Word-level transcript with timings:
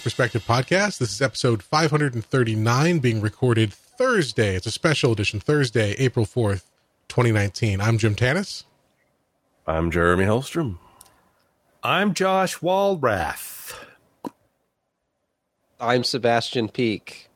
PC 0.00 0.02
Perspective 0.02 0.46
podcast. 0.46 0.98
This 0.98 1.12
is 1.12 1.20
episode 1.20 1.62
539 1.62 2.98
being 3.00 3.20
recorded 3.20 3.72
Thursday. 3.72 4.54
It's 4.54 4.66
a 4.66 4.70
special 4.70 5.12
edition 5.12 5.40
Thursday, 5.40 5.92
April 5.98 6.24
4th, 6.24 6.64
2019. 7.08 7.80
I'm 7.80 7.98
Jim 7.98 8.14
Tanous. 8.14 8.64
I'm 9.66 9.90
Jeremy 9.90 10.24
Hellstrom. 10.24 10.78
I'm 11.82 12.14
Josh 12.14 12.58
Walrath. 12.58 13.74
I'm 15.78 16.02
Sebastian 16.02 16.68
Peak. 16.68 17.28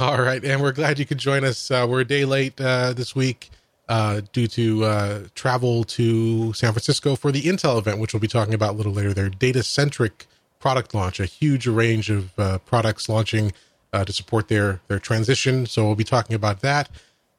All 0.00 0.22
right, 0.22 0.44
and 0.44 0.62
we're 0.62 0.72
glad 0.72 0.98
you 0.98 1.06
could 1.06 1.18
join 1.18 1.44
us. 1.44 1.70
Uh, 1.70 1.86
we're 1.88 2.00
a 2.00 2.04
day 2.04 2.24
late 2.24 2.60
uh, 2.60 2.92
this 2.92 3.16
week 3.16 3.50
uh, 3.88 4.20
due 4.32 4.46
to 4.46 4.84
uh, 4.84 5.20
travel 5.34 5.82
to 5.84 6.52
San 6.52 6.72
Francisco 6.72 7.16
for 7.16 7.32
the 7.32 7.42
Intel 7.42 7.78
event, 7.78 7.98
which 7.98 8.14
we'll 8.14 8.20
be 8.20 8.28
talking 8.28 8.54
about 8.54 8.74
a 8.74 8.76
little 8.76 8.92
later. 8.92 9.12
Their 9.12 9.28
data 9.28 9.64
centric 9.64 10.26
product 10.60 10.94
launch, 10.94 11.18
a 11.18 11.24
huge 11.24 11.66
range 11.66 12.10
of 12.10 12.38
uh, 12.38 12.58
products 12.58 13.08
launching 13.08 13.52
uh, 13.92 14.04
to 14.04 14.12
support 14.12 14.48
their 14.48 14.80
their 14.86 15.00
transition. 15.00 15.66
So 15.66 15.86
we'll 15.86 15.96
be 15.96 16.04
talking 16.04 16.36
about 16.36 16.60
that. 16.60 16.88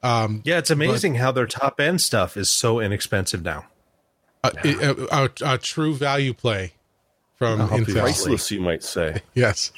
Um, 0.04 0.42
yeah, 0.44 0.58
it's 0.58 0.72
amazing 0.72 1.14
but, 1.14 1.20
how 1.22 1.32
their 1.32 1.45
top 1.45 1.80
end 1.80 2.02
stuff 2.02 2.36
is 2.36 2.50
so 2.50 2.80
inexpensive 2.80 3.44
now. 3.44 3.66
A, 4.44 4.52
a, 4.66 5.08
a, 5.12 5.30
a 5.54 5.58
true 5.60 5.94
value 5.94 6.34
play 6.34 6.73
from 7.36 7.60
Intel. 7.70 8.02
Priceless, 8.02 8.50
you 8.50 8.60
might 8.60 8.84
say. 8.84 9.22
yes. 9.36 9.72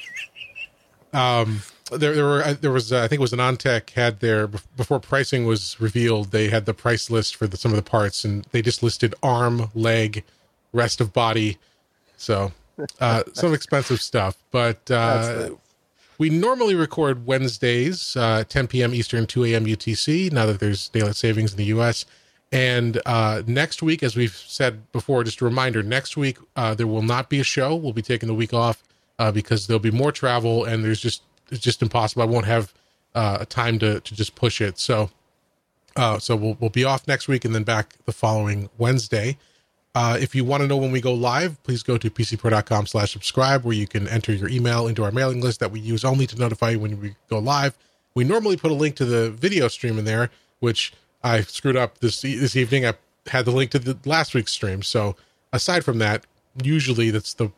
Um, 1.12 1.60
there, 1.92 2.14
there 2.14 2.24
were 2.24 2.42
uh, 2.42 2.54
there 2.58 2.72
was 2.72 2.92
uh, 2.92 3.02
I 3.02 3.08
think 3.08 3.18
it 3.18 3.22
was 3.22 3.34
an 3.34 3.38
AnandTech 3.38 3.90
had 3.90 4.20
their 4.20 4.46
before 4.46 4.98
pricing 4.98 5.44
was 5.44 5.78
revealed. 5.78 6.30
They 6.30 6.48
had 6.48 6.64
the 6.64 6.74
price 6.74 7.10
list 7.10 7.36
for 7.36 7.46
the, 7.46 7.58
some 7.58 7.72
of 7.72 7.76
the 7.76 7.88
parts, 7.88 8.24
and 8.24 8.46
they 8.52 8.62
just 8.62 8.82
listed 8.82 9.14
arm, 9.22 9.70
leg, 9.74 10.24
rest 10.72 11.00
of 11.02 11.12
body. 11.12 11.58
So 12.16 12.52
uh, 13.00 13.22
some 13.32 13.54
expensive 13.54 14.00
stuff, 14.00 14.36
but 14.50 14.90
uh, 14.90 15.50
we 16.18 16.30
normally 16.30 16.74
record 16.74 17.26
Wednesdays, 17.26 18.16
uh, 18.16 18.44
10 18.48 18.68
p.m. 18.68 18.94
Eastern, 18.94 19.26
2 19.26 19.44
a.m. 19.46 19.66
UTC. 19.66 20.32
Now 20.32 20.46
that 20.46 20.60
there's 20.60 20.88
daylight 20.88 21.16
savings 21.16 21.52
in 21.52 21.58
the 21.58 21.64
U.S. 21.66 22.06
And 22.52 23.00
uh, 23.04 23.42
next 23.46 23.82
week, 23.82 24.02
as 24.02 24.16
we've 24.16 24.36
said 24.36 24.90
before, 24.92 25.24
just 25.24 25.40
a 25.40 25.44
reminder: 25.44 25.82
next 25.82 26.16
week 26.16 26.38
there 26.54 26.86
will 26.86 27.02
not 27.02 27.28
be 27.28 27.40
a 27.40 27.44
show. 27.44 27.74
We'll 27.74 27.92
be 27.92 28.02
taking 28.02 28.28
the 28.28 28.34
week 28.34 28.54
off 28.54 28.82
because 29.32 29.66
there'll 29.66 29.80
be 29.80 29.90
more 29.90 30.12
travel, 30.12 30.64
and 30.64 30.84
there's 30.84 31.00
just 31.00 31.22
it's 31.50 31.60
just 31.60 31.82
impossible. 31.82 32.22
I 32.22 32.26
won't 32.26 32.46
have 32.46 32.72
uh, 33.14 33.38
a 33.40 33.46
time 33.46 33.78
to 33.78 34.00
to 34.00 34.14
just 34.14 34.34
push 34.34 34.60
it. 34.60 34.78
So, 34.78 35.10
uh, 35.96 36.18
so 36.18 36.36
we'll 36.36 36.56
we'll 36.60 36.70
be 36.70 36.84
off 36.84 37.06
next 37.06 37.28
week 37.28 37.44
and 37.44 37.54
then 37.54 37.64
back 37.64 37.94
the 38.04 38.12
following 38.12 38.68
Wednesday. 38.78 39.38
Uh, 39.94 40.18
if 40.20 40.34
you 40.34 40.44
want 40.44 40.60
to 40.60 40.66
know 40.66 40.76
when 40.76 40.90
we 40.90 41.00
go 41.00 41.14
live, 41.14 41.62
please 41.62 41.82
go 41.82 41.96
to 41.96 42.10
pcper.com 42.10 42.86
slash 42.86 43.12
subscribe 43.12 43.64
where 43.64 43.76
you 43.76 43.86
can 43.86 44.08
enter 44.08 44.32
your 44.32 44.48
email 44.48 44.88
into 44.88 45.04
our 45.04 45.12
mailing 45.12 45.40
list 45.40 45.60
that 45.60 45.70
we 45.70 45.78
use 45.78 46.04
only 46.04 46.26
to 46.26 46.36
notify 46.36 46.70
you 46.70 46.80
when 46.80 47.00
we 47.00 47.14
go 47.30 47.38
live. 47.38 47.78
We 48.14 48.24
normally 48.24 48.56
put 48.56 48.72
a 48.72 48.74
link 48.74 48.96
to 48.96 49.04
the 49.04 49.30
video 49.30 49.68
stream 49.68 49.98
in 49.98 50.04
there, 50.04 50.30
which 50.58 50.92
I 51.22 51.42
screwed 51.42 51.76
up 51.76 51.98
this 51.98 52.22
this 52.22 52.56
evening. 52.56 52.86
I 52.86 52.94
had 53.28 53.44
the 53.44 53.52
link 53.52 53.70
to 53.72 53.78
the 53.78 53.96
last 54.04 54.34
week's 54.34 54.52
stream. 54.52 54.82
So 54.82 55.16
aside 55.52 55.84
from 55.84 55.98
that, 55.98 56.26
usually 56.62 57.10
that's 57.10 57.34
the 57.34 57.50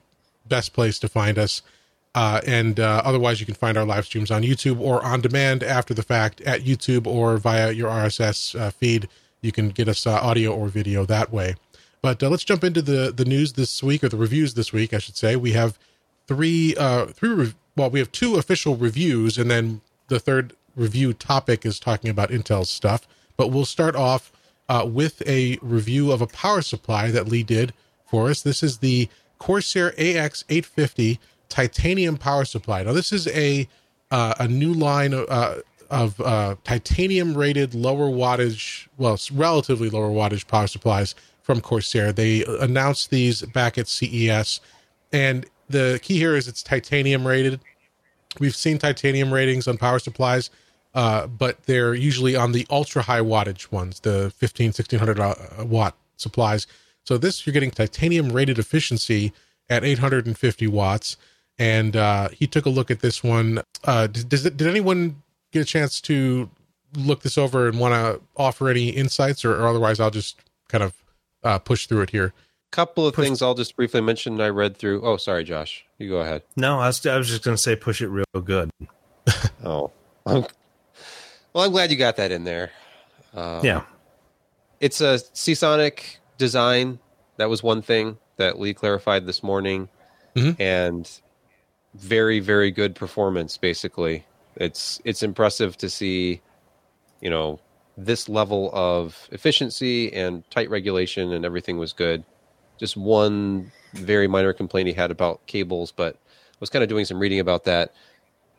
best 0.46 0.72
place 0.72 0.98
to 1.00 1.08
find 1.08 1.38
us. 1.38 1.62
Uh, 2.14 2.41
and 2.46 2.80
uh, 2.80 3.02
otherwise, 3.04 3.41
you 3.41 3.46
can 3.46 3.54
find 3.54 3.76
our 3.76 3.84
live 3.84 4.06
streams 4.06 4.30
on 4.30 4.42
YouTube 4.42 4.80
or 4.80 5.04
on 5.04 5.20
demand 5.20 5.62
after 5.62 5.92
the 5.92 6.02
fact 6.02 6.41
at 6.42 6.62
YouTube 6.62 7.06
or 7.06 7.36
via 7.36 7.72
your 7.72 7.91
RSS 7.91 8.58
uh, 8.58 8.70
feed. 8.70 9.08
You 9.42 9.52
can 9.52 9.69
get 9.69 9.88
us 9.88 10.06
uh, 10.06 10.14
audio 10.14 10.54
or 10.54 10.69
video 10.69 11.04
that 11.04 11.30
way. 11.30 11.56
But 12.02 12.22
uh, 12.22 12.28
let's 12.28 12.44
jump 12.44 12.64
into 12.64 12.82
the 12.82 13.12
the 13.14 13.24
news 13.24 13.54
this 13.54 13.82
week 13.82 14.04
or 14.04 14.08
the 14.08 14.16
reviews 14.16 14.54
this 14.54 14.72
week, 14.72 14.94
I 14.94 14.98
should 14.98 15.16
say. 15.16 15.36
We 15.36 15.52
have 15.52 15.78
three 16.26 16.74
uh, 16.76 17.06
three 17.06 17.30
re- 17.30 17.54
well, 17.76 17.90
we 17.90 17.98
have 17.98 18.12
two 18.12 18.36
official 18.36 18.76
reviews, 18.76 19.38
and 19.38 19.50
then 19.50 19.80
the 20.08 20.18
third 20.20 20.54
review 20.74 21.12
topic 21.12 21.64
is 21.66 21.80
talking 21.80 22.10
about 22.10 22.30
Intel's 22.30 22.70
stuff. 22.70 23.06
But 23.36 23.48
we'll 23.48 23.64
start 23.64 23.96
off 23.96 24.32
uh, 24.68 24.86
with 24.88 25.22
a 25.26 25.58
review 25.62 26.12
of 26.12 26.20
a 26.20 26.26
power 26.26 26.62
supply 26.62 27.10
that 27.10 27.28
Lee 27.28 27.42
did 27.42 27.72
for 28.06 28.30
us. 28.30 28.42
This 28.42 28.62
is 28.62 28.78
the 28.78 29.08
Corsair 29.38 29.92
AX850 29.92 31.18
titanium 31.48 32.16
power 32.16 32.44
supply. 32.44 32.82
Now, 32.82 32.92
this 32.92 33.12
is 33.12 33.28
a 33.28 33.68
uh, 34.10 34.34
a 34.38 34.48
new 34.48 34.72
line 34.72 35.12
uh, 35.14 35.56
of 35.91 36.20
uh, 36.20 36.56
titanium 36.64 37.36
rated 37.36 37.74
lower 37.74 38.08
wattage, 38.08 38.88
well, 38.97 39.19
relatively 39.32 39.91
lower 39.91 40.10
wattage 40.10 40.47
power 40.47 40.66
supplies 40.66 41.14
from 41.42 41.60
Corsair. 41.60 42.12
They 42.12 42.44
announced 42.60 43.10
these 43.10 43.42
back 43.42 43.78
at 43.78 43.88
CES, 43.88 44.60
and 45.12 45.46
the 45.69 46.00
key 46.02 46.19
here 46.19 46.36
is 46.36 46.48
it's 46.48 46.62
titanium 46.62 47.26
rated. 47.26 47.60
We've 48.38 48.56
seen 48.56 48.78
titanium 48.78 49.32
ratings 49.32 49.66
on 49.66 49.78
power 49.78 49.98
supplies, 49.98 50.50
uh, 50.94 51.26
but 51.26 51.62
they're 51.64 51.94
usually 51.94 52.36
on 52.36 52.52
the 52.52 52.66
ultra 52.70 53.02
high 53.02 53.20
wattage 53.20 53.72
ones, 53.72 54.00
the 54.00 54.32
15, 54.36 54.69
1600 54.69 55.20
uh, 55.20 55.34
watt 55.64 55.96
supplies. 56.16 56.66
So 57.04 57.16
this, 57.19 57.46
you're 57.46 57.52
getting 57.52 57.70
titanium 57.70 58.30
rated 58.30 58.58
efficiency 58.58 59.32
at 59.70 59.84
850 59.84 60.66
watts 60.66 61.16
and 61.58 61.96
uh, 61.96 62.28
he 62.28 62.46
took 62.46 62.66
a 62.66 62.70
look 62.70 62.91
at 62.91 63.00
this 63.00 63.22
one. 63.22 63.62
Uh, 63.84 64.06
did 64.06 64.62
anyone 64.62 65.22
get 65.52 65.62
a 65.62 65.64
chance 65.64 66.00
to 66.02 66.50
look 66.96 67.22
this 67.22 67.36
over 67.36 67.68
and 67.68 67.78
want 67.78 67.94
to 67.94 68.22
offer 68.36 68.68
any 68.68 68.88
insights, 68.90 69.44
or, 69.44 69.54
or, 69.54 69.66
otherwise 69.66 70.00
I'll 70.00 70.10
just 70.10 70.40
kind 70.68 70.84
of 70.84 70.94
uh, 71.42 71.58
push 71.58 71.86
through 71.86 72.02
it 72.02 72.10
here. 72.10 72.32
Couple 72.70 73.06
of 73.06 73.14
push. 73.14 73.24
things 73.24 73.42
I'll 73.42 73.54
just 73.54 73.76
briefly 73.76 74.00
mention. 74.00 74.40
I 74.40 74.48
read 74.48 74.76
through. 74.76 75.02
Oh, 75.02 75.16
sorry, 75.16 75.44
Josh. 75.44 75.84
You 75.98 76.10
go 76.10 76.18
ahead. 76.18 76.42
No, 76.56 76.78
I 76.78 76.88
was, 76.88 77.04
I 77.06 77.16
was 77.16 77.28
just 77.28 77.42
going 77.42 77.56
to 77.56 77.62
say 77.62 77.76
push 77.76 78.02
it 78.02 78.08
real 78.08 78.24
good. 78.42 78.70
oh, 79.64 79.92
well, 80.24 80.48
I'm 81.54 81.70
glad 81.70 81.90
you 81.90 81.96
got 81.96 82.16
that 82.16 82.32
in 82.32 82.44
there. 82.44 82.70
Um, 83.34 83.64
yeah, 83.64 83.82
it's 84.80 85.00
a 85.00 85.18
Seasonic 85.32 86.18
design. 86.38 86.98
That 87.36 87.48
was 87.48 87.62
one 87.62 87.82
thing 87.82 88.18
that 88.36 88.58
Lee 88.58 88.74
clarified 88.74 89.26
this 89.26 89.42
morning, 89.42 89.88
mm-hmm. 90.34 90.60
and 90.60 91.10
very 91.94 92.40
very 92.40 92.70
good 92.70 92.94
performance 92.94 93.56
basically 93.56 94.26
it's 94.56 95.00
it's 95.05 95.22
impressive 95.22 95.77
to 95.78 95.91
see 95.91 96.41
you 97.21 97.31
know 97.31 97.61
this 97.97 98.28
level 98.28 98.71
of 98.72 99.28
efficiency 99.33 100.12
and 100.12 100.49
tight 100.50 100.69
regulation 100.69 101.33
and 101.33 101.44
everything 101.44 101.78
was 101.78 101.93
good. 101.93 102.25
Just 102.78 102.97
one 102.97 103.72
very 103.94 104.28
minor 104.28 104.53
complaint 104.53 104.89
he 104.89 104.93
had 104.93 105.11
about 105.11 105.47
cables 105.47 105.93
but 105.93 106.19
was 106.61 106.71
kind 106.71 106.83
of 106.83 106.89
doing 106.89 107.05
some 107.05 107.19
reading 107.19 107.41
about 107.41 107.65
that. 107.65 107.94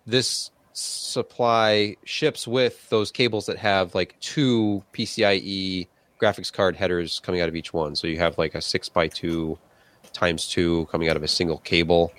This 0.06 0.52
supply 0.74 1.96
ships 2.03 2.47
with 2.47 2.88
those 2.90 3.12
cables 3.12 3.47
that 3.47 3.58
have 3.58 3.96
like 3.96 4.19
two 4.19 4.84
PCIe 4.94 5.88
graphics 6.22 6.52
card 6.52 6.75
headers 6.75 7.19
coming 7.19 7.41
out 7.41 7.50
of 7.50 7.56
each 7.56 7.74
one. 7.74 7.96
So 7.96 8.08
you 8.08 8.18
have 8.18 8.38
like 8.38 8.56
a 8.56 8.62
6 8.62 8.90
by 8.90 9.08
2 9.08 9.58
times 10.14 10.47
2 10.47 10.88
coming 10.91 11.09
out 11.09 11.18
of 11.18 11.24
a 11.24 11.28
single 11.28 11.59
cable 11.59 12.12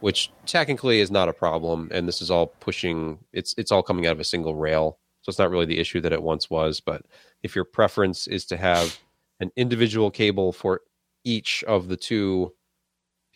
which 0.00 0.30
technically 0.46 1.00
is 1.00 1.10
not 1.10 1.28
a 1.28 1.32
problem. 1.32 1.88
And 1.92 2.06
this 2.06 2.22
is 2.22 2.30
all 2.30 2.46
pushing 2.46 3.18
it's 3.32 3.54
it's 3.56 3.72
all 3.72 3.82
coming 3.82 4.06
out 4.06 4.12
of 4.12 4.20
a 4.20 4.24
single 4.24 4.54
rail. 4.54 4.98
So 5.22 5.30
it's 5.30 5.38
not 5.38 5.50
really 5.50 5.66
the 5.66 5.78
issue 5.78 6.00
that 6.00 6.12
it 6.12 6.22
once 6.22 6.48
was. 6.48 6.80
But 6.80 7.02
if 7.42 7.54
your 7.54 7.64
preference 7.64 8.26
is 8.26 8.44
to 8.46 8.56
have 8.56 8.98
an 9.40 9.50
individual 9.56 10.10
cable 10.10 10.52
for 10.52 10.82
each 11.24 11.64
of 11.64 11.88
the 11.88 11.96
two 11.96 12.54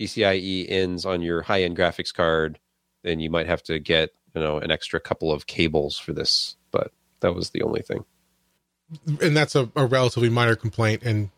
PCIe 0.01 0.69
ins 0.69 1.05
on 1.05 1.23
your 1.23 1.43
high 1.43 1.63
end 1.63 1.77
graphics 1.77 2.13
card, 2.13 2.59
then 3.03 3.21
you 3.21 3.31
might 3.31 3.47
have 3.47 3.63
to 3.65 3.79
get, 3.79 4.11
you 4.35 4.41
know, 4.41 4.59
an 4.59 4.71
extra 4.71 5.01
couple 5.01 5.31
of 5.33 5.47
cables 5.47 5.99
for 5.99 6.13
this. 6.13 6.57
But 6.71 6.93
that 7.21 7.35
was 7.35 7.51
the 7.51 7.63
only 7.63 7.83
thing. 7.83 8.05
And 9.21 9.37
that's 9.37 9.55
a, 9.55 9.71
a 9.75 9.87
relatively 9.87 10.29
minor 10.29 10.57
complaint 10.57 11.03
and 11.03 11.31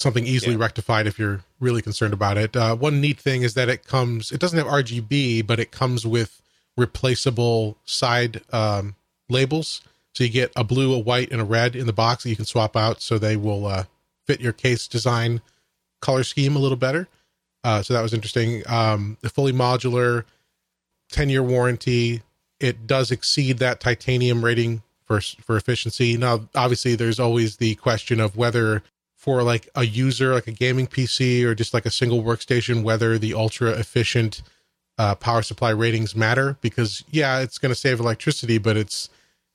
something 0.00 0.26
easily 0.26 0.54
yeah. 0.54 0.60
rectified 0.60 1.06
if 1.06 1.18
you're 1.18 1.42
really 1.60 1.82
concerned 1.82 2.14
about 2.14 2.38
it. 2.38 2.56
Uh, 2.56 2.74
one 2.74 3.00
neat 3.00 3.20
thing 3.20 3.42
is 3.42 3.54
that 3.54 3.68
it 3.68 3.84
comes, 3.84 4.32
it 4.32 4.40
doesn't 4.40 4.58
have 4.58 4.66
RGB, 4.66 5.46
but 5.46 5.60
it 5.60 5.70
comes 5.70 6.06
with 6.06 6.42
replaceable 6.76 7.76
side 7.84 8.42
um, 8.52 8.96
labels. 9.28 9.82
So 10.14 10.24
you 10.24 10.30
get 10.30 10.52
a 10.56 10.64
blue, 10.64 10.94
a 10.94 10.98
white, 10.98 11.30
and 11.30 11.40
a 11.40 11.44
red 11.44 11.76
in 11.76 11.86
the 11.86 11.92
box 11.92 12.24
that 12.24 12.30
you 12.30 12.36
can 12.36 12.44
swap 12.44 12.76
out 12.76 13.00
so 13.00 13.18
they 13.18 13.36
will 13.36 13.66
uh, 13.66 13.84
fit 14.26 14.40
your 14.40 14.52
case 14.52 14.88
design 14.88 15.42
color 16.00 16.24
scheme 16.24 16.56
a 16.56 16.58
little 16.58 16.76
better. 16.76 17.06
Uh, 17.62 17.82
so 17.82 17.92
that 17.92 18.02
was 18.02 18.14
interesting. 18.14 18.62
Um, 18.66 19.18
the 19.20 19.28
fully 19.28 19.52
modular 19.52 20.24
10 21.12 21.28
year 21.28 21.42
warranty. 21.42 22.22
It 22.58 22.86
does 22.86 23.10
exceed 23.10 23.58
that 23.58 23.80
titanium 23.80 24.44
rating 24.44 24.82
for, 25.04 25.20
for 25.20 25.56
efficiency. 25.56 26.16
Now, 26.16 26.48
obviously, 26.54 26.94
there's 26.94 27.20
always 27.20 27.56
the 27.56 27.74
question 27.76 28.20
of 28.20 28.36
whether 28.36 28.82
for 29.20 29.42
like 29.42 29.68
a 29.74 29.84
user, 29.84 30.32
like 30.32 30.46
a 30.46 30.52
gaming 30.52 30.86
PC 30.86 31.44
or 31.44 31.54
just 31.54 31.74
like 31.74 31.84
a 31.84 31.90
single 31.90 32.22
workstation, 32.22 32.82
whether 32.82 33.18
the 33.18 33.34
ultra 33.34 33.72
efficient 33.72 34.40
uh, 34.96 35.14
power 35.14 35.42
supply 35.42 35.68
ratings 35.68 36.16
matter. 36.16 36.56
Because 36.62 37.04
yeah, 37.10 37.40
it's 37.40 37.58
going 37.58 37.68
to 37.68 37.78
save 37.78 38.00
electricity, 38.00 38.56
but 38.56 38.78
it's 38.78 39.10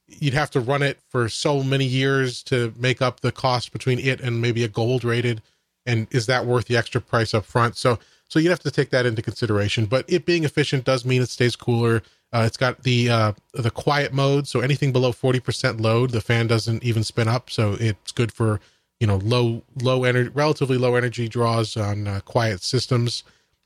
you'd 0.08 0.36
have 0.36 0.52
to 0.52 0.60
run 0.60 0.84
it 0.84 1.00
for 1.10 1.28
so 1.28 1.64
many 1.64 1.86
years 1.86 2.44
to 2.44 2.76
make 2.78 3.02
up 3.02 3.22
the 3.22 3.32
cost 3.32 3.72
between 3.72 3.98
it 3.98 4.22
and 4.22 4.40
maybe 4.40 4.64
a 4.64 4.68
gold 4.68 5.04
rated. 5.04 5.42
And 5.84 6.08
is 6.12 6.28
that 6.28 6.46
worth 6.46 6.66
the 6.66 6.78
extra 6.78 7.02
price 7.02 7.34
up 7.34 7.44
front? 7.44 7.76
So 7.76 7.98
So 8.30 8.38
you'd 8.38 8.52
have 8.52 8.60
to 8.60 8.72
take 8.72 8.92
that 8.92 9.08
into 9.08 9.24
consideration. 9.24 9.88
But 9.88 10.06
it 10.08 10.28
being 10.28 10.44
efficient 10.44 10.84
does 10.86 11.06
mean 11.06 11.24
it 11.24 11.30
stays 11.30 11.56
cooler. 11.56 12.04
Uh, 12.32 12.44
it's 12.46 12.58
got 12.58 12.84
the 12.84 13.10
uh, 13.10 13.32
the 13.54 13.72
quiet 13.72 14.14
mode, 14.14 14.48
so 14.48 14.60
anything 14.60 14.92
below 14.92 15.12
forty 15.12 15.40
percent 15.40 15.82
load, 15.82 16.12
the 16.12 16.22
fan 16.22 16.46
doesn't 16.46 16.84
even 16.84 17.04
spin 17.04 17.28
up. 17.28 17.50
So 17.50 17.78
it's 17.80 18.12
good 18.12 18.32
for 18.32 18.60
you 19.06 19.12
know 19.12 19.18
low 19.18 19.62
low 19.84 20.04
energy, 20.04 20.32
relatively 20.34 20.80
low 20.80 20.96
energy 20.96 21.30
draws 21.30 21.78
on 21.78 22.08
uh, 22.08 22.22
quiet 22.26 22.64
systems. 22.64 23.24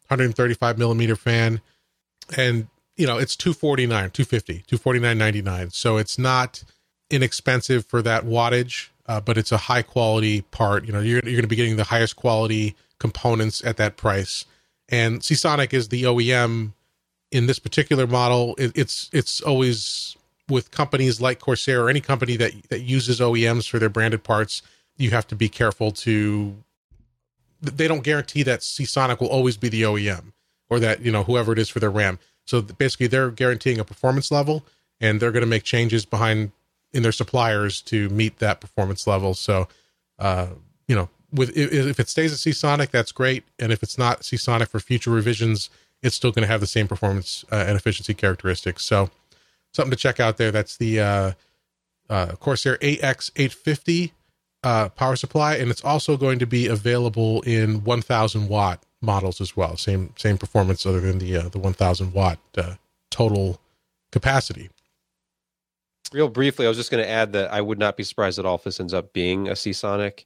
135 0.10 0.78
millimeter 0.78 1.16
fan, 1.16 1.62
and 2.36 2.68
you 2.98 3.08
know 3.08 3.18
it's 3.18 3.38
249, 3.38 4.10
250, 4.10 4.64
249.99. 4.68 5.72
So 5.72 5.96
it's 5.96 6.20
not 6.20 6.64
inexpensive 7.10 7.86
for 7.86 8.02
that 8.02 8.26
wattage, 8.26 8.90
uh, 9.06 9.22
but 9.22 9.38
it's 9.38 9.54
a 9.54 9.58
high 9.58 9.84
quality 9.84 10.42
part. 10.42 10.84
You 10.86 10.92
know, 10.92 11.00
you're 11.00 11.22
you're 11.24 11.34
going 11.34 11.44
to 11.44 11.48
be 11.48 11.56
getting 11.56 11.78
the 11.78 11.86
highest 11.86 12.18
quality 12.18 12.76
components 13.00 13.64
at 13.64 13.78
that 13.78 13.96
price. 13.96 14.44
And 14.90 15.24
Seasonic 15.24 15.74
is 15.74 15.88
the 15.88 16.04
OEM 16.04 16.74
in 17.32 17.46
this 17.46 17.60
particular 17.60 18.08
model. 18.08 18.56
It, 18.58 18.74
it's 18.76 19.10
it's 19.14 19.40
always 19.40 20.18
with 20.50 20.72
companies 20.72 21.22
like 21.22 21.40
Corsair 21.40 21.86
or 21.86 21.90
any 21.90 22.02
company 22.02 22.36
that 22.36 22.52
that 22.70 22.82
uses 22.82 23.22
OEMs 23.22 23.70
for 23.70 23.80
their 23.80 23.88
branded 23.88 24.24
parts. 24.26 24.64
You 25.00 25.10
have 25.12 25.26
to 25.28 25.36
be 25.36 25.50
careful 25.50 25.92
to. 25.92 26.56
They 27.62 27.88
don't 27.88 28.04
guarantee 28.04 28.44
that 28.44 28.62
Seasonic 28.62 29.20
will 29.20 29.28
always 29.28 29.58
be 29.58 29.68
the 29.70 29.82
OEM 29.82 30.34
or 30.70 30.80
that 30.80 31.02
you 31.02 31.12
know 31.12 31.24
whoever 31.24 31.52
it 31.54 31.60
is 31.60 31.70
for 31.70 31.80
their 31.80 31.90
RAM. 31.90 32.20
So 32.46 32.62
basically, 32.62 33.08
they're 33.08 33.32
guaranteeing 33.32 33.80
a 33.80 33.84
performance 33.84 34.32
level, 34.32 34.66
and 35.00 35.20
they're 35.20 35.32
going 35.32 35.42
to 35.42 35.48
make 35.48 35.64
changes 35.64 36.06
behind 36.06 36.52
in 36.94 37.04
their 37.04 37.12
suppliers 37.12 37.82
to 37.82 38.10
meet 38.10 38.40
that 38.40 38.60
performance 38.60 39.06
level. 39.06 39.34
So, 39.34 39.68
uh, 40.18 40.48
you 40.88 40.96
know, 40.96 41.10
with 41.32 41.56
if 41.56 42.00
it 42.00 42.10
stays 42.10 42.34
at 42.34 42.40
Seasonic, 42.40 42.92
that's 42.92 43.12
great, 43.12 43.44
and 43.60 43.72
if 43.72 43.84
it's 43.84 43.98
not 43.98 44.26
Seasonic 44.26 44.70
for 44.70 44.80
future 44.80 45.12
revisions, 45.12 45.70
it's 46.02 46.16
still 46.16 46.32
going 46.32 46.44
to 46.44 46.48
have 46.48 46.62
the 46.62 46.68
same 46.68 46.88
performance 46.88 47.46
uh, 47.52 47.66
and 47.68 47.78
efficiency 47.78 48.14
characteristics. 48.14 48.84
So, 48.84 49.12
something 49.72 49.92
to 49.92 49.98
check 49.98 50.20
out 50.20 50.38
there. 50.38 50.52
That's 50.52 50.78
the 50.78 51.00
uh, 51.00 51.32
uh, 52.10 52.32
Corsair 52.40 52.78
AX850 52.78 54.12
uh, 54.64 54.90
power 54.90 55.16
supply, 55.16 55.56
and 55.56 55.72
it's 55.72 55.84
also 55.84 56.18
going 56.18 56.40
to 56.40 56.46
be 56.46 56.68
available 56.68 57.42
in 57.42 57.84
1,000 57.84 58.48
watt 58.50 58.84
models 59.02 59.40
as 59.40 59.56
well. 59.56 59.78
Same 59.78 60.14
same 60.18 60.38
performance, 60.38 60.86
other 60.86 61.00
than 61.00 61.20
the 61.20 61.38
uh, 61.38 61.50
the 61.50 61.60
1,000 61.60 62.14
watt 62.14 62.40
uh, 62.58 62.76
total 63.10 63.62
capacity. 64.12 64.70
Real 66.12 66.28
briefly, 66.28 66.66
I 66.66 66.70
was 66.70 66.78
just 66.78 66.92
going 66.92 67.04
to 67.04 67.10
add 67.10 67.34
that 67.34 67.54
I 67.54 67.62
would 67.62 67.80
not 67.80 67.96
be 67.96 68.04
surprised 68.04 68.40
at 68.40 68.46
all 68.46 68.56
if 68.56 68.64
this 68.64 68.80
ends 68.80 68.94
up 68.94 69.14
being 69.14 69.48
a 69.48 69.56
Seasonic, 69.56 70.26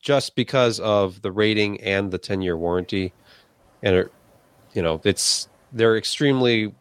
just 0.00 0.36
because 0.36 0.78
of 0.78 1.22
the 1.22 1.32
rating 1.32 1.80
and 1.80 2.10
the 2.10 2.18
10 2.18 2.42
year 2.42 2.56
warranty, 2.56 3.12
and 3.82 3.96
it, 3.96 4.12
you 4.74 4.82
know 4.82 5.00
it's 5.04 5.48
they're 5.72 5.96
extremely 5.96 6.74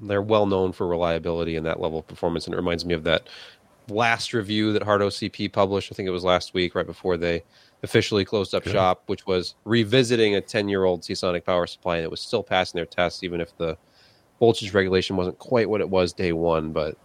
they're 0.00 0.22
well 0.22 0.46
known 0.46 0.72
for 0.72 0.86
reliability 0.86 1.56
and 1.56 1.66
that 1.66 1.80
level 1.80 1.98
of 1.98 2.08
performance, 2.08 2.46
and 2.46 2.54
it 2.54 2.56
reminds 2.56 2.84
me 2.84 2.94
of 2.94 3.04
that 3.04 3.28
last 3.88 4.32
review 4.32 4.72
that 4.72 4.82
Hard 4.82 5.00
OCP 5.00 5.52
published. 5.52 5.90
I 5.92 5.94
think 5.94 6.06
it 6.06 6.12
was 6.12 6.24
last 6.24 6.54
week, 6.54 6.74
right 6.74 6.86
before 6.86 7.16
they 7.16 7.42
officially 7.82 8.24
closed 8.24 8.54
up 8.54 8.66
shop, 8.68 9.02
which 9.06 9.26
was 9.26 9.54
revisiting 9.64 10.34
a 10.34 10.40
10 10.40 10.68
year 10.68 10.84
old 10.84 11.04
Seasonic 11.04 11.44
power 11.44 11.66
supply, 11.66 11.96
and 11.96 12.04
it 12.04 12.10
was 12.10 12.20
still 12.20 12.42
passing 12.42 12.78
their 12.78 12.86
tests, 12.86 13.22
even 13.22 13.40
if 13.40 13.56
the 13.56 13.76
voltage 14.38 14.72
regulation 14.74 15.16
wasn't 15.16 15.38
quite 15.38 15.68
what 15.68 15.80
it 15.80 15.88
was 15.88 16.12
day 16.12 16.32
one. 16.32 16.72
But 16.72 16.96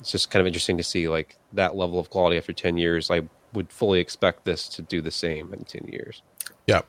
it's 0.00 0.10
just 0.12 0.30
kind 0.30 0.40
of 0.40 0.46
interesting 0.46 0.76
to 0.78 0.82
see 0.82 1.08
like 1.08 1.36
that 1.52 1.76
level 1.76 1.98
of 1.98 2.08
quality 2.10 2.36
after 2.38 2.52
10 2.52 2.76
years. 2.78 3.10
I 3.10 3.22
would 3.52 3.70
fully 3.70 4.00
expect 4.00 4.44
this 4.44 4.68
to 4.70 4.82
do 4.82 5.00
the 5.00 5.10
same 5.10 5.52
in 5.52 5.64
10 5.64 5.88
years. 5.92 6.22
Yeah. 6.66 6.82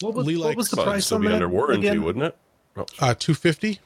What 0.00 0.14
was, 0.14 0.26
what 0.38 0.56
was 0.56 0.68
the 0.68 0.76
Well, 0.76 0.82
it'd 0.86 0.92
price 0.92 1.06
still 1.06 1.16
on 1.16 1.22
be 1.22 1.28
that 1.28 1.34
under 1.34 1.48
warranty, 1.48 1.88
again? 1.88 2.02
wouldn't 2.02 2.24
it? 2.26 2.36
Oh, 2.76 2.82
Uh, 3.00 3.14
250. 3.14 3.80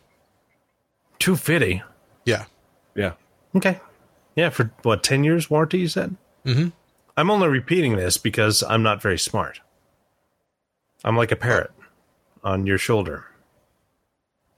Two 1.18 1.34
fifty. 1.36 1.82
Yeah. 2.24 2.44
yeah. 2.94 3.12
Okay. 3.56 3.80
Yeah, 4.38 4.50
for 4.50 4.70
what 4.82 5.02
ten 5.02 5.24
years 5.24 5.50
warranty? 5.50 5.80
You 5.80 5.88
said. 5.88 6.16
Mhm. 6.46 6.70
I'm 7.16 7.28
only 7.28 7.48
repeating 7.48 7.96
this 7.96 8.16
because 8.18 8.62
I'm 8.62 8.84
not 8.84 9.02
very 9.02 9.18
smart. 9.18 9.60
I'm 11.02 11.16
like 11.16 11.32
a 11.32 11.36
parrot 11.36 11.72
on 12.44 12.64
your 12.64 12.78
shoulder 12.78 13.24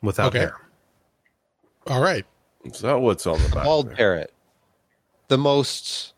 without 0.03 0.27
Okay. 0.29 0.41
hair. 0.41 0.57
All 1.87 2.03
right. 2.03 2.27
Is 2.67 2.81
that 2.81 3.01
what's 3.01 3.27
on 3.27 3.43
the 3.43 3.49
back? 3.49 3.65
Bald 3.65 3.89
there? 3.89 3.97
parrot, 3.97 4.35
the 5.29 5.39
most 5.39 6.13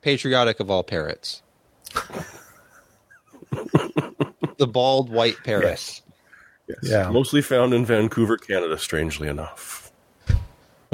patriotic 0.00 0.60
of 0.60 0.70
all 0.70 0.84
parrots. 0.84 1.42
the 4.56 4.68
bald 4.68 5.10
white 5.10 5.42
parrot. 5.42 5.64
Yes. 5.64 6.02
Yes. 6.68 6.78
Yeah. 6.82 7.10
Mostly 7.10 7.42
found 7.42 7.74
in 7.74 7.84
Vancouver, 7.84 8.36
Canada, 8.36 8.78
strangely 8.78 9.26
enough. 9.26 9.83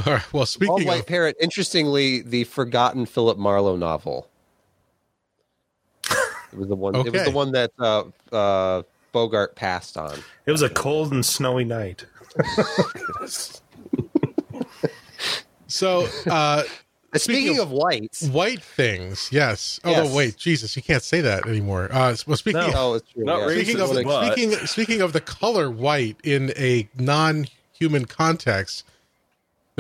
All 0.06 0.12
right. 0.14 0.32
Well, 0.32 0.40
Bald 0.40 0.48
speaking 0.48 0.86
white 0.86 1.00
of, 1.00 1.06
parrot. 1.06 1.36
Interestingly, 1.40 2.20
the 2.22 2.44
forgotten 2.44 3.06
Philip 3.06 3.38
Marlowe 3.38 3.76
novel. 3.76 4.28
It 6.52 6.58
was 6.58 6.68
the 6.68 6.74
one. 6.76 6.94
It 6.96 7.12
was 7.12 7.24
the 7.24 7.30
one 7.30 7.52
that 7.52 7.70
uh, 7.78 8.04
uh, 8.32 8.82
Bogart 9.12 9.54
passed 9.54 9.96
on. 9.96 10.18
It 10.46 10.52
was 10.52 10.62
a 10.62 10.68
cold 10.68 11.12
and 11.12 11.24
snowy 11.24 11.64
night. 11.64 12.04
so 15.66 16.08
uh, 16.26 16.62
Speaking, 17.16 17.58
of- 17.58 17.66
of 17.66 17.70
white, 17.72 18.16
white 18.30 18.62
things, 18.62 19.28
yes. 19.32 19.80
Oh 19.84 19.90
Yes. 19.90 20.14
wait, 20.14 20.36
Jesus, 20.36 20.76
you 20.76 20.82
can't 20.82 21.02
say 21.02 21.20
that 21.20 21.46
anymore. 21.46 21.88
Uh, 21.90 22.14
well, 22.26 22.36
speaking 22.36 22.60
No. 22.60 22.68
of, 22.68 22.74
oh, 22.76 22.94
it's 22.94 23.10
true. 23.12 23.24
Not 23.24 23.40
yeah. 23.40 23.46
racist, 23.46 23.62
speaking 23.64 23.80
of 23.80 24.04
but- 24.04 24.32
speaking 24.32 24.66
speaking 24.66 25.00
of 25.02 25.12
the 25.12 25.20
color 25.20 25.70
white 25.70 26.16
in 26.22 26.52
a 26.56 26.88
non-human 26.96 28.04
context, 28.06 28.84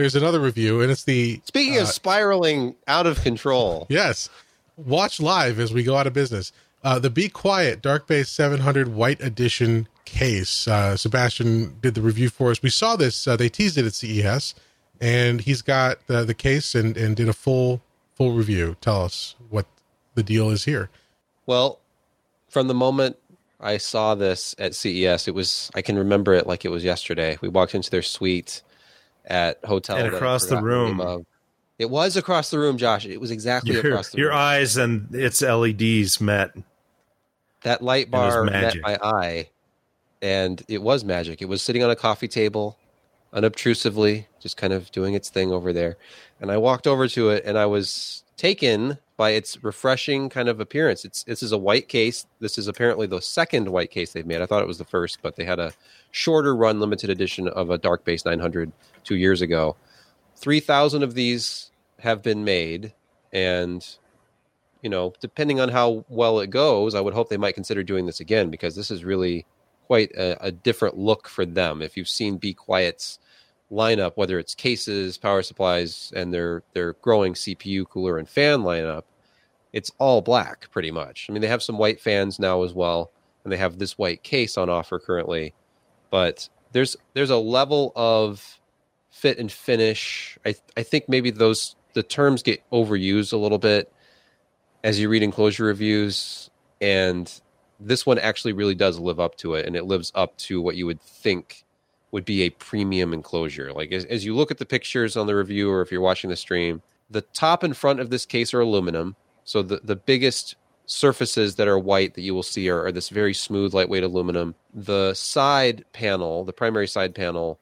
there's 0.00 0.16
another 0.16 0.40
review, 0.40 0.80
and 0.80 0.90
it's 0.90 1.04
the 1.04 1.40
Speaking 1.44 1.78
uh, 1.78 1.82
of 1.82 1.88
spiraling 1.88 2.74
out 2.88 3.06
of 3.06 3.22
control, 3.22 3.86
Yes. 3.88 4.28
Watch 4.76 5.20
live 5.20 5.58
as 5.58 5.74
we 5.74 5.82
go 5.82 5.96
out 5.96 6.06
of 6.06 6.14
business. 6.14 6.52
Uh, 6.82 6.98
the 6.98 7.10
Be 7.10 7.28
Quiet 7.28 7.82
Dark 7.82 8.06
Base 8.06 8.30
700 8.30 8.88
White 8.88 9.20
Edition 9.20 9.88
case. 10.06 10.66
Uh, 10.66 10.96
Sebastian 10.96 11.76
did 11.82 11.94
the 11.94 12.00
review 12.00 12.30
for 12.30 12.50
us. 12.50 12.62
We 12.62 12.70
saw 12.70 12.96
this. 12.96 13.28
Uh, 13.28 13.36
they 13.36 13.50
teased 13.50 13.76
it 13.76 13.84
at 13.84 13.92
CES, 13.92 14.54
and 15.00 15.42
he's 15.42 15.60
got 15.60 15.98
uh, 16.08 16.24
the 16.24 16.32
case 16.32 16.74
and, 16.74 16.96
and 16.96 17.14
did 17.14 17.28
a 17.28 17.34
full 17.34 17.82
full 18.14 18.32
review. 18.32 18.76
Tell 18.80 19.04
us 19.04 19.34
what 19.50 19.66
the 20.14 20.22
deal 20.22 20.48
is 20.50 20.64
here. 20.64 20.88
Well, 21.44 21.78
from 22.48 22.68
the 22.68 22.74
moment 22.74 23.16
I 23.60 23.76
saw 23.76 24.14
this 24.14 24.54
at 24.58 24.74
CES, 24.74 25.28
it 25.28 25.34
was 25.34 25.70
I 25.74 25.82
can 25.82 25.98
remember 25.98 26.32
it 26.32 26.46
like 26.46 26.64
it 26.64 26.70
was 26.70 26.84
yesterday. 26.84 27.36
We 27.42 27.48
walked 27.48 27.74
into 27.74 27.90
their 27.90 28.02
suite 28.02 28.62
at 29.24 29.64
hotel 29.64 29.96
And 29.96 30.14
across 30.14 30.46
the 30.46 30.60
room. 30.60 31.00
of. 31.00 31.24
It 31.78 31.88
was 31.88 32.16
across 32.16 32.50
the 32.50 32.58
room, 32.58 32.76
Josh. 32.76 33.06
It 33.06 33.20
was 33.20 33.30
exactly 33.30 33.72
Your, 33.72 33.86
across 33.86 34.10
the 34.10 34.18
your 34.18 34.28
room. 34.30 34.38
eyes 34.38 34.76
and 34.76 35.14
its 35.14 35.40
LEDs 35.42 36.20
met. 36.20 36.52
that 37.62 37.82
light 37.82 38.10
bar 38.10 38.44
met 38.44 38.52
magic. 38.52 38.82
my 38.82 38.98
eye, 39.02 39.48
and 40.20 40.62
it 40.68 40.82
was 40.82 41.04
magic. 41.04 41.40
It 41.40 41.46
was 41.46 41.62
sitting 41.62 41.82
on 41.82 41.90
a 41.90 41.96
coffee 41.96 42.28
table, 42.28 42.78
unobtrusively, 43.32 44.26
just 44.40 44.56
kind 44.56 44.72
of 44.72 44.90
doing 44.92 45.14
its 45.14 45.30
thing 45.30 45.52
over 45.52 45.72
there. 45.72 45.96
And 46.40 46.50
I 46.50 46.56
walked 46.58 46.86
over 46.86 47.08
to 47.08 47.30
it, 47.30 47.44
and 47.46 47.56
I 47.58 47.66
was 47.66 48.24
taken 48.36 48.98
by 49.20 49.32
its 49.32 49.62
refreshing 49.62 50.30
kind 50.30 50.48
of 50.48 50.60
appearance. 50.60 51.04
It's 51.04 51.24
this 51.24 51.42
is 51.42 51.52
a 51.52 51.58
white 51.58 51.88
case. 51.88 52.24
This 52.38 52.56
is 52.56 52.68
apparently 52.68 53.06
the 53.06 53.20
second 53.20 53.68
white 53.68 53.90
case 53.90 54.14
they've 54.14 54.24
made. 54.24 54.40
I 54.40 54.46
thought 54.46 54.62
it 54.62 54.66
was 54.66 54.78
the 54.78 54.84
first, 54.86 55.18
but 55.20 55.36
they 55.36 55.44
had 55.44 55.58
a 55.58 55.74
shorter 56.10 56.56
run 56.56 56.80
limited 56.80 57.10
edition 57.10 57.46
of 57.48 57.68
a 57.68 57.76
Dark 57.76 58.02
Base 58.02 58.24
900 58.24 58.72
two 59.04 59.16
years 59.16 59.42
ago. 59.42 59.76
Three 60.36 60.58
thousand 60.58 61.02
of 61.02 61.12
these 61.12 61.70
have 61.98 62.22
been 62.22 62.44
made, 62.44 62.94
and 63.30 63.86
you 64.80 64.88
know, 64.88 65.12
depending 65.20 65.60
on 65.60 65.68
how 65.68 66.02
well 66.08 66.40
it 66.40 66.48
goes, 66.48 66.94
I 66.94 67.02
would 67.02 67.12
hope 67.12 67.28
they 67.28 67.36
might 67.36 67.54
consider 67.54 67.82
doing 67.82 68.06
this 68.06 68.20
again 68.20 68.48
because 68.48 68.74
this 68.74 68.90
is 68.90 69.04
really 69.04 69.44
quite 69.86 70.12
a, 70.12 70.46
a 70.46 70.50
different 70.50 70.96
look 70.96 71.28
for 71.28 71.44
them. 71.44 71.82
If 71.82 71.94
you've 71.94 72.08
seen 72.08 72.38
Be 72.38 72.54
Quiet's 72.54 73.18
lineup, 73.70 74.12
whether 74.14 74.38
it's 74.38 74.54
cases, 74.54 75.18
power 75.18 75.42
supplies, 75.42 76.10
and 76.16 76.32
their 76.32 76.62
their 76.72 76.94
growing 76.94 77.34
CPU, 77.34 77.86
cooler, 77.86 78.16
and 78.16 78.26
fan 78.26 78.60
lineup, 78.60 79.02
it's 79.72 79.92
all 79.98 80.20
black 80.20 80.70
pretty 80.70 80.90
much. 80.90 81.26
I 81.28 81.32
mean, 81.32 81.42
they 81.42 81.48
have 81.48 81.62
some 81.62 81.78
white 81.78 82.00
fans 82.00 82.38
now 82.38 82.62
as 82.62 82.72
well, 82.74 83.12
and 83.44 83.52
they 83.52 83.56
have 83.56 83.78
this 83.78 83.98
white 83.98 84.22
case 84.22 84.58
on 84.58 84.68
offer 84.68 84.98
currently, 84.98 85.54
but 86.10 86.48
there's 86.72 86.96
there's 87.14 87.30
a 87.30 87.36
level 87.36 87.92
of 87.96 88.60
fit 89.10 89.38
and 89.38 89.50
finish. 89.50 90.38
I 90.44 90.54
I 90.76 90.82
think 90.82 91.08
maybe 91.08 91.30
those 91.30 91.76
the 91.94 92.02
terms 92.02 92.42
get 92.42 92.62
overused 92.70 93.32
a 93.32 93.36
little 93.36 93.58
bit 93.58 93.92
as 94.84 94.98
you 94.98 95.08
read 95.08 95.22
enclosure 95.22 95.64
reviews 95.64 96.50
and 96.80 97.40
this 97.78 98.04
one 98.06 98.18
actually 98.18 98.52
really 98.52 98.74
does 98.74 98.98
live 98.98 99.20
up 99.20 99.36
to 99.36 99.54
it 99.54 99.66
and 99.66 99.76
it 99.76 99.84
lives 99.84 100.12
up 100.14 100.36
to 100.36 100.60
what 100.60 100.76
you 100.76 100.86
would 100.86 101.00
think 101.00 101.64
would 102.12 102.24
be 102.24 102.42
a 102.42 102.50
premium 102.50 103.12
enclosure 103.12 103.72
like 103.72 103.92
as, 103.92 104.04
as 104.06 104.24
you 104.24 104.34
look 104.34 104.50
at 104.50 104.58
the 104.58 104.66
pictures 104.66 105.16
on 105.16 105.26
the 105.26 105.34
review 105.34 105.70
or 105.70 105.82
if 105.82 105.90
you're 105.90 106.00
watching 106.00 106.30
the 106.30 106.36
stream 106.36 106.82
the 107.10 107.20
top 107.20 107.62
and 107.62 107.76
front 107.76 108.00
of 108.00 108.10
this 108.10 108.26
case 108.26 108.54
are 108.54 108.60
aluminum 108.60 109.16
so 109.44 109.62
the, 109.62 109.80
the 109.82 109.96
biggest 109.96 110.56
surfaces 110.86 111.54
that 111.56 111.68
are 111.68 111.78
white 111.78 112.14
that 112.14 112.22
you 112.22 112.34
will 112.34 112.42
see 112.42 112.68
are, 112.68 112.86
are 112.86 112.92
this 112.92 113.08
very 113.08 113.32
smooth, 113.32 113.72
lightweight 113.72 114.02
aluminum. 114.02 114.54
The 114.74 115.14
side 115.14 115.84
panel, 115.92 116.44
the 116.44 116.52
primary 116.52 116.88
side 116.88 117.14
panel, 117.14 117.58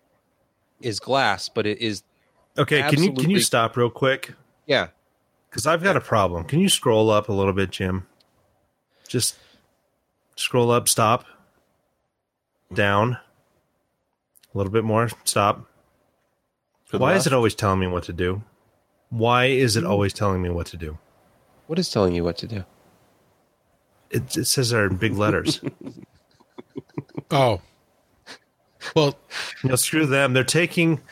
is 0.81 0.99
glass, 0.99 1.49
but 1.49 1.67
it 1.67 1.79
is 1.79 2.03
Okay, 2.57 2.83
can 2.91 3.03
you 3.03 3.13
can 3.13 3.31
you 3.31 3.41
stop 3.41 3.77
real 3.77 3.91
quick? 3.91 4.35
yeah. 4.67 4.89
Because 5.49 5.67
I've 5.67 5.83
got 5.83 5.97
a 5.97 6.01
problem. 6.01 6.45
Can 6.45 6.61
you 6.61 6.69
scroll 6.69 7.11
up 7.11 7.31
a 7.31 7.33
little 7.33 7.55
bit, 7.55 7.71
Jim? 7.71 8.07
Just 9.07 9.37
scroll 10.37 10.71
up, 10.71 10.91
stop, 10.91 11.25
down, 12.75 13.15
a 14.55 14.59
little 14.59 14.73
bit 14.73 14.85
more, 14.85 15.09
stop. 15.25 15.67
To 16.87 16.93
the 16.93 16.99
Why 16.99 17.15
is 17.15 17.27
it 17.27 17.33
always 17.33 17.55
telling 17.55 17.81
me 17.81 17.87
what 17.87 18.05
to 18.05 18.13
do? 18.13 18.43
Why 19.09 19.47
is 19.47 19.77
it 19.77 19.85
hmm. 19.85 19.91
always 19.91 20.13
telling 20.13 20.43
me 20.43 20.51
what 20.51 20.67
to 20.67 20.77
do? 20.77 20.99
What 21.69 21.79
is 21.79 21.91
telling 21.91 22.15
you 22.15 22.25
what 22.25 22.39
to 22.39 22.47
do? 22.47 22.65
It, 24.11 24.37
it 24.39 24.47
says 24.47 24.71
there 24.71 24.87
in 24.87 24.97
big 24.97 25.17
letters. 25.17 25.61
Oh, 27.31 27.61
well, 28.97 29.19
you 29.63 29.69
know, 29.69 29.77
screw 29.77 30.07
them. 30.07 30.33
They're 30.33 30.45
taking. 30.45 31.03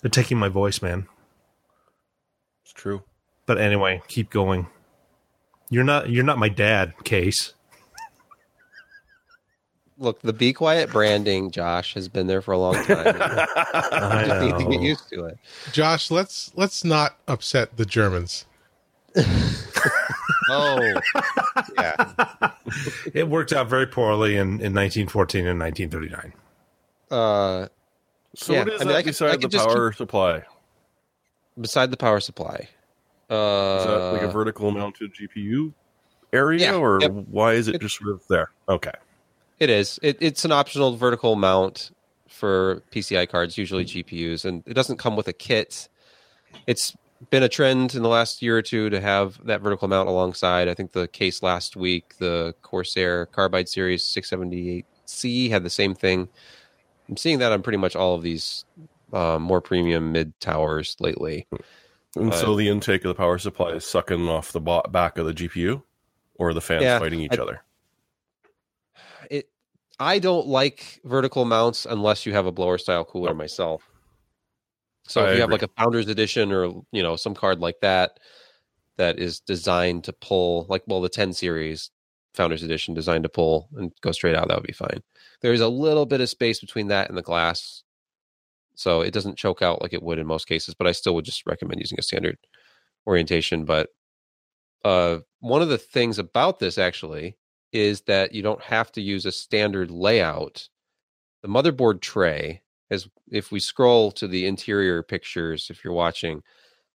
They're 0.00 0.10
taking 0.10 0.38
my 0.38 0.48
voice, 0.48 0.82
man. 0.82 1.06
It's 2.64 2.72
true. 2.72 3.04
But 3.44 3.58
anyway, 3.58 4.02
keep 4.08 4.30
going. 4.30 4.66
You're 5.70 5.84
not. 5.84 6.10
You're 6.10 6.24
not 6.24 6.38
my 6.38 6.48
dad, 6.48 6.94
Case. 7.04 7.54
Look, 9.98 10.20
the 10.20 10.32
Be 10.32 10.52
Quiet 10.52 10.90
branding, 10.90 11.50
Josh, 11.50 11.94
has 11.94 12.06
been 12.08 12.26
there 12.26 12.42
for 12.42 12.52
a 12.52 12.58
long 12.58 12.74
time. 12.84 13.16
I 13.18 14.22
You 14.22 14.26
just 14.28 14.40
need 14.58 14.64
to 14.64 14.70
get 14.70 14.80
used 14.82 15.08
to 15.10 15.24
it. 15.24 15.38
Josh, 15.72 16.10
let's 16.10 16.52
let's 16.54 16.84
not 16.84 17.16
upset 17.28 17.76
the 17.76 17.86
Germans. 17.86 18.46
Oh, 20.48 20.80
yeah. 21.76 22.50
It 23.12 23.28
worked 23.28 23.52
out 23.52 23.68
very 23.68 23.86
poorly 23.86 24.36
in, 24.36 24.60
in 24.60 24.72
1914 24.72 25.44
and 25.44 25.58
1939. 25.58 26.32
Uh, 27.10 27.66
So 28.36 28.52
Yeah, 28.52 28.60
what 28.60 28.68
is 28.68 28.80
I 28.80 28.84
mean, 28.84 28.88
that 28.92 28.96
I 28.96 29.02
could- 29.02 29.08
I 29.08 29.10
beside 29.10 29.32
the 29.32 29.38
could 29.38 29.50
just 29.50 29.66
power 29.68 29.92
supply? 29.92 30.42
beside 31.60 31.90
the 31.90 31.96
power 31.96 32.20
supply. 32.20 32.68
Uh, 33.28 33.34
Is 33.80 33.86
that 33.86 34.12
like 34.12 34.22
a 34.22 34.28
vertical 34.30 34.70
mounted 34.70 35.12
GPU 35.14 35.72
area, 36.32 36.70
yeah, 36.70 36.76
or 36.76 37.00
yep. 37.00 37.10
why 37.10 37.54
is 37.54 37.66
it 37.66 37.74
It- 37.76 37.80
just 37.80 37.98
sort 37.98 38.10
of 38.10 38.22
there? 38.28 38.52
Okay. 38.68 38.92
It 39.58 39.70
is. 39.70 39.98
It, 40.02 40.18
it's 40.20 40.44
an 40.44 40.52
optional 40.52 40.96
vertical 40.96 41.36
mount 41.36 41.90
for 42.28 42.82
PCI 42.92 43.28
cards, 43.28 43.56
usually 43.56 43.84
GPUs, 43.84 44.44
and 44.44 44.62
it 44.66 44.74
doesn't 44.74 44.98
come 44.98 45.16
with 45.16 45.28
a 45.28 45.32
kit. 45.32 45.88
It's 46.66 46.94
been 47.30 47.42
a 47.42 47.48
trend 47.48 47.94
in 47.94 48.02
the 48.02 48.08
last 48.10 48.42
year 48.42 48.58
or 48.58 48.62
two 48.62 48.90
to 48.90 49.00
have 49.00 49.42
that 49.46 49.62
vertical 49.62 49.88
mount 49.88 50.08
alongside. 50.08 50.68
I 50.68 50.74
think 50.74 50.92
the 50.92 51.08
case 51.08 51.42
last 51.42 51.74
week, 51.76 52.14
the 52.18 52.54
Corsair 52.60 53.26
Carbide 53.26 53.68
Series 53.68 54.02
678C 54.04 55.50
had 55.50 55.62
the 55.64 55.70
same 55.70 55.94
thing. 55.94 56.28
I'm 57.08 57.16
seeing 57.16 57.38
that 57.38 57.52
on 57.52 57.62
pretty 57.62 57.78
much 57.78 57.96
all 57.96 58.14
of 58.14 58.22
these 58.22 58.64
um, 59.12 59.42
more 59.42 59.60
premium 59.62 60.12
mid 60.12 60.38
towers 60.40 60.96
lately. 61.00 61.46
And 62.16 62.32
Uh, 62.32 62.36
so 62.36 62.56
the 62.56 62.68
intake 62.68 63.04
of 63.04 63.08
the 63.08 63.14
power 63.14 63.38
supply 63.38 63.70
is 63.70 63.86
sucking 63.86 64.28
off 64.28 64.52
the 64.52 64.60
back 64.60 65.16
of 65.16 65.26
the 65.26 65.32
GPU, 65.32 65.82
or 66.34 66.52
the 66.52 66.60
fans 66.60 66.82
Yeah, 66.82 66.98
fighting 66.98 67.20
each 67.20 67.38
I- 67.38 67.42
other. 67.42 67.62
I 69.98 70.18
don't 70.18 70.46
like 70.46 71.00
vertical 71.04 71.44
mounts 71.44 71.86
unless 71.86 72.26
you 72.26 72.32
have 72.32 72.46
a 72.46 72.52
blower 72.52 72.78
style 72.78 73.04
cooler 73.04 73.28
Nope. 73.28 73.38
myself. 73.38 73.88
So 75.08 75.22
I 75.22 75.28
if 75.28 75.34
you 75.34 75.40
have 75.40 75.50
like 75.50 75.62
a 75.62 75.68
founders 75.78 76.08
edition 76.08 76.52
or 76.52 76.66
you 76.92 77.02
know 77.02 77.16
some 77.16 77.34
card 77.34 77.60
like 77.60 77.76
that 77.80 78.18
that 78.98 79.18
is 79.18 79.40
designed 79.40 80.04
to 80.04 80.12
pull 80.12 80.66
like 80.68 80.82
well 80.86 81.00
the 81.00 81.08
10 81.08 81.32
series 81.32 81.90
founders 82.34 82.62
edition 82.62 82.92
designed 82.92 83.22
to 83.22 83.28
pull 83.28 83.68
and 83.76 83.92
go 84.02 84.12
straight 84.12 84.34
out 84.34 84.48
that 84.48 84.56
would 84.56 84.66
be 84.66 84.72
fine. 84.72 85.00
There's 85.40 85.60
a 85.60 85.68
little 85.68 86.06
bit 86.06 86.20
of 86.20 86.28
space 86.28 86.60
between 86.60 86.88
that 86.88 87.08
and 87.08 87.16
the 87.16 87.22
glass. 87.22 87.82
So 88.74 89.00
it 89.00 89.14
doesn't 89.14 89.38
choke 89.38 89.62
out 89.62 89.80
like 89.80 89.94
it 89.94 90.02
would 90.02 90.18
in 90.18 90.26
most 90.26 90.46
cases, 90.46 90.74
but 90.74 90.86
I 90.86 90.92
still 90.92 91.14
would 91.14 91.24
just 91.24 91.46
recommend 91.46 91.80
using 91.80 91.98
a 91.98 92.02
standard 92.02 92.36
orientation 93.06 93.64
but 93.64 93.90
uh 94.84 95.18
one 95.38 95.62
of 95.62 95.68
the 95.68 95.78
things 95.78 96.18
about 96.18 96.58
this 96.58 96.76
actually 96.76 97.36
is 97.76 98.00
that 98.02 98.32
you 98.32 98.42
don't 98.42 98.62
have 98.62 98.90
to 98.92 99.02
use 99.02 99.26
a 99.26 99.32
standard 99.32 99.90
layout. 99.90 100.68
The 101.42 101.48
motherboard 101.48 102.00
tray, 102.00 102.62
as 102.90 103.06
if 103.30 103.52
we 103.52 103.60
scroll 103.60 104.10
to 104.12 104.26
the 104.26 104.46
interior 104.46 105.02
pictures, 105.02 105.68
if 105.70 105.84
you're 105.84 105.92
watching, 105.92 106.42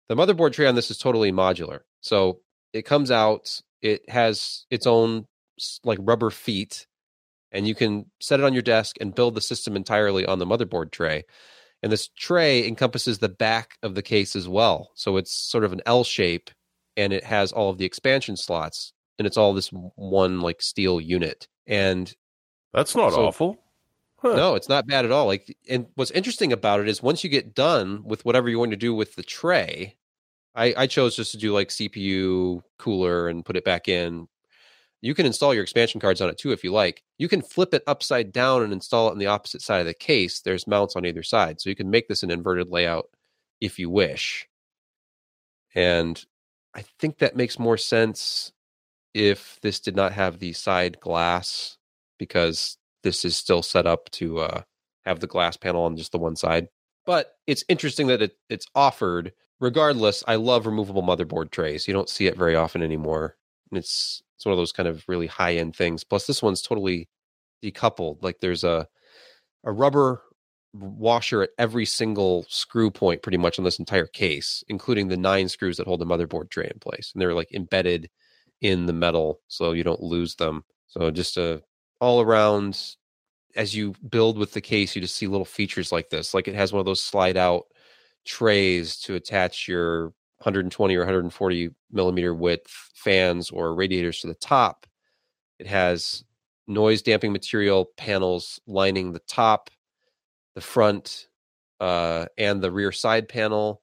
the 0.10 0.16
motherboard 0.16 0.54
tray 0.54 0.66
on 0.66 0.76
this 0.76 0.90
is 0.90 0.98
totally 0.98 1.32
modular. 1.32 1.82
So 2.02 2.40
it 2.74 2.82
comes 2.82 3.12
out, 3.12 3.62
it 3.82 4.10
has 4.10 4.66
its 4.72 4.88
own 4.88 5.28
like 5.84 6.00
rubber 6.02 6.32
feet, 6.32 6.88
and 7.52 7.68
you 7.68 7.76
can 7.76 8.08
set 8.20 8.40
it 8.40 8.46
on 8.46 8.54
your 8.54 8.64
desk 8.64 8.96
and 9.00 9.14
build 9.14 9.36
the 9.36 9.42
system 9.42 9.76
entirely 9.76 10.26
on 10.26 10.40
the 10.40 10.48
motherboard 10.48 10.92
tray. 10.92 11.26
And 11.84 11.92
this 11.92 12.08
tray 12.08 12.68
encompasses 12.68 13.20
the 13.20 13.30
back 13.30 13.78
of 13.84 13.94
the 13.94 14.02
case 14.02 14.36
as 14.36 14.48
well. 14.48 14.90
So 14.96 15.18
it's 15.18 15.32
sort 15.32 15.64
of 15.64 15.74
an 15.74 15.82
L 15.86 16.04
shape 16.04 16.50
and 16.98 17.14
it 17.14 17.24
has 17.24 17.52
all 17.52 17.70
of 17.70 17.78
the 17.78 17.86
expansion 17.86 18.36
slots 18.36 18.94
and 19.20 19.26
it's 19.28 19.38
all 19.38 19.54
this 19.54 19.70
one 19.70 20.42
like 20.42 20.62
steel 20.62 21.00
unit. 21.02 21.48
And 21.68 22.14
That's 22.74 22.96
not 22.96 23.14
So- 23.14 23.26
awful. 23.28 23.58
Huh. 24.18 24.36
no, 24.36 24.54
it's 24.54 24.70
not 24.70 24.86
bad 24.86 25.04
at 25.04 25.12
all. 25.12 25.26
Like, 25.26 25.58
and 25.68 25.88
what's 25.96 26.12
interesting 26.12 26.54
about 26.54 26.80
it 26.80 26.88
is 26.88 27.02
once 27.02 27.24
you 27.24 27.30
get 27.30 27.56
done 27.56 28.04
with 28.04 28.24
whatever 28.24 28.50
you're 28.50 28.60
going 28.60 28.70
to 28.70 28.78
do 28.78 28.94
with 28.94 29.16
the 29.16 29.24
tray, 29.24 29.98
I, 30.54 30.76
I 30.78 30.86
chose 30.88 31.16
just 31.16 31.32
to 31.32 31.38
do 31.40 31.54
like 31.54 31.70
CPU 31.70 32.62
cooler 32.78 33.30
and 33.30 33.44
put 33.44 33.58
it 33.58 33.66
back 33.66 33.88
in. 33.88 34.28
You 35.02 35.16
can 35.16 35.26
install 35.26 35.56
your 35.56 35.64
expansion 35.64 36.00
cards 36.00 36.22
on 36.22 36.30
it 36.30 36.38
too 36.38 36.52
if 36.52 36.64
you 36.64 36.72
like. 36.72 37.02
You 37.18 37.28
can 37.28 37.42
flip 37.42 37.74
it 37.74 37.82
upside 37.88 38.32
down 38.32 38.62
and 38.62 38.72
install 38.72 39.08
it 39.08 39.14
on 39.14 39.18
the 39.18 39.26
opposite 39.26 39.64
side 39.64 39.80
of 39.80 39.88
the 39.88 39.94
case. 39.96 40.42
There's 40.42 40.68
mounts 40.68 40.96
on 40.96 41.04
either 41.04 41.24
side, 41.24 41.60
so 41.60 41.72
you 41.72 41.76
can 41.76 41.90
make 41.90 42.08
this 42.08 42.22
an 42.22 42.30
inverted 42.30 42.70
layout 42.70 43.10
if 43.60 43.80
you 43.80 43.90
wish. 43.90 44.48
And 45.74 46.24
I 46.76 46.84
think 47.00 47.18
that 47.18 47.36
makes 47.36 47.58
more 47.58 47.78
sense 47.78 48.52
if 49.14 49.60
this 49.62 49.80
did 49.80 49.96
not 49.96 50.14
have 50.14 50.40
the 50.40 50.54
side 50.54 51.00
glass 51.00 51.78
because 52.18 52.78
this 53.04 53.26
is 53.26 53.36
still 53.36 53.64
set 53.64 53.86
up 53.88 54.10
to 54.12 54.40
uh, 54.40 54.62
have 55.06 55.20
the 55.20 55.28
glass 55.28 55.58
panel 55.58 55.84
on 55.84 55.98
just 55.98 56.12
the 56.12 56.20
one 56.20 56.36
side. 56.36 56.68
But 57.06 57.34
it's 57.48 57.66
interesting 57.68 58.08
that 58.08 58.22
it, 58.22 58.34
it's 58.50 58.68
offered. 58.76 59.34
Regardless, 59.60 60.24
I 60.28 60.36
love 60.36 60.66
removable 60.66 61.04
motherboard 61.04 61.52
trays. 61.52 61.88
You 61.88 61.94
don't 61.94 62.10
see 62.10 62.28
it 62.28 62.38
very 62.38 62.56
often 62.56 62.82
anymore. 62.82 63.36
And 63.70 63.78
it's 63.78 64.22
it's 64.36 64.46
one 64.46 64.54
of 64.54 64.58
those 64.58 64.72
kind 64.72 64.90
of 64.90 65.04
really 65.08 65.28
high 65.28 65.56
end 65.56 65.76
things. 65.76 66.04
Plus, 66.04 66.26
this 66.26 66.42
one's 66.42 66.62
totally 66.62 67.10
decoupled. 67.64 68.24
Like 68.24 68.40
there's 68.40 68.64
a 68.64 68.88
a 69.64 69.72
rubber 69.72 70.24
washer 70.74 71.44
at 71.44 71.50
every 71.58 71.86
single 71.86 72.46
screw 72.50 72.90
point 72.90 73.22
pretty 73.22 73.38
much 73.38 73.60
on 73.60 73.66
this 73.66 73.80
entire 73.80 74.08
case, 74.08 74.64
including 74.68 75.08
the 75.08 75.18
nine 75.18 75.50
screws 75.50 75.78
that 75.78 75.88
hold 75.88 76.00
the 76.00 76.06
motherboard 76.06 76.50
tray 76.50 76.70
in 76.72 76.80
place. 76.80 77.12
And 77.14 77.22
they're 77.22 77.34
like 77.34 77.52
embedded 77.54 78.10
in 78.62 78.86
the 78.86 78.94
metal 78.94 79.42
so 79.48 79.72
you 79.72 79.84
don't 79.84 80.02
lose 80.02 80.36
them. 80.36 80.64
So 80.88 81.12
just 81.12 81.38
a 81.38 81.62
all 82.00 82.22
around 82.22 82.96
as 83.56 83.76
you 83.76 83.94
build 84.10 84.38
with 84.38 84.54
the 84.54 84.62
case, 84.62 84.96
you 84.96 85.02
just 85.02 85.16
see 85.16 85.28
little 85.28 85.46
features 85.46 85.92
like 85.92 86.10
this. 86.10 86.34
Like 86.34 86.48
it 86.48 86.56
has 86.56 86.72
one 86.72 86.80
of 86.80 86.86
those 86.86 87.04
slide 87.04 87.38
out 87.38 87.66
trays 88.26 88.98
to 89.02 89.16
attach 89.16 89.68
your 89.68 90.06
120 90.38 90.96
or 90.96 91.00
140 91.00 91.70
millimeter 91.92 92.34
width 92.34 92.68
fans 92.96 93.50
or 93.50 93.76
radiators 93.76 94.20
to 94.22 94.28
the 94.28 94.34
top. 94.36 94.86
It 95.60 95.68
has 95.68 96.24
noise 96.68 97.02
damping 97.02 97.32
material 97.32 97.92
panels 97.98 98.60
lining 98.66 99.12
the 99.12 99.22
top, 99.28 99.70
the 100.56 100.62
front, 100.62 101.28
uh, 101.80 102.26
and 102.38 102.62
the 102.62 102.72
rear 102.72 102.92
side 102.92 103.28
panel. 103.28 103.82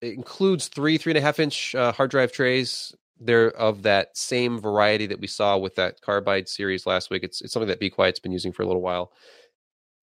It 0.00 0.14
includes 0.14 0.68
three 0.68 0.98
three 0.98 1.12
and 1.12 1.18
a 1.18 1.22
half 1.22 1.40
inch 1.40 1.74
uh, 1.74 1.92
hard 1.92 2.10
drive 2.10 2.32
trays. 2.32 2.94
They're 3.18 3.50
of 3.50 3.82
that 3.82 4.16
same 4.16 4.60
variety 4.60 5.06
that 5.06 5.20
we 5.20 5.26
saw 5.26 5.56
with 5.56 5.74
that 5.76 6.00
carbide 6.02 6.48
series 6.48 6.86
last 6.86 7.10
week. 7.10 7.22
It's 7.22 7.40
it's 7.40 7.52
something 7.52 7.68
that 7.68 7.80
Be 7.80 7.90
Quiet's 7.90 8.20
been 8.20 8.32
using 8.32 8.52
for 8.52 8.62
a 8.62 8.66
little 8.66 8.82
while. 8.82 9.12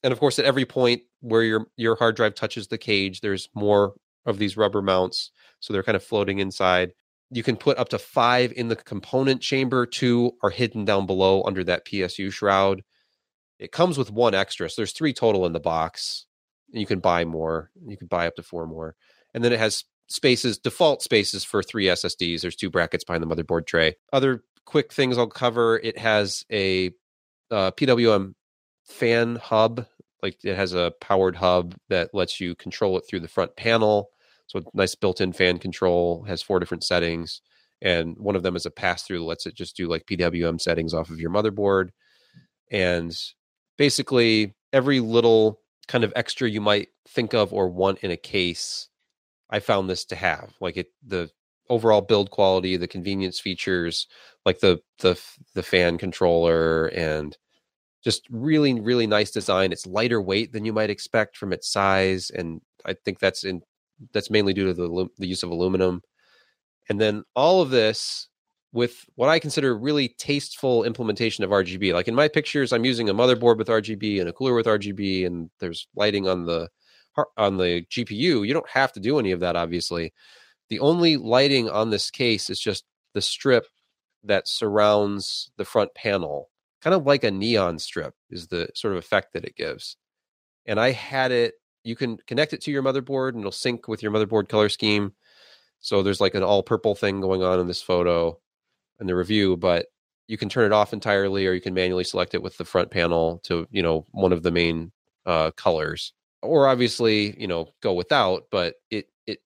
And 0.04 0.12
of 0.12 0.20
course, 0.20 0.40
at 0.40 0.46
every 0.46 0.66
point 0.66 1.04
where 1.22 1.44
your 1.44 1.68
your 1.78 1.96
hard 1.96 2.16
drive 2.16 2.36
touches 2.36 2.68
the 2.68 2.78
cage, 2.78 3.22
there's 3.22 3.50
more 3.54 3.94
of 4.26 4.38
these 4.38 4.58
rubber 4.58 4.82
mounts, 4.82 5.32
so 5.60 5.74
they're 5.74 5.84
kind 5.84 5.96
of 5.96 6.04
floating 6.04 6.40
inside. 6.40 6.94
You 7.30 7.44
can 7.44 7.56
put 7.56 7.78
up 7.78 7.90
to 7.90 7.98
five 7.98 8.52
in 8.56 8.68
the 8.68 8.76
component 8.76 9.42
chamber. 9.42 9.86
Two 9.86 10.34
are 10.44 10.50
hidden 10.50 10.86
down 10.86 11.06
below 11.06 11.44
under 11.44 11.64
that 11.64 11.86
PSU 11.86 12.32
shroud. 12.32 12.84
It 13.60 13.72
comes 13.72 13.98
with 13.98 14.12
one 14.12 14.34
extra, 14.34 14.70
so 14.70 14.76
there's 14.82 14.92
three 14.92 15.14
total 15.14 15.46
in 15.46 15.54
the 15.54 15.60
box. 15.60 16.26
You 16.70 16.86
can 16.86 17.00
buy 17.00 17.26
more. 17.26 17.72
You 17.86 17.98
can 17.98 18.08
buy 18.08 18.28
up 18.28 18.36
to 18.36 18.44
four 18.44 18.68
more, 18.68 18.96
and 19.34 19.44
then 19.44 19.54
it 19.54 19.60
has 19.60 19.86
spaces, 20.08 20.58
default 20.58 21.02
spaces 21.02 21.44
for 21.44 21.64
three 21.64 21.86
SSDs. 21.86 22.42
There's 22.42 22.56
two 22.56 22.70
brackets 22.70 23.04
behind 23.04 23.24
the 23.24 23.36
motherboard 23.36 23.66
tray. 23.66 23.96
Other 24.12 24.44
quick 24.66 24.94
things 24.94 25.18
I'll 25.18 25.28
cover. 25.28 25.80
It 25.80 25.98
has 25.98 26.46
a 26.52 26.92
uh, 27.52 27.72
PWM 27.72 28.34
fan 28.86 29.36
hub. 29.38 29.86
Like 30.22 30.38
it 30.44 30.56
has 30.56 30.74
a 30.74 30.94
powered 31.02 31.36
hub 31.36 31.76
that 31.90 32.14
lets 32.14 32.40
you 32.40 32.56
control 32.56 32.98
it 32.98 33.04
through 33.10 33.22
the 33.22 33.28
front 33.28 33.56
panel. 33.56 34.10
So 34.48 34.62
nice 34.74 34.96
built-in 34.96 35.34
fan 35.34 35.58
control 35.58 36.24
has 36.24 36.42
four 36.42 36.60
different 36.60 36.84
settings, 36.84 37.42
and 37.82 38.16
one 38.18 38.36
of 38.36 38.44
them 38.44 38.56
is 38.56 38.66
a 38.66 38.72
pass-through 38.72 39.20
that 39.20 39.26
lets 39.26 39.46
it 39.46 39.56
just 39.56 39.76
do 39.76 39.88
like 39.88 40.06
PWM 40.06 40.62
settings 40.62 40.94
off 40.94 41.10
of 41.10 41.20
your 41.20 41.32
motherboard, 41.32 41.90
and 42.70 43.16
basically 43.78 44.54
every 44.72 45.00
little 45.00 45.60
kind 45.88 46.04
of 46.04 46.14
extra 46.16 46.50
you 46.50 46.62
might 46.62 46.90
think 47.08 47.34
of 47.34 47.54
or 47.54 47.70
want 47.70 48.00
in 48.00 48.12
a 48.12 48.18
case, 48.18 48.90
I 49.54 49.60
found 49.60 49.90
this 49.90 50.04
to 50.06 50.16
have 50.16 50.52
like 50.60 50.78
it 50.78 50.88
the 51.06 51.30
overall 51.70 52.02
build 52.02 52.32
quality, 52.32 52.76
the 52.76 52.88
convenience 52.88 53.40
features, 53.40 54.08
like 54.46 54.60
the 54.60 54.82
the 55.00 55.22
the 55.54 55.64
fan 55.64 55.98
controller 56.00 56.88
and 56.88 57.38
just 58.04 58.28
really 58.32 58.80
really 58.82 59.08
nice 59.08 59.32
design. 59.32 59.72
It's 59.72 59.86
lighter 59.86 60.22
weight 60.22 60.52
than 60.54 60.66
you 60.66 60.74
might 60.74 60.90
expect 60.90 61.38
from 61.38 61.54
its 61.54 61.72
size 61.72 62.32
and 62.32 62.62
i 62.86 62.94
think 63.06 63.20
that's 63.20 63.44
in 63.44 63.62
that's 64.12 64.32
mainly 64.32 64.54
due 64.54 64.66
to 64.66 64.74
the, 64.74 65.08
the 65.20 65.28
use 65.28 65.44
of 65.44 65.52
aluminum. 65.52 66.02
And 66.90 67.00
then 67.00 67.24
all 67.36 67.62
of 67.62 67.70
this 67.70 68.28
with 68.74 69.06
what 69.16 69.30
i 69.30 69.38
consider 69.40 69.78
really 69.78 70.10
tasteful 70.18 70.84
implementation 70.84 71.44
of 71.44 71.52
rgb 71.52 71.94
like 71.94 72.08
in 72.08 72.16
my 72.16 72.28
pictures 72.28 72.74
i'm 72.74 72.84
using 72.84 73.08
a 73.08 73.14
motherboard 73.14 73.58
with 73.58 73.68
rgb 73.68 74.20
and 74.20 74.28
a 74.28 74.34
cooler 74.34 74.56
with 74.56 74.66
rgb 74.66 75.28
and 75.28 75.52
there's 75.60 75.88
lighting 75.96 76.28
on 76.28 76.46
the 76.46 76.68
on 77.38 77.58
the 77.58 77.86
gpu 77.92 78.46
you 78.46 78.54
don't 78.54 78.70
have 78.70 78.92
to 78.92 79.00
do 79.00 79.20
any 79.20 79.32
of 79.32 79.40
that 79.40 79.56
obviously 79.56 80.14
the 80.70 80.80
only 80.80 81.18
lighting 81.18 81.70
on 81.70 81.90
this 81.90 82.10
case 82.10 82.50
is 82.50 82.60
just 82.60 82.84
the 83.14 83.22
strip 83.22 83.68
that 84.24 84.48
surrounds 84.48 85.52
the 85.58 85.66
front 85.66 85.94
panel 85.94 86.50
kind 86.84 86.94
of 86.94 87.06
like 87.06 87.24
a 87.24 87.32
neon 87.32 87.80
strip 87.80 88.14
is 88.30 88.48
the 88.48 88.68
sort 88.76 88.92
of 88.92 89.00
effect 89.00 89.32
that 89.34 89.46
it 89.46 89.56
gives. 89.56 89.96
And 90.66 90.80
I 90.80 90.92
had 90.92 91.32
it, 91.32 91.54
you 91.84 91.96
can 91.96 92.18
connect 92.28 92.52
it 92.52 92.62
to 92.62 92.72
your 92.72 92.84
motherboard 92.84 93.30
and 93.30 93.40
it'll 93.40 93.54
sync 93.54 93.88
with 93.88 94.04
your 94.04 94.12
motherboard 94.12 94.50
color 94.50 94.68
scheme. 94.68 95.14
So 95.80 96.04
there's 96.04 96.20
like 96.20 96.36
an 96.36 96.44
all 96.44 96.62
purple 96.62 96.94
thing 96.94 97.22
going 97.22 97.42
on 97.42 97.60
in 97.60 97.68
this 97.68 97.82
photo 97.82 98.38
in 99.00 99.08
the 99.08 99.16
review, 99.16 99.56
but 99.56 99.88
you 100.28 100.38
can 100.38 100.50
turn 100.50 100.66
it 100.66 100.74
off 100.74 100.92
entirely 100.92 101.48
or 101.48 101.54
you 101.54 101.62
can 101.62 101.74
manually 101.74 102.04
select 102.04 102.34
it 102.34 102.44
with 102.44 102.58
the 102.58 102.66
front 102.66 102.92
panel 102.92 103.40
to, 103.44 103.66
you 103.72 103.82
know, 103.82 104.06
one 104.12 104.34
of 104.34 104.44
the 104.44 104.52
main 104.52 104.92
uh, 105.26 105.52
colors. 105.52 106.12
Or 106.44 106.68
obviously, 106.68 107.40
you 107.40 107.48
know, 107.48 107.70
go 107.82 107.94
without, 107.94 108.44
but 108.52 108.76
it 108.92 109.08
it 109.26 109.40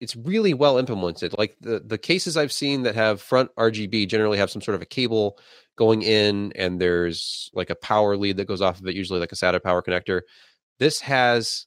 it's 0.00 0.14
really 0.16 0.54
well 0.54 0.78
implemented. 0.78 1.34
Like 1.38 1.56
the 1.60 1.80
the 1.80 1.98
cases 1.98 2.36
I've 2.36 2.52
seen 2.52 2.82
that 2.84 2.94
have 2.94 3.20
front 3.20 3.50
RGB 3.58 4.08
generally 4.08 4.38
have 4.38 4.50
some 4.50 4.62
sort 4.62 4.74
of 4.76 4.82
a 4.82 4.86
cable 4.86 5.38
going 5.76 6.02
in 6.02 6.52
and 6.56 6.80
there's 6.80 7.50
like 7.54 7.70
a 7.70 7.74
power 7.74 8.16
lead 8.16 8.36
that 8.36 8.46
goes 8.46 8.60
off 8.60 8.80
of 8.80 8.86
it 8.86 8.94
usually 8.94 9.20
like 9.20 9.32
a 9.32 9.36
SATA 9.36 9.62
power 9.62 9.82
connector 9.82 10.20
this 10.78 11.00
has 11.00 11.66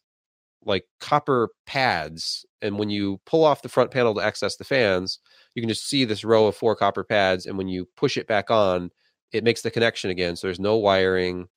like 0.63 0.85
copper 0.99 1.49
pads 1.65 2.45
and 2.61 2.77
when 2.79 2.89
you 2.89 3.19
pull 3.25 3.43
off 3.43 3.61
the 3.61 3.69
front 3.69 3.91
panel 3.91 4.13
to 4.13 4.21
access 4.21 4.57
the 4.57 4.63
fans 4.63 5.19
you 5.55 5.61
can 5.61 5.69
just 5.69 5.87
see 5.87 6.05
this 6.05 6.23
row 6.23 6.47
of 6.47 6.55
four 6.55 6.75
copper 6.75 7.03
pads 7.03 7.45
and 7.45 7.57
when 7.57 7.67
you 7.67 7.87
push 7.95 8.17
it 8.17 8.27
back 8.27 8.49
on 8.49 8.89
it 9.31 9.43
makes 9.43 9.61
the 9.61 9.71
connection 9.71 10.09
again 10.09 10.35
so 10.35 10.47
there's 10.47 10.59
no 10.59 10.77
wiring 10.77 11.47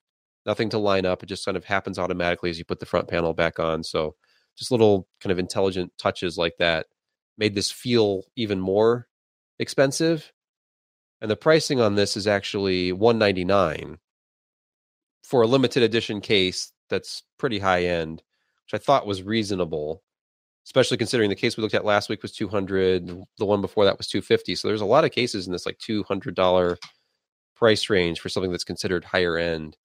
nothing 0.46 0.68
to 0.70 0.78
line 0.78 1.06
up 1.06 1.22
it 1.22 1.26
just 1.26 1.44
kind 1.44 1.56
of 1.56 1.64
happens 1.64 1.98
automatically 1.98 2.50
as 2.50 2.58
you 2.58 2.64
put 2.64 2.80
the 2.80 2.86
front 2.86 3.08
panel 3.08 3.34
back 3.34 3.58
on 3.58 3.82
so 3.82 4.14
just 4.56 4.70
little 4.70 5.06
kind 5.20 5.32
of 5.32 5.38
intelligent 5.38 5.92
touches 5.98 6.36
like 6.36 6.56
that 6.58 6.86
made 7.38 7.54
this 7.54 7.70
feel 7.70 8.22
even 8.36 8.60
more 8.60 9.06
expensive 9.58 10.32
and 11.20 11.30
the 11.30 11.36
pricing 11.36 11.80
on 11.80 11.94
this 11.94 12.16
is 12.16 12.26
actually 12.26 12.92
199 12.92 13.98
for 15.22 15.42
a 15.42 15.46
limited 15.46 15.82
edition 15.82 16.20
case 16.20 16.72
that's 16.88 17.22
pretty 17.38 17.58
high 17.58 17.84
end 17.84 18.22
which 18.64 18.80
i 18.80 18.82
thought 18.82 19.06
was 19.06 19.22
reasonable 19.22 20.02
especially 20.66 20.96
considering 20.96 21.30
the 21.30 21.36
case 21.36 21.56
we 21.56 21.62
looked 21.62 21.74
at 21.74 21.84
last 21.84 22.08
week 22.08 22.22
was 22.22 22.32
200 22.32 23.24
the 23.38 23.44
one 23.46 23.60
before 23.60 23.84
that 23.84 23.98
was 23.98 24.08
250 24.08 24.54
so 24.54 24.68
there's 24.68 24.80
a 24.80 24.86
lot 24.86 25.04
of 25.04 25.10
cases 25.10 25.46
in 25.46 25.52
this 25.52 25.66
like 25.66 25.78
$200 25.78 26.76
price 27.56 27.90
range 27.90 28.20
for 28.20 28.28
something 28.28 28.50
that's 28.50 28.64
considered 28.64 29.04
higher 29.04 29.36
end 29.36 29.76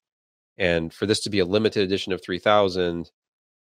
and 0.57 0.93
for 0.93 1.05
this 1.05 1.21
to 1.21 1.29
be 1.29 1.39
a 1.39 1.45
limited 1.45 1.83
edition 1.83 2.13
of 2.13 2.23
3000 2.23 3.09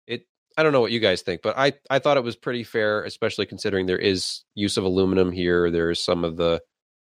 it 0.08 0.26
i 0.58 0.64
don't 0.64 0.74
know 0.74 0.82
what 0.82 0.92
you 0.92 1.00
guys 1.00 1.22
think 1.22 1.42
but 1.42 1.58
i 1.58 1.74
i 1.90 2.00
thought 2.00 2.18
it 2.18 2.24
was 2.24 2.36
pretty 2.36 2.64
fair 2.64 3.04
especially 3.04 3.46
considering 3.46 3.86
there 3.86 3.98
is 3.98 4.44
use 4.56 4.78
of 4.78 4.84
aluminum 4.84 5.32
here 5.32 5.72
there's 5.72 6.04
some 6.04 6.24
of 6.24 6.38
the 6.38 6.62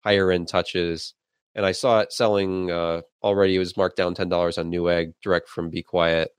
higher 0.04 0.32
end 0.32 0.48
touches. 0.48 1.14
And 1.56 1.66
I 1.66 1.72
saw 1.72 2.00
it 2.00 2.14
selling 2.14 2.72
uh, 2.72 3.02
already. 3.24 3.56
It 3.56 3.60
was 3.60 3.78
marked 3.78 3.98
down 3.98 4.16
ten 4.16 4.30
dollars 4.30 4.58
on 4.58 4.72
Newegg 4.72 5.14
direct 5.22 5.50
from 5.50 5.70
Be 5.70 5.84
Quiet 5.84 6.32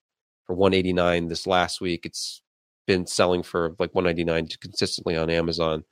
for 0.47 0.55
one 0.55 0.75
eighty 0.75 0.93
nine 0.93 1.29
this 1.29 1.47
last 1.47 1.81
week. 1.81 2.07
It's 2.07 2.43
been 2.87 3.07
selling 3.07 3.43
for 3.43 3.75
like 3.79 3.95
one 3.95 4.05
ninety 4.05 4.25
nine 4.25 4.49
consistently 4.61 5.17
on 5.17 5.29
Amazon. 5.29 5.85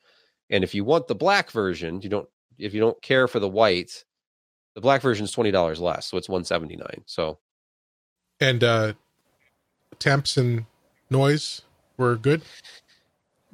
And 0.49 0.65
if 0.65 0.75
you 0.75 0.85
want 0.85 1.07
the 1.07 1.15
black 1.15 1.51
version, 1.51 2.01
you 2.01 2.09
don't. 2.09 2.29
If 2.59 2.75
you 2.75 2.81
don't 2.81 3.01
care 3.03 3.29
for 3.29 3.41
the 3.41 3.49
white, 3.49 4.05
the 4.75 4.81
black 4.81 5.03
version 5.03 5.25
is 5.25 5.33
twenty 5.33 5.51
dollars 5.51 5.81
less, 5.81 6.07
so 6.07 6.17
it's 6.17 6.29
one 6.29 6.45
seventy 6.45 6.77
nine. 6.77 7.03
So, 7.07 7.39
and 8.41 8.63
uh 8.63 8.93
temps 9.99 10.37
and 10.37 10.67
noise 11.11 11.63
were 11.97 12.17
good. 12.17 12.43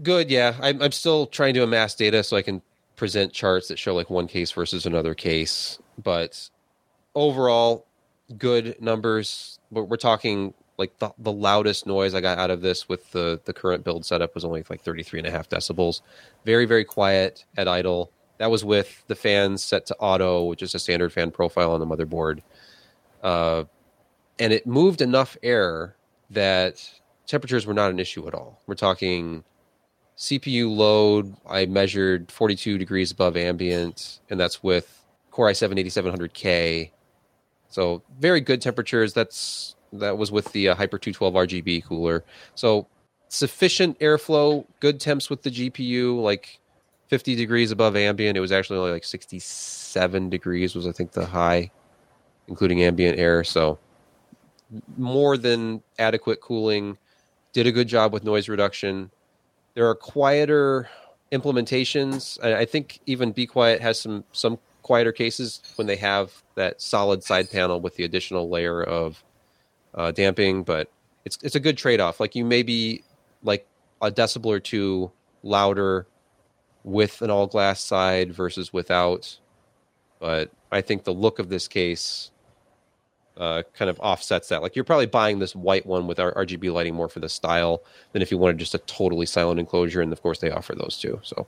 Good, 0.03 0.31
yeah. 0.31 0.55
I'm, 0.61 0.83
I'm 0.83 0.93
still 0.93 1.27
trying 1.27 1.55
to 1.55 1.63
amass 1.63 1.95
data 1.95 2.23
so 2.23 2.37
I 2.37 2.43
can 2.43 2.63
present 2.97 3.33
charts 3.33 3.69
that 3.69 3.79
show 3.79 3.95
like 3.95 4.11
one 4.11 4.27
case 4.27 4.53
versus 4.53 4.87
another 4.87 5.15
case. 5.15 5.79
But 6.03 6.51
overall, 7.15 7.87
good 8.37 8.81
numbers. 8.81 9.59
But 9.73 9.85
we're 9.85 9.97
talking 9.97 10.55
like 10.79 10.99
the, 10.99 11.11
the 11.19 11.33
loudest 11.33 11.87
noise 11.87 12.15
I 12.15 12.21
got 12.21 12.39
out 12.39 12.51
of 12.51 12.61
this 12.61 12.89
with 12.89 13.11
the, 13.13 13.41
the 13.47 13.55
current 13.55 13.85
build 13.85 14.05
setup 14.05 14.35
was 14.35 14.45
only 14.45 14.63
like 14.69 14.83
33 14.83 15.21
and 15.21 15.29
a 15.29 15.31
half 15.31 15.49
decibels. 15.49 16.03
Very, 16.45 16.67
very 16.67 16.85
quiet 16.85 17.45
at 17.57 17.67
idle. 17.67 18.11
That 18.39 18.51
was 18.51 18.65
with 18.65 19.05
the 19.07 19.15
fans 19.15 19.63
set 19.63 19.87
to 19.87 19.97
auto, 19.97 20.45
which 20.45 20.63
is 20.63 20.75
a 20.75 20.79
standard 20.79 21.13
fan 21.13 21.31
profile 21.31 21.73
on 21.73 21.81
the 21.81 21.87
motherboard. 21.87 22.41
Uh, 23.23 23.65
and 24.39 24.53
it 24.53 24.67
moved 24.67 25.01
enough 25.01 25.37
air 25.43 25.97
that 26.31 26.89
temperatures 27.27 27.67
were 27.67 27.75
not 27.75 27.91
an 27.91 27.99
issue 27.99 28.27
at 28.29 28.35
all. 28.35 28.61
We're 28.67 28.75
talking 28.75 29.45
CPU 30.17 30.75
load, 30.75 31.37
I 31.49 31.67
measured 31.67 32.31
42 32.31 32.79
degrees 32.79 33.11
above 33.11 33.37
ambient, 33.37 34.21
and 34.31 34.41
that's 34.41 34.63
with 34.63 35.03
Core 35.31 35.51
i7 35.51 35.79
8700K. 35.79 36.91
So 37.69 38.03
very 38.19 38.41
good 38.41 38.63
temperatures. 38.63 39.13
That's 39.13 39.77
that 39.93 40.17
was 40.17 40.33
with 40.33 40.51
the 40.53 40.71
uh, 40.71 40.75
Hyper 40.75 40.99
212 40.99 41.35
RGB 41.35 41.85
cooler. 41.85 42.25
So 42.55 42.87
sufficient 43.29 43.99
airflow, 43.99 44.65
good 44.81 45.01
temps 45.01 45.29
with 45.29 45.43
the 45.43 45.51
GPU, 45.51 46.21
like 46.23 46.59
50 47.09 47.35
degrees 47.35 47.71
above 47.71 47.97
ambient. 47.97 48.37
It 48.37 48.41
was 48.41 48.53
actually 48.53 48.79
only 48.79 48.93
like 48.93 49.05
67 49.05 50.31
degrees 50.31 50.75
was 50.75 50.87
I 50.87 50.93
think 50.93 51.13
the 51.13 51.27
high, 51.27 51.71
including 52.49 52.83
ambient 52.83 53.19
air. 53.19 53.45
So 53.45 53.79
more 54.97 55.37
than 55.37 55.83
adequate 55.99 56.41
cooling. 56.41 56.99
Did 57.53 57.67
a 57.67 57.73
good 57.73 57.89
job 57.89 58.13
with 58.13 58.25
noise 58.25 58.49
reduction 58.49 59.11
there 59.77 59.89
are 59.89 59.95
quieter 59.95 60.89
implementations. 61.31 62.43
I 62.43 62.65
think 62.65 62.99
even 63.07 63.31
Be 63.31 63.47
Quiet 63.47 63.81
has 63.83 64.01
some 64.01 64.25
some 64.33 64.59
quieter 64.83 65.13
cases 65.13 65.61
when 65.77 65.87
they 65.87 65.97
have 65.97 66.33
that 66.55 66.81
solid 66.81 67.23
side 67.23 67.51
panel 67.51 67.81
with 67.81 67.95
the 67.97 68.05
additional 68.05 68.49
layer 68.49 68.83
of 68.83 69.23
uh, 69.95 70.11
damping, 70.13 70.65
but 70.65 70.91
it's 71.27 71.39
it's 71.43 71.55
a 71.55 71.61
good 71.61 71.77
trade 71.77 72.01
off. 72.01 72.19
Like 72.21 72.35
you 72.35 72.45
may 72.45 72.63
be 72.63 73.05
like 73.43 73.67
a 74.01 74.11
decibel 74.11 74.47
or 74.47 74.61
two 74.61 75.13
louder 75.43 76.07
with 76.87 77.21
an 77.21 77.31
all 77.31 77.49
glass 77.49 77.83
side 77.83 78.33
versus 78.33 78.73
without, 78.73 79.39
but 80.21 80.51
I 80.71 80.81
think 80.81 81.03
the 81.05 81.13
look 81.13 81.39
of 81.41 81.49
this 81.49 81.67
case 81.67 82.31
uh, 83.37 83.65
kind 83.75 83.91
of 83.91 83.99
offsets 84.01 84.49
that. 84.49 84.63
Like 84.63 84.77
you're 84.77 84.85
probably 84.85 85.07
buying 85.07 85.41
this 85.41 85.55
white 85.55 85.85
one 85.85 86.07
with 86.07 86.19
our 86.21 86.33
RGB 86.35 86.73
lighting 86.73 86.95
more 86.95 87.09
for 87.09 87.21
the 87.21 87.29
style 87.29 87.83
than 88.13 88.23
if 88.23 88.31
you 88.31 88.39
wanted 88.39 88.59
just 88.59 88.75
a 88.75 88.79
totally 88.79 89.27
silent 89.27 89.61
enclosure. 89.61 90.01
And 90.01 90.13
of 90.13 90.23
course, 90.23 90.39
they 90.39 90.51
offer 90.51 90.75
those 90.75 90.97
too. 90.97 91.21
So, 91.23 91.47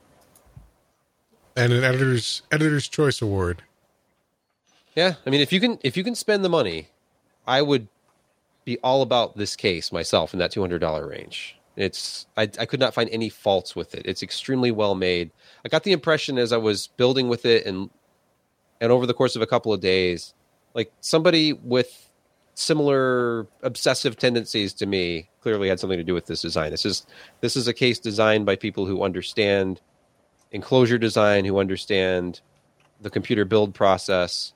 and 1.55 1.71
an 1.71 1.85
editor's 1.85 2.41
editor's 2.51 2.87
choice 2.87 3.21
award. 3.21 3.63
Yeah, 4.95 5.15
I 5.25 5.29
mean, 5.29 5.41
if 5.41 5.53
you 5.53 5.61
can 5.61 5.79
if 5.83 5.95
you 5.95 6.03
can 6.03 6.15
spend 6.15 6.43
the 6.43 6.49
money, 6.49 6.89
I 7.47 7.61
would 7.61 7.87
be 8.65 8.77
all 8.83 9.01
about 9.01 9.37
this 9.37 9.55
case 9.55 9.91
myself 9.91 10.33
in 10.33 10.39
that 10.39 10.51
two 10.51 10.61
hundred 10.61 10.79
dollar 10.79 11.07
range. 11.07 11.58
It's 11.79 12.27
I, 12.37 12.43
I 12.43 12.65
could 12.65 12.79
not 12.79 12.93
find 12.93 13.09
any 13.09 13.29
faults 13.29 13.75
with 13.75 13.95
it. 13.95 14.03
It's 14.05 14.21
extremely 14.21 14.71
well 14.71 14.95
made. 14.95 15.31
I 15.65 15.69
got 15.69 15.83
the 15.83 15.93
impression 15.93 16.37
as 16.37 16.51
I 16.51 16.57
was 16.57 16.87
building 16.97 17.29
with 17.29 17.45
it 17.45 17.65
and 17.65 17.89
and 18.81 18.91
over 18.91 19.05
the 19.05 19.13
course 19.13 19.35
of 19.35 19.41
a 19.41 19.47
couple 19.47 19.73
of 19.73 19.79
days 19.81 20.33
like 20.73 20.91
somebody 21.01 21.53
with 21.53 22.09
similar 22.55 23.47
obsessive 23.63 24.17
tendencies 24.17 24.73
to 24.73 24.85
me 24.85 25.29
clearly 25.41 25.69
had 25.69 25.79
something 25.79 25.97
to 25.97 26.03
do 26.03 26.13
with 26.13 26.25
this 26.25 26.41
design. 26.41 26.71
This 26.71 26.85
is 26.85 27.05
this 27.41 27.55
is 27.55 27.67
a 27.67 27.73
case 27.73 27.99
designed 27.99 28.45
by 28.45 28.55
people 28.55 28.85
who 28.85 29.03
understand 29.03 29.81
enclosure 30.51 30.97
design, 30.97 31.45
who 31.45 31.59
understand 31.59 32.41
the 33.01 33.09
computer 33.09 33.45
build 33.45 33.73
process. 33.73 34.53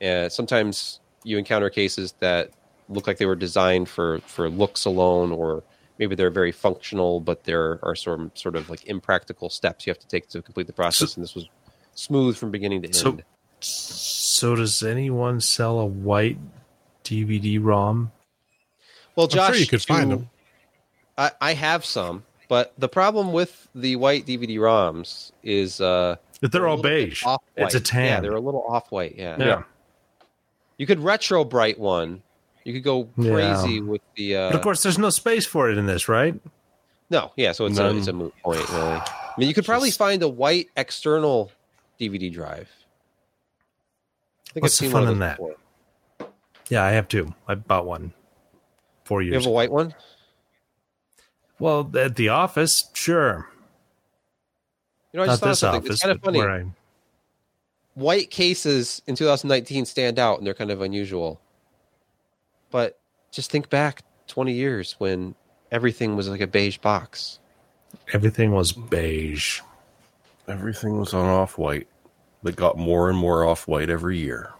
And 0.00 0.32
sometimes 0.32 1.00
you 1.24 1.38
encounter 1.38 1.70
cases 1.70 2.14
that 2.20 2.50
look 2.88 3.06
like 3.06 3.18
they 3.18 3.26
were 3.26 3.36
designed 3.36 3.88
for 3.88 4.20
for 4.20 4.48
looks 4.48 4.84
alone 4.84 5.32
or 5.32 5.62
maybe 5.98 6.14
they're 6.14 6.30
very 6.30 6.52
functional, 6.52 7.20
but 7.20 7.44
there 7.44 7.78
are 7.82 7.94
some 7.94 8.30
sort 8.34 8.56
of 8.56 8.70
like 8.70 8.84
impractical 8.86 9.50
steps 9.50 9.86
you 9.86 9.90
have 9.90 9.98
to 9.98 10.08
take 10.08 10.28
to 10.30 10.42
complete 10.42 10.66
the 10.66 10.72
process. 10.72 11.12
So- 11.12 11.16
and 11.18 11.24
this 11.24 11.34
was 11.34 11.48
smooth 11.94 12.36
from 12.36 12.50
beginning 12.50 12.82
to 12.82 12.88
end. 12.88 13.24
So, 13.60 14.50
so 14.50 14.54
does 14.56 14.82
anyone 14.82 15.40
sell 15.40 15.80
a 15.80 15.86
white 15.86 16.38
DVD 17.04 17.58
ROM? 17.62 18.12
well, 19.16 19.26
Josh, 19.26 19.48
sure 19.48 19.56
you 19.56 19.66
could 19.66 19.82
find 19.82 20.12
them. 20.12 20.30
I, 21.16 21.32
I 21.40 21.54
have 21.54 21.84
some, 21.84 22.24
but 22.48 22.72
the 22.78 22.88
problem 22.88 23.32
with 23.32 23.66
the 23.74 23.96
white 23.96 24.26
DVD 24.26 24.58
ROMs 24.58 25.32
is 25.42 25.80
uh, 25.80 26.14
That 26.40 26.52
they're 26.52 26.66
a 26.66 26.70
all 26.70 26.80
beige. 26.80 27.24
It's 27.56 27.74
a 27.74 27.80
tan. 27.80 28.04
Yeah, 28.06 28.20
they're 28.20 28.36
a 28.36 28.40
little 28.40 28.64
off 28.68 28.92
white. 28.92 29.16
Yeah. 29.16 29.36
Yeah. 29.38 29.62
you 30.76 30.86
could 30.86 31.00
retro 31.00 31.42
bright 31.44 31.80
one. 31.80 32.22
You 32.68 32.74
could 32.74 32.84
go 32.84 33.08
Yeah. 33.16 33.32
crazy 33.32 33.80
with 33.80 34.02
the. 34.14 34.36
Uh, 34.36 34.48
But 34.50 34.56
of 34.56 34.62
course, 34.62 34.82
there's 34.82 34.98
no 34.98 35.08
space 35.08 35.46
for 35.46 35.70
it 35.70 35.78
in 35.78 35.86
this, 35.86 36.06
right? 36.06 36.38
no, 37.08 37.32
yeah. 37.34 37.52
So 37.52 37.64
it's 37.64 37.78
a, 37.78 37.96
it's 37.96 38.08
a 38.08 38.12
moot 38.12 38.34
point, 38.44 38.68
really. 38.68 38.92
I 38.92 39.32
mean, 39.38 39.48
you 39.48 39.54
could 39.54 39.64
probably 39.64 39.90
find 39.90 40.22
a 40.22 40.28
white 40.28 40.68
external 40.76 41.50
DVD 41.98 42.30
drive. 42.30 42.68
I 44.50 44.52
think 44.52 44.62
What's 44.64 44.78
the 44.78 44.84
I've 44.84 44.88
seen 44.88 44.92
fun 44.92 45.04
one 45.04 45.12
in 45.14 45.18
that? 45.20 45.36
before. 45.38 45.56
Yeah, 46.68 46.84
I 46.84 46.90
have 46.90 47.08
two. 47.08 47.34
I 47.46 47.54
bought 47.54 47.86
one 47.86 48.12
four 49.04 49.22
years. 49.22 49.32
You 49.32 49.38
have 49.40 49.46
a 49.46 49.50
white 49.50 49.72
one? 49.72 49.94
well, 51.58 51.90
at 51.96 52.16
the 52.16 52.28
office, 52.28 52.90
sure. 52.92 53.48
You 55.14 55.18
know, 55.18 55.22
I 55.22 55.26
Not 55.26 55.32
just 55.32 55.40
thought 55.40 55.48
this 55.48 55.58
something. 55.60 55.80
office. 55.80 55.90
It's 55.94 56.02
kind 56.02 56.12
of 56.14 56.20
funny. 56.22 56.42
I- 56.42 56.66
white 57.94 58.30
cases 58.30 59.00
in 59.06 59.16
2019 59.16 59.86
stand 59.86 60.18
out 60.18 60.36
and 60.38 60.46
they're 60.46 60.52
kind 60.54 60.70
of 60.70 60.82
unusual. 60.82 61.40
But 62.70 62.98
just 63.30 63.50
think 63.50 63.70
back 63.70 64.02
20 64.28 64.52
years 64.52 64.94
when 64.98 65.34
everything 65.70 66.16
was 66.16 66.28
like 66.28 66.40
a 66.40 66.46
beige 66.46 66.78
box. 66.78 67.38
everything 68.12 68.52
was 68.52 68.72
beige. 68.72 69.60
Everything 70.46 70.98
was 70.98 71.12
on 71.14 71.26
off 71.26 71.58
white. 71.58 71.88
That 72.42 72.56
got 72.56 72.78
more 72.78 73.08
and 73.10 73.18
more 73.18 73.44
off 73.44 73.66
white 73.66 73.90
every 73.90 74.18
year. 74.18 74.52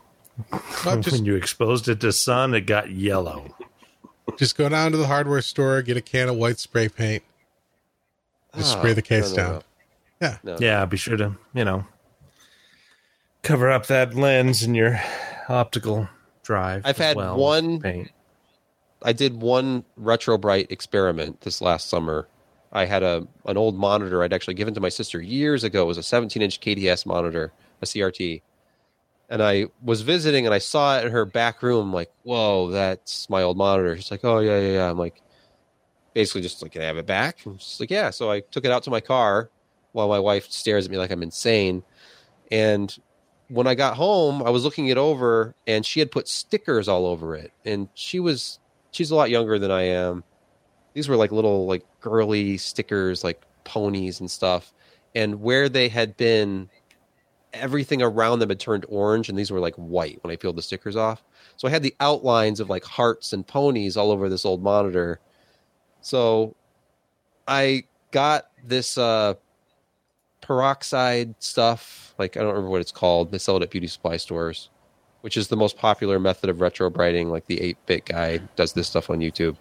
Just 0.82 1.12
when 1.12 1.24
you 1.24 1.34
exposed 1.36 1.88
it 1.88 2.00
to 2.00 2.12
sun, 2.12 2.52
it 2.54 2.62
got 2.62 2.90
yellow. 2.90 3.54
just 4.36 4.56
go 4.56 4.68
down 4.68 4.90
to 4.92 4.96
the 4.98 5.06
hardware 5.06 5.42
store, 5.42 5.80
get 5.82 5.96
a 5.96 6.00
can 6.00 6.28
of 6.28 6.36
white 6.36 6.58
spray 6.58 6.88
paint, 6.88 7.22
just 8.54 8.76
Ah, 8.76 8.78
spray 8.78 8.92
the 8.92 9.02
case 9.02 9.34
no, 9.34 9.36
no, 9.36 9.50
down. 9.52 9.62
Yeah. 10.20 10.38
No. 10.42 10.56
Yeah, 10.60 10.84
be 10.84 10.96
sure 10.96 11.16
to 11.16 11.36
you 11.54 11.64
know 11.64 11.86
cover 13.42 13.70
up 13.70 13.86
that 13.86 14.14
lens 14.14 14.62
in 14.62 14.74
your 14.74 15.00
optical 15.48 16.08
drive. 16.48 16.82
I've 16.84 16.96
had 16.96 17.16
well. 17.16 17.36
one- 17.36 17.80
paint. 17.80 18.10
I 19.02 19.12
did 19.12 19.40
one 19.40 19.84
retro 19.96 20.36
bright 20.36 20.72
experiment 20.72 21.42
this 21.42 21.60
last 21.60 21.88
summer. 21.88 22.26
I 22.72 22.84
had 22.84 23.02
a 23.04 23.28
an 23.46 23.56
old 23.56 23.76
monitor 23.76 24.22
I'd 24.22 24.32
actually 24.32 24.54
given 24.54 24.74
to 24.74 24.80
my 24.80 24.88
sister 24.88 25.20
years 25.20 25.62
ago. 25.62 25.82
It 25.82 25.86
was 25.86 25.98
a 25.98 26.02
17 26.02 26.42
inch 26.42 26.60
KDS 26.60 27.06
monitor, 27.06 27.52
a 27.80 27.86
CRT. 27.86 28.42
And 29.30 29.42
I 29.42 29.66
was 29.82 30.00
visiting 30.00 30.46
and 30.46 30.54
I 30.54 30.58
saw 30.58 30.98
it 30.98 31.04
in 31.04 31.12
her 31.12 31.24
back 31.24 31.62
room. 31.62 31.88
I'm 31.88 31.92
like, 31.92 32.10
whoa, 32.24 32.70
that's 32.70 33.30
my 33.30 33.42
old 33.42 33.56
monitor. 33.56 33.94
She's 33.96 34.10
like, 34.10 34.24
oh 34.24 34.40
yeah, 34.40 34.58
yeah, 34.58 34.72
yeah. 34.72 34.90
I'm 34.90 34.98
like, 34.98 35.22
basically 36.14 36.40
just 36.40 36.60
like, 36.62 36.72
can 36.72 36.82
I 36.82 36.86
have 36.86 36.96
it 36.96 37.06
back? 37.06 37.44
And 37.46 37.60
she's 37.60 37.78
like, 37.78 37.90
yeah. 37.90 38.10
So 38.10 38.30
I 38.32 38.40
took 38.40 38.64
it 38.64 38.72
out 38.72 38.82
to 38.84 38.90
my 38.90 39.00
car 39.00 39.50
while 39.92 40.08
my 40.08 40.18
wife 40.18 40.50
stares 40.50 40.86
at 40.86 40.90
me 40.90 40.96
like 40.96 41.10
I'm 41.12 41.22
insane. 41.22 41.84
And 42.50 42.96
when 43.48 43.66
I 43.66 43.74
got 43.74 43.96
home, 43.96 44.42
I 44.42 44.50
was 44.50 44.64
looking 44.64 44.88
it 44.88 44.98
over 44.98 45.54
and 45.66 45.84
she 45.84 46.00
had 46.00 46.10
put 46.10 46.28
stickers 46.28 46.88
all 46.88 47.06
over 47.06 47.34
it. 47.34 47.52
And 47.64 47.88
she 47.94 48.20
was 48.20 48.58
she's 48.90 49.10
a 49.10 49.14
lot 49.14 49.30
younger 49.30 49.58
than 49.58 49.70
I 49.70 49.82
am. 49.82 50.24
These 50.94 51.08
were 51.08 51.16
like 51.16 51.32
little 51.32 51.66
like 51.66 51.84
girly 52.00 52.56
stickers, 52.58 53.24
like 53.24 53.42
ponies 53.64 54.20
and 54.20 54.30
stuff. 54.30 54.72
And 55.14 55.40
where 55.40 55.68
they 55.68 55.88
had 55.88 56.16
been, 56.16 56.68
everything 57.52 58.02
around 58.02 58.40
them 58.40 58.50
had 58.50 58.60
turned 58.60 58.84
orange, 58.88 59.28
and 59.28 59.38
these 59.38 59.50
were 59.50 59.60
like 59.60 59.74
white 59.76 60.22
when 60.22 60.30
I 60.30 60.36
peeled 60.36 60.56
the 60.56 60.62
stickers 60.62 60.96
off. 60.96 61.24
So 61.56 61.66
I 61.66 61.70
had 61.70 61.82
the 61.82 61.94
outlines 62.00 62.60
of 62.60 62.68
like 62.68 62.84
hearts 62.84 63.32
and 63.32 63.46
ponies 63.46 63.96
all 63.96 64.10
over 64.10 64.28
this 64.28 64.44
old 64.44 64.62
monitor. 64.62 65.20
So 66.02 66.54
I 67.46 67.84
got 68.10 68.50
this 68.64 68.98
uh 68.98 69.34
peroxide 70.48 71.36
stuff, 71.38 72.12
like 72.18 72.36
I 72.36 72.40
don't 72.40 72.48
remember 72.48 72.70
what 72.70 72.80
it's 72.80 72.90
called. 72.90 73.30
They 73.30 73.38
sell 73.38 73.56
it 73.58 73.62
at 73.62 73.70
beauty 73.70 73.86
supply 73.86 74.16
stores 74.16 74.68
which 75.20 75.36
is 75.36 75.48
the 75.48 75.56
most 75.56 75.76
popular 75.76 76.18
method 76.18 76.50
of 76.50 76.60
retro 76.60 76.90
brighting. 76.90 77.28
Like 77.30 77.46
the 77.46 77.60
8 77.60 77.76
bit 77.86 78.04
guy 78.04 78.38
does 78.56 78.72
this 78.72 78.88
stuff 78.88 79.10
on 79.10 79.20
YouTube. 79.20 79.56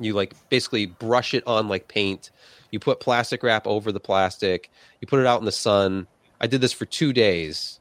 You 0.00 0.14
like 0.14 0.34
basically 0.48 0.86
brush 0.86 1.34
it 1.34 1.44
on 1.46 1.68
like 1.68 1.88
paint. 1.88 2.30
You 2.70 2.78
put 2.78 3.00
plastic 3.00 3.42
wrap 3.42 3.66
over 3.66 3.90
the 3.90 4.00
plastic. 4.00 4.70
You 5.00 5.08
put 5.08 5.20
it 5.20 5.26
out 5.26 5.40
in 5.40 5.44
the 5.44 5.52
sun. 5.52 6.06
I 6.40 6.46
did 6.46 6.60
this 6.60 6.72
for 6.72 6.84
two 6.84 7.12
days, 7.12 7.80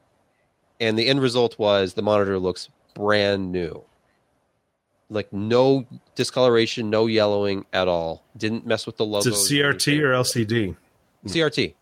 and 0.79 0.97
the 0.97 1.07
end 1.07 1.21
result 1.21 1.59
was 1.59 1.93
the 1.93 2.01
monitor 2.01 2.39
looks 2.39 2.69
brand 2.95 3.51
new. 3.51 3.83
Like 5.09 5.31
no 5.31 5.85
discoloration, 6.15 6.89
no 6.89 7.05
yellowing 7.05 7.65
at 7.71 7.87
all. 7.87 8.23
Didn't 8.35 8.65
mess 8.65 8.87
with 8.87 8.97
the 8.97 9.05
logo. 9.05 9.29
Is 9.29 9.51
it 9.51 9.55
CRT 9.55 10.01
or 10.01 10.11
LCD? 10.11 10.75
CRT? 11.27 11.75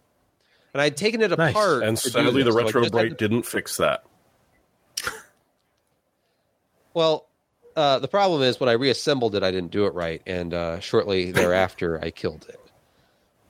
And 0.76 0.82
I'd 0.82 0.98
taken 0.98 1.22
it 1.22 1.32
Nice. 1.32 1.52
apart. 1.52 1.84
And 1.84 1.98
sadly, 1.98 2.44
the 2.44 2.52
this, 2.52 2.54
so 2.54 2.64
retro 2.66 2.90
bright 2.90 3.10
to- 3.12 3.16
didn't 3.16 3.44
fix 3.44 3.78
that. 3.78 4.04
Well, 6.94 7.28
uh, 7.78 8.00
the 8.00 8.10
problem 8.10 8.42
is 8.42 8.60
when 8.60 8.68
I 8.68 8.74
reassembled 8.74 9.36
it, 9.36 9.42
I 9.44 9.52
didn't 9.52 9.72
do 9.72 9.86
it 9.86 9.94
right, 9.94 10.22
and 10.26 10.54
uh, 10.54 10.82
shortly 10.82 11.32
thereafter, 11.32 12.04
I 12.04 12.12
killed 12.12 12.46
it. 12.50 12.60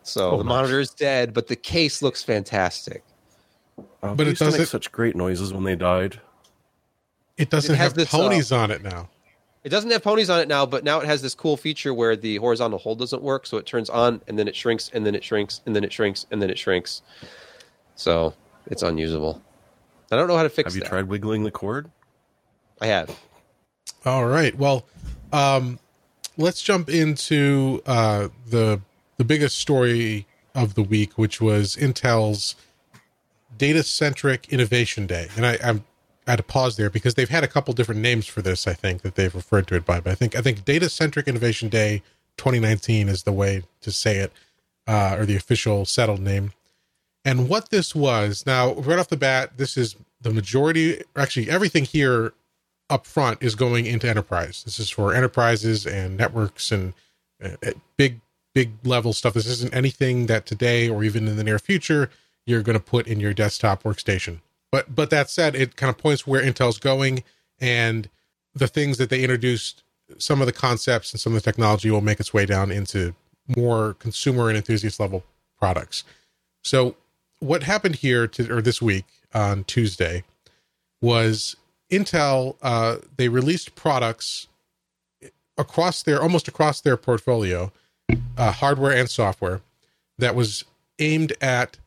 So 0.04 0.34
Oh, 0.34 0.38
the 0.38 0.44
nice. 0.44 0.50
monitor 0.50 0.80
is 0.80 0.92
dead, 0.92 1.34
but 1.34 1.48
the 1.48 1.56
case 1.56 2.04
looks 2.04 2.22
fantastic. 2.22 3.04
Uh, 4.04 4.14
But 4.14 4.28
it 4.28 4.38
used 4.38 4.44
to 4.44 4.52
make 4.60 4.68
such 4.68 4.92
great 4.92 5.16
noises 5.16 5.52
when 5.52 5.64
they 5.64 5.76
died. 5.76 6.22
It 7.38 7.50
doesn't 7.50 7.74
It 7.74 7.78
has 7.80 7.86
have 7.88 7.94
this, 7.96 8.14
uh, 8.14 8.18
ponies 8.20 8.52
on 8.52 8.70
it 8.70 8.84
now. 8.84 9.10
It 9.66 9.70
doesn't 9.70 9.90
have 9.90 10.04
ponies 10.04 10.30
on 10.30 10.40
it 10.40 10.48
now, 10.48 10.68
but 10.68 10.84
now 10.84 11.00
it 11.00 11.08
has 11.08 11.24
this 11.24 11.34
cool 11.34 11.58
feature 11.58 11.92
where 11.92 12.16
the 12.16 12.38
horizontal 12.38 12.78
hold 12.78 13.00
doesn't 13.00 13.24
work, 13.24 13.48
so 13.48 13.58
it 13.58 13.66
turns 13.66 13.90
on 13.90 14.22
and 14.28 14.38
then 14.38 14.48
it 14.48 14.56
shrinks 14.56 14.92
and 14.94 15.04
then 15.04 15.16
it 15.16 15.24
shrinks 15.24 15.62
and 15.66 15.76
then 15.76 15.84
it 15.84 15.92
shrinks 15.92 16.28
and 16.30 16.40
then 16.40 16.52
it 16.52 16.60
shrinks. 16.60 17.02
So 17.96 18.36
it's 18.68 18.84
unusable. 18.84 19.42
I 20.12 20.18
don't 20.18 20.28
know 20.28 20.38
how 20.38 20.44
to 20.44 20.50
fix 20.50 20.68
Have 20.68 20.76
you 20.76 20.82
that. 20.84 20.90
tried 20.90 21.08
wiggling 21.08 21.46
the 21.46 21.50
cord? 21.50 21.90
I 22.80 22.86
have. 22.86 23.20
All 24.06 24.28
right. 24.28 24.56
Well, 24.56 24.86
um, 25.34 25.80
let's 26.38 26.62
jump 26.62 26.88
into 26.88 27.82
uh, 27.88 28.28
the 28.48 28.82
the 29.18 29.24
biggest 29.26 29.58
story 29.58 30.28
of 30.54 30.76
the 30.76 30.84
week, 30.84 31.18
which 31.18 31.42
was 31.42 31.76
Intel's 31.76 32.56
Data 33.58 33.82
Centric 33.82 34.48
Innovation 34.50 35.08
Day. 35.08 35.30
And 35.36 35.44
I, 35.44 35.58
I'm 35.64 35.86
I 36.28 36.32
had 36.32 36.38
to 36.38 36.44
pause 36.44 36.76
there 36.76 36.90
because 36.90 37.14
they've 37.14 37.30
had 37.30 37.44
a 37.44 37.48
couple 37.48 37.74
different 37.74 38.02
names 38.02 38.26
for 38.26 38.42
this. 38.42 38.68
I 38.68 38.74
think 38.74 39.04
that 39.04 39.16
they've 39.16 39.34
referred 39.34 39.68
to 39.68 39.76
it 39.76 39.86
by, 39.86 40.00
but 40.00 40.12
I 40.12 40.16
think 40.16 40.36
I 40.36 40.42
think 40.42 40.66
Data 40.66 40.90
Centric 40.90 41.28
Innovation 41.28 41.70
Day 41.70 42.02
2019 42.38 43.10
is 43.10 43.24
the 43.24 43.32
way 43.32 43.64
to 43.82 43.92
say 43.92 44.18
it, 44.18 44.34
uh, 44.88 45.16
or 45.20 45.26
the 45.26 45.36
official 45.36 45.86
settled 45.86 46.22
name. 46.22 46.52
And 47.24 47.50
what 47.50 47.70
this 47.70 47.96
was 47.96 48.46
now, 48.46 48.74
right 48.74 49.00
off 49.00 49.08
the 49.08 49.18
bat, 49.18 49.58
this 49.58 49.78
is 49.78 49.96
the 50.22 50.32
majority, 50.32 51.02
actually 51.16 51.50
everything 51.50 51.86
here 51.86 52.34
up 52.90 53.06
front 53.06 53.42
is 53.42 53.56
going 53.56 53.86
into 53.86 54.08
enterprise. 54.08 54.64
This 54.64 54.80
is 54.80 54.90
for 54.90 55.14
enterprises 55.14 55.88
and 55.88 56.18
networks 56.18 56.72
and 56.72 56.94
uh, 57.44 57.50
big, 57.98 58.22
big 58.54 58.74
level 58.84 59.12
stuff. 59.12 59.34
This 59.34 59.48
isn't 59.48 59.74
anything 59.74 60.28
that 60.28 60.46
today 60.46 60.88
or 60.88 61.04
even 61.04 61.28
in 61.28 61.36
the 61.36 61.44
near 61.44 61.60
future 61.60 62.10
you're 62.46 62.62
going 62.62 62.78
to 62.78 62.84
put 62.84 63.08
in 63.08 63.20
your 63.20 63.34
desktop 63.34 63.84
workstation. 63.84 64.40
But 64.76 64.94
but 64.94 65.10
that 65.10 65.30
said, 65.30 65.56
it 65.56 65.78
kind 65.78 65.90
of 65.90 65.98
points 65.98 66.28
where 66.28 66.44
Intel's 66.44 66.80
going 66.80 67.24
and 67.62 68.10
the 68.54 68.68
things 68.68 68.98
that 68.98 69.10
they 69.10 69.22
introduced. 69.22 69.84
Some 70.18 70.42
of 70.42 70.48
the 70.48 70.52
concepts 70.52 71.14
and 71.14 71.20
some 71.22 71.34
of 71.34 71.42
the 71.42 71.50
technology 71.50 71.90
will 71.90 72.02
make 72.02 72.20
its 72.20 72.34
way 72.34 72.46
down 72.46 72.72
into 72.72 73.16
more 73.56 73.94
consumer 73.94 74.50
and 74.50 74.58
enthusiast 74.58 75.00
level 75.00 75.24
products. 75.58 76.04
So 76.62 76.98
what 77.40 77.64
happened 77.64 77.96
here 77.96 78.28
to 78.28 78.54
or 78.54 78.62
this 78.62 78.82
week 78.82 79.06
on 79.34 79.64
Tuesday 79.64 80.26
was 81.02 81.56
Intel 81.90 82.58
uh, 82.62 82.98
they 83.16 83.30
released 83.30 83.76
products 83.76 84.50
across 85.58 86.04
their 86.04 86.22
almost 86.22 86.50
across 86.50 86.82
their 86.82 86.98
portfolio, 86.98 87.72
uh, 88.38 88.52
hardware 88.52 88.92
and 88.92 89.10
software, 89.10 89.62
that 90.18 90.36
was 90.36 90.66
aimed 91.00 91.32
at 91.40 91.78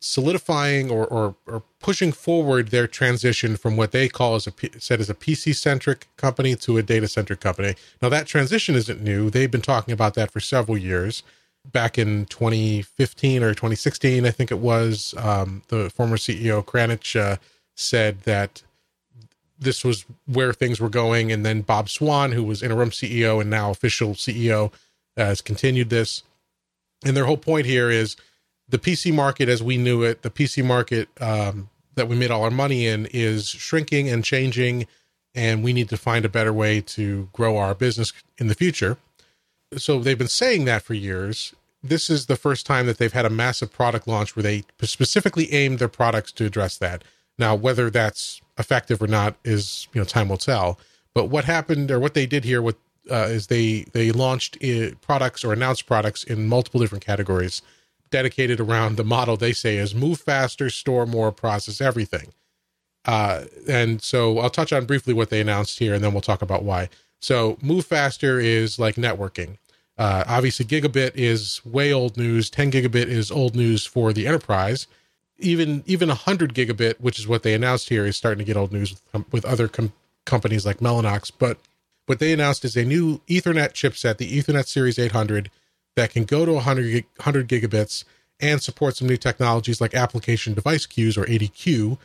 solidifying 0.00 0.90
or, 0.90 1.06
or 1.06 1.34
or 1.46 1.62
pushing 1.78 2.10
forward 2.10 2.68
their 2.68 2.86
transition 2.86 3.56
from 3.56 3.76
what 3.76 3.92
they 3.92 4.08
call 4.08 4.34
as 4.34 4.46
a 4.46 4.52
said 4.78 5.00
as 5.00 5.10
a 5.10 5.14
PC 5.14 5.54
centric 5.54 6.08
company 6.16 6.56
to 6.56 6.78
a 6.78 6.82
data 6.82 7.06
centric 7.06 7.40
company. 7.40 7.74
Now 8.00 8.08
that 8.08 8.26
transition 8.26 8.74
isn't 8.74 9.02
new; 9.02 9.30
they've 9.30 9.50
been 9.50 9.60
talking 9.60 9.92
about 9.92 10.14
that 10.14 10.30
for 10.30 10.40
several 10.40 10.78
years. 10.78 11.22
Back 11.70 11.98
in 11.98 12.24
2015 12.26 13.42
or 13.42 13.50
2016, 13.50 14.24
I 14.24 14.30
think 14.30 14.50
it 14.50 14.60
was, 14.60 15.14
um, 15.18 15.62
the 15.68 15.90
former 15.90 16.16
CEO 16.16 16.64
Krzanich 16.64 17.20
uh, 17.20 17.36
said 17.74 18.22
that 18.22 18.62
this 19.58 19.84
was 19.84 20.06
where 20.26 20.54
things 20.54 20.80
were 20.80 20.88
going. 20.88 21.30
And 21.30 21.44
then 21.44 21.60
Bob 21.60 21.90
Swan, 21.90 22.32
who 22.32 22.42
was 22.42 22.62
interim 22.62 22.90
CEO 22.90 23.40
and 23.42 23.50
now 23.50 23.70
official 23.70 24.14
CEO, 24.14 24.72
has 25.18 25.42
continued 25.42 25.90
this. 25.90 26.22
And 27.04 27.14
their 27.14 27.26
whole 27.26 27.36
point 27.36 27.66
here 27.66 27.90
is 27.90 28.16
the 28.70 28.78
PC 28.78 29.12
market 29.12 29.48
as 29.48 29.62
we 29.62 29.76
knew 29.76 30.02
it, 30.02 30.22
the 30.22 30.30
PC 30.30 30.64
market 30.64 31.08
um, 31.20 31.68
that 31.94 32.08
we 32.08 32.16
made 32.16 32.30
all 32.30 32.44
our 32.44 32.50
money 32.50 32.86
in 32.86 33.06
is 33.12 33.48
shrinking 33.48 34.08
and 34.08 34.24
changing, 34.24 34.86
and 35.34 35.62
we 35.62 35.72
need 35.72 35.88
to 35.88 35.96
find 35.96 36.24
a 36.24 36.28
better 36.28 36.52
way 36.52 36.80
to 36.80 37.28
grow 37.32 37.56
our 37.56 37.74
business 37.74 38.12
in 38.38 38.46
the 38.46 38.54
future. 38.54 38.96
So 39.76 40.00
they've 40.00 40.18
been 40.18 40.28
saying 40.28 40.64
that 40.64 40.82
for 40.82 40.94
years. 40.94 41.54
This 41.82 42.10
is 42.10 42.26
the 42.26 42.36
first 42.36 42.66
time 42.66 42.86
that 42.86 42.98
they've 42.98 43.12
had 43.12 43.24
a 43.24 43.30
massive 43.30 43.72
product 43.72 44.06
launch 44.06 44.36
where 44.36 44.42
they 44.42 44.64
specifically 44.82 45.52
aimed 45.52 45.78
their 45.78 45.88
products 45.88 46.32
to 46.32 46.44
address 46.44 46.76
that. 46.78 47.02
Now, 47.38 47.54
whether 47.54 47.88
that's 47.88 48.40
effective 48.58 49.00
or 49.02 49.06
not 49.06 49.36
is 49.44 49.88
you 49.92 50.00
know 50.00 50.04
time 50.04 50.28
will 50.28 50.36
tell. 50.36 50.78
But 51.14 51.26
what 51.26 51.44
happened 51.44 51.90
or 51.90 51.98
what 51.98 52.14
they 52.14 52.26
did 52.26 52.44
here 52.44 52.62
with 52.62 52.76
uh, 53.10 53.26
is 53.28 53.46
they 53.46 53.86
they 53.92 54.12
launched 54.12 54.62
uh, 54.62 54.90
products 55.00 55.42
or 55.42 55.52
announced 55.52 55.86
products 55.86 56.22
in 56.22 56.46
multiple 56.46 56.80
different 56.80 57.04
categories 57.04 57.62
dedicated 58.10 58.60
around 58.60 58.96
the 58.96 59.04
model 59.04 59.36
they 59.36 59.52
say 59.52 59.76
is 59.76 59.94
move 59.94 60.20
faster, 60.20 60.70
store 60.70 61.06
more, 61.06 61.32
process 61.32 61.80
everything. 61.80 62.32
Uh, 63.04 63.44
and 63.68 64.02
so 64.02 64.38
I'll 64.38 64.50
touch 64.50 64.72
on 64.72 64.84
briefly 64.84 65.14
what 65.14 65.30
they 65.30 65.40
announced 65.40 65.78
here, 65.78 65.94
and 65.94 66.04
then 66.04 66.12
we'll 66.12 66.20
talk 66.20 66.42
about 66.42 66.64
why. 66.64 66.88
So 67.20 67.58
move 67.62 67.86
faster 67.86 68.40
is 68.40 68.78
like 68.78 68.96
networking. 68.96 69.58
Uh, 69.98 70.24
obviously, 70.26 70.64
gigabit 70.64 71.12
is 71.14 71.60
way 71.64 71.92
old 71.92 72.16
news. 72.16 72.48
10 72.48 72.72
gigabit 72.72 73.06
is 73.06 73.30
old 73.30 73.54
news 73.54 73.84
for 73.84 74.12
the 74.12 74.26
enterprise. 74.26 74.86
Even 75.38 75.82
even 75.86 76.08
100 76.08 76.54
gigabit, 76.54 77.00
which 77.00 77.18
is 77.18 77.28
what 77.28 77.42
they 77.42 77.54
announced 77.54 77.88
here, 77.88 78.06
is 78.06 78.16
starting 78.16 78.38
to 78.38 78.44
get 78.44 78.56
old 78.56 78.72
news 78.72 79.00
with, 79.12 79.32
with 79.32 79.44
other 79.44 79.68
com- 79.68 79.92
companies 80.24 80.64
like 80.64 80.78
Mellanox. 80.78 81.32
But 81.38 81.58
what 82.06 82.18
they 82.18 82.32
announced 82.32 82.64
is 82.64 82.76
a 82.76 82.84
new 82.84 83.20
Ethernet 83.28 83.72
chipset, 83.72 84.16
the 84.16 84.38
Ethernet 84.38 84.66
Series 84.66 84.98
800, 84.98 85.50
that 85.96 86.10
can 86.10 86.24
go 86.24 86.44
to 86.44 86.52
100, 86.52 87.04
100 87.16 87.48
gigabits 87.48 88.04
and 88.40 88.62
support 88.62 88.96
some 88.96 89.08
new 89.08 89.16
technologies 89.16 89.80
like 89.80 89.94
application 89.94 90.54
device 90.54 90.86
queues 90.86 91.16
or 91.16 91.24
ADQ, 91.26 91.98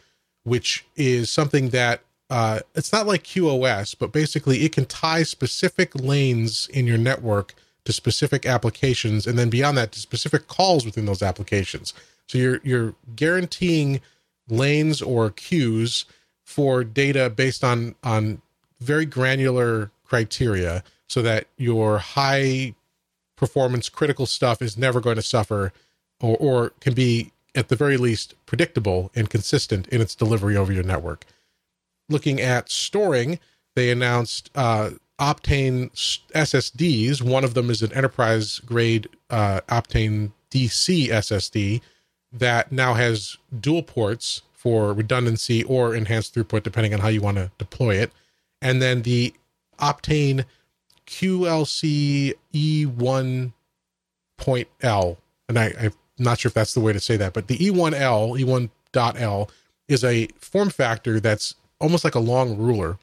which 0.43 0.85
is 0.95 1.29
something 1.29 1.69
that 1.69 2.01
uh, 2.29 2.59
it's 2.73 2.91
not 2.91 3.05
like 3.05 3.23
QoS, 3.23 3.95
but 3.97 4.11
basically 4.11 4.63
it 4.63 4.71
can 4.71 4.85
tie 4.85 5.23
specific 5.23 5.93
lanes 5.95 6.67
in 6.73 6.87
your 6.87 6.97
network 6.97 7.53
to 7.85 7.93
specific 7.93 8.45
applications, 8.45 9.27
and 9.27 9.37
then 9.37 9.49
beyond 9.49 9.77
that 9.77 9.91
to 9.91 9.99
specific 9.99 10.47
calls 10.47 10.85
within 10.85 11.05
those 11.05 11.21
applications. 11.21 11.93
So 12.27 12.39
you're 12.39 12.59
you're 12.63 12.95
guaranteeing 13.15 14.01
lanes 14.49 15.01
or 15.01 15.29
queues 15.29 16.05
for 16.43 16.83
data 16.83 17.29
based 17.29 17.63
on 17.63 17.95
on 18.03 18.41
very 18.81 19.05
granular 19.05 19.91
criteria, 20.03 20.83
so 21.07 21.21
that 21.21 21.45
your 21.57 21.99
high 21.99 22.73
performance 23.35 23.89
critical 23.89 24.25
stuff 24.25 24.61
is 24.61 24.77
never 24.77 25.01
going 25.01 25.15
to 25.15 25.21
suffer 25.21 25.73
or, 26.19 26.37
or 26.37 26.69
can 26.79 26.93
be 26.93 27.31
at 27.53 27.69
the 27.69 27.75
very 27.75 27.97
least 27.97 28.33
predictable 28.45 29.11
and 29.15 29.29
consistent 29.29 29.87
in 29.87 30.01
its 30.01 30.15
delivery 30.15 30.57
over 30.57 30.73
your 30.73 30.83
network. 30.83 31.25
Looking 32.09 32.39
at 32.41 32.69
storing, 32.69 33.39
they 33.75 33.89
announced 33.89 34.51
uh, 34.55 34.91
Optane 35.19 35.89
SSDs. 36.33 37.21
One 37.21 37.43
of 37.43 37.53
them 37.53 37.69
is 37.69 37.81
an 37.81 37.93
enterprise 37.93 38.59
grade 38.59 39.07
uh, 39.29 39.61
Optane 39.69 40.31
DC 40.51 41.07
SSD 41.07 41.81
that 42.31 42.71
now 42.71 42.93
has 42.93 43.37
dual 43.57 43.83
ports 43.83 44.41
for 44.53 44.93
redundancy 44.93 45.63
or 45.63 45.95
enhanced 45.95 46.35
throughput, 46.35 46.63
depending 46.63 46.93
on 46.93 46.99
how 46.99 47.07
you 47.07 47.21
want 47.21 47.37
to 47.37 47.51
deploy 47.57 47.95
it. 47.95 48.11
And 48.61 48.81
then 48.81 49.03
the 49.03 49.33
Optane 49.79 50.45
QLC 51.07 52.33
E1.L, 52.53 53.51
and 55.47 55.59
I, 55.59 55.73
I'm 55.79 55.93
not 56.17 56.39
sure 56.39 56.49
if 56.49 56.53
that's 56.53 56.73
the 56.73 56.79
way 56.79 56.93
to 56.93 56.99
say 56.99 57.17
that, 57.17 57.33
but 57.33 57.47
the 57.47 57.57
E1L, 57.57 58.39
E1.L, 58.39 59.49
is 59.87 60.03
a 60.03 60.27
form 60.39 60.69
factor 60.69 61.19
that's 61.19 61.55
almost 61.79 62.03
like 62.03 62.15
a 62.15 62.19
long 62.19 62.57
ruler. 62.57 62.97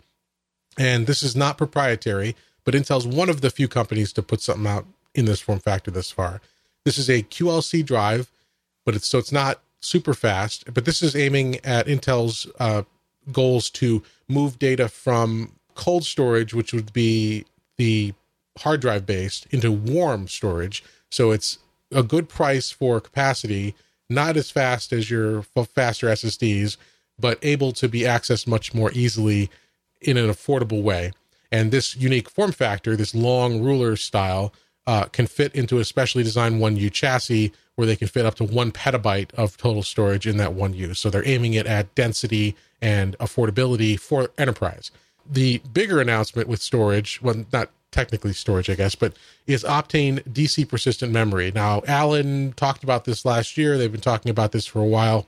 And 0.79 1.07
this 1.07 1.23
is 1.23 1.37
not 1.37 1.59
proprietary, 1.59 2.35
but 2.65 2.75
Intel's 2.75 3.07
one 3.07 3.29
of 3.29 3.41
the 3.41 3.51
few 3.51 3.69
companies 3.69 4.13
to 4.15 4.23
put 4.23 4.41
something 4.41 4.67
out 4.67 4.87
in 5.15 5.27
this 5.27 5.41
form 5.41 5.59
factor 5.61 5.91
thus 5.91 6.11
far. 6.11 6.41
This 6.85 6.99
is 6.99 7.09
a 7.09 7.23
QLC 7.23 7.85
drive, 7.85 8.31
but 8.85 8.95
it's 8.95 9.07
so 9.07 9.19
it's 9.19 9.33
not 9.33 9.61
super 9.81 10.15
fast. 10.15 10.73
But 10.73 10.85
this 10.85 11.03
is 11.03 11.15
aiming 11.15 11.65
at 11.65 11.87
Intel's 11.87 12.47
uh, 12.59 12.83
goals 13.31 13.71
to 13.71 14.03
move 14.29 14.59
data 14.59 14.89
from 14.89 15.53
cold 15.75 16.05
storage, 16.05 16.55
which 16.55 16.73
would 16.73 16.93
be 16.93 17.45
the 17.83 18.15
hard 18.59 18.81
drive 18.81 19.05
based 19.05 19.45
into 19.51 19.73
warm 19.73 20.29
storage. 20.29 20.85
So 21.11 21.33
it's 21.33 21.59
a 21.91 22.05
good 22.05 22.29
price 22.29 22.71
for 22.71 23.01
capacity, 23.01 23.75
not 24.09 24.37
as 24.37 24.53
fast 24.53 24.93
as 24.93 25.11
your 25.11 25.43
faster 25.43 26.07
SSDs, 26.07 26.77
but 27.19 27.41
able 27.43 27.73
to 27.73 27.89
be 27.89 28.03
accessed 28.03 28.47
much 28.47 28.73
more 28.73 28.93
easily 28.93 29.51
in 30.01 30.17
an 30.17 30.31
affordable 30.31 30.83
way. 30.83 31.11
And 31.51 31.73
this 31.73 31.97
unique 31.97 32.31
form 32.31 32.53
factor, 32.53 32.95
this 32.95 33.17
long 33.17 33.61
ruler 33.61 33.97
style, 33.97 34.55
uh, 34.87 35.07
can 35.07 35.27
fit 35.27 35.53
into 35.57 35.81
a 35.81 35.85
specially 35.85 36.23
designed 36.23 36.61
1U 36.61 36.93
chassis 36.93 37.53
where 37.75 37.87
they 37.87 37.97
can 37.97 38.07
fit 38.07 38.25
up 38.25 38.37
to 38.37 38.45
one 38.45 38.71
petabyte 38.71 39.35
of 39.35 39.57
total 39.57 39.83
storage 39.83 40.29
in 40.29 40.37
that 40.37 40.53
1U. 40.53 40.97
So 40.97 41.11
they're 41.11 41.27
aiming 41.27 41.55
it 41.55 41.67
at 41.67 41.93
density 41.97 42.55
and 42.81 43.19
affordability 43.19 43.99
for 43.99 44.31
enterprise 44.39 44.93
the 45.33 45.59
bigger 45.73 46.01
announcement 46.01 46.49
with 46.49 46.61
storage, 46.61 47.21
well, 47.23 47.45
not 47.53 47.71
technically 47.91 48.33
storage, 48.33 48.69
I 48.69 48.75
guess, 48.75 48.95
but 48.95 49.15
is 49.47 49.65
Optane 49.65 50.23
DC 50.25 50.69
persistent 50.69 51.13
memory. 51.13 51.53
Now, 51.55 51.83
Alan 51.87 52.53
talked 52.53 52.83
about 52.83 53.05
this 53.05 53.25
last 53.25 53.57
year. 53.57 53.79
They've 53.79 53.93
been 53.93 54.01
talking 54.01 54.31
about 54.31 54.53
this 54.53 54.67
for 54.67 54.81
a 54.81 54.87
while. 54.87 55.27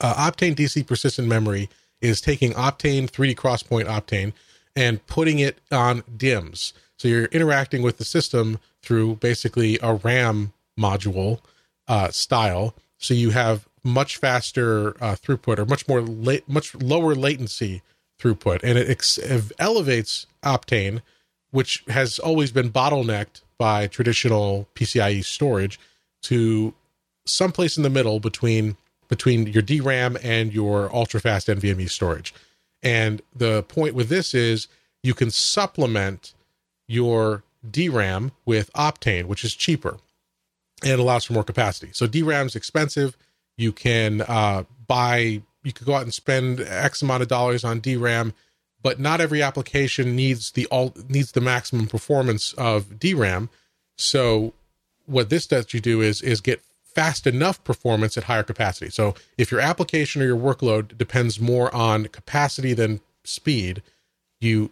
Uh, 0.00 0.30
Optane 0.30 0.54
DC 0.54 0.86
persistent 0.86 1.28
memory 1.28 1.68
is 2.00 2.20
taking 2.20 2.52
Optane 2.52 3.10
3D 3.10 3.34
XPoint 3.34 3.86
Optane 3.86 4.32
and 4.76 5.04
putting 5.06 5.38
it 5.38 5.58
on 5.72 6.02
DIMMs. 6.16 6.72
So 6.96 7.08
you're 7.08 7.26
interacting 7.26 7.82
with 7.82 7.98
the 7.98 8.04
system 8.04 8.58
through 8.82 9.16
basically 9.16 9.78
a 9.82 9.94
RAM 9.94 10.52
module 10.78 11.40
uh, 11.86 12.10
style. 12.10 12.74
So 12.98 13.14
you 13.14 13.30
have 13.30 13.68
much 13.84 14.16
faster 14.16 14.90
uh, 15.02 15.16
throughput 15.16 15.58
or 15.58 15.64
much 15.64 15.88
more 15.88 16.00
la- 16.00 16.44
much 16.46 16.74
lower 16.74 17.14
latency 17.14 17.82
throughput, 18.18 18.60
and 18.62 18.78
it 18.78 18.88
ex- 18.88 19.18
elevates 19.58 20.26
Optane, 20.42 21.02
which 21.50 21.84
has 21.88 22.18
always 22.18 22.50
been 22.50 22.70
bottlenecked 22.70 23.42
by 23.58 23.86
traditional 23.86 24.68
PCIe 24.74 25.24
storage, 25.24 25.78
to 26.22 26.74
someplace 27.24 27.76
in 27.76 27.82
the 27.82 27.90
middle 27.90 28.20
between 28.20 28.76
between 29.08 29.46
your 29.46 29.62
DRAM 29.62 30.18
and 30.22 30.52
your 30.52 30.94
ultra 30.94 31.18
fast 31.18 31.48
NVMe 31.48 31.88
storage. 31.88 32.34
And 32.82 33.22
the 33.34 33.62
point 33.62 33.94
with 33.94 34.10
this 34.10 34.34
is 34.34 34.68
you 35.02 35.14
can 35.14 35.30
supplement 35.30 36.34
your 36.86 37.42
DRAM 37.68 38.32
with 38.44 38.70
Optane, 38.74 39.24
which 39.24 39.44
is 39.44 39.54
cheaper 39.54 39.98
and 40.84 41.00
allows 41.00 41.24
for 41.24 41.32
more 41.32 41.44
capacity. 41.44 41.90
So 41.92 42.06
DRAM's 42.06 42.54
expensive. 42.54 43.16
You 43.56 43.72
can 43.72 44.22
uh, 44.22 44.64
buy 44.86 45.42
you 45.68 45.74
could 45.74 45.86
go 45.86 45.94
out 45.94 46.02
and 46.02 46.14
spend 46.14 46.60
X 46.60 47.02
amount 47.02 47.22
of 47.22 47.28
dollars 47.28 47.62
on 47.62 47.80
DRAM, 47.80 48.32
but 48.82 48.98
not 48.98 49.20
every 49.20 49.42
application 49.42 50.16
needs 50.16 50.52
the 50.52 50.66
all 50.66 50.94
needs 51.08 51.32
the 51.32 51.42
maximum 51.42 51.86
performance 51.86 52.54
of 52.54 52.98
DRAM. 52.98 53.50
So 53.96 54.54
what 55.04 55.28
this 55.28 55.52
lets 55.52 55.74
you 55.74 55.80
do 55.80 56.00
is 56.00 56.22
is 56.22 56.40
get 56.40 56.62
fast 56.82 57.26
enough 57.26 57.62
performance 57.64 58.16
at 58.16 58.24
higher 58.24 58.42
capacity. 58.42 58.90
So 58.90 59.14
if 59.36 59.50
your 59.52 59.60
application 59.60 60.22
or 60.22 60.24
your 60.24 60.38
workload 60.38 60.96
depends 60.96 61.38
more 61.38 61.72
on 61.74 62.06
capacity 62.06 62.72
than 62.72 63.00
speed, 63.24 63.82
you 64.40 64.70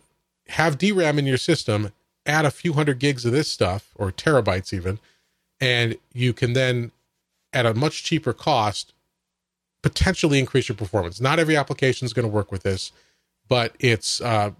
have 0.48 0.78
DRAM 0.78 1.18
in 1.18 1.26
your 1.26 1.36
system, 1.36 1.92
add 2.24 2.46
a 2.46 2.50
few 2.50 2.72
hundred 2.72 2.98
gigs 2.98 3.26
of 3.26 3.32
this 3.32 3.52
stuff 3.52 3.90
or 3.96 4.10
terabytes 4.10 4.72
even, 4.72 4.98
and 5.60 5.96
you 6.14 6.32
can 6.32 6.54
then 6.54 6.90
at 7.52 7.66
a 7.66 7.74
much 7.74 8.02
cheaper 8.02 8.32
cost 8.32 8.94
potentially 9.86 10.40
increase 10.40 10.68
your 10.68 10.74
performance. 10.74 11.20
Not 11.20 11.38
every 11.38 11.56
application 11.56 12.06
is 12.06 12.12
going 12.12 12.26
to 12.26 12.32
work 12.32 12.50
with 12.50 12.64
this, 12.64 12.90
but 13.48 13.72
it's 13.78 14.20
uh, 14.20 14.50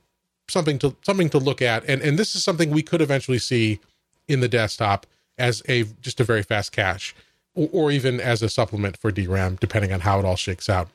something 0.47 0.79
to 0.79 0.95
something 1.03 1.29
to 1.31 1.39
look 1.39 1.61
at. 1.61 1.85
And 1.89 2.01
and 2.01 2.17
this 2.17 2.37
is 2.37 2.45
something 2.45 2.71
we 2.71 2.85
could 2.85 3.01
eventually 3.01 3.39
see 3.39 3.81
in 4.29 4.39
the 4.39 4.47
desktop 4.47 5.05
as 5.37 5.65
a 5.69 5.83
just 6.01 6.21
a 6.21 6.25
very 6.25 6.45
fast 6.45 6.71
cache, 6.71 7.13
or, 7.57 7.69
or 7.73 7.91
even 7.91 8.21
as 8.21 8.41
a 8.41 8.49
supplement 8.49 8.97
for 8.97 9.11
DRAM, 9.11 9.57
depending 9.57 9.93
on 9.93 10.01
how 10.01 10.21
it 10.21 10.25
all 10.25 10.37
shakes 10.37 10.69
out. 10.69 10.89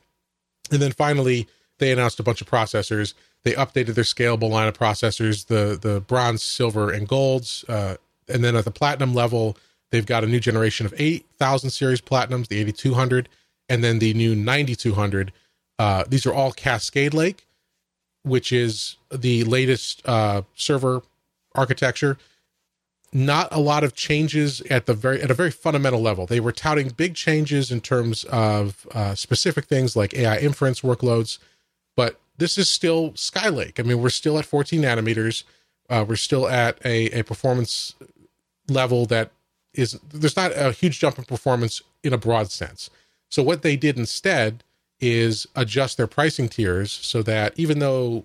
And 0.70 0.80
then 0.80 0.92
finally, 0.92 1.46
they 1.78 1.92
announced 1.92 2.18
a 2.18 2.22
bunch 2.22 2.40
of 2.40 2.48
processors. 2.48 3.12
They 3.42 3.52
updated 3.52 3.96
their 3.96 4.04
scalable 4.04 4.48
line 4.48 4.68
of 4.68 4.78
processors, 4.78 5.48
the 5.48 5.78
the 5.78 6.00
bronze, 6.00 6.42
silver, 6.42 6.90
and 6.90 7.06
golds. 7.06 7.66
Uh, 7.68 7.96
and 8.30 8.42
then 8.42 8.56
at 8.56 8.64
the 8.64 8.70
platinum 8.70 9.12
level, 9.12 9.58
they've 9.90 10.06
got 10.06 10.24
a 10.24 10.26
new 10.26 10.40
generation 10.40 10.86
of 10.86 10.94
8000 10.96 11.68
series 11.68 12.00
platinums, 12.00 12.48
the 12.48 12.58
8200 12.60 13.28
and 13.72 13.82
then 13.82 13.98
the 14.00 14.12
new 14.14 14.36
9200. 14.36 15.32
Uh, 15.78 16.04
these 16.06 16.26
are 16.26 16.34
all 16.34 16.52
Cascade 16.52 17.14
Lake, 17.14 17.46
which 18.22 18.52
is 18.52 18.96
the 19.10 19.44
latest 19.44 20.06
uh, 20.06 20.42
server 20.54 21.02
architecture. 21.54 22.18
not 23.14 23.48
a 23.52 23.60
lot 23.60 23.84
of 23.84 23.94
changes 23.94 24.60
at 24.70 24.86
the 24.86 24.94
very 24.94 25.22
at 25.22 25.30
a 25.30 25.34
very 25.34 25.50
fundamental 25.50 26.00
level. 26.02 26.26
They 26.26 26.40
were 26.40 26.52
touting 26.52 26.90
big 26.90 27.14
changes 27.14 27.70
in 27.70 27.80
terms 27.80 28.24
of 28.24 28.86
uh, 28.92 29.14
specific 29.14 29.66
things 29.66 29.96
like 29.96 30.14
AI 30.14 30.38
inference 30.38 30.82
workloads, 30.82 31.38
but 31.96 32.20
this 32.38 32.58
is 32.58 32.68
still 32.68 33.12
Skylake. 33.12 33.80
I 33.80 33.82
mean, 33.84 34.00
we're 34.02 34.10
still 34.10 34.38
at 34.38 34.46
14 34.46 34.82
nanometers. 34.82 35.44
Uh, 35.90 36.04
we're 36.08 36.16
still 36.16 36.48
at 36.48 36.78
a, 36.86 37.20
a 37.20 37.22
performance 37.24 37.94
level 38.68 39.06
that 39.06 39.30
is 39.74 39.98
there's 40.12 40.36
not 40.36 40.52
a 40.56 40.72
huge 40.72 40.98
jump 41.00 41.18
in 41.18 41.24
performance 41.24 41.82
in 42.02 42.12
a 42.12 42.18
broad 42.18 42.50
sense. 42.50 42.90
So 43.32 43.42
what 43.42 43.62
they 43.62 43.76
did 43.76 43.96
instead 43.96 44.62
is 45.00 45.46
adjust 45.56 45.96
their 45.96 46.06
pricing 46.06 46.50
tiers 46.50 46.92
so 46.92 47.22
that 47.22 47.54
even 47.58 47.78
though 47.78 48.24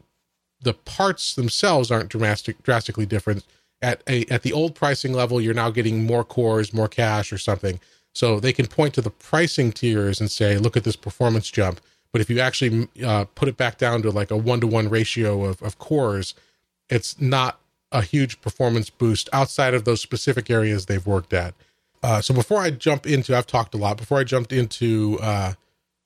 the 0.62 0.74
parts 0.74 1.34
themselves 1.34 1.90
aren't 1.90 2.10
drastic, 2.10 2.62
drastically 2.62 3.06
different, 3.06 3.46
at 3.82 4.04
a 4.10 4.26
at 4.26 4.42
the 4.42 4.52
old 4.52 4.76
pricing 4.76 5.14
level, 5.14 5.40
you're 5.40 5.54
now 5.54 5.70
getting 5.70 6.06
more 6.06 6.26
cores, 6.26 6.74
more 6.74 6.90
cache, 6.90 7.32
or 7.32 7.38
something. 7.38 7.80
So 8.14 8.42
they 8.42 8.52
can 8.52 8.68
point 8.68 8.96
to 8.96 9.02
the 9.02 9.10
pricing 9.10 9.72
tiers 9.72 10.20
and 10.20 10.30
say, 10.30 10.58
"Look 10.58 10.76
at 10.76 10.84
this 10.84 10.98
performance 10.98 11.50
jump." 11.50 11.80
But 12.12 12.20
if 12.20 12.30
you 12.30 12.40
actually 12.40 12.90
uh, 13.02 13.26
put 13.36 13.48
it 13.48 13.56
back 13.56 13.78
down 13.78 14.02
to 14.02 14.12
like 14.12 14.32
a 14.32 14.38
one 14.38 14.60
to 14.60 14.68
one 14.68 14.90
ratio 14.90 15.46
of, 15.46 15.62
of 15.62 15.80
cores, 15.80 16.34
it's 16.90 17.22
not 17.22 17.62
a 17.94 18.02
huge 18.02 18.42
performance 18.42 18.90
boost 18.90 19.30
outside 19.32 19.74
of 19.74 19.86
those 19.86 20.02
specific 20.02 20.50
areas 20.50 20.88
they've 20.88 21.06
worked 21.06 21.32
at. 21.32 21.54
Uh, 22.04 22.22
so 22.22 22.34
before 22.34 22.62
I 22.62 22.72
jump 22.72 23.08
into, 23.08 23.36
I've 23.36 23.48
talked 23.48 23.74
a 23.74 23.78
lot. 23.78 23.98
Before 23.98 24.20
I 24.20 24.24
jumped 24.24 24.52
into 24.52 25.18
uh, 25.22 25.54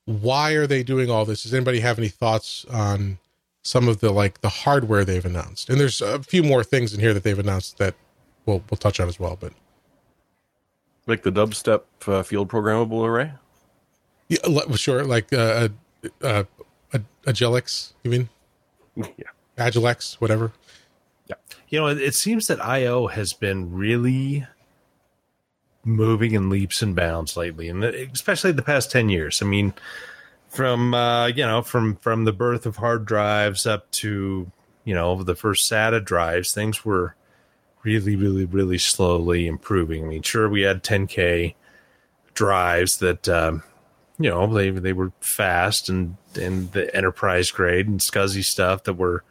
why 0.06 0.54
are 0.54 0.68
they 0.68 0.84
doing 0.84 1.10
all 1.10 1.26
this? 1.26 1.44
Does 1.44 1.54
anybody 1.54 1.80
have 1.80 1.98
any 1.98 2.10
thoughts 2.10 2.66
on 2.72 3.20
some 3.64 3.88
of 3.88 4.00
the 4.00 4.12
like 4.12 4.42
the 4.42 4.50
hardware 4.50 5.06
they've 5.06 5.26
announced? 5.26 5.70
And 5.70 5.80
there's 5.80 6.02
a 6.02 6.24
few 6.24 6.44
more 6.44 6.64
things 6.64 6.94
in 6.94 7.00
here 7.00 7.14
that 7.14 7.24
they've 7.24 7.38
announced 7.38 7.78
that 7.78 7.96
we'll 8.46 8.64
we'll 8.70 8.78
touch 8.78 9.00
on 9.00 9.08
as 9.08 9.20
well. 9.20 9.38
But 9.40 9.54
like 11.08 11.24
the 11.24 11.32
dubstep 11.32 11.84
uh, 12.08 12.24
field 12.24 12.50
programmable 12.50 13.06
array. 13.06 13.34
Yeah, 14.28 14.62
sure. 14.76 15.04
Like 15.04 15.34
uh, 15.34 15.70
uh, 16.22 16.44
uh, 16.94 17.00
Agilex, 17.26 17.94
you 18.04 18.12
mean? 18.12 18.30
yeah. 18.96 19.06
Agilex, 19.58 20.16
whatever. 20.16 20.54
Yeah. 21.28 21.36
You 21.70 21.80
know, 21.80 21.88
it, 21.88 22.02
it 22.02 22.16
seems 22.16 22.48
that 22.48 22.64
IO 22.64 23.08
has 23.08 23.34
been 23.34 23.74
really 23.74 24.48
moving 25.84 26.34
in 26.34 26.50
leaps 26.50 26.82
and 26.82 26.96
bounds 26.96 27.36
lately, 27.36 27.67
and 27.67 27.84
especially 27.84 28.52
the 28.52 28.62
past 28.62 28.91
10 28.91 29.10
years. 29.10 29.41
I 29.41 29.46
mean, 29.46 29.74
from, 30.48 30.94
uh, 30.94 31.28
you 31.28 31.46
know, 31.46 31.62
from, 31.62 31.96
from 31.98 32.26
the 32.26 32.34
birth 32.34 32.65
of 32.65 32.78
hard 32.78 33.06
drives 33.06 33.65
up 33.65 33.89
to, 33.91 34.52
you 34.84 34.94
know, 34.94 35.24
the 35.24 35.36
first 35.36 35.70
SATA 35.72 36.04
drives, 36.04 36.54
things 36.54 36.86
were 36.86 37.15
really, 37.84 38.15
really, 38.15 38.46
really 38.46 38.78
slowly 38.78 39.48
improving. 39.48 40.04
I 40.04 40.08
mean, 40.08 40.22
sure, 40.22 40.50
we 40.50 40.62
had 40.62 40.84
10K 40.84 41.56
drives 42.34 42.98
that, 42.98 43.28
um, 43.28 43.63
you 44.22 44.30
know, 44.30 44.46
they 44.48 44.70
they 44.70 44.94
were 44.94 45.12
fast 45.20 45.89
and 45.89 46.15
and 46.39 46.72
the 46.74 46.96
enterprise 46.96 47.50
grade 47.50 47.88
and 47.88 48.00
SCSI 48.00 48.44
stuff 48.44 48.84
that 48.84 48.94
were 48.94 49.24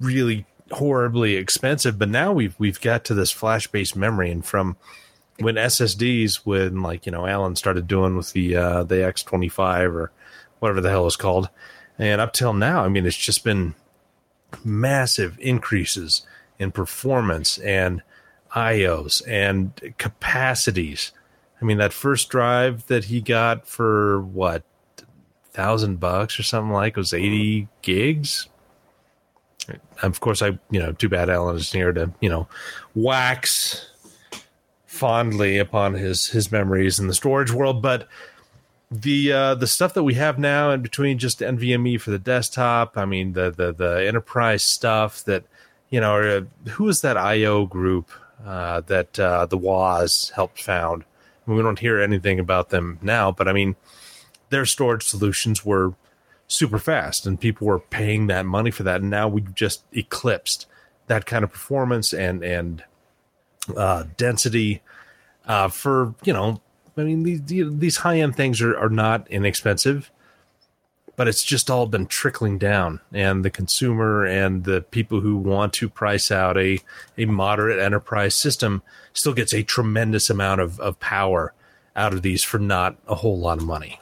really 0.00 0.46
horribly 0.70 1.36
expensive. 1.36 1.98
But 1.98 2.08
now 2.08 2.32
we've 2.32 2.54
we've 2.58 2.80
got 2.80 3.04
to 3.06 3.14
this 3.14 3.30
flash 3.30 3.66
based 3.66 3.94
memory, 3.94 4.30
and 4.30 4.44
from 4.44 4.76
when 5.38 5.54
SSDs, 5.56 6.36
when 6.44 6.82
like 6.82 7.06
you 7.06 7.12
know 7.12 7.26
Alan 7.26 7.56
started 7.56 7.86
doing 7.86 8.16
with 8.16 8.32
the 8.32 8.56
uh, 8.56 8.82
the 8.84 9.04
X 9.04 9.22
twenty 9.22 9.48
five 9.48 9.94
or 9.94 10.12
whatever 10.58 10.80
the 10.80 10.90
hell 10.90 11.06
it's 11.06 11.16
called, 11.16 11.48
and 11.98 12.20
up 12.20 12.32
till 12.32 12.52
now, 12.52 12.84
I 12.84 12.88
mean, 12.88 13.06
it's 13.06 13.16
just 13.16 13.44
been 13.44 13.74
massive 14.64 15.38
increases 15.40 16.22
in 16.58 16.70
performance 16.70 17.58
and 17.58 18.02
IOs 18.54 19.22
and 19.26 19.94
capacities 19.96 21.12
I 21.62 21.64
mean, 21.64 21.78
that 21.78 21.92
first 21.92 22.28
drive 22.28 22.88
that 22.88 23.04
he 23.04 23.20
got 23.20 23.68
for 23.68 24.20
what 24.20 24.64
thousand 25.52 26.00
bucks 26.00 26.38
or 26.38 26.42
something 26.42 26.72
like 26.72 26.96
was 26.96 27.14
eighty 27.14 27.68
gigs. 27.82 28.48
Of 30.02 30.18
course, 30.18 30.42
I 30.42 30.58
you 30.70 30.80
know, 30.80 30.90
too 30.90 31.08
bad 31.08 31.30
Alan 31.30 31.56
is 31.56 31.70
here 31.70 31.92
to 31.92 32.10
you 32.20 32.28
know 32.28 32.48
wax 32.96 33.91
fondly 35.02 35.58
upon 35.58 35.94
his 35.94 36.28
his 36.28 36.52
memories 36.52 37.00
in 37.00 37.08
the 37.08 37.14
storage 37.14 37.50
world, 37.50 37.82
but 37.82 38.06
the 38.88 39.32
uh, 39.32 39.54
the 39.56 39.66
stuff 39.66 39.94
that 39.94 40.04
we 40.04 40.14
have 40.14 40.38
now 40.38 40.70
in 40.70 40.80
between 40.80 41.18
just 41.18 41.40
NVMe 41.40 42.00
for 42.00 42.12
the 42.12 42.20
desktop, 42.20 42.96
I 42.96 43.04
mean 43.04 43.32
the 43.32 43.50
the 43.50 43.72
the 43.72 44.06
enterprise 44.06 44.62
stuff 44.62 45.24
that 45.24 45.42
you 45.90 46.00
know, 46.00 46.20
uh, 46.22 46.70
who 46.70 46.88
is 46.88 47.00
that 47.00 47.16
IO 47.16 47.66
group 47.66 48.10
uh, 48.46 48.80
that 48.82 49.18
uh, 49.18 49.46
the 49.46 49.58
Woz 49.58 50.30
helped 50.34 50.62
found? 50.62 51.04
we 51.44 51.60
don't 51.60 51.80
hear 51.80 52.00
anything 52.00 52.38
about 52.38 52.70
them 52.70 53.00
now, 53.02 53.32
but 53.32 53.48
I 53.48 53.52
mean, 53.52 53.74
their 54.50 54.64
storage 54.64 55.02
solutions 55.02 55.64
were 55.64 55.94
super 56.46 56.78
fast 56.78 57.26
and 57.26 57.40
people 57.40 57.66
were 57.66 57.80
paying 57.80 58.28
that 58.28 58.46
money 58.46 58.70
for 58.70 58.84
that. 58.84 59.00
And 59.00 59.10
now 59.10 59.26
we've 59.26 59.52
just 59.54 59.82
eclipsed 59.92 60.66
that 61.08 61.26
kind 61.26 61.42
of 61.42 61.50
performance 61.50 62.14
and, 62.14 62.44
and, 62.44 62.84
uh, 63.76 64.04
density, 64.16 64.82
uh, 65.46 65.68
for, 65.68 66.14
you 66.24 66.32
know, 66.32 66.60
I 66.96 67.04
mean, 67.04 67.22
these, 67.22 67.40
these 67.44 67.96
high 67.98 68.20
end 68.20 68.36
things 68.36 68.60
are, 68.60 68.76
are 68.76 68.90
not 68.90 69.28
inexpensive 69.30 70.10
but 71.16 71.28
it's 71.28 71.44
just 71.44 71.70
all 71.70 71.86
been 71.86 72.06
trickling 72.06 72.58
down. 72.58 73.00
And 73.12 73.44
the 73.44 73.50
consumer 73.50 74.24
and 74.24 74.64
the 74.64 74.82
people 74.82 75.20
who 75.20 75.36
want 75.36 75.72
to 75.74 75.88
price 75.88 76.30
out 76.30 76.56
a, 76.56 76.80
a 77.18 77.26
moderate 77.26 77.78
enterprise 77.78 78.34
system 78.34 78.82
still 79.12 79.34
gets 79.34 79.52
a 79.52 79.62
tremendous 79.62 80.30
amount 80.30 80.60
of, 80.60 80.80
of 80.80 80.98
power 81.00 81.52
out 81.94 82.12
of 82.12 82.22
these 82.22 82.42
for 82.42 82.58
not 82.58 82.96
a 83.06 83.16
whole 83.16 83.38
lot 83.38 83.58
of 83.58 83.64
money. 83.64 84.00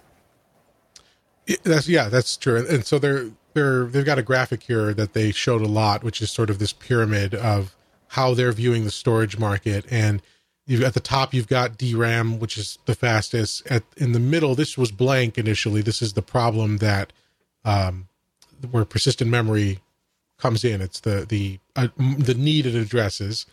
That's 1.64 1.88
yeah 1.88 2.08
that's 2.08 2.36
true. 2.36 2.64
And 2.68 2.86
so 2.86 3.00
they're 3.00 3.30
they're 3.54 3.86
they've 3.86 4.04
got 4.04 4.18
a 4.18 4.22
graphic 4.22 4.62
here 4.62 4.94
that 4.94 5.14
they 5.14 5.32
showed 5.32 5.62
a 5.62 5.66
lot 5.66 6.04
which 6.04 6.22
is 6.22 6.30
sort 6.30 6.48
of 6.48 6.60
this 6.60 6.72
pyramid 6.72 7.34
of 7.34 7.74
how 8.08 8.34
they're 8.34 8.52
viewing 8.52 8.84
the 8.84 8.90
storage 8.92 9.36
market. 9.36 9.84
And 9.90 10.22
You've 10.70 10.84
at 10.84 10.94
the 10.94 11.00
top, 11.00 11.34
you've 11.34 11.48
got 11.48 11.78
DRAM, 11.78 12.38
which 12.38 12.56
is 12.56 12.78
the 12.86 12.94
fastest. 12.94 13.66
At 13.66 13.82
in 13.96 14.12
the 14.12 14.20
middle, 14.20 14.54
this 14.54 14.78
was 14.78 14.92
blank 14.92 15.36
initially. 15.36 15.82
This 15.82 16.00
is 16.00 16.12
the 16.12 16.22
problem 16.22 16.76
that 16.76 17.12
um, 17.64 18.06
where 18.70 18.84
persistent 18.84 19.28
memory 19.28 19.80
comes 20.38 20.64
in. 20.64 20.80
It's 20.80 21.00
the 21.00 21.26
the 21.28 21.58
uh, 21.74 21.88
the 21.98 22.34
need 22.34 22.66
it 22.66 22.76
addresses. 22.76 23.46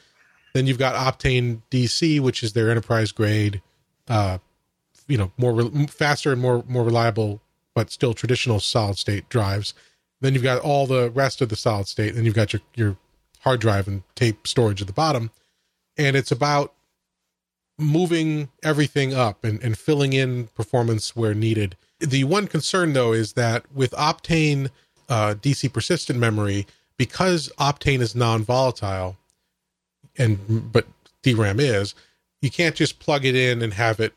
Then 0.53 0.67
you've 0.67 0.77
got 0.77 0.93
Optane 0.93 1.63
DC, 1.71 2.19
which 2.19 2.43
is 2.43 2.53
their 2.53 2.69
enterprise 2.69 3.11
grade, 3.11 3.63
uh, 4.07 4.37
you 5.07 5.17
know, 5.17 5.31
more 5.37 5.53
re- 5.53 5.87
faster 5.87 6.31
and 6.31 6.39
more 6.39 6.63
more 6.67 6.83
reliable, 6.83 7.41
but 7.73 7.89
still 7.89 8.13
traditional 8.13 8.59
solid 8.59 8.99
state 8.99 9.27
drives. 9.27 9.73
Then 10.21 10.35
you've 10.35 10.43
got 10.43 10.61
all 10.61 10.85
the 10.85 11.09
rest 11.09 11.41
of 11.41 11.49
the 11.49 11.55
solid 11.55 11.87
state. 11.87 12.13
Then 12.13 12.25
you've 12.25 12.35
got 12.35 12.53
your 12.53 12.61
your 12.75 12.95
hard 13.39 13.59
drive 13.59 13.87
and 13.87 14.03
tape 14.13 14.45
storage 14.45 14.81
at 14.81 14.87
the 14.87 14.93
bottom, 14.93 15.31
and 15.97 16.15
it's 16.15 16.31
about 16.31 16.75
moving 17.77 18.49
everything 18.63 19.13
up 19.13 19.43
and, 19.43 19.61
and 19.61 19.77
filling 19.77 20.13
in 20.13 20.47
performance 20.47 21.15
where 21.15 21.33
needed. 21.33 21.75
The 21.99 22.23
one 22.23 22.47
concern, 22.47 22.93
though, 22.93 23.13
is 23.13 23.33
that 23.33 23.65
with 23.73 23.91
Optane 23.91 24.69
uh, 25.09 25.35
DC 25.35 25.71
persistent 25.71 26.19
memory, 26.19 26.67
because 26.97 27.51
Optane 27.59 28.01
is 28.01 28.15
non-volatile, 28.15 29.17
and 30.17 30.71
but 30.71 30.87
DRAM 31.23 31.59
is, 31.59 31.93
you 32.41 32.49
can't 32.49 32.75
just 32.75 32.99
plug 32.99 33.25
it 33.25 33.35
in 33.35 33.61
and 33.61 33.73
have 33.73 33.99
it, 33.99 34.13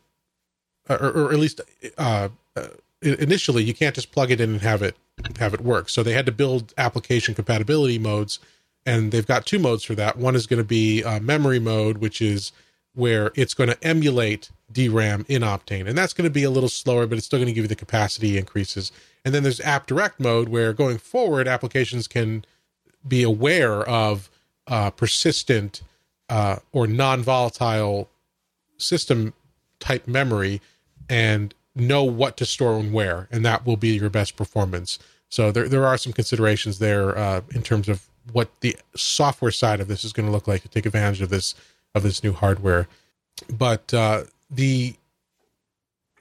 or, 0.88 0.96
or 0.96 1.32
at 1.32 1.38
least 1.38 1.60
uh, 1.98 2.28
uh, 2.56 2.68
initially, 3.02 3.62
you 3.62 3.74
can't 3.74 3.94
just 3.94 4.12
plug 4.12 4.30
it 4.30 4.40
in 4.40 4.50
and 4.50 4.62
have 4.62 4.82
it 4.82 4.96
have 5.38 5.52
it 5.52 5.60
work. 5.60 5.88
So 5.88 6.02
they 6.02 6.12
had 6.12 6.26
to 6.26 6.32
build 6.32 6.72
application 6.78 7.34
compatibility 7.34 7.98
modes, 7.98 8.38
and 8.86 9.12
they've 9.12 9.26
got 9.26 9.46
two 9.46 9.58
modes 9.58 9.84
for 9.84 9.94
that. 9.94 10.16
One 10.16 10.34
is 10.34 10.46
going 10.46 10.58
to 10.58 10.64
be 10.64 11.04
uh, 11.04 11.20
memory 11.20 11.58
mode, 11.58 11.98
which 11.98 12.22
is 12.22 12.52
where 12.94 13.30
it's 13.34 13.54
going 13.54 13.70
to 13.70 13.84
emulate 13.84 14.50
DRAM 14.72 15.24
in 15.28 15.42
Optane. 15.42 15.86
And 15.86 15.96
that's 15.96 16.12
going 16.12 16.24
to 16.24 16.32
be 16.32 16.42
a 16.42 16.50
little 16.50 16.68
slower, 16.68 17.06
but 17.06 17.18
it's 17.18 17.26
still 17.26 17.38
going 17.38 17.48
to 17.48 17.52
give 17.52 17.64
you 17.64 17.68
the 17.68 17.76
capacity 17.76 18.36
increases. 18.38 18.92
And 19.24 19.34
then 19.34 19.42
there's 19.42 19.60
app 19.60 19.86
direct 19.86 20.20
mode 20.20 20.48
where 20.48 20.72
going 20.72 20.98
forward, 20.98 21.46
applications 21.48 22.08
can 22.08 22.44
be 23.06 23.22
aware 23.22 23.88
of 23.88 24.30
uh, 24.66 24.90
persistent 24.90 25.82
uh, 26.28 26.56
or 26.72 26.86
non 26.86 27.22
volatile 27.22 28.08
system 28.78 29.34
type 29.78 30.06
memory 30.06 30.60
and 31.08 31.54
know 31.74 32.04
what 32.04 32.36
to 32.36 32.46
store 32.46 32.78
and 32.78 32.92
where. 32.92 33.28
And 33.30 33.44
that 33.44 33.66
will 33.66 33.76
be 33.76 33.96
your 33.96 34.10
best 34.10 34.36
performance. 34.36 34.98
So 35.28 35.52
there, 35.52 35.68
there 35.68 35.86
are 35.86 35.96
some 35.96 36.12
considerations 36.12 36.78
there 36.78 37.16
uh, 37.16 37.42
in 37.54 37.62
terms 37.62 37.88
of 37.88 38.08
what 38.32 38.48
the 38.60 38.76
software 38.96 39.50
side 39.50 39.80
of 39.80 39.88
this 39.88 40.04
is 40.04 40.12
going 40.12 40.26
to 40.26 40.32
look 40.32 40.46
like 40.46 40.62
to 40.62 40.68
take 40.68 40.86
advantage 40.86 41.20
of 41.20 41.30
this 41.30 41.54
of 41.94 42.02
this 42.02 42.22
new 42.22 42.32
hardware. 42.32 42.88
But 43.48 43.92
uh, 43.92 44.24
the 44.50 44.94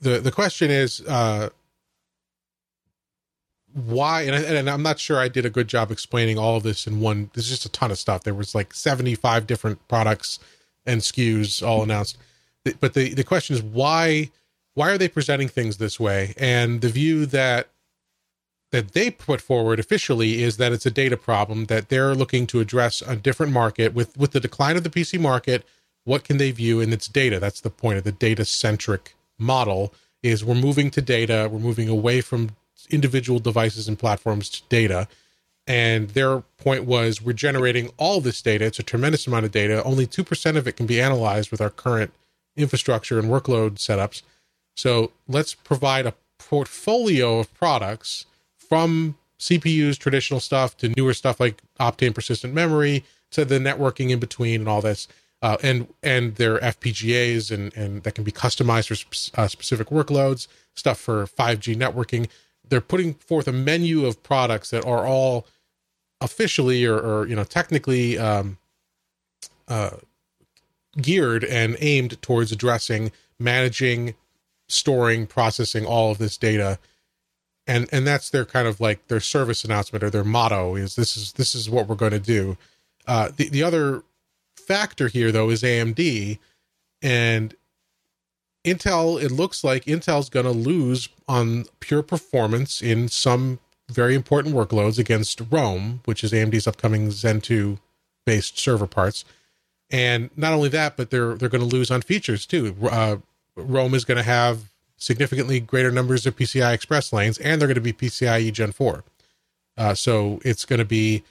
the 0.01 0.19
the 0.19 0.31
question 0.31 0.71
is 0.71 1.01
uh, 1.01 1.49
why, 3.73 4.23
and, 4.23 4.35
I, 4.35 4.39
and 4.41 4.69
I'm 4.69 4.83
not 4.83 4.99
sure 4.99 5.17
I 5.17 5.27
did 5.27 5.45
a 5.45 5.49
good 5.49 5.67
job 5.67 5.91
explaining 5.91 6.37
all 6.37 6.57
of 6.57 6.63
this 6.63 6.87
in 6.87 6.99
one. 6.99 7.29
There's 7.33 7.49
just 7.49 7.65
a 7.65 7.69
ton 7.69 7.91
of 7.91 7.99
stuff. 7.99 8.23
There 8.23 8.33
was 8.33 8.55
like 8.55 8.73
75 8.73 9.45
different 9.45 9.85
products 9.87 10.39
and 10.85 11.01
SKUs 11.01 11.65
all 11.65 11.83
announced. 11.83 12.17
But 12.79 12.93
the 12.93 13.13
the 13.13 13.23
question 13.23 13.55
is 13.55 13.63
why 13.63 14.31
why 14.73 14.91
are 14.91 14.97
they 14.97 15.09
presenting 15.09 15.47
things 15.47 15.77
this 15.77 15.99
way? 15.99 16.33
And 16.37 16.81
the 16.81 16.89
view 16.89 17.25
that 17.27 17.69
that 18.71 18.91
they 18.91 19.09
put 19.09 19.41
forward 19.41 19.79
officially 19.79 20.43
is 20.43 20.57
that 20.57 20.71
it's 20.71 20.85
a 20.85 20.91
data 20.91 21.17
problem 21.17 21.65
that 21.65 21.89
they're 21.89 22.13
looking 22.13 22.45
to 22.47 22.59
address 22.59 23.01
a 23.01 23.15
different 23.15 23.51
market 23.51 23.93
with 23.93 24.15
with 24.17 24.31
the 24.31 24.39
decline 24.39 24.77
of 24.77 24.83
the 24.83 24.89
PC 24.89 25.19
market. 25.19 25.65
What 26.05 26.23
can 26.23 26.37
they 26.37 26.51
view 26.51 26.79
in 26.79 26.93
its 26.93 27.07
data? 27.07 27.39
That's 27.39 27.61
the 27.61 27.69
point 27.69 27.97
of 27.97 28.03
the 28.03 28.11
data 28.11 28.45
centric 28.45 29.15
model. 29.37 29.93
Is 30.21 30.43
we're 30.43 30.55
moving 30.55 30.91
to 30.91 31.01
data, 31.01 31.47
we're 31.51 31.59
moving 31.59 31.87
away 31.87 32.21
from 32.21 32.51
individual 32.89 33.39
devices 33.39 33.87
and 33.87 33.97
platforms 33.97 34.49
to 34.49 34.61
data. 34.69 35.07
And 35.65 36.09
their 36.09 36.39
point 36.57 36.85
was 36.85 37.21
we're 37.21 37.33
generating 37.33 37.91
all 37.97 38.21
this 38.21 38.41
data. 38.41 38.65
It's 38.65 38.79
a 38.79 38.83
tremendous 38.83 39.27
amount 39.27 39.45
of 39.45 39.51
data. 39.51 39.83
Only 39.83 40.07
2% 40.07 40.57
of 40.57 40.67
it 40.67 40.75
can 40.75 40.87
be 40.87 40.99
analyzed 40.99 41.51
with 41.51 41.61
our 41.61 41.69
current 41.69 42.11
infrastructure 42.57 43.19
and 43.19 43.29
workload 43.29 43.75
setups. 43.75 44.23
So 44.75 45.11
let's 45.27 45.53
provide 45.53 46.05
a 46.05 46.15
portfolio 46.39 47.39
of 47.39 47.53
products 47.53 48.25
from 48.69 49.17
CPUs, 49.39 49.97
traditional 49.97 50.39
stuff, 50.39 50.77
to 50.77 50.89
newer 50.89 51.13
stuff 51.13 51.39
like 51.39 51.61
Optane 51.79 52.15
persistent 52.15 52.53
memory, 52.53 53.03
to 53.31 53.43
the 53.43 53.59
networking 53.59 54.11
in 54.11 54.19
between 54.19 54.61
and 54.61 54.69
all 54.69 54.81
this. 54.81 55.07
Uh, 55.41 55.57
and 55.63 55.87
and 56.03 56.35
their 56.35 56.59
FPGAs 56.59 57.49
and 57.49 57.75
and 57.75 58.03
that 58.03 58.13
can 58.13 58.25
be 58.25 58.31
customized 58.31 58.89
for 58.89 58.95
sp- 58.99 59.31
uh, 59.39 59.47
specific 59.47 59.87
workloads, 59.87 60.47
stuff 60.75 60.99
for 60.99 61.25
5G 61.25 61.77
networking 61.77 62.27
they're 62.69 62.81
putting 62.81 63.15
forth 63.15 63.47
a 63.47 63.51
menu 63.51 64.05
of 64.05 64.21
products 64.23 64.69
that 64.69 64.85
are 64.85 65.05
all 65.05 65.45
officially 66.21 66.85
or, 66.85 66.97
or 66.97 67.27
you 67.27 67.35
know 67.35 67.43
technically 67.43 68.17
um, 68.17 68.57
uh, 69.67 69.91
geared 70.97 71.43
and 71.43 71.75
aimed 71.79 72.21
towards 72.21 72.51
addressing 72.51 73.11
managing 73.39 74.15
storing 74.67 75.25
processing 75.25 75.85
all 75.85 76.11
of 76.11 76.17
this 76.17 76.37
data 76.37 76.77
and 77.69 77.87
and 77.91 78.05
that's 78.05 78.29
their 78.31 78.45
kind 78.45 78.67
of 78.67 78.79
like 78.79 79.07
their 79.07 79.19
service 79.19 79.63
announcement 79.63 80.03
or 80.03 80.09
their 80.09 80.23
motto 80.23 80.75
is 80.75 80.95
this 80.95 81.15
is 81.15 81.33
this 81.33 81.53
is 81.55 81.69
what 81.69 81.87
we're 81.87 81.95
going 81.95 82.11
to 82.11 82.19
do 82.19 82.57
uh, 83.07 83.29
the, 83.37 83.49
the 83.49 83.63
other 83.63 84.03
factor 84.57 85.07
here 85.07 85.31
though 85.31 85.49
is 85.49 85.63
amd 85.63 86.39
and 87.01 87.55
Intel, 88.65 89.21
it 89.21 89.31
looks 89.31 89.63
like 89.63 89.85
Intel's 89.85 90.29
going 90.29 90.45
to 90.45 90.51
lose 90.51 91.07
on 91.29 91.65
pure 91.79 92.03
performance 92.03 92.81
in 92.81 93.07
some 93.07 93.59
very 93.89 94.15
important 94.15 94.53
workloads 94.53 94.99
against 94.99 95.41
Rome, 95.49 96.01
which 96.05 96.23
is 96.23 96.31
AMD's 96.33 96.67
upcoming 96.67 97.09
Zen 97.09 97.41
2 97.41 97.79
based 98.25 98.59
server 98.59 98.85
parts. 98.85 99.23
And 99.89 100.29
not 100.35 100.53
only 100.53 100.69
that, 100.69 100.97
but 100.97 101.09
they're 101.09 101.35
they're 101.35 101.49
going 101.49 101.67
to 101.67 101.75
lose 101.75 101.89
on 101.89 102.01
features 102.01 102.45
too. 102.45 102.75
Uh, 102.83 103.17
Rome 103.55 103.95
is 103.95 104.05
going 104.05 104.17
to 104.17 104.23
have 104.23 104.69
significantly 104.99 105.59
greater 105.59 105.89
numbers 105.89 106.25
of 106.27 106.35
PCI 106.35 106.73
Express 106.73 107.11
lanes, 107.11 107.39
and 107.39 107.59
they're 107.59 107.67
going 107.67 107.75
to 107.75 107.81
be 107.81 107.93
PCIe 107.93 108.53
Gen 108.53 108.71
4. 108.71 109.03
Uh, 109.77 109.95
so 109.95 110.39
it's 110.43 110.65
going 110.65 110.79
to 110.79 110.85
be 110.85 111.23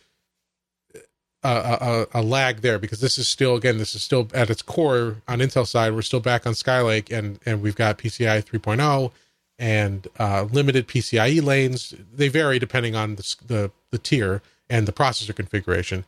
a, 1.45 2.07
a, 2.15 2.21
a, 2.21 2.23
lag 2.23 2.63
there 2.63 2.79
because 2.79 3.01
this 3.01 3.19
is 3.19 3.29
still 3.29 3.55
again 3.55 3.79
this 3.79 3.95
is 3.95 4.03
still 4.03 4.29
at 4.35 4.51
its 4.51 4.63
core 4.63 5.17
on 5.29 5.39
Intel 5.39 5.67
side 5.67 5.93
we're 5.93 6.03
still 6.03 6.21
back 6.21 6.47
on 6.47 6.55
Skylake 6.55 7.17
and 7.17 7.39
and 7.47 7.63
we've 7.63 7.77
got 7.77 7.99
PCI 7.99 8.43
3.0 8.45 9.13
and 9.59 10.09
uh, 10.19 10.49
limited 10.51 10.89
PCIe 10.89 11.43
lanes 11.43 11.95
they 12.13 12.29
vary 12.29 12.59
depending 12.59 12.97
on 12.97 13.17
the, 13.17 13.37
the 13.47 13.71
the 13.91 13.99
tier 13.99 14.43
and 14.69 14.87
the 14.87 14.93
processor 14.93 15.35
configuration. 15.35 16.05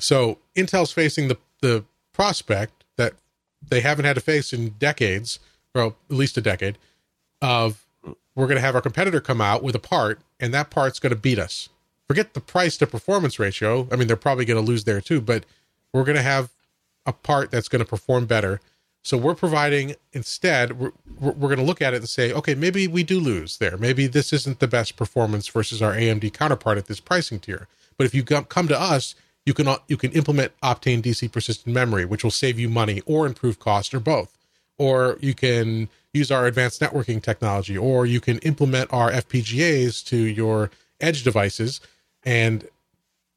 So 0.00 0.38
Intel's 0.56 0.92
facing 0.92 1.28
the 1.28 1.36
the 1.60 1.84
prospect 2.12 2.84
that 2.96 3.14
they 3.66 3.80
haven't 3.80 4.04
had 4.04 4.14
to 4.14 4.20
face 4.20 4.52
in 4.52 4.70
decades 4.70 5.38
or 5.78 5.94
at 6.10 6.16
least 6.16 6.36
a 6.36 6.40
decade 6.40 6.78
of 7.40 7.86
we're 8.34 8.46
going 8.46 8.56
to 8.56 8.62
have 8.62 8.74
our 8.74 8.80
competitor 8.80 9.20
come 9.20 9.40
out 9.40 9.62
with 9.62 9.74
a 9.74 9.80
part 9.80 10.20
and 10.38 10.52
that 10.54 10.70
part's 10.70 10.98
going 10.98 11.10
to 11.10 11.16
beat 11.16 11.38
us 11.38 11.68
forget 12.08 12.32
the 12.34 12.40
price 12.40 12.76
to 12.78 12.86
performance 12.86 13.38
ratio. 13.38 13.86
I 13.92 13.96
mean, 13.96 14.08
they're 14.08 14.16
probably 14.16 14.46
going 14.46 14.64
to 14.64 14.66
lose 14.66 14.84
there 14.84 15.00
too, 15.00 15.20
but 15.20 15.44
we're 15.92 16.04
going 16.04 16.16
to 16.16 16.22
have 16.22 16.50
a 17.06 17.12
part 17.12 17.50
that's 17.50 17.68
going 17.68 17.80
to 17.80 17.88
perform 17.88 18.26
better. 18.26 18.60
So 19.02 19.16
we're 19.16 19.34
providing 19.34 19.94
instead, 20.12 20.78
we're, 20.78 20.92
we're 21.18 21.32
going 21.34 21.58
to 21.58 21.64
look 21.64 21.80
at 21.80 21.94
it 21.94 21.98
and 21.98 22.08
say, 22.08 22.32
okay, 22.32 22.54
maybe 22.54 22.88
we 22.88 23.04
do 23.04 23.20
lose 23.20 23.58
there. 23.58 23.76
Maybe 23.76 24.06
this 24.06 24.32
isn't 24.32 24.58
the 24.58 24.66
best 24.66 24.96
performance 24.96 25.48
versus 25.48 25.80
our 25.80 25.92
AMD 25.94 26.32
counterpart 26.32 26.78
at 26.78 26.86
this 26.86 27.00
pricing 27.00 27.38
tier. 27.38 27.68
But 27.96 28.06
if 28.06 28.14
you 28.14 28.24
come 28.24 28.68
to 28.68 28.80
us, 28.80 29.14
you 29.44 29.54
can 29.54 29.68
you 29.88 29.96
can 29.96 30.12
implement 30.12 30.52
Optane 30.62 31.02
DC 31.02 31.32
persistent 31.32 31.74
memory, 31.74 32.04
which 32.04 32.22
will 32.22 32.30
save 32.30 32.58
you 32.58 32.68
money 32.68 33.00
or 33.06 33.26
improve 33.26 33.58
cost 33.58 33.94
or 33.94 34.00
both. 34.00 34.36
Or 34.78 35.18
you 35.20 35.34
can 35.34 35.88
use 36.12 36.30
our 36.30 36.46
advanced 36.46 36.80
networking 36.80 37.22
technology, 37.22 37.76
or 37.76 38.06
you 38.06 38.20
can 38.20 38.38
implement 38.38 38.92
our 38.92 39.10
FPGAs 39.10 40.04
to 40.06 40.16
your 40.16 40.70
edge 41.00 41.22
devices 41.22 41.80
and 42.24 42.66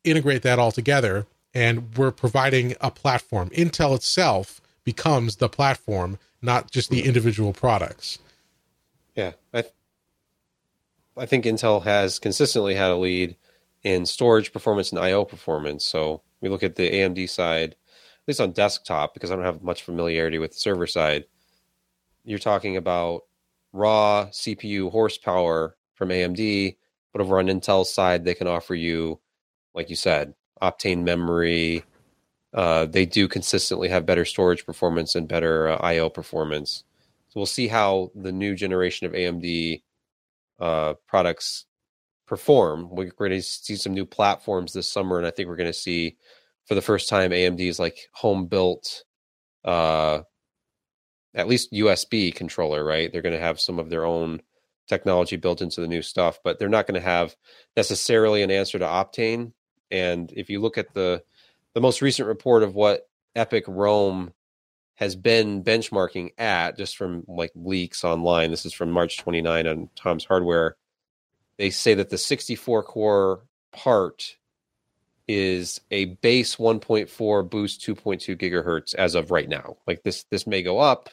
integrate 0.03 0.43
that 0.43 0.59
all 0.59 0.71
together. 0.71 1.25
And 1.53 1.95
we're 1.97 2.11
providing 2.11 2.75
a 2.79 2.89
platform. 2.89 3.49
Intel 3.49 3.95
itself 3.95 4.61
becomes 4.83 5.37
the 5.37 5.49
platform, 5.49 6.17
not 6.41 6.71
just 6.71 6.89
the 6.89 7.03
individual 7.03 7.53
products. 7.53 8.19
Yeah, 9.15 9.33
I, 9.53 9.61
th- 9.63 9.73
I 11.17 11.25
think 11.25 11.45
Intel 11.45 11.83
has 11.83 12.19
consistently 12.19 12.75
had 12.75 12.91
a 12.91 12.95
lead 12.95 13.35
in 13.83 14.05
storage 14.05 14.53
performance 14.53 14.91
and 14.91 14.99
I/O 14.99 15.25
performance. 15.25 15.83
So 15.83 16.21
we 16.39 16.49
look 16.49 16.63
at 16.63 16.75
the 16.75 16.89
AMD 16.89 17.29
side, 17.29 17.75
at 18.23 18.27
least 18.27 18.41
on 18.41 18.51
desktop, 18.51 19.13
because 19.13 19.31
I 19.31 19.35
don't 19.35 19.45
have 19.45 19.63
much 19.63 19.83
familiarity 19.83 20.39
with 20.39 20.53
server 20.53 20.87
side. 20.87 21.25
You're 22.23 22.39
talking 22.39 22.77
about 22.77 23.21
raw 23.73 24.27
CPU 24.31 24.91
horsepower 24.91 25.75
from 25.95 26.09
AMD 26.09 26.75
but 27.11 27.21
over 27.21 27.39
on 27.39 27.47
Intel's 27.47 27.93
side, 27.93 28.23
they 28.23 28.33
can 28.33 28.47
offer 28.47 28.75
you, 28.75 29.19
like 29.73 29.89
you 29.89 29.95
said, 29.95 30.33
Optane 30.61 31.03
memory. 31.03 31.83
Uh, 32.53 32.85
they 32.85 33.05
do 33.05 33.27
consistently 33.27 33.89
have 33.89 34.05
better 34.05 34.25
storage 34.25 34.65
performance 34.65 35.15
and 35.15 35.27
better 35.27 35.69
uh, 35.69 35.77
I/O 35.77 36.09
performance. 36.09 36.83
So 37.29 37.39
we'll 37.39 37.45
see 37.45 37.67
how 37.67 38.11
the 38.15 38.31
new 38.31 38.55
generation 38.55 39.07
of 39.07 39.13
AMD 39.13 39.81
uh, 40.59 40.93
products 41.07 41.65
perform. 42.27 42.89
We're 42.89 43.11
going 43.11 43.31
to 43.31 43.41
see 43.41 43.75
some 43.75 43.93
new 43.93 44.05
platforms 44.05 44.73
this 44.73 44.91
summer, 44.91 45.17
and 45.17 45.27
I 45.27 45.31
think 45.31 45.47
we're 45.47 45.55
going 45.55 45.67
to 45.67 45.73
see 45.73 46.17
for 46.65 46.75
the 46.75 46.81
first 46.81 47.09
time 47.09 47.31
AMD's 47.31 47.79
like 47.79 47.97
home 48.13 48.47
built, 48.47 49.03
uh, 49.65 50.21
at 51.33 51.47
least 51.47 51.71
USB 51.71 52.33
controller. 52.33 52.83
Right? 52.83 53.11
They're 53.11 53.21
going 53.21 53.33
to 53.33 53.39
have 53.39 53.59
some 53.59 53.79
of 53.79 53.89
their 53.89 54.05
own 54.05 54.41
technology 54.87 55.37
built 55.37 55.61
into 55.61 55.81
the 55.81 55.87
new 55.87 56.01
stuff, 56.01 56.39
but 56.43 56.59
they're 56.59 56.69
not 56.69 56.85
going 56.85 56.99
to 56.99 57.07
have 57.07 57.35
necessarily 57.77 58.43
an 58.43 58.51
answer 58.51 58.77
to 58.77 58.85
Optane. 58.85 59.53
And 59.89 60.31
if 60.35 60.49
you 60.49 60.59
look 60.59 60.77
at 60.77 60.93
the 60.93 61.23
the 61.73 61.81
most 61.81 62.01
recent 62.01 62.27
report 62.27 62.63
of 62.63 62.75
what 62.75 63.07
EPYC 63.35 63.63
Rome 63.67 64.33
has 64.95 65.15
been 65.15 65.63
benchmarking 65.63 66.31
at, 66.37 66.77
just 66.77 66.97
from 66.97 67.23
like 67.27 67.51
leaks 67.55 68.03
online, 68.03 68.51
this 68.51 68.65
is 68.65 68.73
from 68.73 68.91
March 68.91 69.17
29 69.17 69.67
on 69.67 69.89
Tom's 69.95 70.25
Hardware. 70.25 70.75
They 71.57 71.69
say 71.69 71.93
that 71.95 72.09
the 72.09 72.17
64 72.17 72.83
core 72.83 73.41
part 73.71 74.35
is 75.31 75.79
a 75.91 76.05
base 76.05 76.57
1.4 76.57 77.49
boost 77.49 77.81
2.2 77.81 78.37
gigahertz 78.37 78.93
as 78.95 79.15
of 79.15 79.31
right 79.31 79.47
now. 79.47 79.77
Like 79.87 80.03
this, 80.03 80.23
this 80.29 80.45
may 80.45 80.61
go 80.61 80.79
up, 80.79 81.09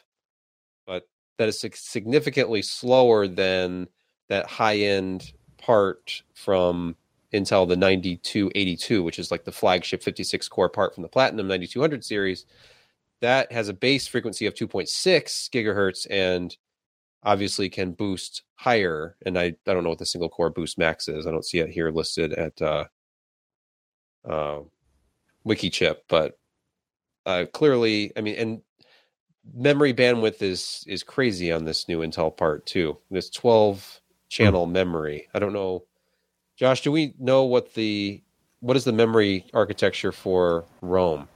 but 0.85 1.07
that 1.37 1.47
is 1.47 1.65
significantly 1.73 2.61
slower 2.61 3.27
than 3.27 3.87
that 4.27 4.45
high 4.45 4.77
end 4.77 5.31
part 5.57 6.21
from 6.33 6.97
Intel, 7.33 7.67
the 7.67 7.77
9282, 7.77 9.03
which 9.03 9.19
is 9.19 9.31
like 9.31 9.45
the 9.45 9.51
flagship 9.53 10.03
56 10.03 10.49
core 10.49 10.67
part 10.67 10.93
from 10.93 11.03
the 11.03 11.09
Platinum 11.09 11.47
9200 11.47 12.03
series. 12.03 12.45
That 13.21 13.51
has 13.53 13.69
a 13.69 13.73
base 13.73 14.05
frequency 14.05 14.47
of 14.47 14.53
2.6 14.53 14.89
gigahertz 15.49 16.07
and 16.09 16.55
obviously 17.23 17.69
can 17.69 17.93
boost 17.93 18.43
higher. 18.55 19.15
And 19.25 19.37
I, 19.39 19.55
I 19.65 19.73
don't 19.73 19.83
know 19.83 19.89
what 19.89 19.99
the 19.99 20.05
single 20.05 20.29
core 20.29 20.49
boost 20.49 20.77
max 20.77 21.07
is. 21.07 21.25
I 21.25 21.31
don't 21.31 21.45
see 21.45 21.59
it 21.59 21.69
here 21.69 21.89
listed 21.91 22.33
at 22.33 22.61
uh, 22.61 22.85
uh, 24.27 24.59
Wikichip, 25.45 25.97
but 26.07 26.37
uh, 27.25 27.45
clearly, 27.53 28.11
I 28.17 28.21
mean, 28.21 28.35
and 28.35 28.61
memory 29.53 29.93
bandwidth 29.93 30.41
is 30.41 30.83
is 30.87 31.03
crazy 31.03 31.51
on 31.51 31.65
this 31.65 31.87
new 31.87 31.99
Intel 31.99 32.35
part 32.35 32.65
too. 32.65 32.97
This 33.09 33.29
12 33.29 34.01
channel 34.29 34.67
mm. 34.67 34.71
memory. 34.71 35.27
I 35.33 35.39
don't 35.39 35.53
know. 35.53 35.85
Josh, 36.55 36.81
do 36.81 36.91
we 36.91 37.13
know 37.19 37.43
what 37.43 37.73
the 37.73 38.21
what 38.59 38.75
is 38.75 38.83
the 38.83 38.91
memory 38.91 39.45
architecture 39.53 40.11
for 40.11 40.65
Rome? 40.81 41.27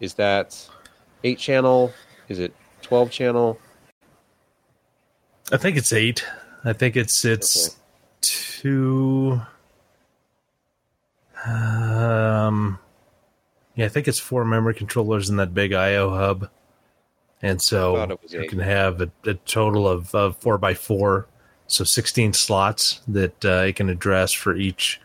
Is 0.00 0.14
that 0.14 0.68
8 1.24 1.38
channel? 1.38 1.92
Is 2.28 2.38
it 2.38 2.54
12 2.82 3.10
channel? 3.10 3.58
I 5.52 5.56
think 5.56 5.76
it's 5.76 5.92
8. 5.92 6.24
I 6.64 6.72
think 6.72 6.96
it's 6.96 7.24
it's 7.24 7.68
okay. 7.68 7.76
2 8.22 9.40
um 11.46 12.78
Yeah, 13.74 13.86
I 13.86 13.88
think 13.88 14.08
it's 14.08 14.18
four 14.18 14.44
memory 14.44 14.74
controllers 14.74 15.30
in 15.30 15.36
that 15.36 15.54
big 15.54 15.72
I/O 15.72 16.10
hub, 16.10 16.50
and 17.42 17.60
so 17.62 17.96
Thought 17.96 18.10
it 18.10 18.22
was 18.22 18.32
you 18.32 18.40
eight. 18.42 18.50
can 18.50 18.58
have 18.58 19.00
a, 19.00 19.10
a 19.24 19.34
total 19.34 19.88
of, 19.88 20.14
of 20.14 20.36
four 20.38 20.58
by 20.58 20.74
four, 20.74 21.26
so 21.66 21.84
sixteen 21.84 22.32
slots 22.32 23.00
that 23.08 23.44
uh, 23.44 23.64
it 23.68 23.76
can 23.76 23.88
address 23.88 24.32
for 24.32 24.54
each 24.56 25.00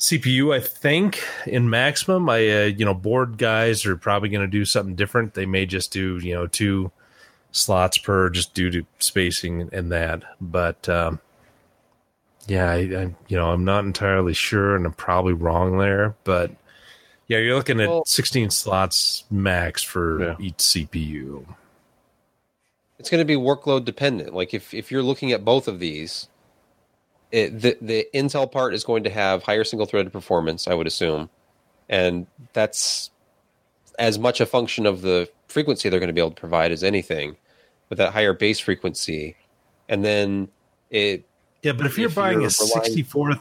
CPU. 0.00 0.52
I 0.54 0.60
think 0.60 1.22
in 1.46 1.70
maximum, 1.70 2.28
I 2.28 2.38
uh, 2.48 2.64
you 2.64 2.84
know 2.84 2.94
board 2.94 3.38
guys 3.38 3.86
are 3.86 3.96
probably 3.96 4.30
going 4.30 4.40
to 4.42 4.50
do 4.50 4.64
something 4.64 4.96
different. 4.96 5.34
They 5.34 5.46
may 5.46 5.66
just 5.66 5.92
do 5.92 6.18
you 6.18 6.34
know 6.34 6.46
two 6.48 6.90
slots 7.52 7.98
per, 7.98 8.30
just 8.30 8.54
due 8.54 8.70
to 8.70 8.86
spacing 8.98 9.68
and 9.72 9.92
that. 9.92 10.22
But 10.40 10.88
um, 10.88 11.20
yeah, 12.48 12.70
I, 12.70 12.76
I 12.76 13.14
you 13.28 13.36
know 13.36 13.50
I'm 13.50 13.64
not 13.64 13.84
entirely 13.84 14.34
sure, 14.34 14.76
and 14.76 14.86
I'm 14.86 14.92
probably 14.92 15.32
wrong 15.32 15.78
there, 15.78 16.14
but. 16.24 16.50
Yeah, 17.28 17.38
you're 17.38 17.54
looking 17.56 17.80
at 17.80 17.88
Well- 17.88 18.04
16 18.04 18.50
slots 18.50 19.24
max 19.30 19.82
for 19.82 20.20
Yeah. 20.22 20.36
each 20.38 20.56
CPU. 20.58 21.46
it's 22.98 23.08
going 23.08 23.20
to 23.20 23.24
be 23.24 23.36
workload 23.36 23.84
dependent. 23.86 24.34
Like 24.34 24.52
if 24.52 24.74
if 24.74 24.90
you're 24.92 25.02
looking 25.02 25.32
at 25.32 25.44
both 25.44 25.66
of 25.66 25.78
these, 25.80 26.28
it, 27.30 27.58
the 27.60 27.78
the 27.80 28.06
Intel 28.12 28.50
part 28.50 28.74
is 28.74 28.84
going 28.84 29.02
to 29.04 29.10
have 29.10 29.42
higher 29.44 29.64
single 29.64 29.86
threaded 29.86 30.12
performance, 30.12 30.68
I 30.68 30.74
would 30.74 30.86
assume, 30.86 31.30
and 31.88 32.26
that's 32.52 33.10
as 33.98 34.18
much 34.18 34.40
a 34.40 34.46
function 34.46 34.84
of 34.84 35.00
the 35.00 35.28
frequency 35.48 35.88
they're 35.88 36.00
going 36.00 36.08
to 36.08 36.12
be 36.12 36.20
able 36.20 36.30
to 36.32 36.40
provide 36.40 36.70
as 36.70 36.84
anything, 36.84 37.36
with 37.88 37.96
that 37.98 38.12
higher 38.12 38.34
base 38.34 38.58
frequency, 38.60 39.36
and 39.88 40.04
then 40.04 40.48
it 40.90 41.24
Yeah, 41.62 41.72
but 41.72 41.86
if 41.86 41.96
you're 41.96 42.08
If 42.08 42.14
buying 42.16 42.40
you're 42.40 42.50
a 42.50 42.52
relying- 42.60 42.82
64th 43.04 43.40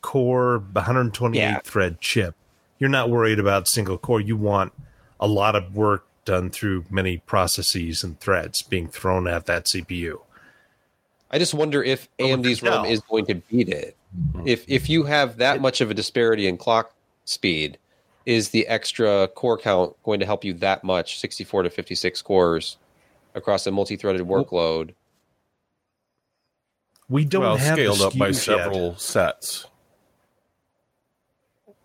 core 0.00 0.58
128 0.58 1.38
Yeah. 1.40 1.58
thread 1.64 2.00
chip, 2.00 2.34
you're 2.78 2.88
not 2.90 3.10
worried 3.10 3.38
about 3.38 3.68
single 3.68 3.98
core. 3.98 4.20
You 4.20 4.36
want 4.36 4.72
a 5.20 5.26
lot 5.26 5.54
of 5.54 5.74
work 5.74 6.04
done 6.24 6.50
through 6.50 6.84
many 6.90 7.18
processes 7.18 8.02
and 8.04 8.18
threads 8.20 8.62
being 8.62 8.88
thrown 8.88 9.26
at 9.26 9.46
that 9.46 9.66
CPU. 9.66 10.20
I 11.30 11.38
just 11.38 11.52
wonder 11.52 11.82
if 11.82 12.08
But 12.18 12.24
AMD's 12.26 12.60
Intel- 12.60 12.76
Rome 12.76 12.84
is 12.86 13.00
going 13.00 13.26
to 13.26 13.34
beat 13.34 13.68
it. 13.68 13.96
If 14.46 14.64
if 14.66 14.88
you 14.88 15.04
have 15.04 15.36
that 15.36 15.60
much 15.60 15.80
of 15.82 15.90
a 15.90 15.94
disparity 15.94 16.46
in 16.46 16.56
clock 16.56 16.94
speed, 17.26 17.76
is 18.24 18.50
the 18.50 18.66
extra 18.66 19.28
core 19.28 19.58
count 19.58 19.94
going 20.04 20.20
to 20.20 20.26
help 20.26 20.44
you 20.44 20.54
that 20.54 20.84
much, 20.84 21.18
64 21.18 21.64
to 21.64 21.70
56 21.70 22.22
cores 22.22 22.76
across 23.34 23.66
a 23.66 23.70
multi-threaded 23.70 24.22
workload? 24.22 24.90
We 27.08 27.24
don't 27.24 27.42
well, 27.42 27.56
have 27.56 27.76
the 27.76 27.92
scaled 27.92 28.00
up 28.12 28.18
by 28.18 28.30
SKUs 28.30 28.34
yet. 28.34 28.58
several 28.64 28.96
sets. 28.96 29.66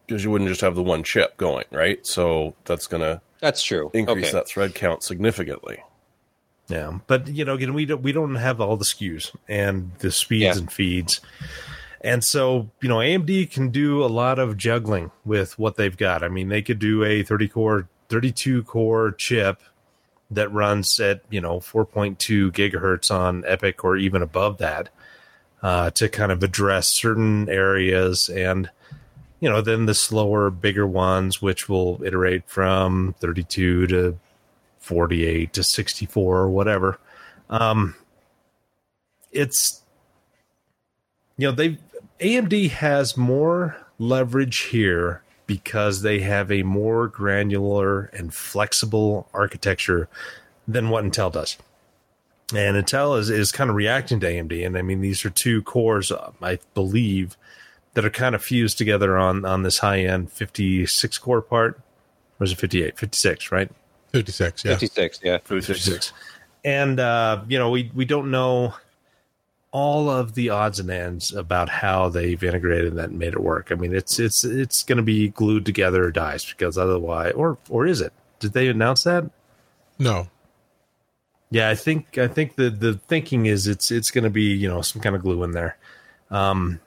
Because 0.05 0.24
you 0.24 0.32
wouldn't 0.32 0.49
just 0.49 0.61
have 0.61 0.76
the 0.76 0.84
one 0.84 1.03
chip 1.03 1.38
going, 1.38 1.65
right? 1.71 2.05
So 2.05 2.55
that's 2.65 2.88
going 2.88 3.01
to 3.03 3.21
That's 3.39 3.63
true. 3.63 3.89
increase 3.93 4.26
okay. 4.26 4.32
that 4.34 4.47
thread 4.47 4.76
count 4.76 5.01
significantly. 5.01 5.82
Yeah, 6.67 6.99
but 7.07 7.28
you 7.28 7.43
know, 7.45 7.53
again, 7.55 7.74
we 7.74 7.86
don't 7.86 8.01
we 8.01 8.11
don't 8.13 8.36
have 8.36 8.61
all 8.61 8.78
the 8.78 8.86
SKUs 8.86 9.36
and 9.49 9.91
the 9.99 10.11
speeds 10.11 10.43
Yeah. 10.43 10.57
and 10.57 10.71
feeds, 10.71 11.19
and 12.01 12.24
so 12.24 12.69
you 12.82 12.88
know, 12.88 12.97
AMD 12.97 13.51
can 13.51 13.69
do 13.69 14.03
a 14.03 14.07
lot 14.07 14.39
of 14.39 14.55
juggling 14.55 15.11
with 15.26 15.59
what 15.59 15.76
they've 15.76 15.95
got. 15.95 16.24
I 16.24 16.30
mean, 16.30 16.47
they 16.47 16.61
could 16.61 16.80
do 16.80 17.03
a 17.03 17.21
thirty 17.21 17.49
core, 17.49 17.89
thirty 18.07 18.32
two 18.32 18.63
core 18.63 19.11
chip 19.11 19.61
that 20.32 20.51
runs 20.53 20.97
at 21.01 21.21
you 21.30 21.41
know 21.41 21.59
four 21.59 21.86
point 21.86 22.17
two 22.17 22.49
gigahertz 22.53 23.11
on 23.11 23.43
EPYC 23.43 23.84
or 23.84 23.97
even 23.97 24.21
above 24.21 24.57
that 24.59 24.88
uh, 25.64 25.89
to 25.91 26.07
kind 26.09 26.32
of 26.32 26.43
address 26.43 26.88
certain 26.88 27.49
areas 27.49 28.30
and. 28.30 28.70
You 29.39 29.49
know, 29.49 29.59
then 29.59 29.88
the 29.88 29.93
slower, 29.93 30.49
bigger 30.49 30.88
ones, 30.88 31.41
which 31.41 31.68
will 31.68 32.01
iterate 32.01 32.49
from 32.49 33.14
32 33.20 33.88
to 33.88 34.18
48 34.80 35.51
to 35.51 35.64
64 35.66 36.38
or 36.38 36.49
whatever 36.49 36.97
um 37.49 37.95
it's 39.32 39.82
you 41.38 41.47
know 41.47 41.53
they 41.53 41.78
AMD 42.20 42.70
has 42.70 43.18
more 43.18 43.76
leverage 43.99 44.59
here 44.61 45.24
because 45.45 46.01
they 46.01 46.20
have 46.20 46.51
a 46.51 46.64
more 46.64 47.07
granular 47.07 48.03
and 48.05 48.34
flexible 48.34 49.28
architecture 49.34 50.07
than 50.68 50.89
what 50.89 51.03
Intel 51.03 51.32
does. 51.32 51.57
And 52.56 52.78
Intel 52.78 53.18
is, 53.18 53.30
is 53.30 53.51
kind 53.51 53.70
of 53.70 53.76
reacting 53.76 54.20
to 54.22 54.28
AMD. 54.28 54.66
And 54.66 54.78
I 54.78 54.82
mean, 54.82 55.01
these 55.01 55.26
are 55.26 55.30
two 55.30 55.62
cores, 55.64 56.12
uh, 56.12 56.32
I 56.41 56.60
believe, 56.74 57.38
that 57.93 58.06
are 58.06 58.10
kind 58.10 58.36
of 58.36 58.43
fused 58.43 58.78
together 58.78 59.18
on, 59.18 59.45
on 59.45 59.64
this 59.64 59.80
high 59.80 60.01
end 60.01 60.32
56 60.32 61.18
core 61.18 61.41
part. 61.41 61.80
Or 62.39 62.45
is 62.45 62.51
it 62.51 62.60
58? 62.60 62.97
56, 62.97 63.51
right? 63.51 63.72
56, 64.12 64.66
yeah. 64.66 64.72
56, 64.72 65.20
yeah. 65.24 65.38
56. 65.43 66.14
And 66.66 66.99
uh, 66.99 67.43
you 67.47 67.60
know, 67.60 67.70
we 67.70 67.91
we 67.93 68.06
don't 68.06 68.32
know 68.32 68.74
all 69.72 70.10
of 70.10 70.36
the 70.36 70.49
odds 70.49 70.80
and 70.80 70.89
ends 70.89 71.34
about 71.34 71.68
how 71.68 72.08
they've 72.08 72.41
integrated 72.41 72.95
that 72.95 73.10
and 73.10 73.20
made 73.20 73.34
it 73.34 73.41
work. 73.41 73.72
I 73.72 73.76
mean, 73.76 73.93
it's 73.93 74.20
it's 74.20 74.45
it's 74.45 74.84
going 74.84 74.97
to 74.97 75.04
be 75.04 75.30
glued 75.30 75.66
together 75.66 76.06
or 76.06 76.12
dies 76.12 76.45
because 76.45 76.78
otherwise, 76.78 77.34
or 77.34 77.58
or 77.70 77.86
is 77.86 77.99
it? 77.99 78.14
Did 78.39 78.54
they 78.54 78.68
announce 78.68 79.04
that? 79.04 79.30
No. 79.99 80.28
Yeah, 81.54 81.70
I 81.70 81.76
think 81.76 82.18
I 82.18 82.28
think 82.28 82.56
the 82.56 82.72
the 82.72 82.95
thinking 82.95 83.45
is 83.45 83.68
it's 83.68 83.91
it's 83.91 84.10
going 84.10 84.24
to 84.24 84.32
be 84.32 84.56
you 84.56 84.68
know 84.68 84.82
some 84.82 85.04
kind 85.04 85.16
of 85.16 85.22
glue 85.22 85.43
in 85.43 85.51
there. 85.51 85.78
Um, 86.32 86.80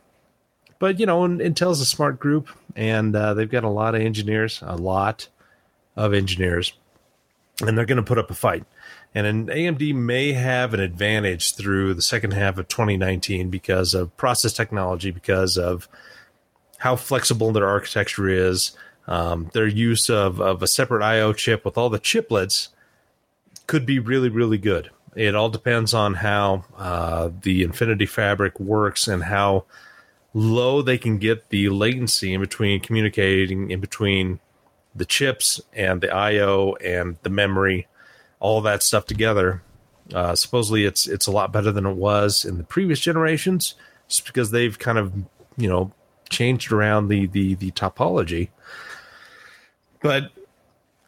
but 0.80 0.98
you 0.98 1.06
know, 1.06 1.20
Intel's 1.20 1.80
a 1.80 1.86
smart 1.86 2.18
group, 2.18 2.48
and 2.74 3.14
uh, 3.14 3.34
they've 3.34 3.48
got 3.48 3.62
a 3.62 3.68
lot 3.68 3.94
of 3.94 4.00
engineers, 4.00 4.60
a 4.66 4.76
lot 4.76 5.28
of 5.94 6.12
engineers, 6.12 6.72
and 7.64 7.78
they're 7.78 7.86
going 7.86 7.96
to 7.98 8.02
put 8.02 8.18
up 8.18 8.28
a 8.28 8.34
fight. 8.34 8.64
And 9.14 9.24
an 9.24 9.46
AMD 9.46 9.94
may 9.94 10.32
have 10.32 10.74
an 10.74 10.80
advantage 10.80 11.54
through 11.54 11.94
the 11.94 12.02
second 12.02 12.32
half 12.32 12.58
of 12.58 12.66
2019 12.66 13.50
because 13.50 13.94
of 13.94 14.16
process 14.16 14.52
technology, 14.52 15.12
because 15.12 15.56
of 15.56 15.88
how 16.78 16.96
flexible 16.96 17.52
their 17.52 17.68
architecture 17.68 18.28
is, 18.28 18.76
um, 19.06 19.48
their 19.52 19.68
use 19.68 20.10
of, 20.10 20.40
of 20.40 20.60
a 20.60 20.66
separate 20.66 21.04
I/O 21.04 21.34
chip 21.34 21.64
with 21.64 21.78
all 21.78 21.88
the 21.88 22.00
chiplets 22.00 22.70
could 23.66 23.86
be 23.86 23.98
really, 23.98 24.28
really 24.28 24.58
good. 24.58 24.90
It 25.14 25.34
all 25.34 25.48
depends 25.48 25.94
on 25.94 26.14
how 26.14 26.64
uh, 26.76 27.30
the 27.42 27.62
Infinity 27.62 28.06
Fabric 28.06 28.60
works 28.60 29.08
and 29.08 29.24
how 29.24 29.64
low 30.34 30.82
they 30.82 30.98
can 30.98 31.16
get 31.16 31.48
the 31.48 31.70
latency 31.70 32.34
in 32.34 32.40
between 32.40 32.80
communicating 32.80 33.70
in 33.70 33.80
between 33.80 34.38
the 34.94 35.06
chips 35.06 35.60
and 35.72 36.00
the 36.00 36.14
I/O 36.14 36.76
and 36.84 37.16
the 37.22 37.30
memory, 37.30 37.86
all 38.40 38.60
that 38.62 38.82
stuff 38.82 39.06
together. 39.06 39.62
Uh, 40.12 40.34
supposedly, 40.34 40.84
it's 40.84 41.06
it's 41.06 41.26
a 41.26 41.32
lot 41.32 41.52
better 41.52 41.72
than 41.72 41.86
it 41.86 41.96
was 41.96 42.44
in 42.44 42.58
the 42.58 42.64
previous 42.64 43.00
generations, 43.00 43.74
just 44.08 44.26
because 44.26 44.50
they've 44.50 44.78
kind 44.78 44.98
of 44.98 45.12
you 45.56 45.68
know 45.68 45.92
changed 46.28 46.70
around 46.72 47.08
the 47.08 47.26
the 47.26 47.54
the 47.54 47.70
topology. 47.70 48.50
But 50.00 50.30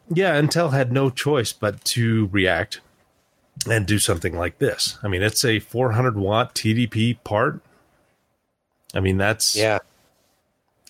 yeah, 0.09 0.39
Intel 0.39 0.71
had 0.71 0.91
no 0.91 1.09
choice 1.09 1.53
but 1.53 1.83
to 1.85 2.27
react 2.31 2.81
and 3.69 3.85
do 3.85 3.99
something 3.99 4.37
like 4.37 4.57
this. 4.59 4.97
I 5.03 5.07
mean, 5.07 5.21
it's 5.21 5.43
a 5.43 5.59
400 5.59 6.17
watt 6.17 6.55
TDP 6.55 7.17
part. 7.23 7.61
I 8.93 8.99
mean, 9.01 9.17
that's 9.17 9.55
Yeah. 9.55 9.79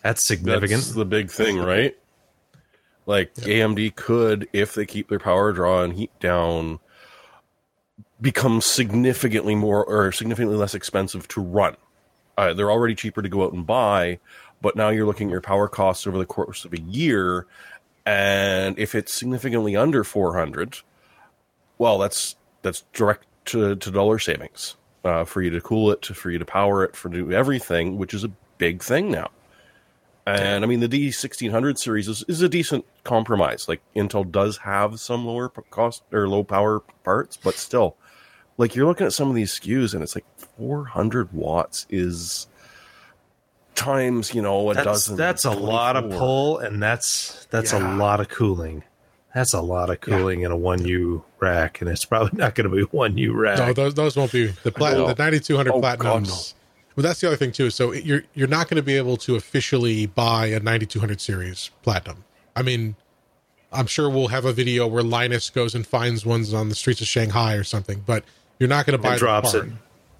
that's 0.04 0.26
significant. 0.26 0.82
That's 0.82 0.92
the 0.94 1.06
big 1.06 1.30
thing, 1.32 1.58
right? 1.58 1.98
Like 3.06 3.34
AMD 3.36 3.96
could, 3.96 4.48
if 4.54 4.74
they 4.76 4.86
keep 4.86 5.10
their 5.10 5.20
power 5.20 5.52
draw 5.52 5.82
and 5.84 5.94
heat 5.94 6.12
down, 6.20 6.80
become 8.22 8.62
significantly 8.62 9.56
more 9.56 9.84
or 9.84 10.12
significantly 10.12 10.58
less 10.58 10.76
expensive 10.76 11.28
to 11.30 11.42
run. 11.42 11.76
Uh, 12.38 12.54
they're 12.54 12.72
already 12.72 12.96
cheaper 12.96 13.22
to 13.22 13.30
go 13.30 13.44
out 13.44 13.54
and 13.54 13.66
buy, 13.66 14.20
but 14.62 14.76
now 14.76 14.90
you're 14.90 15.06
looking 15.08 15.28
at 15.30 15.32
your 15.32 15.42
power 15.42 15.68
costs 15.68 16.06
over 16.06 16.18
the 16.18 16.26
course 16.26 16.64
of 16.66 16.74
a 16.74 16.80
year, 16.80 17.48
and 18.10 18.80
if 18.80 18.96
it's 18.96 19.14
significantly 19.14 19.76
under 19.76 20.04
400, 20.04 20.80
well, 21.78 22.00
that's 22.00 22.36
that's 22.64 22.84
direct 22.92 23.28
to, 23.46 23.76
to 23.76 23.92
dollar 23.92 24.18
savings 24.18 24.78
uh, 25.06 25.26
for 25.26 25.44
you 25.44 25.52
to 25.52 25.62
cool 25.62 25.92
it, 25.92 26.08
for 26.08 26.32
you 26.32 26.40
to 26.40 26.46
power 26.46 26.84
it, 26.84 26.96
for 26.96 27.10
do 27.10 27.32
everything, 27.32 28.00
which 28.00 28.16
is 28.16 28.24
a 28.24 28.32
big 28.58 28.82
thing 28.82 29.12
now. 29.12 29.30
And 30.26 30.64
I 30.64 30.68
mean, 30.68 30.80
the 30.80 30.90
D1600 30.90 31.78
series 31.78 32.08
is, 32.08 32.24
is 32.28 32.42
a 32.42 32.50
decent 32.50 32.84
compromise. 33.04 33.68
Like 33.68 33.82
Intel 33.96 34.30
does 34.30 34.58
have 34.58 35.00
some 35.00 35.24
lower 35.24 35.50
cost 35.50 36.02
or 36.12 36.28
low 36.28 36.44
power 36.44 36.80
parts, 37.04 37.38
but 37.38 37.56
still, 37.56 37.96
like 38.58 38.76
you're 38.76 38.88
looking 38.88 39.06
at 39.06 39.14
some 39.14 39.30
of 39.30 39.36
these 39.36 39.60
SKUs 39.60 39.94
and 39.94 40.02
it's 40.02 40.16
like 40.16 40.26
400 40.58 41.32
watts 41.32 41.86
is 41.92 42.48
times, 43.80 44.34
you 44.36 44.42
know, 44.42 44.70
a 44.70 44.74
That's 44.74 44.86
dozen. 44.86 45.18
that's 45.18 45.46
a 45.46 45.52
lot 45.52 45.96
of 45.96 46.12
pull, 46.12 46.58
and 46.60 46.82
that's 46.82 47.46
that's 47.50 47.74
a 47.74 47.80
lot 47.80 48.20
of 48.20 48.30
cooling. 48.30 48.84
That's 49.34 49.54
a 49.54 49.62
lot 49.62 49.90
of 49.90 50.02
cooling 50.02 50.42
in 50.42 50.52
a 50.52 50.58
one 50.58 50.86
U 50.86 51.24
rack, 51.40 51.82
and 51.82 51.90
it's 51.90 52.04
probably 52.06 52.38
not 52.38 52.56
going 52.56 52.70
to 52.70 52.76
be 52.76 52.82
one 52.84 53.18
U 53.18 53.34
rack. 53.34 53.60
No, 53.60 53.74
those 53.74 53.94
those 53.96 54.16
won't 54.16 54.32
be 54.32 54.48
the 54.48 54.72
plat- 54.72 54.96
the 54.98 55.16
9200 55.18 55.72
Oh, 55.74 55.80
God, 55.82 56.00
platinums. 56.00 56.54
Well, 56.96 57.04
that's 57.04 57.22
the 57.22 57.28
other 57.28 57.36
thing 57.38 57.52
too. 57.52 57.70
So 57.70 57.94
you're 57.94 58.24
you're 58.34 58.48
not 58.48 58.68
going 58.70 58.76
to 58.78 58.84
be 58.84 58.98
able 58.98 59.18
to 59.18 59.36
officially 59.36 60.06
buy 60.08 60.48
a 60.48 60.60
9200 60.60 61.22
series 61.22 61.70
platinum. 61.84 62.26
I 62.56 62.62
mean, 62.64 62.96
I'm 63.72 63.86
sure 63.88 64.10
we'll 64.10 64.28
have 64.30 64.46
a 64.46 64.52
video 64.54 64.88
where 64.88 65.04
Linus 65.04 65.50
goes 65.50 65.76
and 65.76 65.86
finds 65.88 66.26
ones 66.26 66.54
on 66.54 66.70
the 66.70 66.76
streets 66.76 67.00
of 67.00 67.08
Shanghai 67.08 67.54
or 67.54 67.64
something, 67.64 68.04
but 68.06 68.26
you're 68.60 68.68
not 68.68 68.86
going 68.86 68.98
to 68.98 69.02
buy 69.02 69.10
And 69.10 69.16
the 69.16 69.20
drops 69.20 69.52
part. 69.52 69.68
it. 69.68 69.72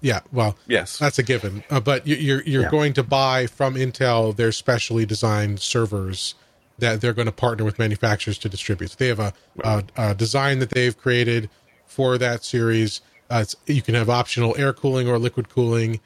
Yeah, 0.02 0.20
well, 0.32 0.56
Yes. 0.66 0.98
that's 0.98 1.18
a 1.18 1.22
given. 1.22 1.62
Uh, 1.70 1.80
but 1.80 2.06
you- 2.06 2.16
you're 2.16 2.42
you're 2.42 2.62
Yeah. 2.62 2.70
going 2.70 2.92
to 2.94 3.02
buy 3.02 3.46
from 3.46 3.74
Intel 3.74 4.34
their 4.34 4.52
specially 4.52 5.04
designed 5.04 5.60
servers 5.60 6.34
that 6.78 7.00
they're 7.02 7.12
going 7.12 7.26
to 7.26 7.32
partner 7.32 7.64
with 7.64 7.78
manufacturers 7.78 8.38
to 8.38 8.48
distribute. 8.48 8.90
So 8.92 8.96
they 8.98 9.08
have 9.08 9.20
a, 9.20 9.32
a, 9.62 9.84
a 9.96 10.14
design 10.14 10.58
that 10.60 10.70
they've 10.70 10.96
created 10.96 11.50
for 11.86 12.16
that 12.16 12.42
series. 12.44 13.02
Uh, 13.28 13.44
you 13.66 13.82
can 13.82 13.94
have 13.94 14.08
optional 14.08 14.56
air 14.56 14.72
cooling 14.72 15.06
or 15.06 15.18
liquid 15.18 15.50
cooling, 15.50 16.00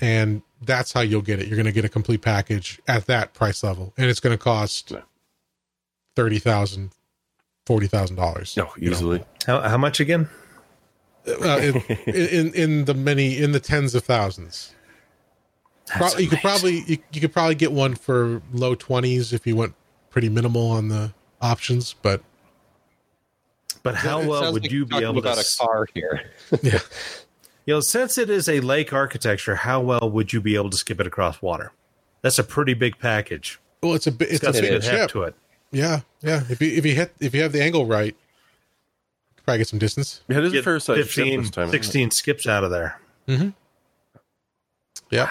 and 0.00 0.40
that's 0.62 0.92
how 0.94 1.02
you'll 1.02 1.20
get 1.22 1.40
it. 1.40 1.46
You're 1.46 1.56
going 1.56 1.66
to 1.66 1.72
get 1.72 1.84
a 1.84 1.88
complete 1.90 2.22
package 2.22 2.80
at 2.88 3.06
that 3.06 3.34
price 3.34 3.62
level, 3.62 3.92
and 3.98 4.08
it's 4.08 4.20
going 4.20 4.36
to 4.36 4.42
cost 4.42 4.90
Yeah. 4.92 5.00
thirty 6.16 6.38
thousand, 6.38 6.92
forty 7.66 7.86
thousand 7.86 8.16
dollars. 8.16 8.56
no, 8.56 8.72
easily. 8.80 9.22
How, 9.46 9.60
how 9.60 9.76
much 9.76 10.00
again? 10.00 10.28
Uh, 11.26 11.58
in, 11.58 11.82
in 12.14 12.54
in 12.54 12.84
the 12.84 12.94
many 12.94 13.36
in 13.38 13.52
the 13.52 13.60
tens 13.60 13.94
of 13.94 14.04
thousands. 14.04 14.74
Pro- 15.86 16.16
you 16.18 16.28
could 16.28 16.40
probably 16.40 16.80
you, 16.86 16.98
you 17.12 17.20
could 17.20 17.32
probably 17.32 17.54
get 17.54 17.72
one 17.72 17.94
for 17.94 18.42
low 18.52 18.74
twenties 18.74 19.32
if 19.32 19.46
you 19.46 19.56
went 19.56 19.74
pretty 20.10 20.28
minimal 20.28 20.70
on 20.70 20.88
the 20.88 21.12
options, 21.40 21.94
but 22.02 22.22
But 23.82 23.94
how 23.94 24.26
well 24.26 24.52
would 24.52 24.62
like 24.64 24.70
you 24.72 24.84
be 24.86 24.96
able 24.98 25.14
to? 25.14 25.18
about 25.20 25.38
s- 25.38 25.58
a 25.60 25.64
car 25.64 25.86
here? 25.94 26.30
yeah, 26.62 26.78
You 27.66 27.74
know, 27.74 27.80
since 27.80 28.18
it 28.18 28.28
is 28.28 28.48
a 28.48 28.60
lake 28.60 28.92
architecture, 28.92 29.54
how 29.54 29.80
well 29.80 30.10
would 30.10 30.32
you 30.32 30.40
be 30.40 30.56
able 30.56 30.70
to 30.70 30.76
skip 30.76 31.00
it 31.00 31.06
across 31.06 31.40
water? 31.40 31.72
That's 32.22 32.38
a 32.38 32.44
pretty 32.44 32.74
big 32.74 32.98
package. 32.98 33.58
well, 33.82 33.94
it's 33.94 34.06
a 34.06 34.10
it's 34.20 34.32
It's 34.32 34.40
got 34.40 34.56
a 34.56 34.60
big 34.60 34.82
heft 34.82 35.10
to 35.12 35.22
it. 35.22 35.34
Yeah, 35.70 36.00
yeah. 36.22 36.42
If 36.50 36.60
you 36.60 36.70
if 36.76 36.84
you 36.84 36.94
hit 36.94 37.12
if 37.20 37.34
you 37.34 37.42
have 37.42 37.52
the 37.52 37.62
angle 37.62 37.86
right, 37.86 38.16
probably 39.48 39.58
get 39.60 39.68
some 39.68 39.78
distance. 39.78 40.20
Yeah, 40.28 40.36
it 40.36 40.44
is 40.44 40.52
a 40.52 40.56
Get 40.56 40.64
fair 40.64 40.78
size 40.78 40.98
15, 40.98 41.24
ship 41.24 41.40
this 41.40 41.50
time. 41.50 41.70
16 41.70 42.10
skips 42.10 42.46
out 42.46 42.64
of 42.64 42.70
there. 42.70 43.00
Mm-hmm. 43.26 43.48
Yeah. 45.10 45.30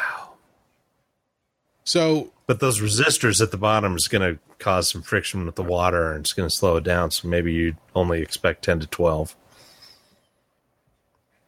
So 1.83 2.31
But 2.47 2.59
those 2.59 2.81
resistors 2.81 3.41
at 3.43 3.51
the 3.51 3.57
bottom 3.57 3.95
is 3.95 4.07
going 4.07 4.33
to 4.33 4.39
cause 4.57 4.89
some 4.89 5.03
friction 5.03 5.45
with 5.45 5.53
the 5.53 5.61
water 5.61 6.13
and 6.13 6.21
it's 6.21 6.33
going 6.33 6.49
to 6.49 6.55
slow 6.55 6.77
it 6.77 6.83
down. 6.83 7.11
So 7.11 7.27
maybe 7.27 7.53
you'd 7.53 7.77
only 7.93 8.23
expect 8.23 8.65
10 8.65 8.79
to 8.79 8.87
12. 8.87 9.35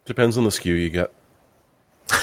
Depends 0.05 0.37
on 0.37 0.43
the 0.43 0.51
skew 0.51 0.75
you 0.75 0.91
get. 0.91 1.11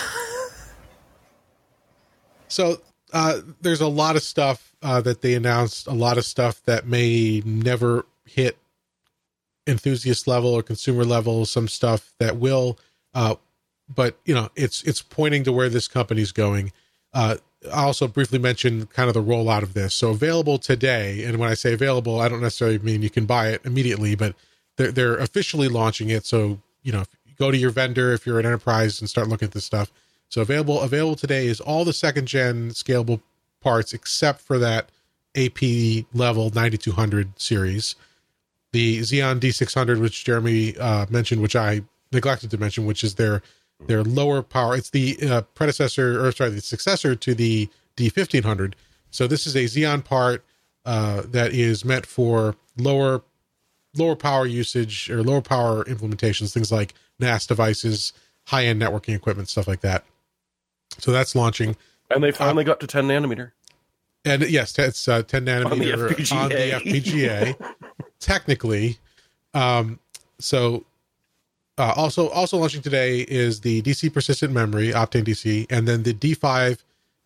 So 2.48 2.80
uh, 3.12 3.40
there's 3.60 3.80
a 3.80 3.88
lot 3.88 4.14
of 4.14 4.22
stuff 4.22 4.72
uh, 4.80 5.00
that 5.00 5.20
they 5.20 5.34
announced, 5.34 5.88
a 5.88 5.92
lot 5.92 6.16
of 6.16 6.24
stuff 6.24 6.62
that 6.66 6.86
may 6.86 7.42
never 7.44 8.06
hit 8.24 8.56
enthusiast 9.66 10.26
level 10.26 10.54
or 10.54 10.62
consumer 10.62 11.04
level. 11.04 11.44
Some 11.46 11.68
stuff 11.68 12.12
that 12.18 12.36
will, 12.36 12.78
uh, 13.14 13.36
but 13.88 14.18
you 14.24 14.34
know, 14.34 14.50
it's 14.56 14.82
it's 14.84 15.02
pointing 15.02 15.44
to 15.44 15.52
where 15.52 15.68
this 15.68 15.88
company's 15.88 16.32
going. 16.32 16.72
Uh, 17.12 17.36
I 17.72 17.84
also 17.84 18.06
briefly 18.06 18.38
mentioned 18.38 18.90
kind 18.90 19.08
of 19.08 19.14
the 19.14 19.22
rollout 19.22 19.62
of 19.62 19.74
this. 19.74 19.94
So 19.94 20.10
available 20.10 20.58
today, 20.58 21.24
and 21.24 21.38
when 21.38 21.48
I 21.48 21.54
say 21.54 21.72
available, 21.72 22.20
I 22.20 22.28
don't 22.28 22.42
necessarily 22.42 22.78
mean 22.78 23.02
you 23.02 23.10
can 23.10 23.26
buy 23.26 23.48
it 23.48 23.62
immediately, 23.64 24.14
but 24.14 24.34
they're 24.76 24.92
they're 24.92 25.16
officially 25.16 25.68
launching 25.68 26.10
it. 26.10 26.26
So 26.26 26.60
you 26.82 26.92
know, 26.92 27.04
go 27.38 27.50
to 27.50 27.56
your 27.56 27.70
vendor 27.70 28.12
if 28.12 28.26
you're 28.26 28.38
an 28.38 28.46
enterprise 28.46 29.00
and 29.00 29.08
start 29.08 29.28
looking 29.28 29.46
at 29.46 29.52
this 29.52 29.64
stuff. 29.64 29.90
So 30.28 30.40
available 30.40 30.80
available 30.80 31.16
today 31.16 31.46
is 31.46 31.60
all 31.60 31.84
the 31.84 31.92
second 31.92 32.26
gen 32.26 32.70
scalable 32.70 33.20
parts 33.60 33.92
except 33.92 34.40
for 34.40 34.58
that 34.58 34.90
AP 35.36 36.04
level 36.12 36.50
9200 36.50 37.40
series. 37.40 37.94
The 38.72 39.00
Xeon 39.00 39.40
D600, 39.40 40.00
which 40.00 40.24
Jeremy 40.24 40.76
uh, 40.76 41.06
mentioned, 41.08 41.40
which 41.42 41.56
I 41.56 41.82
neglected 42.12 42.50
to 42.50 42.58
mention, 42.58 42.86
which 42.86 43.04
is 43.04 43.14
their 43.14 43.42
their 43.86 44.02
lower 44.02 44.42
power. 44.42 44.76
It's 44.76 44.90
the 44.90 45.18
uh, 45.22 45.42
predecessor, 45.54 46.24
or 46.24 46.32
sorry, 46.32 46.50
the 46.50 46.60
successor 46.60 47.14
to 47.14 47.34
the 47.34 47.68
D1500. 47.96 48.74
So 49.10 49.26
this 49.26 49.46
is 49.46 49.54
a 49.54 49.64
Xeon 49.64 50.04
part 50.04 50.44
uh, 50.84 51.22
that 51.26 51.52
is 51.52 51.84
meant 51.84 52.06
for 52.06 52.56
lower 52.76 53.22
lower 53.96 54.16
power 54.16 54.46
usage 54.46 55.10
or 55.10 55.22
lower 55.22 55.40
power 55.40 55.84
implementations, 55.84 56.52
things 56.52 56.70
like 56.70 56.94
NAS 57.18 57.46
devices, 57.46 58.12
high 58.46 58.64
end 58.66 58.80
networking 58.80 59.14
equipment, 59.14 59.48
stuff 59.48 59.66
like 59.66 59.80
that. 59.80 60.04
So 60.98 61.12
that's 61.12 61.34
launching. 61.34 61.76
And 62.10 62.22
they 62.22 62.30
finally 62.30 62.64
got 62.64 62.80
to 62.80 62.86
10 62.86 63.08
nanometer. 63.08 63.52
And 64.24 64.42
yes, 64.48 64.78
it's 64.78 65.08
uh, 65.08 65.22
10 65.22 65.46
nanometer 65.46 65.70
On 65.72 65.78
the 65.78 65.92
FPGA. 65.92 66.42
on 66.42 66.48
the 66.48 66.54
FPGA, 66.56 67.74
technically. 68.20 68.98
Um, 69.54 69.98
so 70.38 70.84
uh, 71.78 71.92
also 71.96 72.28
also 72.28 72.56
launching 72.56 72.82
today 72.82 73.20
is 73.20 73.60
the 73.60 73.82
DC 73.82 74.12
persistent 74.12 74.52
memory, 74.52 74.88
Optane 74.90 75.24
DC, 75.24 75.66
and 75.70 75.86
then 75.86 76.02
the 76.02 76.14
D5 76.14 76.78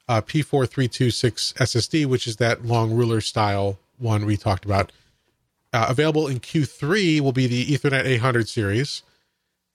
uh, 0.08 0.20
P4326 0.22 1.54
SSD, 1.54 2.06
which 2.06 2.26
is 2.26 2.36
that 2.36 2.64
long 2.64 2.92
ruler 2.92 3.20
style 3.20 3.78
one 3.98 4.26
we 4.26 4.36
talked 4.36 4.64
about. 4.64 4.90
Uh, 5.72 5.86
available 5.88 6.26
in 6.26 6.40
Q3 6.40 7.20
will 7.20 7.32
be 7.32 7.46
the 7.46 7.64
Ethernet 7.66 8.04
800 8.04 8.48
series, 8.48 9.02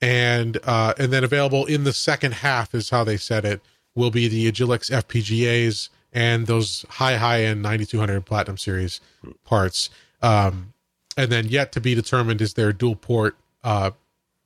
and 0.02 0.58
uh, 0.64 0.92
and 0.98 1.10
then 1.10 1.24
available 1.24 1.64
in 1.64 1.84
the 1.84 1.92
second 1.92 2.34
half 2.34 2.74
is 2.74 2.90
how 2.90 3.02
they 3.02 3.16
said 3.16 3.46
it 3.46 3.62
will 3.94 4.10
be 4.10 4.28
the 4.28 4.50
Agilex 4.50 4.90
FPGAs 4.90 5.88
and 6.12 6.46
those 6.46 6.84
high 6.90 7.16
high 7.16 7.44
end 7.44 7.62
9200 7.62 8.26
Platinum 8.26 8.58
series 8.58 9.00
parts. 9.44 9.88
Um, 10.20 10.74
and 11.16 11.30
then 11.32 11.48
yet 11.48 11.72
to 11.72 11.80
be 11.80 11.94
determined 11.94 12.40
is 12.40 12.54
their 12.54 12.72
dual 12.72 12.96
port 12.96 13.36
uh, 13.64 13.92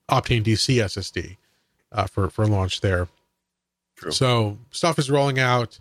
Optane 0.08 0.44
DC 0.44 0.76
SSD 0.76 1.36
uh, 1.92 2.06
for 2.06 2.30
for 2.30 2.46
launch 2.46 2.80
there. 2.80 3.08
True. 3.96 4.12
So 4.12 4.58
stuff 4.70 4.98
is 4.98 5.10
rolling 5.10 5.38
out, 5.38 5.78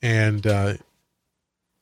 and 0.00 0.46
uh, 0.46 0.74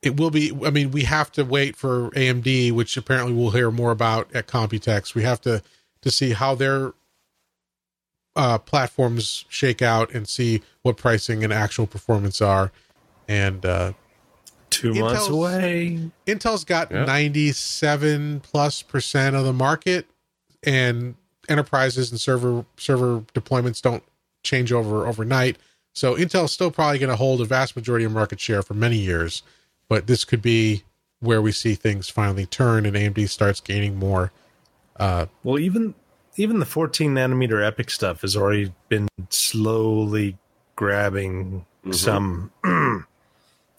it 0.01 0.17
will 0.17 0.31
be. 0.31 0.51
I 0.65 0.69
mean, 0.69 0.91
we 0.91 1.03
have 1.03 1.31
to 1.33 1.43
wait 1.43 1.75
for 1.75 2.09
AMD, 2.11 2.71
which 2.73 2.97
apparently 2.97 3.33
we'll 3.33 3.51
hear 3.51 3.71
more 3.71 3.91
about 3.91 4.33
at 4.35 4.47
Computex. 4.47 5.15
We 5.15 5.23
have 5.23 5.41
to 5.41 5.61
to 6.01 6.11
see 6.11 6.31
how 6.31 6.55
their 6.55 6.93
uh, 8.35 8.59
platforms 8.59 9.45
shake 9.49 9.81
out 9.81 10.13
and 10.13 10.27
see 10.27 10.61
what 10.83 10.97
pricing 10.97 11.43
and 11.43 11.51
actual 11.51 11.87
performance 11.87 12.41
are. 12.41 12.71
And 13.27 13.65
uh, 13.65 13.93
Two 14.69 14.93
months 14.93 15.27
away. 15.27 16.11
Intel's 16.27 16.63
got 16.63 16.91
Yeah. 16.91 17.05
97 17.05 18.41
plus 18.41 18.81
percent 18.81 19.35
of 19.35 19.43
the 19.45 19.53
market 19.53 20.05
and 20.63 21.15
enterprises 21.49 22.11
and 22.11 22.19
server 22.19 22.65
server 22.77 23.21
deployments 23.33 23.81
don't 23.81 24.03
change 24.43 24.71
over 24.71 25.07
overnight. 25.07 25.57
So 25.93 26.15
Intel's 26.15 26.51
still 26.51 26.69
probably 26.71 26.99
going 26.99 27.09
to 27.09 27.15
hold 27.15 27.41
a 27.41 27.45
vast 27.45 27.75
majority 27.75 28.05
of 28.05 28.11
market 28.11 28.39
share 28.39 28.61
for 28.61 28.73
many 28.75 28.97
years, 28.97 29.41
but 29.89 30.05
this 30.07 30.25
could 30.25 30.41
be 30.41 30.83
where 31.19 31.41
we 31.41 31.51
see 31.51 31.73
things 31.73 32.09
finally 32.09 32.45
turn 32.45 32.85
and 32.85 32.95
AMD 32.95 33.27
starts 33.29 33.59
gaining 33.59 33.95
more. 33.95 34.31
Uh, 34.99 35.25
Well, 35.43 35.57
even 35.59 35.95
even 36.35 36.59
the 36.59 36.65
14 36.67 37.15
nanometer 37.15 37.67
EPYC 37.71 37.89
stuff 37.89 38.21
has 38.21 38.35
already 38.35 38.71
been 38.89 39.07
slowly 39.29 40.37
grabbing 40.75 41.65
some 41.91 42.51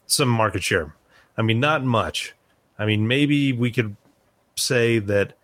some 0.08 0.28
market 0.28 0.62
share. 0.64 0.94
I 1.36 1.42
mean, 1.42 1.60
not 1.60 1.84
much. 1.84 2.34
I 2.78 2.84
mean, 2.86 3.06
maybe 3.06 3.52
we 3.52 3.70
could 3.70 3.96
say 4.56 4.98
that 4.98 5.34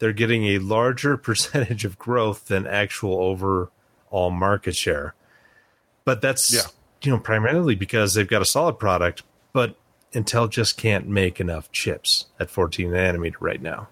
they're 0.00 0.12
getting 0.12 0.44
a 0.46 0.58
larger 0.58 1.16
percentage 1.28 1.84
of 1.84 1.98
growth 1.98 2.46
than 2.46 2.66
actual 2.66 3.14
overall 3.20 4.30
market 4.30 4.74
share. 4.74 5.14
But 6.04 6.20
that's 6.20 6.52
Yeah. 6.52 6.62
you 7.02 7.12
know 7.12 7.18
primarily 7.18 7.74
because 7.76 8.14
they've 8.14 8.28
got 8.28 8.42
a 8.42 8.46
solid 8.46 8.78
product, 8.78 9.22
but 9.52 9.76
Intel 10.12 10.48
just 10.50 10.76
can't 10.76 11.08
make 11.08 11.40
enough 11.40 11.70
chips 11.72 12.26
at 12.38 12.50
14 12.50 12.90
nanometer 12.90 13.34
right 13.40 13.60
now. 13.62 13.88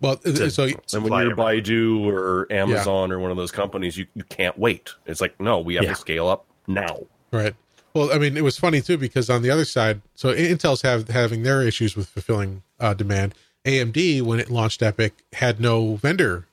well, 0.00 0.18
so 0.22 0.64
And 0.92 1.04
when 1.04 1.12
you're 1.12 1.32
everything. 1.32 1.36
Baidu 1.36 2.06
or 2.06 2.46
Amazon 2.50 3.10
or 3.12 3.18
one 3.18 3.30
of 3.30 3.36
those 3.36 3.50
companies, 3.50 3.96
you, 3.96 4.06
you 4.14 4.24
can't 4.24 4.58
wait. 4.58 4.90
It's 5.06 5.20
like, 5.20 5.38
no, 5.40 5.58
we 5.60 5.74
have 5.76 5.84
Yeah. 5.84 5.90
to 5.90 5.96
scale 5.96 6.28
up 6.28 6.44
now. 6.66 7.00
Right. 7.30 7.54
Well, 7.96 8.12
I 8.12 8.18
mean, 8.18 8.36
it 8.36 8.44
was 8.44 8.58
funny 8.58 8.82
too 8.82 8.98
because 8.98 9.30
on 9.30 9.40
the 9.40 9.48
other 9.48 9.64
side, 9.64 10.02
so 10.14 10.28
Intel's 10.34 10.82
have 10.82 11.08
having 11.08 11.44
their 11.44 11.62
issues 11.62 11.96
with 11.96 12.10
fulfilling 12.10 12.62
uh, 12.78 12.92
demand. 12.92 13.34
AMD, 13.64 14.20
when 14.20 14.38
it 14.38 14.50
launched 14.50 14.82
EPYC, 14.82 15.12
had 15.32 15.60
no 15.60 15.96
vendor 15.96 16.46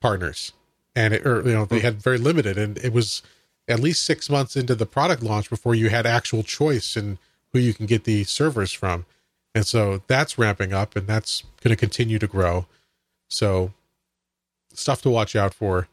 partners, 0.00 0.54
and 0.96 1.12
it, 1.12 1.26
or 1.26 1.46
you 1.46 1.52
know 1.52 1.66
they 1.66 1.80
had 1.80 2.02
very 2.02 2.16
limited, 2.16 2.56
and 2.56 2.78
it 2.78 2.94
was 2.94 3.20
at 3.68 3.80
least 3.80 4.02
six 4.02 4.30
months 4.30 4.56
into 4.56 4.74
the 4.74 4.86
product 4.86 5.22
launch 5.22 5.50
before 5.50 5.74
you 5.74 5.90
had 5.90 6.06
actual 6.06 6.42
choice 6.42 6.96
in 6.96 7.18
who 7.52 7.58
you 7.58 7.74
can 7.74 7.84
get 7.84 8.04
the 8.04 8.24
servers 8.24 8.72
from, 8.72 9.04
and 9.54 9.66
so 9.66 10.00
that's 10.06 10.38
ramping 10.38 10.72
up, 10.72 10.96
and 10.96 11.06
that's 11.06 11.42
going 11.62 11.76
to 11.76 11.76
continue 11.76 12.18
to 12.18 12.26
grow. 12.26 12.64
So, 13.28 13.74
stuff 14.72 15.02
to 15.02 15.10
watch 15.10 15.36
out 15.36 15.52
for 15.52 15.86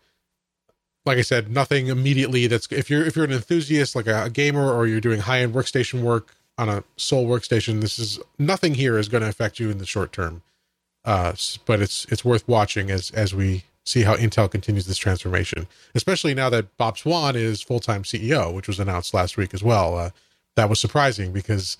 like 1.06 1.18
I 1.18 1.22
said, 1.22 1.52
nothing 1.52 1.88
immediately 1.88 2.48
that's 2.48 2.68
if 2.72 2.90
you're 2.90 3.06
if 3.06 3.16
you're 3.16 3.26
an 3.26 3.32
enthusiast 3.32 3.96
like 3.96 4.08
a, 4.08 4.26
a 4.26 4.30
gamer 4.30 4.72
or 4.72 4.88
you're 4.88 5.02
doing 5.02 5.22
high 5.22 5.40
end 5.42 5.54
workstation 5.54 6.02
work 6.02 6.36
on 6.58 6.70
a 6.70 6.84
sole 6.98 7.28
workstation, 7.28 7.82
this 7.82 8.00
is 8.00 8.20
nothing 8.40 8.74
here 8.76 8.98
is 8.98 9.10
going 9.10 9.22
to 9.22 9.30
affect 9.30 9.60
you 9.60 9.70
in 9.70 9.78
the 9.78 9.86
short 9.86 10.12
term. 10.12 10.42
Uh, 11.04 11.34
but 11.66 11.82
it's 11.82 12.06
it's 12.06 12.26
worth 12.26 12.48
watching 12.48 12.90
as 12.90 13.12
as 13.12 13.36
we 13.36 13.64
see 13.86 14.02
how 14.02 14.16
Intel 14.16 14.50
continues 14.50 14.88
this 14.88 14.98
transformation, 14.98 15.68
especially 15.94 16.34
now 16.34 16.50
that 16.50 16.76
Bob 16.78 16.98
Swan 16.98 17.36
is 17.36 17.62
full 17.62 17.80
time 17.80 18.04
CEO, 18.04 18.54
which 18.54 18.68
was 18.68 18.80
announced 18.80 19.14
last 19.14 19.38
week 19.38 19.54
as 19.54 19.64
well. 19.64 19.98
Uh, 19.98 20.10
that 20.56 20.70
was 20.70 20.80
surprising 20.80 21.32
because 21.32 21.78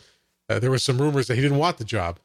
uh, 0.50 0.60
there 0.60 0.70
was 0.70 0.84
some 0.84 1.00
rumors 1.00 1.28
that 1.28 1.36
he 1.36 1.42
didn't 1.42 1.58
want 1.58 1.78
the 1.78 1.84
job 1.84 2.20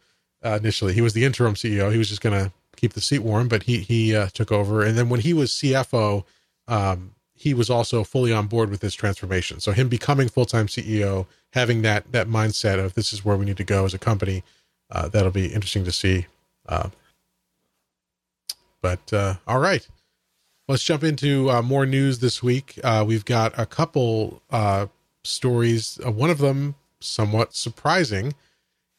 uh, 0.45 0.59
initially. 0.61 0.93
He 0.93 1.01
was 1.01 1.15
the 1.15 1.25
interim 1.25 1.55
CEO. 1.55 1.91
He 1.91 1.99
was 1.99 2.09
just 2.09 2.21
going 2.21 2.39
to 2.39 2.53
keep 2.77 2.93
the 2.93 3.01
seat 3.01 3.21
warm, 3.21 3.49
but 3.49 3.63
he 3.63 3.79
he 3.79 4.15
uh, 4.15 4.29
took 4.35 4.53
over. 4.53 4.85
And 4.85 4.99
then 4.99 5.09
when 5.09 5.21
he 5.21 5.33
was 5.33 5.53
CFO, 5.53 6.25
um, 6.71 7.15
he 7.35 7.53
was 7.53 7.69
also 7.69 8.05
fully 8.05 8.33
on 8.33 8.47
board 8.47 8.71
with 8.71 8.81
this 8.81 8.95
transformation. 8.95 9.61
So 9.61 9.73
him 9.73 9.89
becoming 9.89 10.29
full 10.29 10.47
time 10.47 10.69
CEO, 10.69 11.27
having 11.53 11.83
that 11.83 12.13
that 12.13 12.29
mindset 12.29 12.83
of 12.83 12.95
this 12.95 13.13
is 13.13 13.25
where 13.25 13.37
we 13.37 13.45
need 13.45 13.57
to 13.57 13.65
go 13.65 13.85
as 13.85 13.93
a 13.93 13.99
company, 13.99 14.43
uh, 14.91 15.09
that'll 15.09 15.31
be 15.31 15.47
interesting 15.47 15.85
to 15.85 15.93
see. 15.93 16.27
Uh, 16.69 16.91
but 18.81 19.13
uh, 19.13 19.35
all 19.47 19.59
right, 19.59 19.87
let's 20.69 20.85
jump 20.85 21.03
into 21.03 21.51
uh, 21.51 21.61
more 21.61 21.87
news 21.87 22.21
this 22.21 22.43
week. 22.43 22.79
Uh, 22.85 23.05
we've 23.07 23.25
got 23.25 23.59
a 23.59 23.67
couple 23.67 24.43
uh, 24.51 24.87
stories. 25.25 25.99
One 26.05 26.31
of 26.31 26.39
them 26.39 26.77
somewhat 27.01 27.55
surprising, 27.55 28.35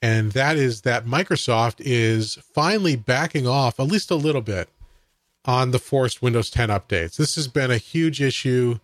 and 0.01 0.33
that 0.33 0.57
is 0.57 0.81
that 0.81 1.05
Microsoft 1.05 1.75
is 1.77 2.35
finally 2.53 2.95
backing 2.95 3.47
off 3.47 3.79
at 3.79 3.87
least 3.87 4.11
a 4.11 4.15
little 4.15 4.41
bit 4.41 4.67
on 5.45 5.71
the 5.71 5.79
forced 5.79 6.21
Windows 6.21 6.49
10 6.49 6.69
updates. 6.69 7.17
This 7.17 7.35
has 7.35 7.47
been 7.47 7.71
a 7.71 7.77
huge 7.77 8.21
issue 8.21 8.79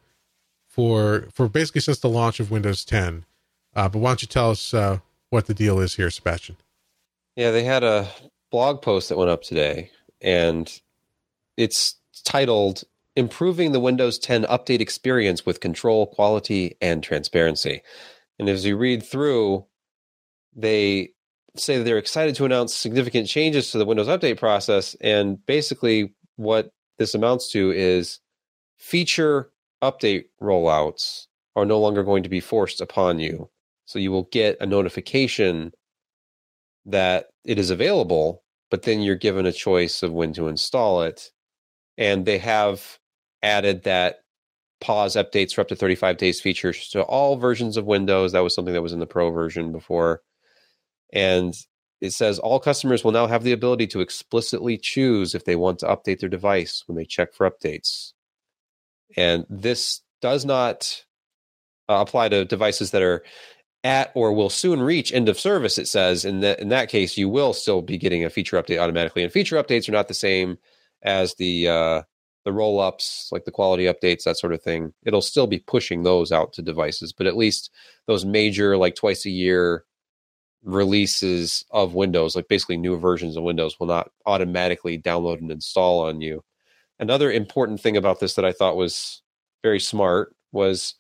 for 0.68 1.28
for 1.34 1.47
basically 1.47 1.82
since 1.82 1.99
the 1.99 2.10
launch 2.10 2.39
of 2.39 2.51
Windows 2.51 2.86
10. 2.86 3.26
Uh, 3.76 3.89
but 3.89 3.99
why 3.99 4.10
don't 4.10 4.22
you 4.22 4.28
tell 4.28 4.51
us 4.51 4.74
uh, 4.74 4.99
what 5.30 5.47
the 5.47 5.53
deal 5.53 5.80
is 5.80 5.95
here, 5.95 6.10
Sebastian? 6.10 6.58
Yeah, 7.36 7.51
they 7.51 7.64
had 7.64 7.84
a 7.84 8.10
blog 8.51 8.82
post 8.82 9.10
that 9.10 9.18
went 9.18 9.30
up 9.30 9.43
today, 9.43 9.91
and 10.22 10.82
it's 11.58 11.95
titled 12.24 12.84
Improving 13.16 13.72
the 13.72 13.80
Windows 13.80 14.18
10 14.18 14.43
Update 14.43 14.80
Experience 14.80 15.45
with 15.45 15.60
Control, 15.60 16.08
Quality, 16.08 16.76
and 16.82 17.03
Transparency. 17.03 17.82
And 18.39 18.49
as 18.49 18.66
you 18.66 18.78
read 18.78 19.03
through, 19.03 19.66
they 20.55 21.10
say 21.55 21.78
that 21.78 21.84
they're 21.84 21.97
excited 21.97 22.36
to 22.36 22.45
announce 22.45 22.76
significant 22.76 23.28
changes 23.28 23.72
to 23.72 23.78
the 23.78 23.86
Windows 23.86 24.08
update 24.08 24.38
process. 24.38 24.95
And 25.01 25.43
basically, 25.45 26.14
what 26.38 26.72
this 26.98 27.14
amounts 27.14 27.52
to 27.52 27.72
is 27.72 28.20
feature 28.78 29.52
update 29.84 30.26
rollouts 30.42 31.28
are 31.56 31.66
no 31.66 31.80
longer 31.80 32.04
going 32.04 32.24
to 32.24 32.30
be 32.30 32.40
forced 32.40 32.82
upon 32.82 33.20
you. 33.20 33.50
So 33.86 34.00
you 34.00 34.12
will 34.12 34.30
get 34.32 34.58
a 34.60 34.66
notification 34.66 35.72
that 36.86 37.28
it 37.44 37.60
is 37.60 37.70
available, 37.70 38.44
but 38.70 38.84
then 38.84 39.02
you're 39.02 39.16
given 39.16 39.46
a 39.46 39.52
choice 39.52 40.04
of 40.04 40.14
when 40.14 40.34
to 40.34 40.48
install 40.48 41.04
it. 41.04 41.32
And 41.98 42.26
they 42.26 42.38
have 42.38 43.00
added 43.42 43.84
that 43.84 44.20
pause 44.80 45.16
updates 45.16 45.54
for 45.54 45.62
up 45.62 45.68
to 45.70 45.76
35 45.76 46.18
days 46.18 46.40
features 46.40 46.90
to 46.90 47.02
all 47.02 47.38
versions 47.38 47.78
of 47.78 47.86
Windows. 47.86 48.32
That 48.32 48.42
was 48.42 48.54
something 48.54 48.74
that 48.74 48.82
was 48.82 48.94
in 48.94 49.00
the 49.00 49.08
Pro 49.08 49.32
version 49.32 49.72
before. 49.72 50.22
And 51.12 51.56
it 52.02 52.12
says 52.12 52.39
all 52.39 52.60
customers 52.60 53.04
will 53.04 53.12
now 53.12 53.28
have 53.28 53.43
the 53.43 53.52
ability 53.52 53.88
to 53.88 54.02
explicitly 54.02 54.78
choose 54.78 55.34
if 55.34 55.45
they 55.45 55.56
want 55.56 55.80
to 55.80 55.88
update 55.88 56.20
their 56.20 56.30
device 56.30 56.84
when 56.86 56.95
they 56.95 57.06
check 57.06 57.34
for 57.34 57.50
updates. 57.50 58.14
And 59.16 59.45
this 59.50 60.02
does 60.22 60.45
not 60.45 61.06
uh, 61.89 62.04
apply 62.08 62.30
to 62.30 62.45
devices 62.45 62.91
that 62.91 63.02
are 63.02 63.24
at 63.84 64.12
or 64.16 64.34
will 64.34 64.50
soon 64.50 64.82
reach 64.82 65.14
end 65.14 65.30
of 65.30 65.39
service. 65.39 65.78
It 65.78 65.88
says 65.88 66.26
in 66.26 66.41
that 66.41 66.60
in 66.60 66.70
that 66.70 66.89
case, 66.89 67.18
you 67.18 67.30
will 67.30 67.54
still 67.54 67.82
be 67.82 67.98
getting 67.98 68.26
a 68.26 68.30
feature 68.30 68.62
update 68.62 68.80
automatically. 68.80 69.24
And 69.24 69.32
feature 69.32 69.62
updates 69.62 69.88
are 69.88 69.93
not 69.93 70.08
the 70.08 70.14
same 70.14 70.58
as 71.04 71.36
the 71.36 71.68
uh, 71.68 72.02
the 72.45 72.54
roll 72.54 72.80
ups, 72.80 73.30
like 73.32 73.45
the 73.45 73.52
quality 73.52 73.86
updates, 73.86 74.24
that 74.24 74.38
sort 74.38 74.54
of 74.54 74.62
thing. 74.62 74.93
It'll 75.06 75.22
still 75.22 75.48
be 75.48 75.60
pushing 75.60 76.04
those 76.04 76.32
out 76.32 76.54
to 76.54 76.62
devices, 76.62 77.12
but 77.14 77.28
at 77.28 77.38
least 77.38 77.72
those 78.06 78.26
major, 78.26 78.78
like 78.78 78.95
twice 78.95 79.26
a 79.26 79.30
year 79.30 79.84
releases 80.64 81.64
of 81.72 81.93
Windows, 81.93 82.36
like 82.36 82.47
basically 82.47 82.78
new 82.78 82.97
versions 82.97 83.38
of 83.38 83.43
Windows, 83.43 83.80
will 83.80 83.88
not 83.88 84.12
automatically 84.26 84.99
download 84.99 85.39
and 85.39 85.51
install 85.51 86.01
on 86.01 86.22
you. 86.22 86.43
Another 86.99 87.32
important 87.32 87.80
thing 87.80 87.95
about 87.95 88.20
this 88.20 88.34
that 88.36 88.45
I 88.45 88.51
thought 88.51 88.76
was 88.76 89.22
very 89.64 89.80
smart 89.80 90.36
was 90.51 90.95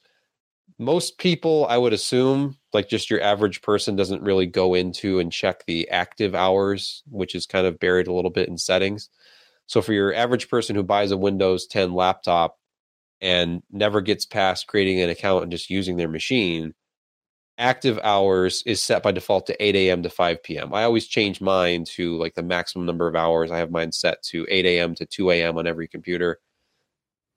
most 0.79 1.17
people, 1.17 1.65
I 1.67 1.77
would 1.77 1.93
assume, 1.93 2.57
like 2.73 2.87
just 2.87 3.09
your 3.09 3.21
average 3.21 3.61
person, 3.61 3.95
doesn't 3.95 4.21
really 4.21 4.45
go 4.45 4.73
into 4.75 5.19
and 5.19 5.31
check 5.31 5.65
the 5.65 5.89
active 5.89 6.35
hours, 6.35 7.03
which 7.09 7.33
is 7.33 7.45
kind 7.45 7.65
of 7.65 7.79
buried 7.79 8.07
a 8.07 8.13
little 8.13 8.29
bit 8.29 8.47
in 8.47 8.57
settings. 8.57 9.09
So 9.65 9.81
for 9.81 9.93
your 9.93 10.13
average 10.13 10.49
person 10.49 10.75
who 10.75 10.83
buys 10.83 11.11
a 11.11 11.17
Windows 11.17 11.65
10 11.67 11.93
laptop 11.93 12.57
and 13.21 13.63
never 13.71 14.01
gets 14.01 14.25
past 14.25 14.67
creating 14.67 15.01
an 15.01 15.09
account 15.09 15.43
and 15.43 15.51
just 15.51 15.69
using 15.69 15.97
their 15.97 16.07
machine, 16.07 16.73
active 17.57 17.99
hours 18.03 18.63
is 18.65 18.81
set 18.81 19.03
by 19.03 19.11
default 19.11 19.47
to 19.47 19.63
8 19.63 19.75
a.m. 19.75 20.03
to 20.03 20.09
5 20.09 20.43
p.m. 20.43 20.73
I 20.73 20.83
always 20.83 21.07
change 21.07 21.41
mine 21.41 21.85
to 21.95 22.17
like 22.17 22.35
the 22.35 22.43
maximum 22.43 22.85
number 22.85 23.07
of 23.07 23.15
hours. 23.15 23.51
I 23.51 23.57
have 23.57 23.71
mine 23.71 23.91
set 23.91 24.21
to 24.23 24.45
8 24.49 24.65
a.m. 24.65 24.95
to 24.95 25.05
2 25.05 25.31
a.m. 25.31 25.57
on 25.57 25.67
every 25.67 25.87
computer. 25.87 26.39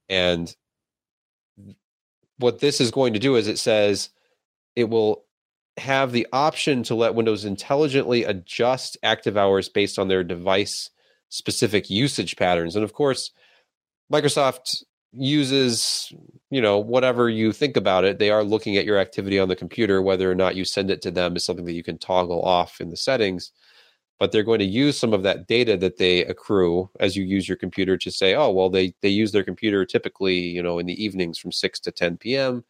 And 0.08 0.54
what 2.38 2.58
this 2.58 2.80
is 2.80 2.90
going 2.90 3.12
to 3.12 3.18
do 3.18 3.36
is 3.36 3.48
it 3.48 3.58
says 3.58 4.10
it 4.76 4.88
will 4.88 5.24
have 5.76 6.12
the 6.12 6.26
option 6.32 6.82
to 6.84 6.94
let 6.94 7.14
Windows 7.14 7.44
intelligently 7.44 8.24
adjust 8.24 8.98
active 9.02 9.36
hours 9.36 9.68
based 9.68 9.98
on 9.98 10.08
their 10.08 10.24
device 10.24 10.90
specific 11.28 11.88
usage 11.88 12.36
patterns. 12.36 12.76
And 12.76 12.84
of 12.84 12.92
course, 12.92 13.30
Microsoft 14.12 14.82
uses, 15.12 16.12
you 16.50 16.60
know, 16.60 16.78
whatever 16.78 17.28
you 17.28 17.52
think 17.52 17.76
about 17.76 18.04
it, 18.04 18.18
they 18.18 18.30
are 18.30 18.44
looking 18.44 18.76
at 18.76 18.84
your 18.84 18.98
activity 18.98 19.38
on 19.38 19.48
the 19.48 19.56
computer, 19.56 20.02
whether 20.02 20.30
or 20.30 20.34
not 20.34 20.56
you 20.56 20.64
send 20.64 20.90
it 20.90 21.02
to 21.02 21.10
them 21.10 21.36
is 21.36 21.44
something 21.44 21.64
that 21.64 21.72
you 21.72 21.82
can 21.82 21.98
toggle 21.98 22.42
off 22.42 22.80
in 22.80 22.90
the 22.90 22.96
settings. 22.96 23.52
But 24.18 24.32
they're 24.32 24.42
going 24.42 24.58
to 24.58 24.66
use 24.66 24.98
some 24.98 25.14
of 25.14 25.22
that 25.22 25.46
data 25.48 25.76
that 25.78 25.96
they 25.96 26.24
accrue 26.26 26.90
as 27.00 27.16
you 27.16 27.24
use 27.24 27.48
your 27.48 27.56
computer 27.56 27.96
to 27.96 28.10
say, 28.10 28.34
oh, 28.34 28.50
well, 28.50 28.68
they 28.70 28.94
they 29.00 29.08
use 29.08 29.32
their 29.32 29.44
computer 29.44 29.86
typically, 29.86 30.38
you 30.38 30.62
know, 30.62 30.78
in 30.78 30.86
the 30.86 31.02
evenings 31.02 31.38
from 31.38 31.52
six 31.52 31.80
to 31.80 31.90
10 31.90 32.18
p.m. 32.18 32.64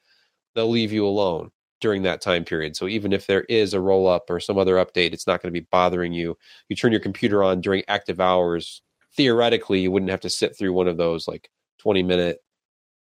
They'll 0.54 0.70
leave 0.70 0.92
you 0.92 1.06
alone 1.06 1.50
during 1.80 2.02
that 2.02 2.20
time 2.20 2.44
period. 2.44 2.76
So 2.76 2.86
even 2.88 3.12
if 3.12 3.26
there 3.26 3.42
is 3.42 3.74
a 3.74 3.80
roll 3.80 4.06
up 4.06 4.30
or 4.30 4.38
some 4.40 4.58
other 4.58 4.76
update, 4.76 5.12
it's 5.12 5.26
not 5.26 5.42
going 5.42 5.52
to 5.52 5.60
be 5.60 5.66
bothering 5.70 6.12
you. 6.12 6.38
You 6.68 6.76
turn 6.76 6.92
your 6.92 7.00
computer 7.00 7.42
on 7.42 7.60
during 7.60 7.82
active 7.88 8.20
hours. 8.20 8.82
Theoretically, 9.16 9.80
you 9.80 9.90
wouldn't 9.90 10.10
have 10.10 10.20
to 10.20 10.30
sit 10.30 10.56
through 10.56 10.72
one 10.72 10.88
of 10.88 10.98
those 10.98 11.26
like 11.26 11.50
20 11.80 12.02
minute 12.02 12.40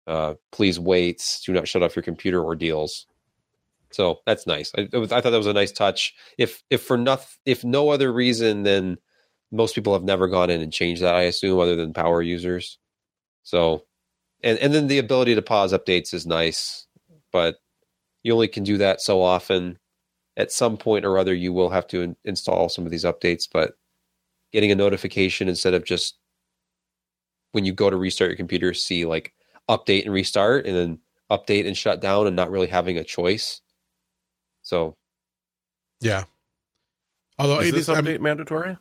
uh, 0.09 0.33
please 0.51 0.79
wait, 0.79 1.39
do 1.45 1.53
not 1.53 1.67
shut 1.67 1.83
off 1.83 1.95
your 1.95 2.01
computer 2.01 2.43
ordeals. 2.43 3.05
So 3.91 4.21
that's 4.25 4.47
nice. 4.47 4.71
I, 4.75 4.97
was, 4.97 5.11
I 5.11 5.21
thought 5.21 5.29
that 5.29 5.37
was 5.37 5.45
a 5.45 5.53
nice 5.53 5.71
touch. 5.71 6.15
If 6.39 6.63
if 6.71 6.81
for 6.81 6.97
nothing, 6.97 7.27
if 7.45 7.63
no 7.63 7.89
other 7.89 8.11
reason 8.11 8.63
than 8.63 8.97
most 9.51 9.75
people 9.75 9.93
have 9.93 10.03
never 10.03 10.27
gone 10.27 10.49
in 10.49 10.61
and 10.61 10.73
changed 10.73 11.03
that, 11.03 11.15
I 11.15 11.23
assume, 11.23 11.59
other 11.59 11.75
than 11.75 11.93
power 11.93 12.21
users. 12.23 12.79
So, 13.43 13.85
and 14.43 14.57
and 14.59 14.73
then 14.73 14.87
the 14.87 14.97
ability 14.97 15.35
to 15.35 15.41
pause 15.43 15.73
updates 15.73 16.13
is 16.13 16.25
nice, 16.25 16.87
but 17.31 17.57
you 18.23 18.33
only 18.33 18.47
can 18.47 18.63
do 18.63 18.77
that 18.77 19.01
so 19.01 19.21
often. 19.21 19.77
At 20.37 20.51
some 20.51 20.77
point 20.77 21.05
or 21.05 21.17
other, 21.17 21.33
you 21.33 21.51
will 21.51 21.69
have 21.69 21.87
to 21.87 22.01
in, 22.01 22.15
install 22.23 22.69
some 22.69 22.85
of 22.85 22.91
these 22.91 23.03
updates, 23.05 23.47
but 23.51 23.73
getting 24.53 24.71
a 24.71 24.75
notification 24.75 25.49
instead 25.49 25.73
of 25.73 25.83
just 25.83 26.18
when 27.51 27.65
you 27.65 27.73
go 27.73 27.89
to 27.89 27.97
restart 27.97 28.29
your 28.29 28.37
computer, 28.37 28.73
see 28.73 29.05
like 29.05 29.33
update 29.69 30.03
and 30.05 30.13
restart, 30.13 30.65
and 30.65 30.75
then 30.75 30.99
update 31.31 31.67
and 31.67 31.77
shut 31.77 31.99
down, 32.01 32.27
and 32.27 32.35
not 32.35 32.49
really 32.51 32.67
having 32.67 32.97
a 32.97 33.03
choice. 33.03 33.61
So, 34.61 34.95
Yeah. 36.01 36.23
Although 37.37 37.59
Is 37.61 37.69
it 37.69 37.71
this 37.71 37.81
is, 37.83 37.89
I'm- 37.89 38.05
update 38.05 38.19
mandatory? 38.19 38.77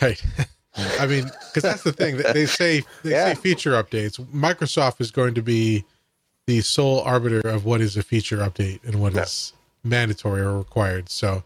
Right. 0.00 0.22
I 1.00 1.06
mean, 1.06 1.24
because 1.24 1.62
that's 1.64 1.82
the 1.82 1.92
thing. 1.92 2.18
They 2.18 2.46
say 2.46 2.82
they 3.02 3.10
Yeah. 3.10 3.32
say 3.32 3.40
feature 3.40 3.72
updates. 3.72 4.18
Microsoft 4.32 5.00
is 5.00 5.10
going 5.10 5.34
to 5.34 5.42
be 5.42 5.84
the 6.46 6.60
sole 6.60 7.00
arbiter 7.00 7.40
of 7.48 7.64
what 7.64 7.80
is 7.80 7.96
a 7.96 8.02
feature 8.02 8.36
update 8.38 8.84
and 8.84 9.00
what 9.00 9.16
is 9.16 9.52
Yeah. 9.82 9.88
mandatory 9.90 10.42
or 10.42 10.56
required. 10.58 11.08
So, 11.08 11.42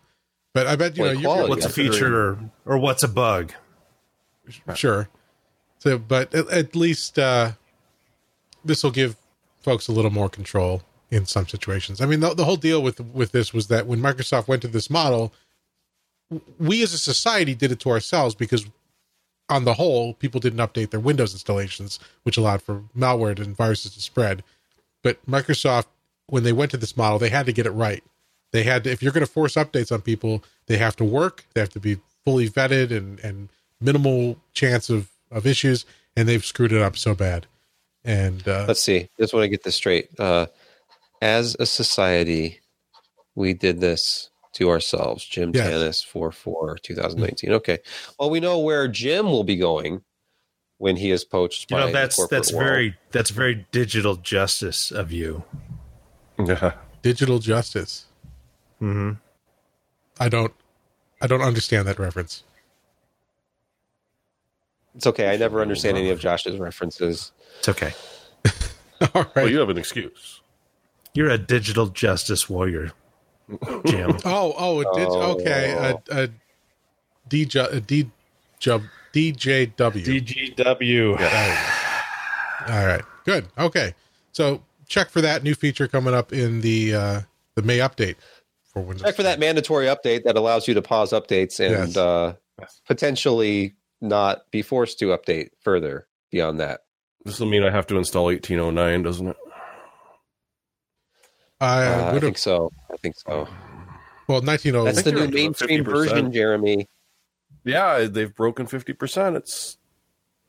but 0.53 0.67
I 0.67 0.77
bet 0.77 0.97
you 0.99 1.05
Like 1.05 1.15
know 1.17 1.21
quality. 1.23 1.41
you're 1.41 1.49
What's 1.49 1.65
a 1.65 1.71
feature 1.71 2.15
or, 2.31 2.51
or 2.67 2.79
what's 2.79 3.03
a 3.03 3.09
bug? 3.09 3.53
sure. 4.75 5.09
So, 5.83 5.99
but 5.99 6.33
at, 6.33 6.49
at 6.49 6.77
least 6.77 7.19
uh, 7.19 7.53
this 8.65 8.85
will 8.85 8.93
give 8.93 9.17
folks 9.63 9.89
a 9.89 9.93
little 9.93 10.13
more 10.13 10.29
control 10.29 10.83
in 11.11 11.27
some 11.27 11.49
situations. 11.49 12.01
I 12.01 12.07
mean, 12.07 12.21
the, 12.21 12.35
the 12.35 12.45
whole 12.45 12.57
deal 12.57 12.81
with 12.81 13.01
with 13.01 13.33
this 13.33 13.53
was 13.53 13.67
that 13.67 13.89
when 13.89 14.01
Microsoft 14.01 14.47
went 14.47 14.63
to 14.63 14.69
this 14.69 14.89
model, 14.89 15.33
we 16.61 16.85
as 16.85 16.95
a 16.95 16.99
society 16.99 17.57
did 17.57 17.73
it 17.73 17.81
to 17.81 17.91
ourselves 17.91 18.37
because, 18.37 18.65
on 19.49 19.65
the 19.65 19.75
whole, 19.75 20.15
people 20.15 20.39
didn't 20.39 20.61
update 20.61 20.91
their 20.91 21.01
Windows 21.01 21.33
installations, 21.33 21.99
which 22.23 22.37
allowed 22.37 22.63
for 22.63 22.85
malware 22.97 23.37
and 23.41 23.57
viruses 23.57 23.93
to 23.95 24.01
spread. 24.01 24.45
But 25.03 25.19
Microsoft, 25.27 25.87
when 26.29 26.45
they 26.45 26.53
went 26.53 26.71
to 26.71 26.77
this 26.77 26.97
model, 26.97 27.19
they 27.19 27.29
had 27.29 27.47
to 27.47 27.53
get 27.53 27.67
it 27.67 27.73
right. 27.73 28.05
They 28.53 28.63
had 28.63 28.85
to, 28.85 28.91
if 28.93 29.03
you're 29.03 29.11
going 29.11 29.27
to 29.27 29.33
force 29.33 29.55
updates 29.55 29.91
on 29.91 30.01
people, 30.01 30.45
they 30.67 30.77
have 30.77 30.95
to 30.97 31.05
work, 31.05 31.45
they 31.55 31.61
have 31.61 31.71
to 31.71 31.81
be 31.81 31.97
fully 32.25 32.49
vetted 32.49 32.97
and 32.97 33.19
and 33.19 33.49
minimal 33.81 34.37
chance 34.55 34.89
of 34.89 35.09
of 35.33 35.47
issues, 35.47 35.85
and 36.17 36.29
they've 36.29 36.45
screwed 36.45 36.73
it 36.73 36.83
up 36.83 36.97
so 36.97 37.15
bad. 37.15 37.47
And 38.05 38.47
uh, 38.47 38.65
let's 38.69 38.81
see. 38.81 39.09
Just 39.19 39.33
want 39.33 39.45
to 39.45 39.49
get 39.49 39.63
this 39.65 39.75
straight. 39.77 40.09
Uh, 40.19 40.47
as 41.21 41.57
a 41.61 41.67
society, 41.67 42.61
we 43.35 43.55
did 43.55 43.81
this 43.81 44.31
to 44.55 44.69
ourselves. 44.71 45.25
Jim 45.25 45.53
Yes. 45.55 45.69
Tanous, 45.69 46.05
4 46.05 46.33
4, 46.33 46.79
2019. 46.83 47.53
Okay. 47.55 47.79
Well, 48.19 48.29
we 48.31 48.41
know 48.41 48.59
where 48.59 48.89
Jim 48.89 49.27
will 49.27 49.45
be 49.45 49.57
going 49.57 50.03
when 50.79 50.97
he 50.97 51.11
is 51.13 51.25
poached 51.25 51.71
You 51.71 51.77
by 51.77 51.87
know 51.87 51.93
that's 51.93 52.17
corporate 52.17 52.31
that's 52.39 52.53
world. 52.53 52.65
very 52.67 52.97
that's 53.13 53.31
very 53.31 53.67
digital 53.71 54.17
justice 54.17 54.91
of 54.91 55.13
you. 55.13 55.45
Yeah. 56.39 56.73
digital 57.03 57.39
justice. 57.39 58.07
hmm 58.81 59.13
I 60.19 60.29
don't 60.29 60.53
I 61.21 61.27
don't 61.29 61.41
understand 61.41 61.87
that 61.87 61.99
reference. 62.01 62.43
It's 64.95 65.07
okay. 65.07 65.33
I 65.33 65.37
never 65.37 65.61
understand 65.63 65.97
any 65.97 66.11
of 66.11 66.21
Josh's 66.21 66.59
references. 66.59 67.33
It's 67.59 67.69
okay. 67.69 67.93
All 69.15 69.23
right. 69.23 69.37
Well, 69.37 69.49
you 69.49 69.59
have 69.59 69.69
an 69.71 69.79
excuse. 69.79 70.41
You're 71.15 71.31
a 71.31 71.39
digital 71.39 71.87
justice 71.89 72.49
warrior, 72.49 72.93
Jim. 73.87 74.17
Oh, 74.25 74.55
oh, 74.59 74.81
it 74.81 74.89
did. 74.95 75.09
Oh. 75.09 75.33
Okay, 75.41 75.73
a, 75.73 76.23
a 76.25 76.29
DJ, 77.29 77.73
a 77.73 77.81
D, 77.81 78.11
jub, 78.61 78.83
DJW. 79.13 79.77
DGW. 80.57 81.11
All 82.69 82.87
right, 82.87 83.03
good. 83.25 83.47
Okay, 83.59 83.95
so 84.33 84.63
check 84.89 85.11
for 85.11 85.21
that 85.21 85.43
new 85.43 85.55
feature 85.55 85.89
coming 85.89 86.15
up 86.15 86.33
in 86.33 86.61
the 86.61 86.95
uh, 86.95 87.21
the 87.57 87.63
May 87.63 87.79
update 87.79 88.17
for 88.73 88.81
Windows. 88.83 89.03
Check 89.05 89.17
for 89.17 89.23
that 89.25 89.39
mandatory 89.39 89.87
update 89.87 90.23
that 90.25 90.37
allows 90.37 90.67
you 90.69 90.75
to 90.75 90.83
pause 90.83 91.13
updates 91.13 91.61
and 91.61 91.89
Yes. 91.89 91.97
uh, 91.97 92.35
potentially 92.87 93.75
not 94.03 94.51
be 94.51 94.63
forced 94.63 94.99
to 94.99 95.07
update 95.17 95.51
further 95.61 96.07
beyond 96.31 96.61
that. 96.61 96.81
This 97.25 97.39
will 97.39 97.47
mean 97.47 97.63
I 97.63 97.71
have 97.71 97.87
to 97.89 97.97
install 97.97 98.25
1809, 98.25 99.03
doesn't 99.03 99.29
it? 99.29 99.37
I 101.61 101.85
Uh, 101.85 102.13
I 102.15 102.19
think 102.19 102.39
so. 102.39 102.73
I 102.93 102.97
think 102.97 103.15
so. 103.17 103.49
Well, 104.29 104.43
nineteen 104.43 104.75
oh. 104.75 104.85
That's 104.85 105.03
the 105.03 105.13
new 105.13 105.19
they're 105.19 105.27
up 105.27 105.31
to 105.31 105.37
about 105.37 105.45
mainstream 105.45 105.85
50%. 105.85 105.87
version, 105.87 106.33
Jeremy. 106.33 106.89
Yeah, 107.65 108.07
they've 108.11 108.35
broken 108.35 108.67
50%. 108.67 109.37
It's 109.37 109.79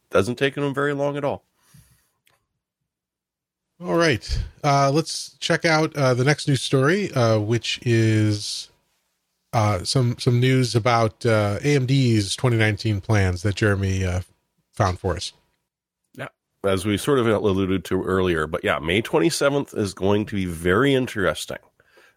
doesn't 0.09 0.35
take 0.35 0.55
them 0.55 0.73
very 0.73 0.93
long 0.93 1.17
at 1.17 1.23
all. 1.23 1.43
All 3.83 3.95
right, 3.95 4.39
uh, 4.63 4.91
let's 4.91 5.35
check 5.39 5.65
out 5.65 5.95
uh, 5.95 6.13
the 6.13 6.23
next 6.23 6.47
news 6.47 6.61
story, 6.61 7.11
uh, 7.11 7.39
which 7.39 7.79
is 7.83 8.69
uh, 9.53 9.83
some 9.83 10.17
some 10.19 10.39
news 10.39 10.75
about 10.75 11.25
uh, 11.25 11.59
AMD's 11.59 12.35
2019 12.35 13.01
plans 13.01 13.43
that 13.43 13.55
Jeremy 13.55 14.03
uh, 14.03 14.21
found 14.73 14.99
for 14.99 15.15
us. 15.15 15.31
Yeah, 16.15 16.27
as 16.63 16.85
we 16.85 16.97
sort 16.97 17.19
of 17.19 17.27
alluded 17.27 17.85
to 17.85 18.03
earlier. 18.03 18.47
But 18.47 18.63
yeah, 18.63 18.79
May 18.79 19.01
27th 19.01 19.77
is 19.77 19.93
going 19.93 20.25
to 20.27 20.35
be 20.35 20.45
very 20.45 20.93
interesting 20.93 21.59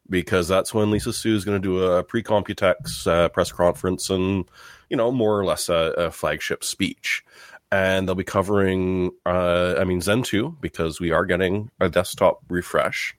because 0.08 0.48
that's 0.48 0.72
when 0.72 0.90
Lisa 0.90 1.12
Su 1.12 1.34
is 1.34 1.44
going 1.44 1.60
to 1.60 1.68
do 1.68 1.82
a 1.82 2.02
pre 2.02 2.22
Computex 2.22 3.06
uh, 3.06 3.28
press 3.28 3.52
conference 3.52 4.10
and, 4.10 4.44
you 4.88 4.96
know, 4.96 5.12
more 5.12 5.38
or 5.38 5.44
less 5.44 5.68
a, 5.68 5.92
a 5.96 6.10
flagship 6.10 6.64
speech. 6.64 7.22
And 7.72 8.06
they'll 8.06 8.14
be 8.14 8.24
covering, 8.24 9.10
uh, 9.26 9.74
I 9.76 9.84
mean, 9.84 10.00
Zen 10.00 10.22
2, 10.22 10.58
because 10.60 11.00
we 11.00 11.10
are 11.10 11.26
getting 11.26 11.70
a 11.80 11.88
desktop 11.88 12.38
refresh 12.48 13.16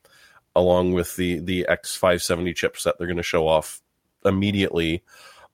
along 0.56 0.94
with 0.94 1.18
the, 1.18 1.40
the 1.40 1.68
X570 1.70 2.56
chipset 2.56 2.94
they're 2.98 3.08
going 3.08 3.18
to 3.18 3.24
show 3.24 3.48
off 3.48 3.82
immediately. 4.28 5.04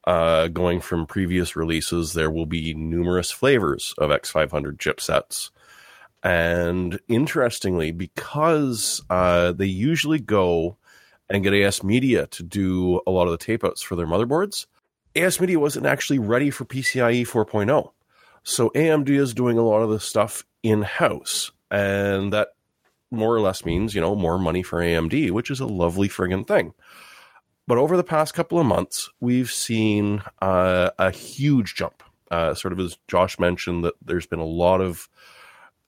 Uh, 0.06 0.50
going 0.50 0.82
from 0.82 1.06
previous 1.06 1.56
releases, 1.56 2.12
there 2.12 2.30
will 2.30 2.46
be 2.46 2.74
numerous 2.74 3.32
flavors 3.32 3.96
of 3.98 4.10
X500 4.10 4.78
chipsets. 4.78 5.50
And 6.24 7.00
interestingly, 7.08 7.92
because 7.92 9.02
uh, 9.10 9.54
they 9.54 9.66
usually 9.66 10.20
go 10.20 10.78
and 11.30 11.44
get 11.44 11.54
ASMedia 11.54 12.30
to 12.32 12.44
do 12.44 13.02
a 13.08 13.12
lot 13.12 13.28
of 13.28 13.32
the 13.32 13.38
tape 13.38 13.64
outs 13.64 13.82
for 13.82 13.96
their 13.96 14.08
motherboards, 14.08 14.66
ASMedia 15.16 15.58
wasn't 15.58 15.86
actually 15.86 16.20
ready 16.20 16.50
for 16.50 16.66
PCIe 16.66 17.28
4.0. 17.28 17.92
So 18.44 18.70
AMD 18.72 19.10
is 19.10 19.34
doing 19.34 19.58
a 19.58 19.64
lot 19.64 19.82
of 19.82 19.90
the 19.90 20.00
stuff 20.00 20.44
in 20.64 20.82
house. 20.82 21.52
And 21.72 22.34
that 22.34 22.50
more 23.12 23.34
or 23.34 23.42
less 23.42 23.66
means, 23.66 23.96
you 23.96 24.02
know, 24.02 24.16
more 24.16 24.40
money 24.40 24.64
for 24.64 24.80
AMD, 24.80 25.32
which 25.32 25.52
is 25.52 25.60
a 25.60 25.66
lovely 25.66 26.10
friggin' 26.10 26.48
thing. 26.48 26.74
But 27.68 27.78
over 27.78 27.96
the 27.96 28.04
past 28.04 28.34
couple 28.34 28.60
of 28.60 28.66
months, 28.66 29.10
we've 29.20 29.52
seen 29.52 30.22
uh, 30.42 30.92
a 30.98 31.12
huge 31.12 31.76
jump. 31.76 32.04
Uh, 32.30 32.54
sort 32.54 32.74
of 32.74 32.80
as 32.80 32.98
Josh 33.08 33.40
mentioned, 33.40 33.86
that 33.86 33.94
there's 34.02 34.26
been 34.26 34.40
a 34.40 34.46
lot 34.46 34.82
of 34.82 35.08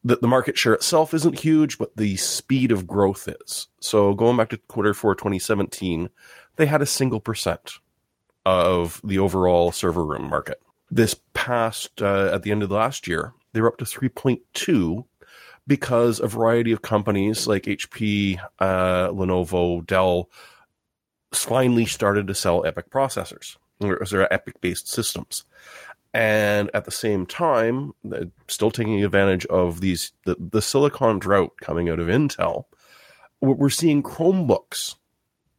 that 0.03 0.21
the 0.21 0.27
market 0.27 0.57
share 0.57 0.73
itself 0.75 1.13
isn't 1.15 1.39
huge, 1.39 1.79
but 1.79 1.97
the 1.97 2.15
speed 2.17 2.71
of 2.71 2.85
growth 2.85 3.27
is. 3.27 3.67
So 3.79 4.13
going 4.13 4.37
back 4.37 4.49
to 4.49 4.57
quarter 4.57 4.93
four 4.93 5.15
2017, 5.15 6.09
they 6.57 6.67
had 6.67 6.83
a 6.83 6.85
single 6.85 7.19
percent 7.19 7.79
of 8.45 9.01
the 9.03 9.17
overall 9.17 9.71
server 9.71 10.05
room 10.05 10.29
market. 10.29 10.61
This 10.91 11.15
past, 11.33 12.01
uh, 12.03 12.29
at 12.31 12.43
the 12.43 12.51
end 12.51 12.61
of 12.61 12.69
the 12.69 12.75
last 12.75 13.07
year, 13.07 13.33
they 13.53 13.61
were 13.61 13.67
up 13.67 13.77
to 13.77 13.85
3.2 13.85 15.05
because 15.65 16.19
a 16.19 16.27
variety 16.27 16.71
of 16.71 16.83
companies 16.83 17.47
like 17.47 17.63
HP, 17.63 18.39
uh, 18.59 19.07
Lenovo, 19.09 19.83
Dell 19.87 20.29
finally 21.43 21.85
started 21.85 22.27
to 22.27 22.35
sell 22.35 22.63
EPYC 22.63 22.89
processors, 22.89 23.57
or 23.81 24.27
EPIC 24.31 24.61
based 24.61 24.87
systems? 24.87 25.45
And 26.13 26.69
at 26.73 26.85
the 26.85 26.91
same 26.91 27.25
time 27.25 27.93
still 28.47 28.71
taking 28.71 29.03
advantage 29.03 29.45
of 29.47 29.81
these 29.81 30.13
the, 30.25 30.37
the 30.39 30.61
silicon 30.61 31.19
drought 31.19 31.53
coming 31.59 31.89
out 31.89 31.99
of 31.99 32.07
intel. 32.07 32.65
We're 33.41 33.69
seeing 33.69 34.01
chromebooks 34.01 34.95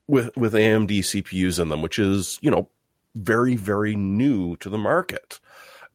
with 0.08 0.34
with 0.36 0.54
amd 0.54 0.90
cpus 0.90 1.60
in 1.60 1.68
them 1.68 1.82
which 1.82 1.98
is 1.98 2.38
you 2.40 2.50
know 2.50 2.68
very 3.14 3.56
very 3.56 3.96
new 3.96 4.56
to 4.56 4.70
the 4.70 4.78
market. 4.78 5.40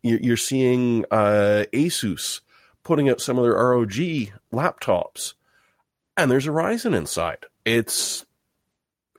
You're 0.03 0.37
seeing 0.37 1.05
uh, 1.11 1.65
asus 1.73 2.41
putting 2.83 3.09
out 3.09 3.21
some 3.21 3.37
of 3.37 3.43
their 3.43 3.53
rog 3.53 3.93
laptops 4.53 5.33
and 6.17 6.29
there's 6.29 6.47
a 6.47 6.51
ryzen 6.51 6.95
inside. 6.95 7.45
It's 7.65 8.25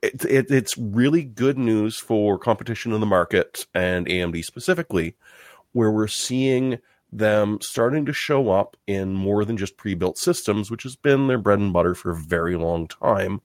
it, 0.03 0.25
it, 0.25 0.51
it's 0.51 0.77
really 0.77 1.23
good 1.23 1.57
news 1.57 1.97
for 1.97 2.37
competition 2.37 2.91
in 2.91 2.99
the 2.99 3.05
market 3.05 3.65
and 3.73 4.05
AMD 4.05 4.43
specifically, 4.43 5.15
where 5.71 5.91
we're 5.91 6.07
seeing 6.09 6.77
them 7.11 7.59
starting 7.61 8.05
to 8.05 8.11
show 8.11 8.49
up 8.49 8.75
in 8.85 9.13
more 9.13 9.45
than 9.45 9.55
just 9.55 9.77
pre-built 9.77 10.17
systems, 10.17 10.69
which 10.69 10.83
has 10.83 10.97
been 10.97 11.27
their 11.27 11.37
bread 11.37 11.59
and 11.59 11.71
butter 11.71 11.95
for 11.95 12.11
a 12.11 12.17
very 12.17 12.57
long 12.57 12.87
time, 12.87 13.39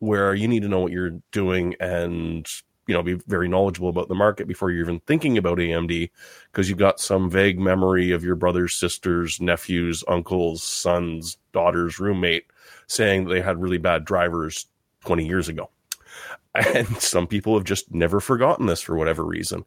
where 0.00 0.34
you 0.34 0.48
need 0.48 0.62
to 0.62 0.68
know 0.68 0.80
what 0.80 0.92
you're 0.92 1.20
doing 1.30 1.76
and 1.78 2.48
you 2.88 2.94
know 2.94 3.02
be 3.02 3.14
very 3.28 3.48
knowledgeable 3.48 3.88
about 3.88 4.08
the 4.08 4.14
market 4.14 4.48
before 4.48 4.72
you're 4.72 4.82
even 4.82 4.98
thinking 5.00 5.38
about 5.38 5.58
AMD 5.58 6.10
because 6.50 6.68
you've 6.68 6.78
got 6.78 6.98
some 6.98 7.30
vague 7.30 7.60
memory 7.60 8.10
of 8.10 8.24
your 8.24 8.34
brothers, 8.34 8.74
sisters, 8.74 9.40
nephews, 9.40 10.02
uncles, 10.08 10.64
sons, 10.64 11.36
daughters, 11.52 12.00
roommate 12.00 12.46
saying 12.88 13.26
they 13.26 13.40
had 13.40 13.62
really 13.62 13.78
bad 13.78 14.04
drivers 14.04 14.66
20 15.04 15.26
years 15.26 15.48
ago. 15.48 15.70
And 16.54 16.96
some 16.98 17.26
people 17.26 17.54
have 17.54 17.64
just 17.64 17.92
never 17.92 18.20
forgotten 18.20 18.66
this 18.66 18.82
for 18.82 18.96
whatever 18.96 19.24
reason. 19.24 19.64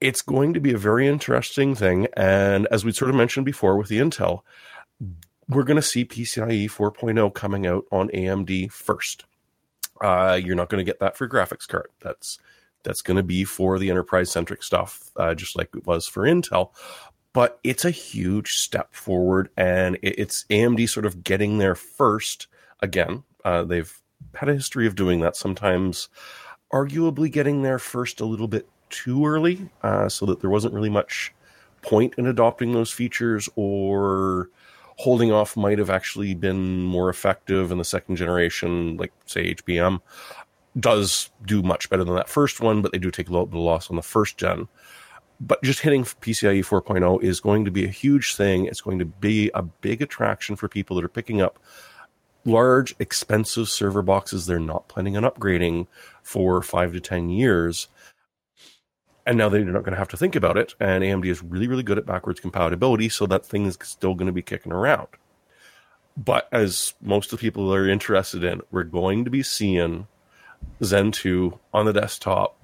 It's 0.00 0.22
going 0.22 0.54
to 0.54 0.60
be 0.60 0.72
a 0.72 0.78
very 0.78 1.08
interesting 1.08 1.74
thing. 1.74 2.06
And 2.16 2.68
as 2.70 2.84
we 2.84 2.92
sort 2.92 3.10
of 3.10 3.16
mentioned 3.16 3.46
before 3.46 3.76
with 3.76 3.88
the 3.88 3.98
Intel, 3.98 4.42
we're 5.48 5.64
going 5.64 5.76
to 5.76 5.82
see 5.82 6.04
PCIe 6.04 6.70
4.0 6.70 7.34
coming 7.34 7.66
out 7.66 7.84
on 7.90 8.08
AMD 8.10 8.70
first. 8.70 9.24
Uh, 10.00 10.38
you're 10.42 10.54
not 10.54 10.68
going 10.68 10.84
to 10.84 10.88
get 10.88 11.00
that 11.00 11.16
for 11.16 11.28
graphics 11.28 11.66
card. 11.66 11.88
That's 12.00 12.38
that's 12.84 13.02
going 13.02 13.16
to 13.16 13.22
be 13.22 13.44
for 13.44 13.78
the 13.78 13.90
enterprise 13.90 14.30
centric 14.30 14.62
stuff, 14.62 15.10
uh, 15.16 15.34
just 15.34 15.56
like 15.56 15.70
it 15.74 15.86
was 15.86 16.06
for 16.06 16.22
Intel. 16.22 16.70
But 17.32 17.58
it's 17.64 17.84
a 17.84 17.90
huge 17.90 18.52
step 18.52 18.94
forward, 18.94 19.50
and 19.56 19.98
it's 20.02 20.44
AMD 20.50 20.88
sort 20.88 21.06
of 21.06 21.24
getting 21.24 21.58
there 21.58 21.74
first. 21.74 22.46
Again, 22.80 23.24
uh, 23.44 23.64
they've 23.64 24.00
had 24.34 24.48
a 24.48 24.54
history 24.54 24.86
of 24.86 24.94
doing 24.94 25.20
that. 25.20 25.36
Sometimes, 25.36 26.08
arguably, 26.72 27.30
getting 27.30 27.62
there 27.62 27.78
first 27.78 28.20
a 28.20 28.24
little 28.24 28.48
bit 28.48 28.68
too 28.90 29.26
early, 29.26 29.70
uh, 29.82 30.08
so 30.08 30.26
that 30.26 30.40
there 30.40 30.50
wasn't 30.50 30.74
really 30.74 30.90
much 30.90 31.32
point 31.82 32.14
in 32.18 32.26
adopting 32.26 32.72
those 32.72 32.90
features, 32.90 33.48
or 33.56 34.50
holding 34.96 35.30
off 35.30 35.56
might 35.56 35.78
have 35.78 35.90
actually 35.90 36.34
been 36.34 36.82
more 36.82 37.08
effective 37.08 37.70
in 37.70 37.78
the 37.78 37.84
second 37.84 38.16
generation, 38.16 38.96
like 38.96 39.12
say 39.26 39.54
HBM 39.54 40.00
does 40.78 41.30
do 41.44 41.62
much 41.62 41.88
better 41.90 42.04
than 42.04 42.14
that 42.14 42.28
first 42.28 42.60
one, 42.60 42.82
but 42.82 42.92
they 42.92 42.98
do 42.98 43.10
take 43.10 43.28
a 43.28 43.32
little 43.32 43.46
bit 43.46 43.56
of 43.56 43.62
loss 43.64 43.90
on 43.90 43.96
the 43.96 44.02
first 44.02 44.36
gen. 44.36 44.68
But 45.40 45.62
just 45.62 45.80
hitting 45.80 46.04
PCIe 46.04 46.64
4.0 46.64 47.22
is 47.22 47.40
going 47.40 47.64
to 47.64 47.70
be 47.70 47.84
a 47.84 47.88
huge 47.88 48.34
thing. 48.34 48.66
It's 48.66 48.80
going 48.80 48.98
to 48.98 49.04
be 49.04 49.50
a 49.54 49.62
big 49.62 50.02
attraction 50.02 50.56
for 50.56 50.68
people 50.68 50.96
that 50.96 51.04
are 51.04 51.08
picking 51.08 51.40
up 51.40 51.58
large, 52.48 52.96
expensive 52.98 53.68
server 53.68 54.02
boxes 54.02 54.46
they're 54.46 54.58
not 54.58 54.88
planning 54.88 55.16
on 55.16 55.22
upgrading 55.22 55.86
for 56.22 56.62
five 56.62 56.92
to 56.92 57.00
10 57.00 57.28
years. 57.28 57.88
And 59.26 59.38
now 59.38 59.48
they're 59.48 59.64
not 59.64 59.84
going 59.84 59.92
to 59.92 59.98
have 59.98 60.08
to 60.08 60.16
think 60.16 60.34
about 60.34 60.56
it. 60.56 60.74
And 60.80 61.04
AMD 61.04 61.26
is 61.26 61.42
really, 61.42 61.68
really 61.68 61.82
good 61.82 61.98
at 61.98 62.06
backwards 62.06 62.40
compatibility, 62.40 63.10
so 63.10 63.26
that 63.26 63.44
thing 63.44 63.66
is 63.66 63.76
still 63.82 64.14
going 64.14 64.26
to 64.26 64.32
be 64.32 64.42
kicking 64.42 64.72
around. 64.72 65.08
But 66.16 66.48
as 66.50 66.94
most 67.00 67.32
of 67.32 67.38
the 67.38 67.46
people 67.46 67.72
are 67.72 67.88
interested 67.88 68.42
in, 68.42 68.62
we're 68.70 68.84
going 68.84 69.24
to 69.26 69.30
be 69.30 69.42
seeing 69.42 70.06
Zen 70.82 71.12
2 71.12 71.58
on 71.72 71.86
the 71.86 71.92
desktop 71.92 72.56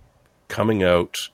coming 0.49 0.82
out. 0.82 1.28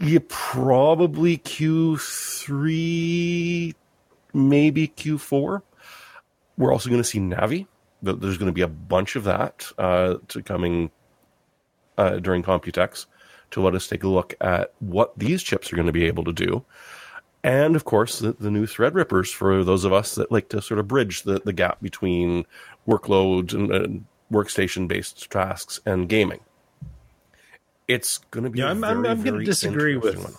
You 0.00 0.20
probably 0.20 1.38
Q3, 1.38 3.74
maybe 4.34 4.88
Q4. 4.88 5.62
We're 6.58 6.72
also 6.72 6.90
going 6.90 7.00
to 7.00 7.08
see 7.08 7.20
Navi. 7.20 7.66
There's 8.02 8.36
going 8.36 8.46
to 8.46 8.52
be 8.52 8.60
a 8.60 8.68
bunch 8.68 9.16
of 9.16 9.24
that 9.24 9.66
uh, 9.78 10.16
to 10.28 10.42
coming 10.42 10.90
uh, 11.96 12.18
during 12.18 12.42
Computex 12.42 13.06
to 13.52 13.62
let 13.62 13.74
us 13.74 13.88
take 13.88 14.04
a 14.04 14.08
look 14.08 14.34
at 14.40 14.74
what 14.80 15.18
these 15.18 15.42
chips 15.42 15.72
are 15.72 15.76
going 15.76 15.86
to 15.86 15.92
be 15.92 16.04
able 16.04 16.24
to 16.24 16.32
do. 16.32 16.64
And 17.42 17.76
of 17.76 17.84
course, 17.84 18.18
the, 18.18 18.32
the 18.32 18.50
new 18.50 18.66
Threadrippers 18.66 19.32
for 19.32 19.64
those 19.64 19.84
of 19.84 19.92
us 19.92 20.16
that 20.16 20.30
like 20.30 20.48
to 20.50 20.60
sort 20.60 20.80
of 20.80 20.88
bridge 20.88 21.22
the, 21.22 21.40
the 21.44 21.52
gap 21.52 21.80
between 21.80 22.44
workloads 22.86 23.54
and, 23.54 23.70
and 23.70 24.04
workstation 24.30 24.88
based 24.88 25.30
tasks 25.30 25.80
and 25.86 26.08
gaming. 26.08 26.40
It's 27.86 28.18
going 28.30 28.44
to 28.44 28.50
be. 28.50 28.58
Yeah, 28.58 28.70
I'm, 28.70 28.84
I'm, 28.84 29.06
I'm 29.06 29.22
going 29.22 29.38
to 29.38 29.44
disagree 29.44 29.96
with. 29.96 30.22
One. 30.22 30.34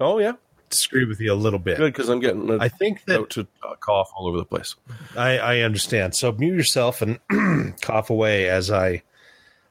Oh 0.00 0.18
yeah, 0.18 0.32
disagree 0.70 1.04
with 1.04 1.20
you 1.20 1.32
a 1.32 1.34
little 1.34 1.58
bit. 1.58 1.78
Good 1.78 1.92
because 1.92 2.08
I'm 2.08 2.20
getting. 2.20 2.50
A, 2.50 2.58
I 2.58 2.68
think 2.68 3.04
that 3.04 3.30
to 3.30 3.46
uh, 3.62 3.74
cough 3.76 4.10
all 4.16 4.26
over 4.26 4.36
the 4.36 4.44
place. 4.44 4.74
I, 5.16 5.38
I 5.38 5.58
understand. 5.60 6.14
So 6.14 6.32
mute 6.32 6.54
yourself 6.54 7.02
and 7.02 7.18
cough 7.80 8.10
away 8.10 8.48
as 8.48 8.70
I 8.70 9.02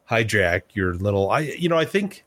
hijack 0.10 0.64
your 0.74 0.94
little. 0.94 1.30
I 1.30 1.40
you 1.40 1.70
know 1.70 1.78
I 1.78 1.86
think, 1.86 2.24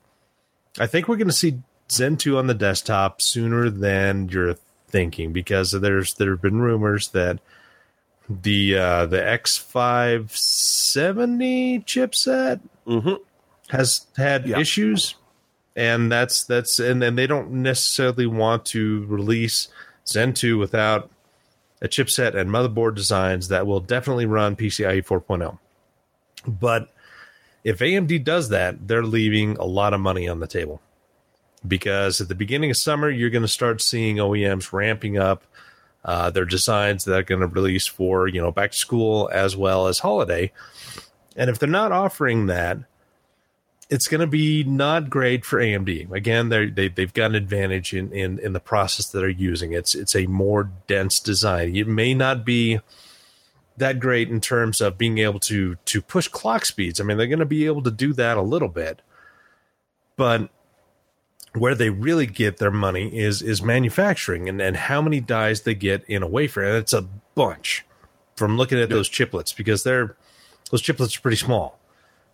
I 0.79 0.87
think 0.87 1.09
we're 1.09 1.17
going 1.17 1.29
to 1.29 1.35
see 1.35 1.61
Zen 1.91 2.17
two 2.17 2.39
on 2.39 2.47
the 2.47 2.55
desktop 2.55 3.23
sooner 3.23 3.71
than 3.71 4.29
you're 4.29 4.57
thinking 4.89 5.33
because 5.33 5.73
there's 5.73 6.15
there 6.15 6.31
have 6.31 6.43
been 6.43 6.61
rumors 6.61 7.09
that 7.09 7.41
the 8.29 8.77
uh, 8.77 9.07
the 9.07 9.27
X 9.27 9.57
five 9.57 10.37
seventy 10.37 11.81
chipset. 11.81 12.61
Mm-hmm 12.87 13.23
has 13.69 14.07
had 14.17 14.47
yeah. 14.47 14.59
issues 14.59 15.15
and 15.79 16.11
that's 16.11 16.43
that's 16.43 16.81
and 16.81 17.01
then 17.01 17.15
they 17.15 17.29
don't 17.29 17.53
necessarily 17.53 18.27
want 18.27 18.65
to 18.67 19.07
release 19.07 19.69
Zen 20.09 20.35
2 20.35 20.59
without 20.59 21.09
a 21.81 21.87
chipset 21.87 22.35
and 22.35 22.51
motherboard 22.51 22.97
designs 22.97 23.47
that 23.49 23.65
will 23.65 23.79
definitely 23.79 24.27
run 24.27 24.57
PCIe 24.57 25.07
4.0. 25.07 25.57
But 26.45 26.93
if 27.63 27.79
AMD 27.79 28.25
does 28.25 28.49
that, 28.49 28.89
they're 28.89 29.05
leaving 29.05 29.57
a 29.57 29.65
lot 29.65 29.95
of 29.95 30.01
money 30.01 30.29
on 30.29 30.41
the 30.41 30.49
table. 30.49 30.83
Because 31.67 32.21
at 32.21 32.27
the 32.27 32.35
beginning 32.35 32.71
of 32.71 32.77
summer, 32.77 33.09
you're 33.09 33.31
going 33.31 33.43
to 33.43 33.49
start 33.49 33.81
seeing 33.81 34.17
OEMs 34.17 34.73
ramping 34.73 35.17
up 35.17 35.45
uh, 36.05 36.31
their 36.31 36.45
designs 36.45 37.05
that 37.05 37.21
are 37.21 37.23
going 37.23 37.41
to 37.41 37.47
release 37.47 37.87
for 37.87 38.27
you 38.27 38.41
know 38.41 38.51
back 38.51 38.73
to 38.73 38.77
school 38.77 39.31
as 39.33 39.57
well 39.57 39.87
as 39.87 40.01
holiday. 40.01 40.51
And 41.37 41.49
if 41.49 41.61
they're 41.61 41.69
not 41.69 41.93
offering 41.93 42.47
that, 42.47 42.79
it's 43.91 44.07
going 44.07 44.21
to 44.21 44.27
be 44.27 44.65
not 44.65 45.09
great 45.09 45.45
for 45.45 45.59
AMD. 45.59 46.13
Again, 46.13 46.51
they 46.51 46.89
they've 46.89 47.15
got 47.15 47.31
an 47.31 47.37
advantage 47.37 47.95
in, 47.95 48.13
in 48.13 48.39
in 48.39 48.53
the 48.53 48.61
process 48.61 49.09
that 49.09 49.19
they're 49.21 49.29
using. 49.29 49.73
It's 49.73 49.95
it's 49.95 50.15
a 50.15 50.27
more 50.27 50.71
dense 50.87 51.21
design. 51.21 51.75
It 51.75 51.89
may 51.89 52.15
not 52.15 52.45
be 52.45 52.81
that 53.79 54.01
great 54.01 54.29
in 54.29 54.41
terms 54.41 54.81
of 54.81 54.99
being 54.99 55.19
able 55.19 55.41
to 55.41 55.77
to 55.87 56.03
push 56.03 56.29
clock 56.29 56.67
speeds. 56.67 57.01
I 57.01 57.05
mean, 57.05 57.17
they're 57.17 57.27
going 57.27 57.39
to 57.39 57.47
be 57.47 57.67
able 57.67 57.83
to 57.83 57.91
do 57.91 58.13
that 58.15 58.37
a 58.37 58.43
little 58.43 58.69
bit, 58.69 59.01
but 60.17 60.51
where 61.55 61.75
they 61.75 61.89
really 61.89 62.27
get 62.27 62.59
their 62.59 62.71
money 62.71 63.17
is 63.17 63.41
is 63.41 63.63
manufacturing 63.63 64.49
and 64.51 64.61
and 64.61 64.77
how 64.77 65.01
many 65.01 65.21
dies 65.21 65.63
they 65.63 65.75
get 65.75 66.05
in 66.07 66.23
a 66.23 66.29
wafer, 66.29 66.63
and 66.63 66.77
it's 66.77 66.93
a 66.93 67.09
bunch 67.35 67.87
from 68.37 68.59
looking 68.59 68.79
at 68.79 68.91
those 68.91 69.09
chiplets 69.09 69.57
because 69.57 69.83
they're 69.83 70.15
those 70.71 70.83
chiplets 70.83 71.17
are 71.17 71.23
pretty 71.23 71.39
small 71.39 71.78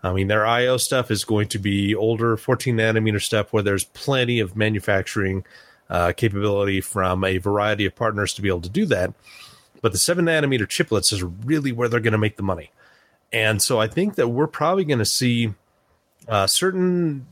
I 0.05 0.13
mean, 0.13 0.29
their 0.29 0.47
IO 0.47 0.77
stuff 0.77 1.11
is 1.11 1.25
going 1.25 1.49
to 1.49 1.59
be 1.59 1.95
older 1.95 2.37
14 2.37 2.77
nanometer 2.77 3.23
stuff 3.23 3.53
where 3.53 3.63
there's 3.63 3.85
plenty 3.85 4.39
of 4.39 4.55
manufacturing 4.55 5.45
uh, 5.89 6.13
capability 6.13 6.81
from 6.81 7.25
a 7.25 7.39
variety 7.39 7.87
of 7.87 7.97
partners 7.97 8.35
to 8.35 8.43
be 8.43 8.49
able 8.49 8.61
to 8.61 8.69
do 8.69 8.85
that. 8.87 9.15
But 9.81 9.93
the 9.93 9.99
7 9.99 10.25
nanometer 10.25 10.67
chiplets 10.67 11.13
is 11.13 11.23
really 11.23 11.73
where 11.73 11.89
they're 11.89 12.01
going 12.01 12.13
to 12.13 12.19
make 12.19 12.37
the 12.37 12.43
money. 12.43 12.71
And 13.33 13.61
so 13.61 13.81
I 13.81 13.89
think 13.89 14.15
that 14.17 14.29
we're 14.29 14.47
probably 14.47 14.85
going 14.85 14.99
to 14.99 15.05
see 15.05 15.55
uh, 16.29 16.47
certain 16.47 17.27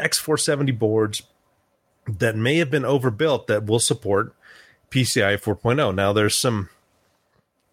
X470 0.00 0.78
boards 0.78 1.22
that 2.06 2.36
may 2.36 2.56
have 2.56 2.70
been 2.70 2.84
overbuilt 2.84 3.46
that 3.46 3.66
will 3.66 3.78
support 3.78 4.34
PCI 4.90 5.40
4.0. 5.40 5.94
Now, 5.94 6.12
there's 6.12 6.36
some 6.36 6.68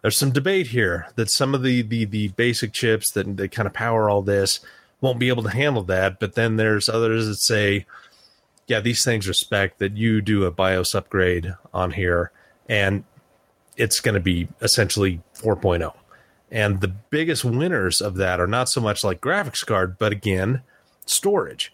there's 0.04 0.18
some 0.18 0.32
debate 0.32 0.68
here 0.68 1.08
that 1.16 1.32
some 1.32 1.56
of 1.56 1.64
the 1.64 1.82
the 1.82 2.06
the 2.06 2.28
basic 2.30 2.74
chips 2.74 3.10
that, 3.12 3.38
that 3.38 3.52
kind 3.52 3.66
of 3.66 3.74
power 3.74 4.10
all 4.10 4.22
this 4.22 4.60
won't 5.02 5.18
be 5.18 5.30
able 5.30 5.44
to 5.44 5.50
handle 5.50 5.84
that. 5.84 6.20
But 6.20 6.36
then 6.36 6.58
there's 6.58 6.88
others 6.88 7.26
that 7.28 7.36
say, 7.36 7.86
yeah, 8.68 8.80
these 8.80 9.04
things 9.04 9.28
respect 9.28 9.80
that 9.80 9.98
you 9.98 10.22
do 10.22 10.46
a 10.46 10.52
BIOS 10.52 10.94
upgrade 10.94 11.56
on 11.74 11.92
here, 11.92 12.32
and 12.70 13.06
it's 13.76 14.00
going 14.02 14.16
to 14.16 14.22
be 14.22 14.48
essentially 14.62 15.22
4.0. 15.36 15.94
And 16.52 16.82
the 16.82 16.90
biggest 16.90 17.44
winners 17.44 18.00
of 18.00 18.16
that 18.18 18.40
are 18.40 18.48
not 18.48 18.70
so 18.70 18.80
much 18.80 19.04
like 19.04 19.20
graphics 19.20 19.66
card, 19.66 19.98
but 19.98 20.12
again, 20.12 20.62
storage. 21.06 21.74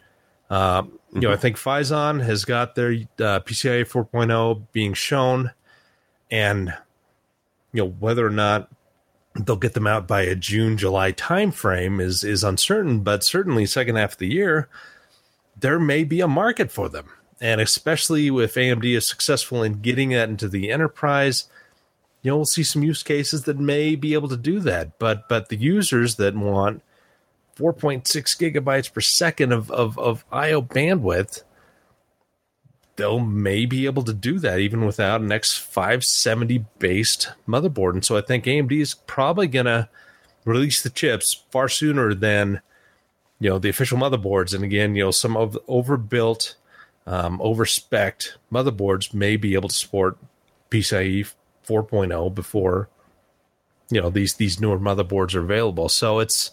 Uh, 0.49 0.83
mm-hmm. 0.83 0.95
You 1.15 1.21
know, 1.21 1.29
I 1.29 1.33
mm-hmm. 1.33 1.41
think 1.41 1.57
Phison 1.57 2.23
has 2.23 2.45
got 2.45 2.75
their 2.75 2.91
uh, 2.91 3.41
PCIe 3.41 3.87
4.0 3.87 4.67
being 4.71 4.93
shown, 4.93 5.51
and 6.31 6.73
you 7.73 7.83
know 7.83 7.89
whether 7.89 8.25
or 8.25 8.31
not 8.31 8.69
they'll 9.35 9.55
get 9.55 9.73
them 9.73 9.87
out 9.87 10.07
by 10.07 10.21
a 10.23 10.35
June 10.35 10.77
July 10.77 11.11
timeframe 11.11 12.01
is 12.01 12.23
is 12.23 12.43
uncertain, 12.43 13.01
but 13.01 13.23
certainly 13.23 13.65
second 13.65 13.95
half 13.95 14.13
of 14.13 14.17
the 14.19 14.31
year 14.31 14.69
there 15.59 15.79
may 15.79 16.03
be 16.03 16.21
a 16.21 16.27
market 16.27 16.71
for 16.71 16.89
them, 16.89 17.07
and 17.41 17.59
especially 17.59 18.27
if 18.27 18.53
AMD 18.53 18.85
is 18.95 19.07
successful 19.07 19.61
in 19.63 19.81
getting 19.81 20.09
that 20.09 20.29
into 20.29 20.47
the 20.47 20.71
enterprise. 20.71 21.45
You 22.21 22.31
know, 22.31 22.37
we'll 22.37 22.45
see 22.45 22.63
some 22.63 22.83
use 22.83 23.03
cases 23.03 23.43
that 23.43 23.57
may 23.57 23.95
be 23.95 24.13
able 24.13 24.27
to 24.29 24.37
do 24.37 24.59
that, 24.61 24.99
but 24.99 25.29
but 25.29 25.49
the 25.49 25.57
users 25.57 26.15
that 26.15 26.35
want 26.35 26.81
4.6 27.59 28.03
gigabytes 28.05 28.91
per 28.91 29.01
second 29.01 29.51
of, 29.51 29.69
of, 29.69 29.99
of 29.99 30.25
IO 30.31 30.61
bandwidth, 30.61 31.43
they'll 32.99 33.19
may 33.19 33.65
be 33.65 33.85
able 33.85 34.03
to 34.03 34.13
do 34.13 34.37
that 34.39 34.59
even 34.59 34.85
without 34.85 35.21
an 35.21 35.29
X570 35.29 36.65
based 36.77 37.29
motherboard. 37.47 37.93
And 37.93 38.05
so 38.05 38.17
I 38.17 38.21
think 38.21 38.43
AMD 38.43 38.73
is 38.73 38.93
probably 38.93 39.47
going 39.47 39.65
to 39.65 39.87
release 40.43 40.83
the 40.83 40.89
chips 40.89 41.41
far 41.49 41.69
sooner 41.69 42.13
than 42.13 42.61
you 43.39 43.49
know 43.49 43.57
the 43.57 43.69
official 43.69 43.97
motherboards. 43.97 44.53
And 44.53 44.63
again, 44.63 44.95
you 44.95 45.05
know 45.05 45.11
some 45.11 45.37
of 45.37 45.53
the 45.53 45.61
overbuilt, 45.67 46.55
um, 47.07 47.39
overspec 47.39 48.33
motherboards 48.51 49.13
may 49.13 49.37
be 49.37 49.53
able 49.53 49.69
to 49.69 49.75
support 49.75 50.17
PCIe 50.69 51.33
4.0 51.65 52.35
before 52.35 52.89
you 53.89 54.01
know 54.01 54.09
these 54.09 54.35
these 54.35 54.59
newer 54.59 54.77
motherboards 54.77 55.33
are 55.35 55.43
available. 55.43 55.87
So 55.87 56.19
it's 56.19 56.51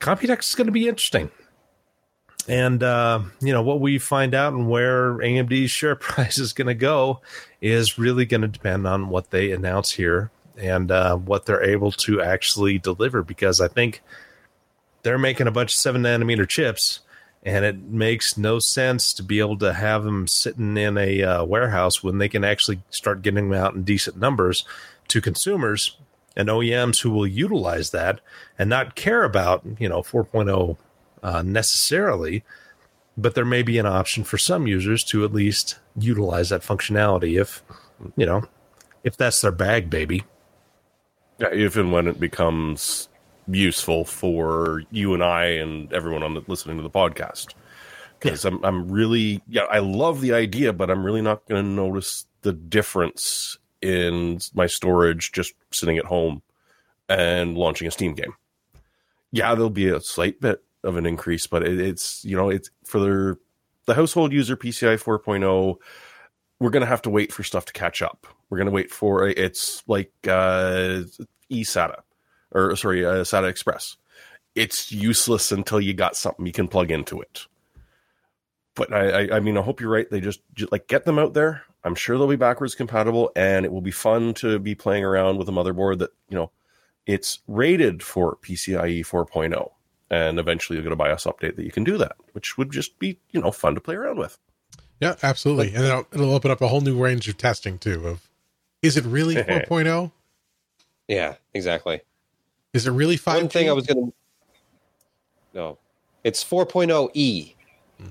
Computex 0.00 0.50
is 0.50 0.54
going 0.56 0.66
to 0.66 0.72
be 0.72 0.88
interesting. 0.88 1.30
And 2.48 2.82
uh, 2.82 3.20
you 3.40 3.52
know 3.52 3.62
what 3.62 3.80
we 3.80 3.98
find 3.98 4.34
out 4.34 4.54
and 4.54 4.68
where 4.68 5.14
AMD's 5.18 5.70
share 5.70 5.94
price 5.96 6.38
is 6.38 6.52
going 6.52 6.68
to 6.68 6.74
go 6.74 7.20
is 7.60 7.98
really 7.98 8.24
going 8.24 8.40
to 8.40 8.48
depend 8.48 8.86
on 8.86 9.10
what 9.10 9.30
they 9.30 9.52
announce 9.52 9.92
here 9.92 10.30
and 10.56 10.90
uh, 10.90 11.16
what 11.16 11.46
they're 11.46 11.62
able 11.62 11.92
to 11.92 12.22
actually 12.22 12.78
deliver. 12.78 13.22
Because 13.22 13.60
I 13.60 13.68
think 13.68 14.02
they're 15.02 15.18
making 15.18 15.46
a 15.46 15.52
bunch 15.52 15.72
of 15.72 15.78
seven 15.78 16.02
nanometer 16.02 16.48
chips, 16.48 17.00
and 17.42 17.64
it 17.64 17.78
makes 17.82 18.38
no 18.38 18.58
sense 18.58 19.12
to 19.12 19.22
be 19.22 19.40
able 19.40 19.58
to 19.58 19.74
have 19.74 20.04
them 20.04 20.26
sitting 20.26 20.76
in 20.78 20.96
a 20.96 21.22
uh, 21.22 21.44
warehouse 21.44 22.02
when 22.02 22.18
they 22.18 22.28
can 22.28 22.44
actually 22.44 22.80
start 22.90 23.22
getting 23.22 23.50
them 23.50 23.60
out 23.60 23.74
in 23.74 23.84
decent 23.84 24.16
numbers 24.16 24.64
to 25.08 25.20
consumers 25.20 25.96
and 26.36 26.48
OEMs 26.48 27.02
who 27.02 27.10
will 27.10 27.26
utilize 27.26 27.90
that 27.90 28.20
and 28.58 28.70
not 28.70 28.94
care 28.94 29.24
about 29.24 29.64
you 29.78 29.88
know 29.88 30.02
4.0 30.02 30.76
uh, 31.22 31.42
necessarily, 31.42 32.44
but 33.16 33.34
there 33.34 33.44
may 33.44 33.62
be 33.62 33.78
an 33.78 33.86
option 33.86 34.24
for 34.24 34.38
some 34.38 34.66
users 34.66 35.02
to 35.04 35.24
at 35.24 35.32
least 35.32 35.78
utilize 35.96 36.50
that 36.50 36.62
functionality 36.62 37.40
if, 37.40 37.62
you 38.16 38.26
know, 38.26 38.44
if 39.04 39.16
that's 39.16 39.40
their 39.40 39.52
bag, 39.52 39.90
baby. 39.90 40.24
Yeah, 41.38 41.52
if 41.52 41.76
and 41.76 41.92
when 41.92 42.06
it 42.06 42.18
becomes 42.18 43.08
useful 43.46 44.04
for 44.04 44.82
you 44.90 45.14
and 45.14 45.22
I 45.22 45.46
and 45.46 45.92
everyone 45.92 46.22
on 46.22 46.34
the, 46.34 46.42
listening 46.46 46.76
to 46.76 46.82
the 46.82 46.90
podcast. 46.90 47.54
Because 48.18 48.44
yeah. 48.44 48.50
I'm, 48.50 48.64
I'm 48.64 48.90
really, 48.90 49.42
yeah, 49.48 49.62
I 49.62 49.78
love 49.78 50.20
the 50.20 50.32
idea, 50.32 50.72
but 50.72 50.90
I'm 50.90 51.04
really 51.04 51.22
not 51.22 51.46
going 51.46 51.64
to 51.64 51.68
notice 51.68 52.26
the 52.42 52.52
difference 52.52 53.58
in 53.80 54.40
my 54.54 54.66
storage 54.66 55.32
just 55.32 55.54
sitting 55.70 55.98
at 55.98 56.04
home 56.04 56.42
and 57.08 57.56
launching 57.56 57.88
a 57.88 57.90
Steam 57.90 58.14
game. 58.14 58.34
Yeah, 59.30 59.54
there'll 59.54 59.70
be 59.70 59.88
a 59.88 60.00
slight 60.00 60.40
bit 60.40 60.62
of 60.84 60.96
an 60.96 61.06
increase, 61.06 61.46
but 61.46 61.66
it, 61.66 61.80
it's 61.80 62.24
you 62.24 62.36
know 62.36 62.50
it's 62.50 62.70
for 62.84 63.00
their 63.00 63.38
the 63.86 63.94
household 63.94 64.32
user 64.32 64.56
PCI 64.56 65.02
4.0, 65.02 65.76
we're 66.60 66.70
to 66.82 66.86
have 66.86 67.02
to 67.02 67.10
wait 67.10 67.32
for 67.32 67.42
stuff 67.42 67.64
to 67.64 67.72
catch 67.72 68.02
up. 68.02 68.26
We're 68.50 68.58
to 68.66 68.72
wait 68.72 68.90
for 68.90 69.26
it's 69.26 69.82
like 69.86 70.12
uh, 70.24 71.02
eSATA 71.50 72.02
or 72.52 72.76
sorry, 72.76 73.04
uh, 73.04 73.24
SATA 73.24 73.48
Express. 73.48 73.96
It's 74.54 74.90
useless 74.90 75.52
until 75.52 75.80
you 75.80 75.94
got 75.94 76.16
something 76.16 76.46
you 76.46 76.52
can 76.52 76.68
plug 76.68 76.90
into 76.90 77.20
it. 77.20 77.46
But 78.74 78.92
I, 78.92 79.08
I, 79.08 79.36
I 79.36 79.40
mean, 79.40 79.56
I 79.56 79.62
hope 79.62 79.80
you're 79.80 79.90
right. 79.90 80.08
They 80.08 80.20
just, 80.20 80.40
just 80.54 80.72
like 80.72 80.86
get 80.86 81.04
them 81.04 81.18
out 81.18 81.34
there. 81.34 81.62
I'm 81.84 81.94
sure 81.94 82.18
they'll 82.18 82.28
be 82.28 82.36
backwards 82.36 82.74
compatible, 82.74 83.30
and 83.36 83.64
it 83.64 83.72
will 83.72 83.80
be 83.80 83.90
fun 83.90 84.34
to 84.34 84.58
be 84.58 84.74
playing 84.74 85.04
around 85.04 85.38
with 85.38 85.48
a 85.48 85.52
motherboard 85.52 85.98
that 85.98 86.10
you 86.28 86.36
know 86.36 86.50
it's 87.06 87.38
rated 87.46 88.02
for 88.02 88.36
PCIe 88.36 89.00
4.0 89.00 89.70
and 90.10 90.38
eventually 90.38 90.76
you'll 90.76 90.84
get 90.84 90.92
a 90.92 90.96
BIOS 90.96 91.24
update 91.24 91.56
that 91.56 91.64
you 91.64 91.70
can 91.70 91.84
do 91.84 91.98
that, 91.98 92.16
which 92.32 92.56
would 92.58 92.70
just 92.70 92.98
be 92.98 93.18
you 93.30 93.40
know 93.40 93.50
fun 93.50 93.74
to 93.74 93.80
play 93.80 93.94
around 93.94 94.18
with. 94.18 94.38
Yeah, 95.00 95.14
absolutely, 95.22 95.74
and 95.74 95.84
it'll, 95.84 96.06
it'll 96.12 96.34
open 96.34 96.50
up 96.50 96.60
a 96.60 96.68
whole 96.68 96.80
new 96.80 96.96
range 96.96 97.28
of 97.28 97.36
testing 97.36 97.78
too. 97.78 98.06
Of 98.06 98.28
is 98.82 98.96
it 98.96 99.04
really 99.04 99.34
4.0? 99.36 100.12
Yeah, 101.06 101.34
exactly. 101.54 102.00
Is 102.74 102.86
it 102.86 102.90
really 102.90 103.16
5? 103.16 103.36
One 103.36 103.48
thing 103.48 103.68
I 103.68 103.72
was 103.72 103.86
going 103.86 104.06
to 104.06 104.12
no, 105.54 105.78
it's 106.24 106.44
4.0 106.44 107.10
E. 107.14 107.54
Hmm. 107.98 108.08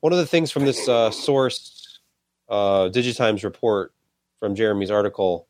One 0.00 0.12
of 0.12 0.18
the 0.18 0.26
things 0.26 0.50
from 0.50 0.64
this 0.64 0.88
uh, 0.88 1.10
source 1.10 2.00
uh, 2.48 2.88
Digitimes 2.88 3.44
report 3.44 3.92
from 4.38 4.54
Jeremy's 4.54 4.90
article, 4.90 5.46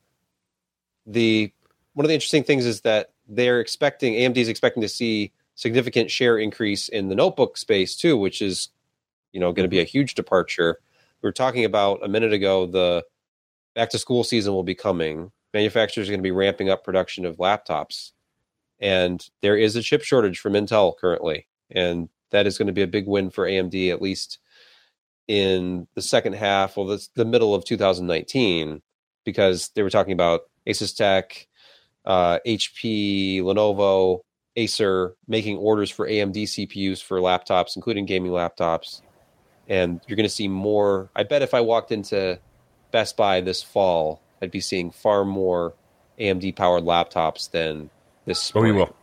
the 1.07 1.53
one 1.95 2.05
of 2.05 2.09
the 2.09 2.15
interesting 2.15 2.45
things 2.45 2.67
is 2.67 2.81
that 2.83 3.10
they're 3.31 3.61
expecting 3.61 4.15
AMD 4.15 4.37
is 4.37 4.49
expecting 4.49 4.83
to 4.83 4.89
see 4.89 5.33
significant 5.55 6.11
share 6.11 6.39
increase 6.39 6.89
in 6.89 7.09
the 7.09 7.15
notebook 7.15 7.57
space 7.57 7.97
too, 7.97 8.17
which 8.17 8.43
is 8.43 8.69
you 9.33 9.41
know 9.41 9.53
going 9.53 9.65
to 9.65 9.71
be 9.71 9.81
a 9.81 9.85
huge 9.85 10.15
departure. 10.15 10.79
We 11.23 11.29
were 11.29 11.33
talking 11.33 11.65
about 11.65 12.05
a 12.05 12.09
minute 12.09 12.33
ago 12.33 12.67
the 12.67 13.05
back 13.75 13.91
to 13.91 13.99
school 13.99 14.25
season 14.25 14.53
will 14.53 14.63
be 14.63 14.75
coming. 14.75 15.31
Manufacturers 15.55 16.09
are 16.09 16.13
going 16.13 16.21
to 16.21 16.23
be 16.23 16.31
ramping 16.31 16.69
up 16.69 16.85
production 16.85 17.25
of 17.25 17.37
laptops, 17.37 18.13
and 18.79 19.25
there 19.41 19.57
is 19.57 19.77
a 19.77 19.83
chip 19.83 20.03
shortage 20.03 20.39
from 20.39 20.53
Intel 20.53 20.97
currently, 20.97 21.47
and 21.71 22.09
that 22.31 22.47
is 22.47 22.59
going 22.59 22.67
to 22.67 22.73
be 22.73 22.83
a 22.83 22.87
big 22.87 23.07
win 23.07 23.31
for 23.31 23.47
AMD 23.47 23.91
at 23.91 24.03
least 24.03 24.39
in 25.31 25.87
the 25.95 26.03
second 26.03 26.33
half, 26.33 26.77
well, 26.77 26.87
the, 26.87 27.07
the 27.15 27.25
middle 27.25 27.55
of 27.55 27.65
2019, 27.65 28.83
because 29.25 29.69
they 29.77 29.83
were 29.85 29.89
talking 29.89 30.13
about 30.13 30.41
Asus 30.67 30.97
Tech, 30.97 31.47
uh, 32.05 32.39
HP, 32.47 33.43
Lenovo, 33.43 34.21
Acer 34.57 35.15
making 35.29 35.59
orders 35.59 35.91
for 35.91 36.09
AMD 36.09 36.43
CPUs 36.43 37.03
for 37.03 37.19
laptops, 37.21 37.77
including 37.77 38.07
gaming 38.07 38.33
laptops. 38.33 39.03
And 39.69 40.01
you're 40.07 40.17
going 40.17 40.29
to 40.29 40.35
see 40.35 40.49
more. 40.49 41.11
I 41.15 41.23
bet 41.23 41.43
if 41.43 41.55
I 41.55 41.61
walked 41.61 41.93
into 41.93 42.39
Best 42.91 43.17
Buy 43.17 43.41
this 43.41 43.63
fall, 43.63 44.21
I'd 44.43 44.51
be 44.51 44.61
seeing 44.61 44.91
far 44.91 45.25
more 45.25 45.75
AMD 46.19 46.57
powered 46.57 46.83
laptops 46.83 47.51
than 47.51 47.91
this 48.25 48.41
spring. 48.41 48.65
Oh, 48.65 48.67
you 48.67 48.75
will. 48.75 48.97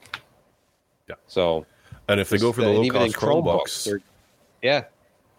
Yeah. 1.08 1.16
So, 1.28 1.66
and 2.10 2.20
if 2.20 2.30
they 2.30 2.38
go 2.38 2.52
for 2.52 2.62
the 2.62 2.70
low 2.70 2.90
cost 2.90 3.16
Chromebooks, 3.16 4.02
yeah, 4.62 4.84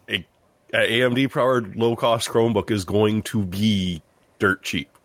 a, 0.09 0.27
a 0.73 1.01
AMD 1.01 1.31
powered 1.33 1.77
low 1.77 1.95
cost 1.95 2.31
Chromebook 2.31 2.71
is 2.71 2.85
going 2.85 3.23
to 3.25 3.45
be 3.45 4.03
dirt 4.39 4.63
cheap 4.63 4.98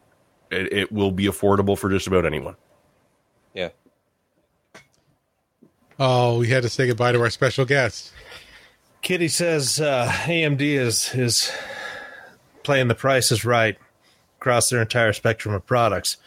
it, 0.53 0.73
it 0.73 0.91
will 0.91 1.11
be 1.11 1.25
affordable 1.25 1.77
for 1.77 1.89
just 1.89 2.07
about 2.07 2.25
anyone. 2.25 2.55
Yeah. 3.53 3.69
Oh, 5.99 6.39
we 6.39 6.49
had 6.49 6.63
to 6.63 6.69
say 6.69 6.87
goodbye 6.87 7.11
to 7.11 7.21
our 7.21 7.29
special 7.29 7.65
guest. 7.65 8.11
Kitty 9.01 9.27
says 9.27 9.79
uh, 9.81 10.07
AMD 10.09 10.61
is 10.61 11.13
is 11.13 11.51
playing 12.63 12.87
the 12.87 12.95
prices 12.95 13.43
right 13.43 13.77
across 14.39 14.69
their 14.69 14.81
entire 14.81 15.13
spectrum 15.13 15.53
of 15.53 15.65
products, 15.65 16.17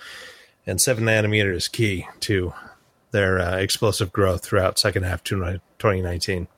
and 0.67 0.81
seven 0.81 1.05
nanometer 1.05 1.55
is 1.55 1.69
key 1.69 2.07
to 2.21 2.53
their 3.11 3.41
uh, 3.41 3.57
explosive 3.57 4.13
growth 4.13 4.45
throughout 4.45 4.79
second 4.79 5.05
half 5.05 5.25
2019. 5.25 6.49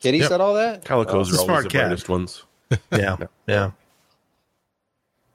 Kitty 0.00 0.18
yep. 0.18 0.28
said 0.28 0.40
all 0.40 0.54
that. 0.54 0.84
Calicos 0.84 1.32
oh, 1.32 1.46
are 1.46 1.50
always 1.50 1.64
the 1.64 1.70
cat. 1.70 1.86
brightest 1.88 2.08
ones. 2.08 2.44
yeah, 2.92 3.16
yeah. 3.46 3.70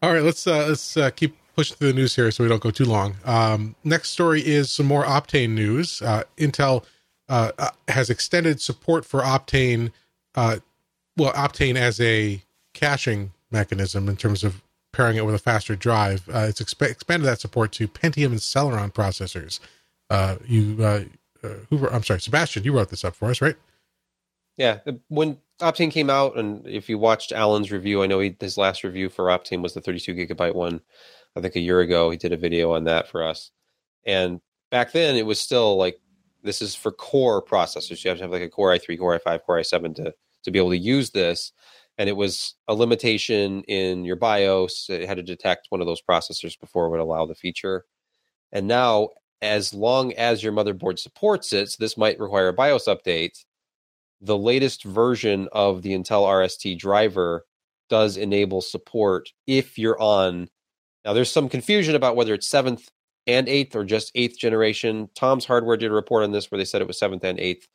All 0.03 0.11
right, 0.11 0.23
let's 0.23 0.47
uh, 0.47 0.65
let's 0.67 0.97
uh, 0.97 1.11
keep 1.11 1.37
pushing 1.55 1.77
through 1.77 1.89
the 1.89 1.93
news 1.93 2.15
here 2.15 2.31
so 2.31 2.43
we 2.43 2.49
don't 2.49 2.61
go 2.61 2.71
too 2.71 2.85
long. 2.85 3.15
Um, 3.23 3.75
next 3.83 4.09
story 4.09 4.41
is 4.41 4.71
some 4.71 4.87
more 4.87 5.03
Optane 5.03 5.51
news. 5.51 6.01
Uh, 6.01 6.23
Intel 6.37 6.83
uh, 7.29 7.51
uh, 7.59 7.69
has 7.87 8.09
extended 8.09 8.59
support 8.59 9.05
for 9.05 9.21
Optane, 9.21 9.91
uh, 10.33 10.57
well, 11.17 11.31
Optane 11.33 11.75
as 11.75 12.01
a 12.01 12.41
caching 12.73 13.31
mechanism 13.51 14.09
in 14.09 14.17
terms 14.17 14.43
of 14.43 14.63
pairing 14.91 15.17
it 15.17 15.25
with 15.25 15.35
a 15.35 15.39
faster 15.39 15.75
drive. 15.75 16.23
it's 16.29 16.61
exp- 16.61 16.89
expanded 16.89 17.27
that 17.27 17.39
support 17.39 17.71
to 17.73 17.87
Pentium 17.87 18.31
and 18.31 18.39
Celeron 18.39 18.91
processors. 18.91 19.59
you, 20.47 21.09
who? 21.69 21.87
I'm 21.89 22.03
sorry, 22.03 22.21
Sebastian, 22.21 22.63
you 22.63 22.73
wrote 22.73 22.89
this 22.89 23.05
up 23.05 23.15
for 23.15 23.29
us, 23.29 23.39
right? 23.39 23.55
Yeah, 24.57 24.79
when 25.09 25.37
Optane 25.62 25.91
came 25.91 26.09
out, 26.09 26.38
and 26.38 26.66
if 26.68 26.89
you 26.89 26.97
watched 26.97 27.32
Allyn's 27.32 27.72
review, 27.72 28.03
I 28.03 28.07
know 28.07 28.20
he, 28.20 28.36
his 28.39 28.57
last 28.57 28.84
review 28.84 29.09
for 29.09 29.26
Optane 29.26 29.62
was 29.62 29.74
the 29.74 29.82
32 29.82 30.14
gigabyte 30.14 30.55
one. 30.55 30.82
I 31.36 31.41
think 31.41 31.55
a 31.55 31.62
year 31.62 31.80
ago 31.80 32.09
he 32.09 32.18
did 32.18 32.34
a 32.34 32.38
video 32.38 32.74
on 32.74 32.84
that 32.86 33.07
for 33.07 33.24
us. 33.24 33.51
And 34.05 34.41
back 34.70 34.91
then 34.91 35.16
it 35.16 35.26
was 35.26 35.39
still 35.39 35.78
like 35.78 35.99
this 36.43 36.62
is 36.62 36.76
for 36.76 36.91
core 36.91 37.43
processors. 37.43 38.03
You 38.03 38.09
have 38.09 38.18
to 38.18 38.24
have 38.24 38.32
like 38.32 38.41
a 38.41 38.49
Core 38.49 38.72
i3, 38.72 38.97
Core 38.97 39.20
i5, 39.20 39.43
Core 39.43 39.59
i7 39.59 39.95
to 39.95 40.14
to 40.43 40.51
be 40.51 40.59
able 40.59 40.72
to 40.72 40.78
use 40.78 41.12
this. 41.12 41.51
And 41.97 42.09
it 42.09 42.16
was 42.16 42.55
a 42.67 42.74
limitation 42.74 43.62
in 43.63 44.05
your 44.05 44.16
BIOS. 44.16 44.88
It 44.89 45.08
had 45.08 45.17
to 45.17 45.24
detect 45.24 45.67
one 45.70 45.82
of 45.82 45.88
those 45.88 46.01
processors 46.01 46.59
before 46.59 46.88
it 46.88 46.89
would 46.89 47.00
allow 47.00 47.25
the 47.25 47.36
feature. 47.36 47.86
And 48.51 48.67
now, 48.67 49.09
as 49.42 49.74
long 49.74 50.13
as 50.13 50.42
your 50.42 50.54
motherboard 50.54 50.97
supports 50.97 51.54
it, 51.54 51.70
so 51.70 51.78
this 51.79 51.97
might 51.97 52.20
require 52.20 52.47
a 52.47 52.54
BIOS 52.54 52.86
update 52.86 53.43
the 54.21 54.37
latest 54.37 54.83
version 54.83 55.49
of 55.51 55.81
the 55.81 55.91
Intel 55.91 56.25
RST 56.25 56.77
driver 56.77 57.45
does 57.89 58.17
enable 58.17 58.61
support 58.61 59.29
if 59.47 59.77
you're 59.77 59.99
on. 59.99 60.47
Now, 61.03 61.13
there's 61.13 61.31
some 61.31 61.49
confusion 61.49 61.95
about 61.95 62.15
whether 62.15 62.33
it's 62.33 62.47
seventh 62.47 62.89
and 63.27 63.49
eighth 63.49 63.75
or 63.75 63.83
just 63.83 64.11
eighth 64.15 64.37
generation. 64.37 65.09
Tom's 65.15 65.45
Hardware 65.45 65.77
did 65.77 65.91
a 65.91 65.95
report 65.95 66.23
on 66.23 66.31
this 66.31 66.49
where 66.49 66.57
they 66.57 66.65
said 66.65 66.81
it 66.81 66.87
was 66.87 66.99
seventh 66.99 67.23
and 67.23 67.39
eighth. 67.39 67.67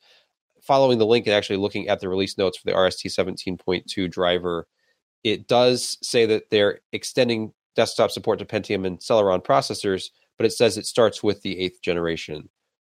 Following 0.61 0.97
the 0.97 1.05
link 1.05 1.27
and 1.27 1.35
actually 1.35 1.57
looking 1.57 1.87
at 1.87 1.99
the 1.99 2.09
release 2.09 2.37
notes 2.37 2.57
for 2.57 2.65
the 2.65 2.75
RST 2.75 3.05
17.2 3.05 4.09
driver, 4.09 4.67
it 5.23 5.47
does 5.47 5.97
say 6.01 6.25
that 6.25 6.49
they're 6.49 6.79
extending 6.91 7.53
desktop 7.75 8.11
support 8.11 8.39
to 8.39 8.45
Pentium 8.45 8.85
and 8.85 8.99
Celeron 8.99 9.43
processors, 9.43 10.09
but 10.37 10.45
it 10.45 10.51
says 10.51 10.77
it 10.77 10.85
starts 10.85 11.21
with 11.21 11.41
the 11.41 11.59
eighth 11.59 11.81
generation. 11.81 12.49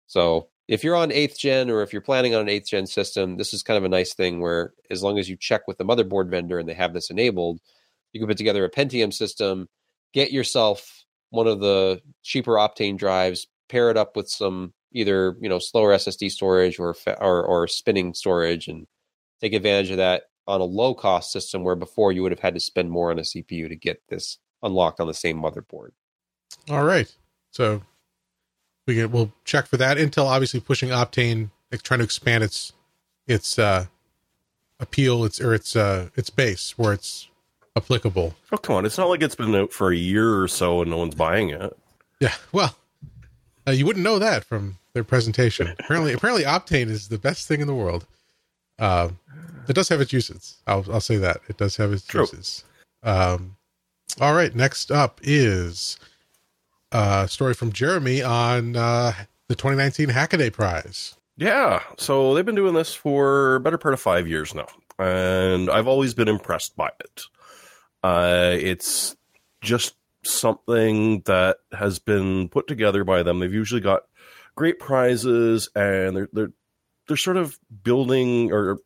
So 0.07 0.49
if 0.69 0.83
you're 0.83 0.95
on 0.95 1.11
eighth 1.11 1.39
gen 1.39 1.71
or 1.71 1.81
if 1.81 1.91
you're 1.91 2.01
planning 2.01 2.35
on 2.35 2.41
an 2.41 2.49
eighth 2.49 2.67
gen 2.67 2.85
system, 2.85 3.37
this 3.37 3.55
is 3.55 3.63
kind 3.63 3.79
of 3.79 3.83
a 3.83 3.89
nice 3.89 4.13
thing 4.13 4.39
where 4.39 4.73
as 4.91 5.01
long 5.01 5.17
as 5.17 5.27
you 5.27 5.35
check 5.35 5.67
with 5.67 5.79
the 5.79 5.83
motherboard 5.83 6.29
vendor 6.29 6.59
and 6.59 6.69
they 6.69 6.75
have 6.75 6.93
this 6.93 7.09
enabled, 7.09 7.59
you 8.13 8.19
can 8.19 8.27
put 8.27 8.37
together 8.37 8.63
a 8.63 8.69
Pentium 8.69 9.11
system, 9.11 9.67
get 10.13 10.31
yourself 10.31 11.05
one 11.31 11.47
of 11.47 11.59
the 11.59 12.03
cheaper 12.21 12.53
Optane 12.53 12.99
drives, 12.99 13.47
pair 13.67 13.89
it 13.89 13.97
up 13.97 14.15
with 14.15 14.29
some 14.29 14.73
either 14.91 15.35
you 15.41 15.49
know 15.49 15.57
slower 15.57 15.91
SSD 15.95 16.29
storage 16.29 16.79
or 16.79 16.95
or, 17.19 17.43
or 17.43 17.67
spinning 17.67 18.13
storage, 18.13 18.67
and 18.67 18.85
take 19.41 19.53
advantage 19.53 19.89
of 19.89 19.97
that 19.97 20.25
on 20.45 20.61
a 20.61 20.65
low 20.65 20.93
cost 20.93 21.31
system 21.31 21.63
where 21.63 21.75
before 21.75 22.11
you 22.11 22.21
would 22.21 22.31
have 22.31 22.39
had 22.39 22.53
to 22.53 22.59
spend 22.59 22.91
more 22.91 23.09
on 23.09 23.17
a 23.17 23.23
CPU 23.23 23.69
to 23.69 23.75
get 23.75 24.03
this 24.09 24.37
unlocked 24.61 24.99
on 24.99 25.07
the 25.07 25.15
same 25.15 25.41
motherboard. 25.41 25.89
All 26.69 26.83
right, 26.83 27.11
so 27.49 27.81
we 28.89 28.95
can 28.95 29.11
we'll 29.11 29.31
check 29.45 29.67
for 29.67 29.77
that. 29.77 29.97
Intel 29.97 30.25
obviously 30.25 30.59
pushing 30.59 30.89
Optane, 30.89 31.51
trying 31.83 31.99
to 31.99 32.03
expand 32.03 32.43
its 32.43 32.73
its 33.27 33.59
uh, 33.59 33.85
appeal, 34.79 35.23
its 35.23 35.39
or 35.39 35.53
its 35.53 35.75
uh, 35.75 36.09
its 36.15 36.29
base 36.29 36.77
where 36.77 36.91
it's 36.91 37.29
applicable. 37.77 38.35
Oh 38.51 38.57
come 38.57 38.77
on! 38.77 38.85
It's 38.85 38.97
not 38.97 39.07
like 39.07 39.21
it's 39.21 39.35
been 39.35 39.55
out 39.55 39.71
for 39.71 39.91
a 39.91 39.95
year 39.95 40.41
or 40.41 40.47
so 40.47 40.81
and 40.81 40.89
no 40.91 40.97
one's 40.97 41.15
buying 41.15 41.49
it. 41.49 41.77
Yeah, 42.19 42.33
well, 42.51 42.75
uh, 43.67 43.71
you 43.71 43.85
wouldn't 43.85 44.03
know 44.03 44.19
that 44.19 44.43
from 44.43 44.77
their 44.93 45.03
presentation. 45.03 45.67
apparently, 45.79 46.13
apparently, 46.13 46.43
Optane 46.43 46.89
is 46.89 47.07
the 47.07 47.19
best 47.19 47.47
thing 47.47 47.61
in 47.61 47.67
the 47.67 47.75
world. 47.75 48.05
Uh, 48.79 49.09
it 49.67 49.73
does 49.73 49.89
have 49.89 50.01
its 50.01 50.11
uses. 50.11 50.57
I'll 50.65 50.85
I'll 50.91 50.99
say 50.99 51.17
that 51.17 51.41
it 51.47 51.57
does 51.57 51.77
have 51.77 51.93
its 51.93 52.05
True. 52.05 52.21
uses. 52.21 52.63
Um, 53.03 53.55
all 54.19 54.33
right, 54.33 54.53
next 54.55 54.91
up 54.91 55.19
is 55.21 55.99
uh, 56.91 57.27
story 57.27 57.53
from 57.53 57.71
Jeremy 57.71 58.21
on 58.21 58.75
uh, 58.75 59.13
the 59.47 59.55
2019 59.55 60.09
Hackaday 60.09 60.51
Prize. 60.51 61.15
Yeah, 61.37 61.81
so 61.97 62.33
they've 62.33 62.45
been 62.45 62.55
doing 62.55 62.73
this 62.73 62.93
for 62.93 63.59
better 63.59 63.77
part 63.77 63.93
of 63.93 64.01
five 64.01 64.27
years 64.27 64.53
now, 64.53 64.67
and 64.97 65.69
I've 65.69 65.87
always 65.87 66.13
been 66.13 66.27
impressed 66.27 66.75
by 66.75 66.89
it. 66.99 67.21
Uh, 68.03 68.55
it's 68.59 69.15
just 69.61 69.95
something 70.23 71.21
that 71.21 71.57
has 71.71 71.99
been 71.99 72.49
put 72.49 72.67
together 72.67 73.03
by 73.03 73.23
them. 73.23 73.39
They've 73.39 73.53
usually 73.53 73.81
got 73.81 74.03
great 74.55 74.79
prizes, 74.79 75.69
and 75.75 76.15
they're 76.15 76.29
they're 76.33 76.51
they're 77.07 77.17
sort 77.17 77.37
of 77.37 77.57
building 77.83 78.51
or 78.51 78.79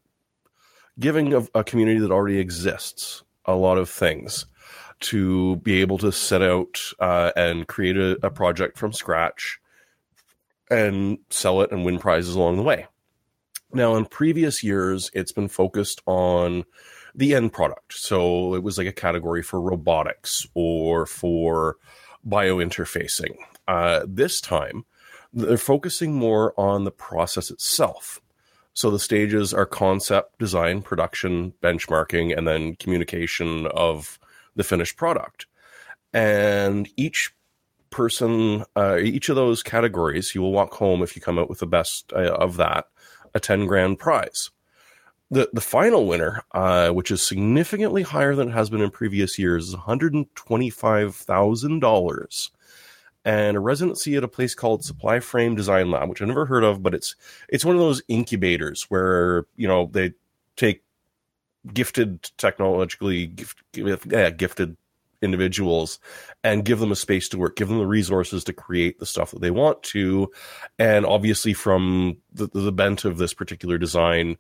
giving 1.00 1.34
a, 1.34 1.48
a 1.56 1.64
community 1.64 2.00
that 2.00 2.12
already 2.12 2.38
exists 2.38 3.24
a 3.46 3.56
lot 3.56 3.80
of 3.80 3.90
things 3.90 4.46
to 5.04 5.58
be 5.58 5.82
able 5.82 5.98
to 6.00 6.12
set 6.12 6.42
out 6.42 6.80
uh, 7.00 7.32
and 7.36 7.68
create 7.68 7.98
a, 7.98 8.18
a 8.26 8.30
project 8.30 8.78
from 8.78 8.94
scratch 8.94 9.60
and 10.72 11.20
sell 11.30 11.62
it 11.62 11.72
and 11.72 11.86
win 11.86 12.00
prizes 12.00 12.36
along 12.36 12.58
the 12.58 12.64
way. 12.64 12.88
Now, 13.74 13.96
in 13.96 14.06
previous 14.06 14.64
years, 14.64 15.10
it's 15.14 15.32
been 15.32 15.48
focused 15.48 16.02
on 16.06 16.64
the 17.16 17.36
end 17.36 17.54
product. 17.54 17.94
So 17.94 18.56
it 18.56 18.64
was 18.64 18.78
like 18.78 18.88
a 18.88 18.94
category 18.94 19.44
for 19.44 19.60
robotics 19.60 20.48
or 20.54 21.06
for 21.06 21.78
biointerfacing. 22.28 23.36
Uh, 23.68 24.02
this 24.08 24.42
time, 24.42 24.86
they're 25.34 25.58
focusing 25.58 26.14
more 26.14 26.54
on 26.60 26.84
the 26.84 26.92
process 26.92 27.50
itself. 27.50 28.20
So 28.74 28.90
the 28.90 29.00
stages 29.00 29.54
are 29.54 29.66
concept, 29.66 30.40
design, 30.40 30.82
production, 30.82 31.54
benchmarking, 31.62 32.36
and 32.36 32.48
then 32.48 32.76
communication 32.76 33.68
of 33.68 34.20
the 34.56 34.64
finished 34.64 34.98
product. 34.98 35.48
And 36.14 36.88
each 36.96 37.34
person, 37.90 38.66
uh, 38.76 38.98
each 38.98 39.30
of 39.30 39.36
those 39.36 39.64
categories, 39.64 40.36
you 40.36 40.42
will 40.42 40.52
walk 40.52 40.74
home 40.74 41.02
if 41.02 41.16
you 41.16 41.22
come 41.22 41.40
out 41.40 41.50
with 41.50 41.60
the 41.60 41.68
best 41.68 42.12
uh, 42.14 42.34
of 42.34 42.58
that, 42.58 42.88
a 43.34 43.40
10 43.40 43.66
grand 43.66 44.00
prize. 44.00 44.52
The, 45.32 45.50
the 45.54 45.62
final 45.62 46.06
winner, 46.06 46.44
uh, 46.52 46.90
which 46.90 47.10
is 47.10 47.26
significantly 47.26 48.04
higher 48.04 48.36
than 48.36 48.50
it 48.50 48.54
has 48.54 48.70
been 48.70 48.82
in 48.82 48.92
previous 48.92 49.40
years, 49.40 49.70
is 49.70 49.76
$125,000 49.76 52.50
and 53.26 53.56
a 53.56 53.60
residency 53.60 54.16
at 54.16 54.24
a 54.24 54.28
place 54.28 54.54
called 54.54 54.82
Supplyframe 54.82 55.56
Design 55.56 55.92
Lab, 55.92 56.10
which 56.10 56.22
I 56.22 56.26
never 56.26 56.46
heard 56.46 56.64
of, 56.64 56.84
but 56.84 56.94
it's 56.94 57.16
it's 57.48 57.66
one 57.66 57.76
of 57.76 57.82
those 57.82 58.02
incubators 58.08 58.84
where 58.90 59.46
you 59.56 59.68
know 59.68 59.90
they 59.92 60.14
take 60.56 60.83
gifted 61.72 62.30
technologically 62.38 63.28
gift, 63.28 63.62
yeah, 63.74 64.30
gifted 64.30 64.78
individuals 65.22 66.00
and 66.44 66.66
give 66.66 66.80
them 66.80 66.92
a 66.92 66.96
space 66.96 67.30
to 67.30 67.38
work, 67.38 67.56
give 67.56 67.70
them 67.70 67.80
the 67.80 67.88
resources 67.88 68.44
to 68.44 68.54
create 68.54 69.00
the 69.00 69.06
stuff 69.06 69.32
that 69.32 69.42
they 69.42 69.52
want 69.52 69.82
to, 69.84 70.30
and 70.78 71.06
obviously 71.06 71.54
from 71.54 72.18
the, 72.34 72.48
the 72.54 72.72
bent 72.72 73.06
of 73.06 73.18
this 73.18 73.34
particular 73.34 73.78
design, 73.78 74.38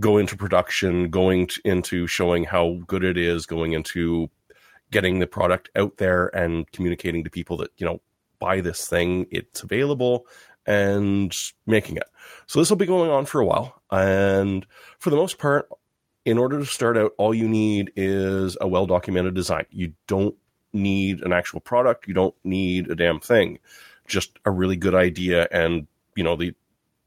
go 0.00 0.18
into 0.18 0.36
production, 0.36 1.10
going 1.10 1.46
to, 1.46 1.60
into 1.64 2.06
showing 2.06 2.44
how 2.44 2.78
good 2.86 3.04
it 3.04 3.16
is, 3.16 3.46
going 3.46 3.72
into 3.72 4.28
getting 4.90 5.20
the 5.20 5.26
product 5.26 5.70
out 5.76 5.96
there 5.96 6.26
and 6.36 6.70
communicating 6.72 7.24
to 7.24 7.30
people 7.30 7.56
that 7.56 7.70
you 7.78 7.86
know 7.86 8.00
buy 8.38 8.60
this 8.60 8.86
thing 8.86 9.26
it's 9.30 9.62
available 9.62 10.26
and 10.66 11.36
making 11.66 11.96
it. 11.96 12.04
So 12.46 12.58
this 12.58 12.70
will 12.70 12.76
be 12.76 12.86
going 12.86 13.10
on 13.10 13.24
for 13.24 13.40
a 13.40 13.46
while. 13.46 13.82
And 13.90 14.66
for 14.98 15.10
the 15.10 15.16
most 15.16 15.38
part 15.38 15.68
in 16.24 16.38
order 16.38 16.58
to 16.58 16.66
start 16.66 16.96
out 16.96 17.12
all 17.18 17.34
you 17.34 17.48
need 17.48 17.92
is 17.96 18.56
a 18.60 18.68
well 18.68 18.86
documented 18.86 19.34
design. 19.34 19.66
You 19.70 19.92
don't 20.06 20.34
need 20.72 21.20
an 21.22 21.32
actual 21.32 21.60
product. 21.60 22.08
You 22.08 22.14
don't 22.14 22.34
need 22.44 22.90
a 22.90 22.94
damn 22.94 23.20
thing. 23.20 23.58
Just 24.06 24.38
a 24.44 24.50
really 24.50 24.76
good 24.76 24.94
idea 24.94 25.48
and 25.50 25.86
you 26.16 26.24
know 26.24 26.36
the 26.36 26.54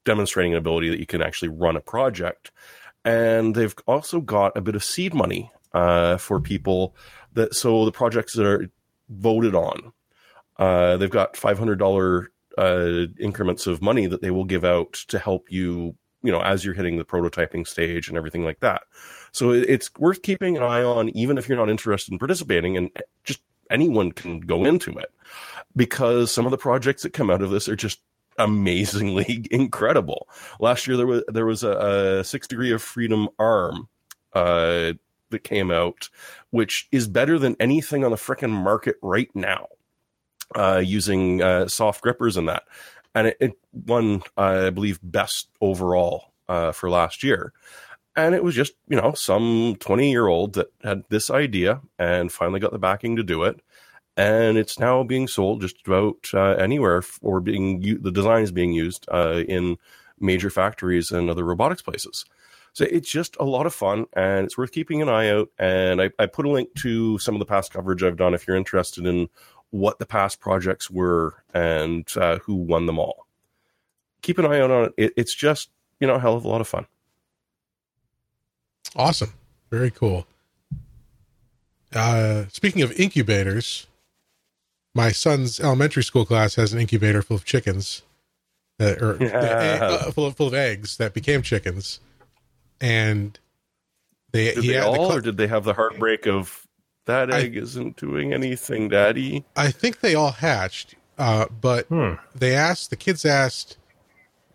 demonstrating 0.05 0.53
an 0.53 0.59
ability 0.59 0.89
that 0.89 0.99
you 0.99 1.05
can 1.05 1.21
actually 1.21 1.49
run 1.49 1.75
a 1.75 1.81
project. 1.81 2.51
And 3.03 3.53
they've 3.55 3.75
also 3.87 4.21
got 4.21 4.55
a 4.55 4.61
bit 4.61 4.75
of 4.75 4.83
seed 4.83 5.13
money 5.13 5.51
uh, 5.73 6.17
for 6.17 6.39
people 6.39 6.95
that 7.33 7.53
so 7.53 7.85
the 7.85 7.91
projects 7.91 8.33
that 8.33 8.45
are 8.45 8.69
voted 9.09 9.53
on, 9.53 9.91
uh, 10.57 10.97
they've 10.97 11.09
got 11.09 11.37
five 11.37 11.59
hundred 11.59 11.79
dollar 11.79 12.31
uh, 12.57 13.05
increments 13.19 13.67
of 13.67 13.81
money 13.81 14.07
that 14.07 14.21
they 14.21 14.31
will 14.31 14.45
give 14.45 14.63
out 14.63 14.93
to 14.93 15.19
help 15.19 15.51
you, 15.51 15.95
you 16.25 16.31
know, 16.31 16.41
as 16.41 16.65
you're 16.65 16.73
hitting 16.73 16.97
the 16.97 17.05
prototyping 17.05 17.67
stage 17.67 18.07
and 18.07 18.17
everything 18.17 18.43
like 18.43 18.59
that. 18.61 18.83
So 19.31 19.51
it's 19.51 19.89
worth 19.99 20.21
keeping 20.21 20.57
an 20.57 20.63
eye 20.63 20.83
on, 20.83 21.09
even 21.09 21.37
if 21.37 21.47
you're 21.47 21.57
not 21.57 21.69
interested 21.69 22.11
in 22.11 22.19
participating, 22.19 22.77
and 22.77 22.89
just 23.23 23.41
anyone 23.69 24.11
can 24.11 24.39
go 24.39 24.63
into 24.65 24.97
it 24.97 25.11
because 25.75 26.31
some 26.31 26.45
of 26.45 26.51
the 26.51 26.57
projects 26.57 27.03
that 27.03 27.13
come 27.13 27.29
out 27.29 27.41
of 27.41 27.49
this 27.49 27.67
are 27.67 27.75
just 27.75 27.99
amazingly 28.37 29.45
incredible. 29.51 30.27
Last 30.59 30.87
year 30.87 30.97
there 30.97 31.07
was 31.07 31.23
there 31.27 31.45
was 31.45 31.63
a, 31.63 32.19
a 32.19 32.23
six 32.23 32.47
degree 32.47 32.71
of 32.71 32.81
freedom 32.81 33.29
arm 33.39 33.87
uh, 34.33 34.93
that 35.29 35.43
came 35.43 35.71
out, 35.71 36.09
which 36.51 36.87
is 36.91 37.07
better 37.07 37.39
than 37.39 37.55
anything 37.59 38.03
on 38.03 38.11
the 38.11 38.17
freaking 38.17 38.51
market 38.51 38.95
right 39.01 39.29
now, 39.33 39.67
uh, 40.55 40.81
using 40.83 41.41
uh, 41.41 41.67
soft 41.67 42.01
grippers 42.01 42.37
and 42.37 42.47
that. 42.47 42.63
And 43.15 43.27
it, 43.27 43.37
it 43.39 43.53
won, 43.73 44.21
I 44.37 44.69
believe, 44.69 44.99
best 45.01 45.49
overall 45.61 46.33
uh, 46.47 46.71
for 46.73 46.89
last 46.89 47.23
year. 47.23 47.53
And 48.15 48.35
it 48.35 48.43
was 48.43 48.55
just, 48.55 48.73
you 48.87 48.95
know, 48.95 49.13
some 49.13 49.75
20 49.79 50.09
year 50.09 50.27
old 50.27 50.53
that 50.53 50.67
had 50.83 51.03
this 51.09 51.29
idea 51.29 51.81
and 51.97 52.31
finally 52.31 52.59
got 52.59 52.71
the 52.71 52.79
backing 52.79 53.15
to 53.15 53.23
do 53.23 53.43
it. 53.43 53.59
And 54.17 54.57
it's 54.57 54.79
now 54.79 55.03
being 55.03 55.27
sold 55.27 55.61
just 55.61 55.85
about 55.85 56.17
uh, 56.33 56.51
anywhere 56.51 57.03
or 57.21 57.41
being, 57.41 57.81
the 58.01 58.11
design 58.11 58.43
is 58.43 58.51
being 58.51 58.71
used 58.71 59.05
uh, 59.11 59.43
in 59.47 59.77
major 60.19 60.49
factories 60.49 61.11
and 61.11 61.29
other 61.29 61.43
robotics 61.43 61.81
places. 61.81 62.25
So 62.71 62.85
it's 62.91 63.09
just 63.09 63.37
a 63.39 63.45
lot 63.45 63.65
of 63.65 63.73
fun 63.73 64.05
and 64.13 64.45
it's 64.45 64.57
worth 64.57 64.73
keeping 64.73 65.01
an 65.01 65.09
eye 65.09 65.29
out. 65.29 65.49
And 65.57 66.01
I, 66.01 66.09
I 66.19 66.25
put 66.25 66.45
a 66.45 66.49
link 66.49 66.73
to 66.79 67.17
some 67.19 67.35
of 67.35 67.39
the 67.39 67.45
past 67.45 67.71
coverage 67.71 68.03
I've 68.03 68.17
done 68.17 68.33
if 68.33 68.47
you're 68.47 68.57
interested 68.57 69.05
in 69.05 69.29
what 69.71 69.99
the 69.99 70.05
past 70.05 70.39
projects 70.39 70.89
were 70.89 71.43
and 71.53 72.07
uh, 72.15 72.39
who 72.39 72.55
won 72.55 72.85
them 72.85 72.99
all. 72.99 73.27
Keep 74.21 74.39
an 74.39 74.45
eye 74.45 74.59
out 74.59 74.71
on 74.71 74.85
it. 74.85 74.93
it. 74.97 75.13
It's 75.17 75.33
just, 75.33 75.69
you 75.99 76.07
know, 76.07 76.15
a 76.15 76.19
hell 76.19 76.35
of 76.35 76.45
a 76.45 76.47
lot 76.47 76.61
of 76.61 76.67
fun. 76.67 76.87
Awesome. 78.95 79.33
Very 79.69 79.91
cool. 79.91 80.25
Uh, 81.93 82.45
speaking 82.51 82.81
of 82.81 82.91
incubators, 82.93 83.87
my 84.93 85.11
son's 85.11 85.59
elementary 85.59 86.03
school 86.03 86.25
class 86.25 86.55
has 86.55 86.73
an 86.73 86.79
incubator 86.79 87.21
full 87.21 87.37
of 87.37 87.45
chickens, 87.45 88.01
uh, 88.79 88.95
or 89.01 89.17
yeah. 89.19 89.79
uh, 89.81 90.11
full 90.11 90.25
of 90.25 90.35
full 90.35 90.47
of 90.47 90.53
eggs 90.53 90.97
that 90.97 91.13
became 91.13 91.41
chickens 91.41 91.99
and 92.81 93.39
they 94.31 94.53
did 94.53 94.63
they 94.63 94.79
all, 94.79 94.93
the 94.93 94.97
cl- 94.99 95.17
or 95.17 95.21
did 95.21 95.37
they 95.37 95.47
have 95.47 95.63
the 95.63 95.73
heartbreak 95.73 96.27
of 96.27 96.64
that 97.05 97.31
egg 97.31 97.55
I, 97.55 97.61
isn't 97.61 97.97
doing 97.97 98.33
anything, 98.33 98.89
Daddy? 98.89 99.45
I 99.55 99.71
think 99.71 99.99
they 99.99 100.15
all 100.15 100.31
hatched, 100.31 100.95
uh, 101.17 101.45
but 101.61 101.87
hmm. 101.87 102.13
they 102.33 102.53
asked 102.53 102.89
the 102.89 102.95
kids 102.95 103.25
asked, 103.25 103.77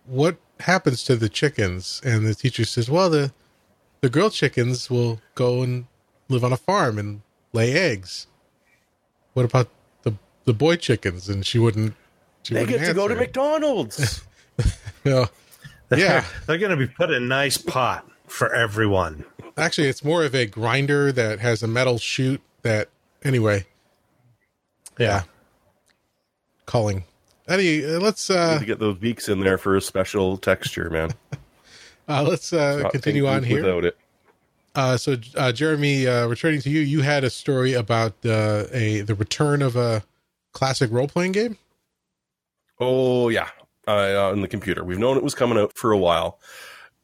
"What 0.06 0.36
happens 0.60 1.04
to 1.04 1.16
the 1.16 1.28
chickens?" 1.28 2.00
And 2.04 2.26
the 2.26 2.34
teacher 2.34 2.64
says, 2.64 2.90
"Well, 2.90 3.10
the 3.10 3.32
the 4.00 4.10
girl 4.10 4.30
chickens 4.30 4.90
will 4.90 5.20
go 5.34 5.62
and 5.62 5.86
live 6.28 6.44
on 6.44 6.52
a 6.52 6.56
farm 6.56 6.98
and 6.98 7.22
lay 7.52 7.72
eggs. 7.72 8.26
What 9.34 9.44
about 9.44 9.68
the 10.02 10.14
the 10.44 10.54
boy 10.54 10.76
chickens?" 10.76 11.28
And 11.28 11.46
she 11.46 11.58
wouldn't. 11.58 11.94
She 12.42 12.54
they 12.54 12.60
wouldn't 12.60 12.80
get 12.80 12.86
to 12.88 12.94
go 12.94 13.08
to 13.08 13.14
McDonald's. 13.14 14.24
well, 15.04 15.30
yeah, 15.94 16.24
they're 16.46 16.58
going 16.58 16.70
to 16.70 16.76
be 16.76 16.86
put 16.86 17.10
in 17.10 17.22
a 17.22 17.26
nice 17.26 17.56
pot 17.56 18.09
for 18.30 18.52
everyone. 18.54 19.24
Actually, 19.56 19.88
it's 19.88 20.04
more 20.04 20.24
of 20.24 20.34
a 20.34 20.46
grinder 20.46 21.12
that 21.12 21.40
has 21.40 21.62
a 21.62 21.66
metal 21.66 21.98
chute 21.98 22.40
that, 22.62 22.88
anyway. 23.22 23.66
Yeah. 24.98 25.24
Calling. 26.66 27.04
Any, 27.48 27.84
uh, 27.84 27.98
let's 27.98 28.30
uh, 28.30 28.58
to 28.60 28.64
get 28.64 28.78
those 28.78 28.96
beaks 28.96 29.28
in 29.28 29.40
there 29.40 29.58
for 29.58 29.76
a 29.76 29.80
special 29.80 30.38
texture, 30.38 30.88
man. 30.88 31.10
uh, 32.08 32.22
let's 32.22 32.52
uh, 32.52 32.88
continue 32.92 33.26
on 33.26 33.42
here. 33.42 33.62
Without 33.62 33.84
it. 33.84 33.96
Uh, 34.76 34.96
so, 34.96 35.16
uh, 35.36 35.50
Jeremy, 35.50 36.06
uh, 36.06 36.28
returning 36.28 36.60
to 36.60 36.70
you, 36.70 36.80
you 36.80 37.00
had 37.00 37.24
a 37.24 37.30
story 37.30 37.72
about 37.72 38.14
uh, 38.24 38.66
a 38.72 39.00
the 39.00 39.16
return 39.16 39.62
of 39.62 39.74
a 39.74 40.04
classic 40.52 40.92
role 40.92 41.08
playing 41.08 41.32
game. 41.32 41.58
Oh 42.78 43.30
yeah, 43.30 43.48
uh, 43.88 44.30
on 44.30 44.42
the 44.42 44.48
computer. 44.48 44.84
We've 44.84 44.98
known 44.98 45.16
it 45.16 45.24
was 45.24 45.34
coming 45.34 45.58
out 45.58 45.76
for 45.76 45.90
a 45.90 45.98
while 45.98 46.38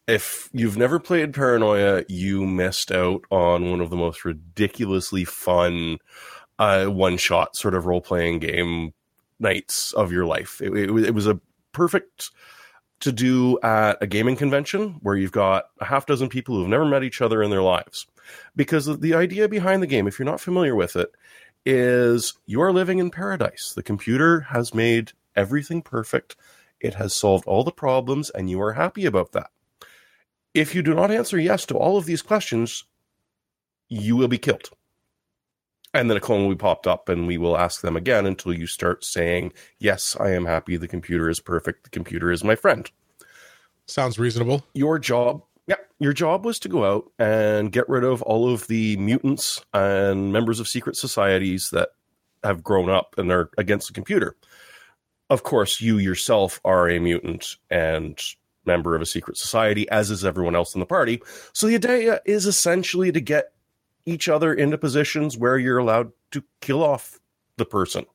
if 0.06 0.48
you've 0.52 0.76
never 0.76 0.98
played 0.98 1.34
Paranoia, 1.34 2.04
you 2.08 2.46
missed 2.46 2.92
out 2.92 3.22
on 3.30 3.70
one 3.70 3.80
of 3.80 3.90
the 3.90 3.96
most 3.96 4.24
ridiculously 4.24 5.24
fun 5.24 5.98
uh, 6.58 6.86
one 6.86 7.16
shot 7.16 7.56
sort 7.56 7.74
of 7.74 7.86
role 7.86 8.00
playing 8.00 8.38
game 8.38 8.94
nights 9.38 9.92
of 9.92 10.12
your 10.12 10.24
life. 10.24 10.60
It, 10.62 10.72
it, 10.72 10.90
it, 11.04 11.14
was 11.14 11.26
a 11.26 11.38
perfect 11.72 12.30
to 13.00 13.12
do 13.12 13.58
at 13.62 13.98
a 14.00 14.06
gaming 14.06 14.36
convention 14.36 14.98
where 15.02 15.16
you've 15.16 15.32
got 15.32 15.66
a 15.80 15.84
half 15.84 16.06
dozen 16.06 16.30
people 16.30 16.56
who've 16.56 16.68
never 16.68 16.86
met 16.86 17.04
each 17.04 17.20
other 17.20 17.42
in 17.42 17.50
their 17.50 17.62
lives. 17.62 18.06
Because 18.54 18.86
the 19.00 19.14
idea 19.14 19.48
behind 19.48 19.82
the 19.82 19.86
game, 19.86 20.08
if 20.08 20.18
you're 20.18 20.24
not 20.26 20.40
familiar 20.40 20.74
with 20.74 20.96
it, 20.96 21.10
is 21.66 22.34
you 22.46 22.62
are 22.62 22.72
living 22.72 22.98
in 22.98 23.10
paradise. 23.10 23.74
The 23.74 23.82
computer 23.82 24.40
has 24.40 24.72
made 24.72 25.12
everything 25.34 25.82
perfect. 25.82 26.36
It 26.80 26.94
has 26.94 27.14
solved 27.14 27.44
all 27.46 27.64
the 27.64 27.70
problems, 27.72 28.30
and 28.30 28.48
you 28.48 28.60
are 28.62 28.72
happy 28.72 29.04
about 29.04 29.32
that. 29.32 29.50
If 30.56 30.74
you 30.74 30.80
do 30.80 30.94
not 30.94 31.10
answer 31.10 31.38
yes 31.38 31.66
to 31.66 31.76
all 31.76 31.98
of 31.98 32.06
these 32.06 32.22
questions, 32.22 32.84
you 33.90 34.16
will 34.16 34.26
be 34.26 34.38
killed. 34.38 34.70
And 35.92 36.08
then 36.08 36.16
a 36.16 36.20
clone 36.20 36.44
will 36.44 36.54
be 36.54 36.58
popped 36.58 36.86
up, 36.86 37.10
and 37.10 37.26
we 37.26 37.36
will 37.36 37.58
ask 37.58 37.82
them 37.82 37.94
again 37.94 38.24
until 38.24 38.54
you 38.54 38.66
start 38.66 39.04
saying, 39.04 39.52
Yes, 39.78 40.16
I 40.18 40.30
am 40.30 40.46
happy. 40.46 40.78
The 40.78 40.88
computer 40.88 41.28
is 41.28 41.40
perfect. 41.40 41.84
The 41.84 41.90
computer 41.90 42.32
is 42.32 42.42
my 42.42 42.54
friend. 42.54 42.90
Sounds 43.84 44.18
reasonable. 44.18 44.64
Your 44.72 44.98
job, 44.98 45.42
Yeah, 45.66 45.76
your 45.98 46.14
job 46.14 46.46
was 46.46 46.58
to 46.60 46.70
go 46.70 46.86
out 46.86 47.12
and 47.18 47.70
get 47.70 47.86
rid 47.86 48.02
of 48.02 48.22
all 48.22 48.50
of 48.50 48.66
the 48.66 48.96
mutants 48.96 49.62
and 49.74 50.32
members 50.32 50.58
of 50.58 50.68
secret 50.68 50.96
societies 50.96 51.68
that 51.68 51.90
have 52.42 52.64
grown 52.64 52.88
up 52.88 53.14
and 53.18 53.30
are 53.30 53.50
against 53.58 53.88
the 53.88 53.92
computer. 53.92 54.36
Of 55.28 55.42
course, 55.42 55.82
you 55.82 55.98
yourself 55.98 56.62
are 56.64 56.88
a 56.88 56.98
mutant 56.98 57.56
and 57.68 58.18
member 58.66 58.94
of 58.94 59.02
a 59.02 59.06
secret 59.06 59.36
society, 59.36 59.88
as 59.90 60.10
is 60.10 60.24
everyone 60.24 60.56
else 60.56 60.74
in 60.74 60.80
the 60.80 60.86
party. 60.86 61.22
So 61.52 61.66
the 61.66 61.76
idea 61.76 62.20
is 62.24 62.46
essentially 62.46 63.12
to 63.12 63.20
get 63.20 63.52
each 64.04 64.28
other 64.28 64.54
into 64.54 64.78
positions 64.78 65.36
where 65.36 65.58
you're 65.58 65.78
allowed 65.78 66.12
to 66.30 66.44
kill 66.60 66.82
off 66.82 67.18
the 67.56 67.64
person. 67.64 68.06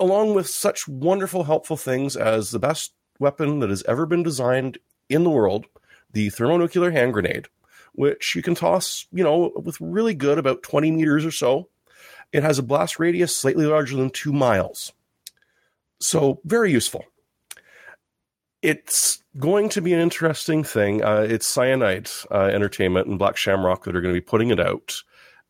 Along 0.00 0.34
with 0.34 0.48
such 0.48 0.88
wonderful, 0.88 1.44
helpful 1.44 1.76
things 1.76 2.16
as 2.16 2.50
the 2.50 2.58
best 2.58 2.92
weapon 3.18 3.58
that 3.60 3.70
has 3.70 3.82
ever 3.84 4.06
been 4.06 4.22
designed 4.22 4.78
in 5.08 5.24
the 5.24 5.30
world, 5.30 5.66
the 6.12 6.30
thermonuclear 6.30 6.90
hand 6.90 7.12
grenade, 7.12 7.48
which 7.92 8.34
you 8.34 8.42
can 8.42 8.54
toss, 8.54 9.06
you 9.12 9.24
know, 9.24 9.52
with 9.56 9.80
really 9.80 10.14
good 10.14 10.38
about 10.38 10.62
20 10.62 10.90
meters 10.92 11.24
or 11.24 11.30
so. 11.30 11.68
It 12.32 12.42
has 12.42 12.58
a 12.58 12.62
blast 12.62 12.98
radius 12.98 13.34
slightly 13.34 13.66
larger 13.66 13.96
than 13.96 14.10
two 14.10 14.32
miles. 14.32 14.92
So, 16.00 16.40
very 16.44 16.70
useful. 16.70 17.04
It's 18.60 19.22
going 19.38 19.68
to 19.70 19.80
be 19.80 19.92
an 19.92 20.00
interesting 20.00 20.64
thing. 20.64 21.02
Uh, 21.04 21.26
it's 21.28 21.46
Cyanide 21.46 22.10
uh, 22.30 22.50
Entertainment 22.52 23.06
and 23.06 23.18
Black 23.18 23.36
Shamrock 23.36 23.84
that 23.84 23.94
are 23.94 24.00
going 24.00 24.12
to 24.14 24.20
be 24.20 24.24
putting 24.24 24.50
it 24.50 24.58
out. 24.58 25.02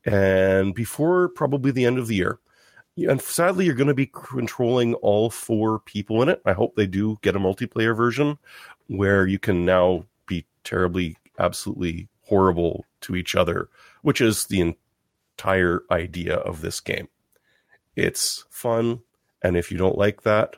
And 0.04 0.74
before 0.74 1.28
probably 1.28 1.70
the 1.70 1.86
end 1.86 1.98
of 1.98 2.06
the 2.06 2.16
year, 2.16 2.38
and 2.96 3.20
sadly, 3.22 3.64
you're 3.64 3.74
going 3.74 3.88
to 3.88 3.94
be 3.94 4.10
controlling 4.12 4.94
all 4.94 5.30
four 5.30 5.80
people 5.80 6.20
in 6.22 6.28
it. 6.28 6.42
I 6.44 6.52
hope 6.52 6.74
they 6.74 6.86
do 6.86 7.18
get 7.22 7.36
a 7.36 7.40
multiplayer 7.40 7.96
version 7.96 8.38
where 8.88 9.26
you 9.26 9.38
can 9.38 9.64
now 9.64 10.04
be 10.26 10.44
terribly, 10.64 11.16
absolutely 11.38 12.08
horrible 12.22 12.84
to 13.02 13.14
each 13.14 13.34
other, 13.34 13.68
which 14.02 14.20
is 14.20 14.46
the 14.46 14.74
entire 15.38 15.82
idea 15.90 16.36
of 16.36 16.60
this 16.60 16.80
game. 16.80 17.08
It's 17.94 18.44
fun, 18.50 19.00
and 19.42 19.56
if 19.56 19.70
you 19.70 19.78
don't 19.78 19.98
like 19.98 20.22
that, 20.22 20.56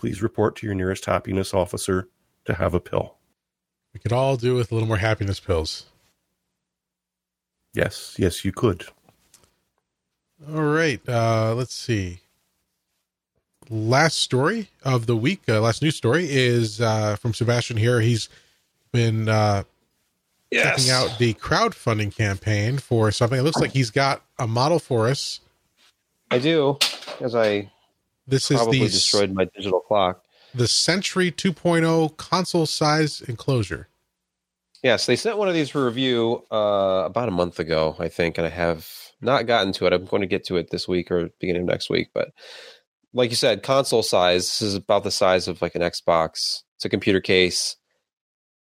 please 0.00 0.22
report 0.22 0.56
to 0.56 0.66
your 0.66 0.74
nearest 0.74 1.04
happiness 1.04 1.52
officer 1.52 2.08
to 2.46 2.54
have 2.54 2.72
a 2.72 2.80
pill. 2.80 3.16
We 3.92 4.00
could 4.00 4.12
all 4.12 4.36
do 4.36 4.54
with 4.54 4.72
a 4.72 4.74
little 4.74 4.88
more 4.88 4.96
happiness 4.96 5.38
pills. 5.38 5.84
Yes, 7.74 8.16
yes, 8.18 8.44
you 8.44 8.50
could. 8.50 8.86
All 10.48 10.62
right. 10.62 11.00
Uh, 11.06 11.54
let's 11.54 11.74
see. 11.74 12.20
Last 13.68 14.16
story 14.16 14.70
of 14.82 15.06
the 15.06 15.16
week, 15.16 15.42
uh, 15.48 15.60
last 15.60 15.82
news 15.82 15.96
story 15.96 16.26
is 16.28 16.80
uh, 16.80 17.16
from 17.16 17.34
Sebastian 17.34 17.76
here. 17.76 18.00
He's 18.00 18.28
been 18.92 19.28
uh, 19.28 19.64
yes. 20.50 20.64
checking 20.64 20.90
out 20.90 21.18
the 21.18 21.34
crowdfunding 21.34 22.16
campaign 22.16 22.78
for 22.78 23.12
something. 23.12 23.38
It 23.38 23.42
looks 23.42 23.60
like 23.60 23.72
he's 23.72 23.90
got 23.90 24.22
a 24.38 24.48
model 24.48 24.78
for 24.78 25.08
us. 25.08 25.40
I 26.32 26.38
do, 26.38 26.78
as 27.20 27.34
I 27.34 27.70
this 28.30 28.50
is 28.50 28.66
the 28.66 28.78
destroyed 28.80 29.32
my 29.32 29.44
digital 29.44 29.80
clock. 29.80 30.24
The 30.54 30.68
Sentry 30.68 31.30
2.0 31.30 32.16
console 32.16 32.66
size 32.66 33.20
enclosure. 33.22 33.88
Yes, 34.82 35.06
they 35.06 35.16
sent 35.16 35.36
one 35.36 35.48
of 35.48 35.54
these 35.54 35.68
for 35.68 35.84
review 35.84 36.42
uh, 36.50 37.02
about 37.04 37.28
a 37.28 37.32
month 37.32 37.58
ago, 37.60 37.96
I 37.98 38.08
think, 38.08 38.38
and 38.38 38.46
I 38.46 38.50
have 38.50 38.88
not 39.20 39.46
gotten 39.46 39.72
to 39.74 39.86
it. 39.86 39.92
I'm 39.92 40.06
going 40.06 40.22
to 40.22 40.26
get 40.26 40.44
to 40.46 40.56
it 40.56 40.70
this 40.70 40.88
week 40.88 41.10
or 41.10 41.28
beginning 41.38 41.62
of 41.62 41.68
next 41.68 41.90
week. 41.90 42.08
But 42.14 42.30
like 43.12 43.30
you 43.30 43.36
said, 43.36 43.62
console 43.62 44.02
size. 44.02 44.44
This 44.44 44.62
is 44.62 44.74
about 44.74 45.04
the 45.04 45.10
size 45.10 45.48
of 45.48 45.60
like 45.60 45.74
an 45.74 45.82
Xbox. 45.82 46.62
It's 46.76 46.84
a 46.84 46.88
computer 46.88 47.20
case. 47.20 47.76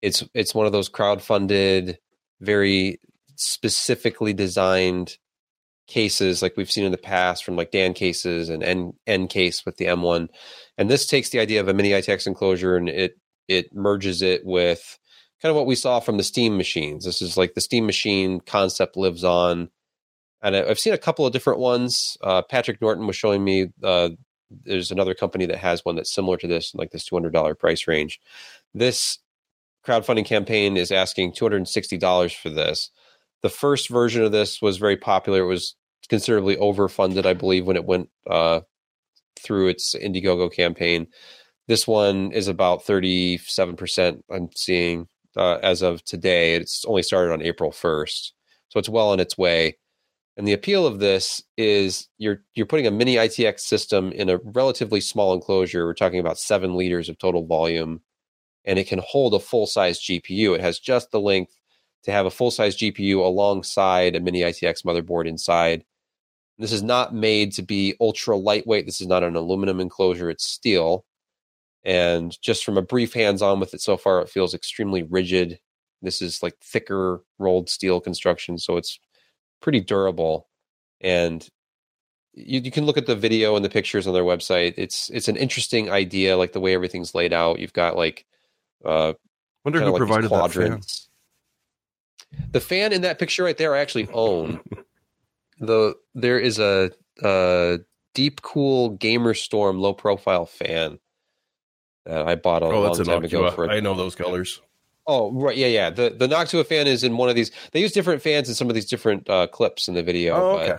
It's 0.01 0.23
it's 0.33 0.55
one 0.55 0.65
of 0.65 0.71
those 0.71 0.87
crowd 0.87 1.21
funded, 1.21 1.99
very 2.39 2.99
specifically 3.35 4.33
designed 4.33 5.17
cases 5.87 6.41
like 6.41 6.57
we've 6.57 6.71
seen 6.71 6.85
in 6.85 6.91
the 6.91 6.97
past 6.97 7.43
from 7.43 7.55
like 7.55 7.71
Dan 7.71 7.93
cases 7.93 8.49
and 8.49 8.63
N 8.63 8.93
N 9.05 9.27
case 9.27 9.65
with 9.65 9.77
the 9.77 9.85
M1. 9.85 10.29
And 10.77 10.89
this 10.89 11.05
takes 11.07 11.29
the 11.29 11.39
idea 11.39 11.59
of 11.59 11.67
a 11.67 11.73
mini 11.73 11.91
ITX 11.91 12.27
enclosure 12.27 12.75
and 12.75 12.89
it 12.89 13.17
it 13.47 13.73
merges 13.73 14.21
it 14.21 14.45
with 14.45 14.97
kind 15.41 15.51
of 15.51 15.55
what 15.55 15.67
we 15.67 15.75
saw 15.75 15.99
from 15.99 16.17
the 16.17 16.23
Steam 16.23 16.57
machines. 16.57 17.05
This 17.05 17.21
is 17.21 17.37
like 17.37 17.53
the 17.53 17.61
Steam 17.61 17.85
machine 17.85 18.39
concept 18.39 18.97
lives 18.97 19.23
on. 19.23 19.69
And 20.41 20.55
I've 20.55 20.79
seen 20.79 20.93
a 20.93 20.97
couple 20.97 21.25
of 21.25 21.33
different 21.33 21.59
ones. 21.59 22.17
Uh, 22.21 22.41
Patrick 22.41 22.81
Norton 22.81 23.07
was 23.07 23.15
showing 23.15 23.43
me 23.43 23.67
uh, 23.83 24.09
there's 24.63 24.91
another 24.91 25.13
company 25.13 25.45
that 25.47 25.57
has 25.57 25.83
one 25.83 25.95
that's 25.95 26.13
similar 26.13 26.37
to 26.37 26.47
this, 26.47 26.73
like 26.75 26.91
this 26.91 27.07
$200 27.09 27.57
price 27.57 27.87
range. 27.87 28.19
This 28.73 29.19
crowdfunding 29.85 30.25
campaign 30.25 30.77
is 30.77 30.91
asking 30.91 31.33
$260 31.33 32.35
for 32.35 32.49
this. 32.49 32.91
The 33.45 33.49
first 33.49 33.89
version 33.89 34.23
of 34.23 34.31
this 34.31 34.59
was 34.59 34.77
very 34.77 34.97
popular. 34.97 35.41
It 35.41 35.45
was 35.45 35.75
considerably 36.09 36.55
overfunded, 36.55 37.27
I 37.27 37.35
believe, 37.35 37.67
when 37.67 37.75
it 37.75 37.85
went 37.85 38.09
uh, 38.27 38.61
through 39.39 39.67
its 39.67 39.93
Indiegogo 39.93 40.51
campaign. 40.51 41.05
This 41.67 41.87
one 41.87 42.31
is 42.31 42.47
about 42.47 42.83
37%, 42.83 44.23
I'm 44.31 44.49
seeing 44.55 45.07
uh, 45.37 45.59
as 45.61 45.83
of 45.83 46.03
today. 46.05 46.55
It's 46.55 46.85
only 46.85 47.03
started 47.03 47.33
on 47.33 47.43
April 47.43 47.69
1st. 47.69 48.31
So 48.69 48.79
it's 48.79 48.89
well 48.89 49.09
on 49.09 49.19
its 49.19 49.37
way. 49.37 49.77
And 50.37 50.47
the 50.47 50.53
appeal 50.53 50.87
of 50.87 50.97
this 50.97 51.43
is 51.55 52.09
you're 52.17 52.41
you're 52.55 52.65
putting 52.65 52.87
a 52.87 52.91
mini 52.91 53.17
ITX 53.17 53.59
system 53.59 54.11
in 54.11 54.27
a 54.27 54.39
relatively 54.43 55.01
small 55.01 55.35
enclosure. 55.35 55.85
We're 55.85 55.93
talking 55.93 56.19
about 56.19 56.39
seven 56.39 56.73
liters 56.73 57.09
of 57.09 57.19
total 57.19 57.45
volume, 57.45 58.01
and 58.65 58.79
it 58.79 58.87
can 58.87 59.03
hold 59.05 59.35
a 59.35 59.39
full 59.39 59.67
size 59.67 59.99
GPU. 59.99 60.55
It 60.55 60.61
has 60.61 60.79
just 60.79 61.11
the 61.11 61.19
length 61.19 61.55
to 62.05 62.11
have 62.11 62.25
a 62.25 62.31
full 62.31 62.51
size 62.51 62.77
GPU 62.77 63.17
alongside 63.17 64.15
a 64.15 64.19
mini 64.19 64.41
ITX 64.41 64.83
motherboard 64.83 65.27
inside. 65.27 65.83
This 66.57 66.71
is 66.71 66.83
not 66.83 67.13
made 67.13 67.51
to 67.53 67.61
be 67.61 67.95
ultra 67.99 68.37
lightweight. 68.37 68.85
This 68.85 69.01
is 69.01 69.07
not 69.07 69.23
an 69.23 69.35
aluminum 69.35 69.79
enclosure, 69.79 70.29
it's 70.29 70.45
steel. 70.45 71.05
And 71.83 72.35
just 72.41 72.63
from 72.63 72.77
a 72.77 72.81
brief 72.81 73.13
hands 73.13 73.41
on 73.41 73.59
with 73.59 73.73
it 73.73 73.81
so 73.81 73.97
far, 73.97 74.21
it 74.21 74.29
feels 74.29 74.53
extremely 74.53 75.03
rigid. 75.03 75.59
This 76.01 76.21
is 76.21 76.41
like 76.41 76.57
thicker 76.61 77.21
rolled 77.37 77.69
steel 77.69 77.99
construction, 77.99 78.57
so 78.57 78.77
it's 78.77 78.99
pretty 79.61 79.81
durable. 79.81 80.47
And 81.01 81.47
you, 82.33 82.59
you 82.61 82.71
can 82.71 82.85
look 82.85 82.97
at 82.97 83.05
the 83.05 83.15
video 83.15 83.55
and 83.55 83.65
the 83.65 83.69
pictures 83.69 84.07
on 84.07 84.13
their 84.13 84.23
website. 84.23 84.75
It's 84.77 85.09
it's 85.09 85.27
an 85.27 85.37
interesting 85.37 85.89
idea, 85.89 86.37
like 86.37 86.53
the 86.53 86.59
way 86.59 86.73
everything's 86.73 87.15
laid 87.15 87.33
out. 87.33 87.59
You've 87.59 87.73
got 87.73 87.95
like 87.95 88.25
uh 88.83 89.13
wonder 89.63 89.81
who 89.81 89.91
like 89.91 89.97
provided 89.97 90.29
quadrants. 90.29 90.95
That 90.95 91.01
fan. 91.01 91.04
The 92.51 92.59
fan 92.59 92.93
in 92.93 93.01
that 93.01 93.19
picture 93.19 93.43
right 93.43 93.57
there 93.57 93.75
I 93.75 93.79
actually 93.79 94.07
own. 94.13 94.61
the 95.59 95.95
there 96.13 96.39
is 96.39 96.59
a, 96.59 96.91
a 97.23 97.79
GamerStorm 98.15 99.79
low 99.79 99.93
profile 99.93 100.45
fan 100.45 100.99
that 102.05 102.27
I 102.27 102.35
bought 102.35 102.63
a 102.63 102.67
oh, 102.67 102.81
long 102.81 103.03
time 103.03 103.23
ago. 103.23 103.49
For 103.51 103.69
I 103.69 103.79
know 103.79 103.93
those 103.93 104.15
colors. 104.15 104.61
Oh 105.07 105.31
right, 105.31 105.55
yeah, 105.55 105.67
yeah. 105.67 105.89
The 105.89 106.09
the 106.09 106.27
Noctua 106.27 106.65
fan 106.65 106.87
is 106.87 107.03
in 107.03 107.17
one 107.17 107.29
of 107.29 107.35
these. 107.35 107.51
They 107.71 107.81
use 107.81 107.91
different 107.91 108.21
fans 108.21 108.49
in 108.49 108.55
some 108.55 108.69
of 108.69 108.75
these 108.75 108.85
different 108.85 109.29
uh, 109.29 109.47
clips 109.47 109.87
in 109.87 109.93
the 109.93 110.03
video. 110.03 110.35
Oh, 110.35 110.57
okay. 110.57 110.77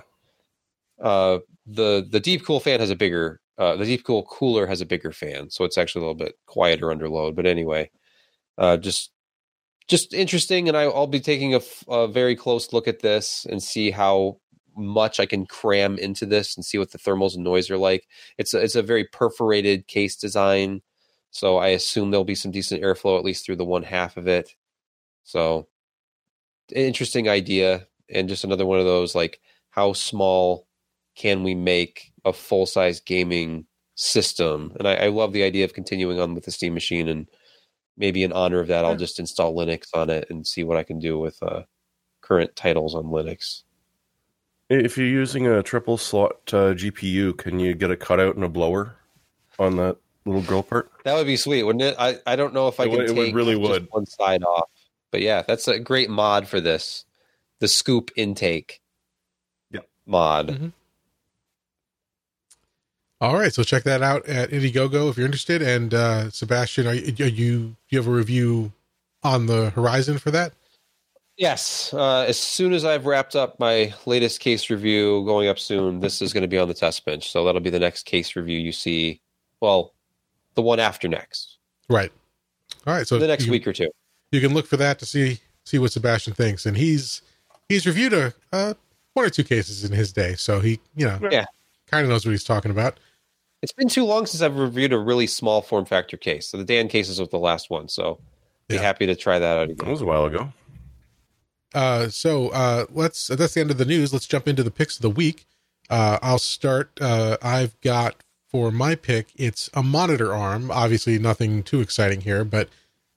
But, 0.98 1.06
uh, 1.06 1.38
the 1.66 2.06
the 2.10 2.20
Deepcool 2.20 2.60
fan 2.62 2.80
has 2.80 2.90
a 2.90 2.96
bigger. 2.96 3.40
Uh, 3.58 3.76
the 3.76 3.84
Deepcool 3.84 4.26
cooler 4.26 4.66
has 4.66 4.80
a 4.80 4.86
bigger 4.86 5.12
fan, 5.12 5.50
so 5.50 5.64
it's 5.64 5.78
actually 5.78 6.00
a 6.00 6.08
little 6.08 6.26
bit 6.26 6.36
quieter 6.46 6.90
under 6.90 7.08
load. 7.08 7.36
But 7.36 7.46
anyway, 7.46 7.90
uh, 8.58 8.76
just 8.76 9.12
just 9.88 10.12
interesting, 10.12 10.68
and 10.68 10.76
I, 10.76 10.88
will 10.88 11.06
be 11.06 11.20
taking 11.20 11.54
a, 11.88 12.08
very 12.08 12.34
close 12.36 12.72
look 12.72 12.88
at 12.88 13.00
this 13.00 13.46
and 13.48 13.62
see 13.62 13.90
how 13.90 14.38
much 14.76 15.20
I 15.20 15.26
can 15.26 15.46
cram 15.46 15.96
into 15.98 16.26
this 16.26 16.56
and 16.56 16.64
see 16.64 16.78
what 16.78 16.90
the 16.90 16.98
thermals 16.98 17.34
and 17.34 17.44
noise 17.44 17.70
are 17.70 17.78
like. 17.78 18.06
It's 18.36 18.52
a, 18.52 18.62
it's 18.62 18.74
a 18.74 18.82
very 18.82 19.04
perforated 19.04 19.86
case 19.86 20.16
design, 20.16 20.82
so 21.30 21.58
I 21.58 21.68
assume 21.68 22.10
there'll 22.10 22.24
be 22.24 22.34
some 22.34 22.50
decent 22.50 22.82
airflow 22.82 23.18
at 23.18 23.24
least 23.24 23.46
through 23.46 23.56
the 23.56 23.64
one 23.64 23.84
half 23.84 24.16
of 24.16 24.26
it. 24.26 24.54
So 25.22 25.68
interesting 26.74 27.28
idea, 27.28 27.86
and 28.12 28.28
just 28.28 28.44
another 28.44 28.66
one 28.66 28.78
of 28.78 28.84
those 28.84 29.14
like 29.14 29.40
how 29.70 29.92
small 29.92 30.66
can 31.16 31.42
we 31.42 31.54
make 31.54 32.12
a 32.24 32.32
full 32.32 32.66
size 32.66 33.00
gaming 33.00 33.66
system? 33.94 34.72
And 34.78 34.88
I, 34.88 34.94
I 34.94 35.08
love 35.08 35.32
the 35.32 35.42
idea 35.42 35.64
of 35.64 35.74
continuing 35.74 36.20
on 36.20 36.34
with 36.34 36.44
the 36.44 36.50
Steam 36.50 36.74
machine 36.74 37.08
and 37.08 37.28
maybe 37.96 38.22
in 38.22 38.32
honor 38.32 38.60
of 38.60 38.68
that, 38.68 38.84
I'll 38.84 38.96
just 38.96 39.18
install 39.18 39.54
Linux 39.54 39.88
on 39.94 40.10
it 40.10 40.26
and 40.30 40.46
see 40.46 40.64
what 40.64 40.76
I 40.76 40.82
can 40.82 40.98
do 40.98 41.18
with 41.18 41.42
uh, 41.42 41.62
current 42.20 42.54
titles 42.56 42.94
on 42.94 43.04
Linux. 43.04 43.62
If 44.68 44.98
you're 44.98 45.06
using 45.06 45.46
a 45.46 45.62
triple 45.62 45.96
slot 45.96 46.32
uh, 46.48 46.74
GPU, 46.74 47.36
can 47.36 47.60
you 47.60 47.74
get 47.74 47.90
a 47.90 47.96
cutout 47.96 48.34
and 48.34 48.44
a 48.44 48.48
blower 48.48 48.96
on 49.58 49.76
that 49.76 49.96
little 50.24 50.42
grill 50.42 50.62
part? 50.62 50.90
That 51.04 51.14
would 51.14 51.26
be 51.26 51.36
sweet, 51.36 51.62
wouldn't 51.62 51.84
it? 51.84 51.94
I, 51.98 52.18
I 52.26 52.36
don't 52.36 52.52
know 52.52 52.66
if 52.68 52.80
I 52.80 52.84
it 52.84 52.88
can 52.88 52.98
would, 52.98 53.14
take 53.14 53.34
really 53.34 53.56
would. 53.56 53.86
one 53.90 54.06
side 54.06 54.42
off, 54.42 54.68
but 55.12 55.22
yeah, 55.22 55.42
that's 55.42 55.68
a 55.68 55.78
great 55.78 56.10
mod 56.10 56.48
for 56.48 56.60
this. 56.60 57.04
The 57.60 57.68
scoop 57.68 58.10
intake, 58.16 58.82
yeah, 59.70 59.80
mod. 60.04 60.48
Mm-hmm. 60.48 60.68
All 63.20 63.34
right, 63.34 63.52
so 63.52 63.62
check 63.62 63.84
that 63.84 64.02
out 64.02 64.26
at 64.26 64.50
Indiegogo 64.50 65.08
if 65.08 65.16
you're 65.16 65.26
interested. 65.26 65.62
And 65.62 65.94
uh, 65.94 66.30
Sebastian, 66.30 66.86
are 66.86 66.94
you, 66.94 67.24
are 67.24 67.28
you 67.28 67.58
do 67.58 67.76
you 67.88 67.98
have 67.98 68.06
a 68.06 68.10
review 68.10 68.72
on 69.22 69.46
the 69.46 69.70
horizon 69.70 70.18
for 70.18 70.30
that? 70.32 70.52
Yes. 71.38 71.92
Uh, 71.92 72.20
as 72.22 72.38
soon 72.38 72.72
as 72.72 72.84
I've 72.84 73.06
wrapped 73.06 73.34
up 73.34 73.58
my 73.58 73.92
latest 74.04 74.40
case 74.40 74.70
review 74.70 75.24
going 75.24 75.48
up 75.48 75.58
soon, 75.58 76.00
this 76.00 76.20
is 76.20 76.32
going 76.32 76.42
to 76.42 76.48
be 76.48 76.58
on 76.58 76.68
the 76.68 76.74
test 76.74 77.04
bench. 77.04 77.30
So 77.30 77.44
that'll 77.44 77.60
be 77.60 77.70
the 77.70 77.78
next 77.78 78.04
case 78.04 78.36
review 78.36 78.58
you 78.58 78.72
see. 78.72 79.20
Well, 79.60 79.92
the 80.54 80.62
one 80.62 80.80
after 80.80 81.08
next. 81.08 81.56
Right. 81.88 82.12
All 82.86 82.94
right. 82.94 83.06
So 83.06 83.18
the 83.18 83.26
next 83.26 83.46
you, 83.46 83.52
week 83.52 83.66
or 83.66 83.72
two. 83.72 83.90
You 84.32 84.40
can 84.40 84.52
look 84.52 84.66
for 84.66 84.76
that 84.76 84.98
to 84.98 85.06
see 85.06 85.40
see 85.64 85.78
what 85.78 85.92
Sebastian 85.92 86.34
thinks, 86.34 86.66
and 86.66 86.76
he's 86.76 87.22
he's 87.68 87.86
reviewed 87.86 88.12
a 88.12 88.34
uh, 88.52 88.74
one 89.14 89.26
or 89.26 89.30
two 89.30 89.44
cases 89.44 89.84
in 89.84 89.92
his 89.92 90.12
day, 90.12 90.34
so 90.34 90.60
he 90.60 90.80
you 90.94 91.06
know 91.06 91.18
yeah 91.30 91.44
kind 91.86 92.04
of 92.04 92.10
knows 92.10 92.24
what 92.24 92.32
he's 92.32 92.44
talking 92.44 92.70
about. 92.70 92.98
It's 93.62 93.72
been 93.72 93.88
too 93.88 94.04
long 94.04 94.26
since 94.26 94.42
I've 94.42 94.56
reviewed 94.56 94.92
a 94.92 94.98
really 94.98 95.26
small 95.26 95.62
form 95.62 95.84
factor 95.84 96.16
case. 96.16 96.48
So 96.48 96.56
the 96.58 96.64
Dan 96.64 96.88
cases 96.88 97.18
was 97.18 97.30
the 97.30 97.38
last 97.38 97.70
one, 97.70 97.88
so 97.88 98.18
be 98.68 98.76
Yeah. 98.76 98.82
happy 98.82 99.06
to 99.06 99.14
try 99.14 99.38
that 99.38 99.58
out 99.58 99.68
That 99.68 99.72
again. 99.80 99.90
was 99.90 100.02
a 100.02 100.04
while 100.06 100.24
ago. 100.26 100.52
Uh, 101.74 102.08
so 102.08 102.48
uh, 102.50 102.86
let's 102.90 103.26
that's 103.26 103.54
the 103.54 103.60
end 103.60 103.70
of 103.70 103.78
the 103.78 103.84
news. 103.84 104.12
Let's 104.12 104.26
jump 104.26 104.46
into 104.48 104.62
the 104.62 104.70
picks 104.70 104.96
of 104.96 105.02
the 105.02 105.10
week. 105.10 105.46
Uh, 105.90 106.18
I'll 106.22 106.38
start. 106.38 106.90
Uh, 107.00 107.36
I've 107.42 107.78
got 107.80 108.16
for 108.48 108.70
my 108.70 108.94
pick. 108.94 109.28
It's 109.36 109.68
a 109.74 109.82
monitor 109.82 110.34
arm. 110.34 110.70
Obviously, 110.70 111.18
nothing 111.18 111.62
too 111.62 111.80
exciting 111.80 112.22
here, 112.22 112.44
but 112.44 112.68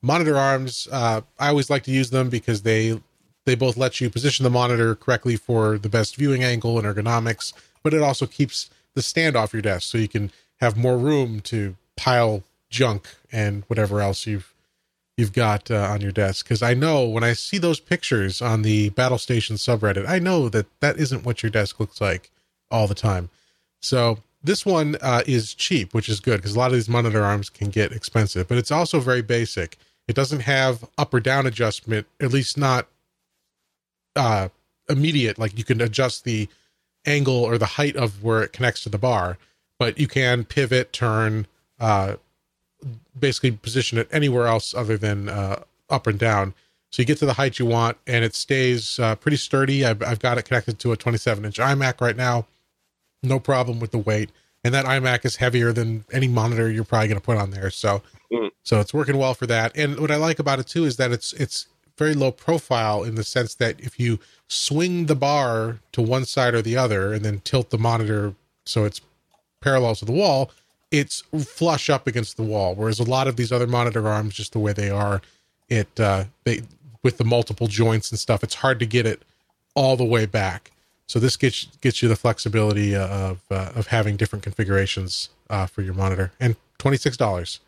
monitor 0.01 0.37
arms. 0.37 0.87
Uh, 0.91 1.21
I 1.37 1.49
always 1.49 1.69
like 1.69 1.83
to 1.83 1.91
use 1.91 2.09
them 2.09 2.29
because 2.29 2.63
they 2.63 2.99
they 3.45 3.55
both 3.55 3.77
let 3.77 4.01
you 4.01 4.09
position 4.09 4.43
the 4.43 4.49
monitor 4.49 4.95
correctly 4.95 5.35
for 5.35 5.77
the 5.77 5.89
best 5.89 6.15
viewing 6.15 6.43
angle 6.43 6.77
and 6.77 6.87
ergonomics, 6.87 7.53
but 7.83 7.93
it 7.93 8.01
also 8.01 8.25
keeps 8.25 8.69
the 8.95 9.01
stand 9.01 9.35
off 9.35 9.53
your 9.53 9.61
desk 9.61 9.89
so 9.89 9.97
you 9.97 10.07
can 10.07 10.31
have 10.59 10.77
more 10.77 10.97
room 10.97 11.39
to 11.41 11.75
pile 11.95 12.43
junk 12.69 13.07
and 13.31 13.63
whatever 13.67 14.01
else 14.01 14.27
you've 14.27 14.53
you've 15.17 15.33
got 15.33 15.69
uh, 15.69 15.89
on 15.91 16.01
your 16.01 16.11
desk. 16.11 16.45
Because 16.45 16.61
i 16.61 16.73
know 16.73 17.07
when 17.07 17.23
i 17.23 17.33
see 17.33 17.57
those 17.57 17.79
pictures 17.79 18.41
on 18.41 18.61
the 18.61 18.89
battle 18.89 19.17
station 19.17 19.55
subreddit 19.55 20.07
i 20.07 20.19
know 20.19 20.49
that 20.49 20.67
that 20.79 20.97
isn't 20.97 21.25
what 21.25 21.43
your 21.43 21.49
desk 21.49 21.79
looks 21.79 21.99
like 22.01 22.31
all 22.71 22.87
the 22.87 22.95
time. 22.95 23.29
So 23.81 24.19
this 24.43 24.65
one 24.65 24.95
uh, 25.01 25.23
is 25.25 25.53
cheap 25.53 25.93
which 25.93 26.09
is 26.09 26.19
good 26.19 26.37
because 26.37 26.55
a 26.55 26.59
lot 26.59 26.67
of 26.67 26.73
these 26.73 26.89
monitor 26.89 27.23
arms 27.23 27.49
can 27.49 27.69
get 27.69 27.91
expensive 27.91 28.47
but 28.47 28.57
it's 28.57 28.71
also 28.71 28.99
very 28.99 29.21
basic. 29.21 29.77
It 30.07 30.15
doesn't 30.15 30.41
have 30.41 30.87
up 30.97 31.13
or 31.13 31.19
down 31.19 31.45
adjustment 31.45 32.07
at 32.19 32.31
least 32.31 32.57
not 32.57 32.87
uh 34.15 34.49
immediate 34.89 35.37
like 35.37 35.57
you 35.57 35.63
can 35.63 35.81
adjust 35.81 36.23
the 36.23 36.49
angle 37.05 37.34
or 37.43 37.57
the 37.57 37.65
height 37.65 37.95
of 37.95 38.23
where 38.23 38.41
it 38.43 38.51
connects 38.53 38.84
to 38.84 38.89
the 38.89 38.97
bar 38.97 39.38
but 39.77 39.97
you 39.97 40.07
can 40.07 40.43
pivot 40.43 40.91
turn 40.93 41.47
uh 41.80 42.15
basically 43.19 43.51
position 43.51 43.97
it 43.97 44.07
anywhere 44.11 44.47
else 44.47 44.73
other 44.73 44.97
than 44.97 45.27
uh, 45.30 45.61
up 45.89 46.07
and 46.07 46.17
down. 46.17 46.53
So 46.91 47.01
you 47.01 47.05
get 47.05 47.17
to 47.19 47.26
the 47.26 47.34
height 47.34 47.59
you 47.59 47.65
want, 47.65 47.97
and 48.07 48.23
it 48.23 48.34
stays 48.34 48.97
uh, 48.99 49.15
pretty 49.15 49.38
sturdy. 49.38 49.85
I've, 49.85 50.01
I've 50.01 50.19
got 50.19 50.38
it 50.38 50.43
connected 50.43 50.80
to 50.80 50.91
a 50.91 50.97
27 50.97 51.45
inch 51.45 51.57
iMac 51.57 52.01
right 52.01 52.15
now, 52.15 52.47
no 53.21 53.39
problem 53.39 53.80
with 53.80 53.91
the 53.91 53.97
weight. 53.97 54.31
And 54.63 54.73
that 54.73 54.85
iMac 54.85 55.26
is 55.26 55.38
heavier 55.38 55.71
than 55.71 56.05
any 56.11 56.27
monitor 56.27 56.69
you're 56.69 56.84
probably 56.84 57.09
going 57.09 57.19
to 57.19 57.26
put 57.26 57.38
on 57.38 57.51
there. 57.51 57.69
So, 57.69 58.01
Mm. 58.31 58.51
so 58.63 58.80
it's 58.80 58.93
working 58.93 59.17
well 59.17 59.34
for 59.34 59.47
that. 59.47 59.76
And 59.76 59.99
what 59.99 60.11
I 60.11 60.15
like 60.15 60.39
about 60.39 60.59
it 60.59 60.67
too 60.67 60.85
is 60.85 60.97
that 60.97 61.11
it's 61.11 61.34
it's 61.34 61.65
very 61.97 62.13
low 62.13 62.31
profile 62.31 63.03
in 63.03 63.15
the 63.15 63.23
sense 63.23 63.55
that 63.55 63.80
if 63.80 63.99
you 63.99 64.19
swing 64.49 65.05
the 65.05 65.15
bar 65.15 65.80
to 65.93 66.01
one 66.01 66.26
side 66.26 66.53
or 66.53 66.61
the 66.61 66.76
other, 66.76 67.13
and 67.13 67.23
then 67.23 67.39
tilt 67.45 67.69
the 67.69 67.77
monitor 67.77 68.34
so 68.65 68.84
it's 68.84 68.99
parallel 69.61 69.95
to 69.95 70.05
the 70.05 70.11
wall, 70.11 70.51
it's 70.91 71.21
flush 71.45 71.89
up 71.89 72.07
against 72.07 72.35
the 72.35 72.43
wall. 72.43 72.76
Whereas 72.76 72.99
a 72.99 73.03
lot 73.03 73.27
of 73.27 73.35
these 73.35 73.51
other 73.51 73.67
monitor 73.67 74.07
arms, 74.07 74.35
just 74.35 74.53
the 74.53 74.59
way 74.59 74.73
they 74.73 74.89
are, 74.89 75.21
it 75.69 75.99
uh, 75.99 76.26
they 76.43 76.63
with 77.03 77.17
the 77.17 77.23
multiple 77.23 77.67
joints 77.67 78.11
and 78.11 78.19
stuff, 78.19 78.43
it's 78.43 78.55
hard 78.55 78.80
to 78.80 78.85
get 78.85 79.05
it 79.05 79.21
all 79.76 79.95
the 79.95 80.03
way 80.03 80.26
back. 80.26 80.71
So 81.07 81.19
this 81.19 81.38
gets 81.38 81.65
gets 81.81 82.01
you 82.01 82.09
the 82.09 82.15
flexibility 82.15 82.95
of 82.95 83.41
uh, 83.51 83.71
of 83.76 83.88
having 83.88 84.17
different 84.17 84.43
configurations 84.43 85.30
uh, 85.49 85.67
for 85.67 85.81
your 85.81 85.93
monitor 85.93 86.31
and 86.39 86.55
twenty 86.77 86.97
six 86.97 87.17
dollars. 87.17 87.59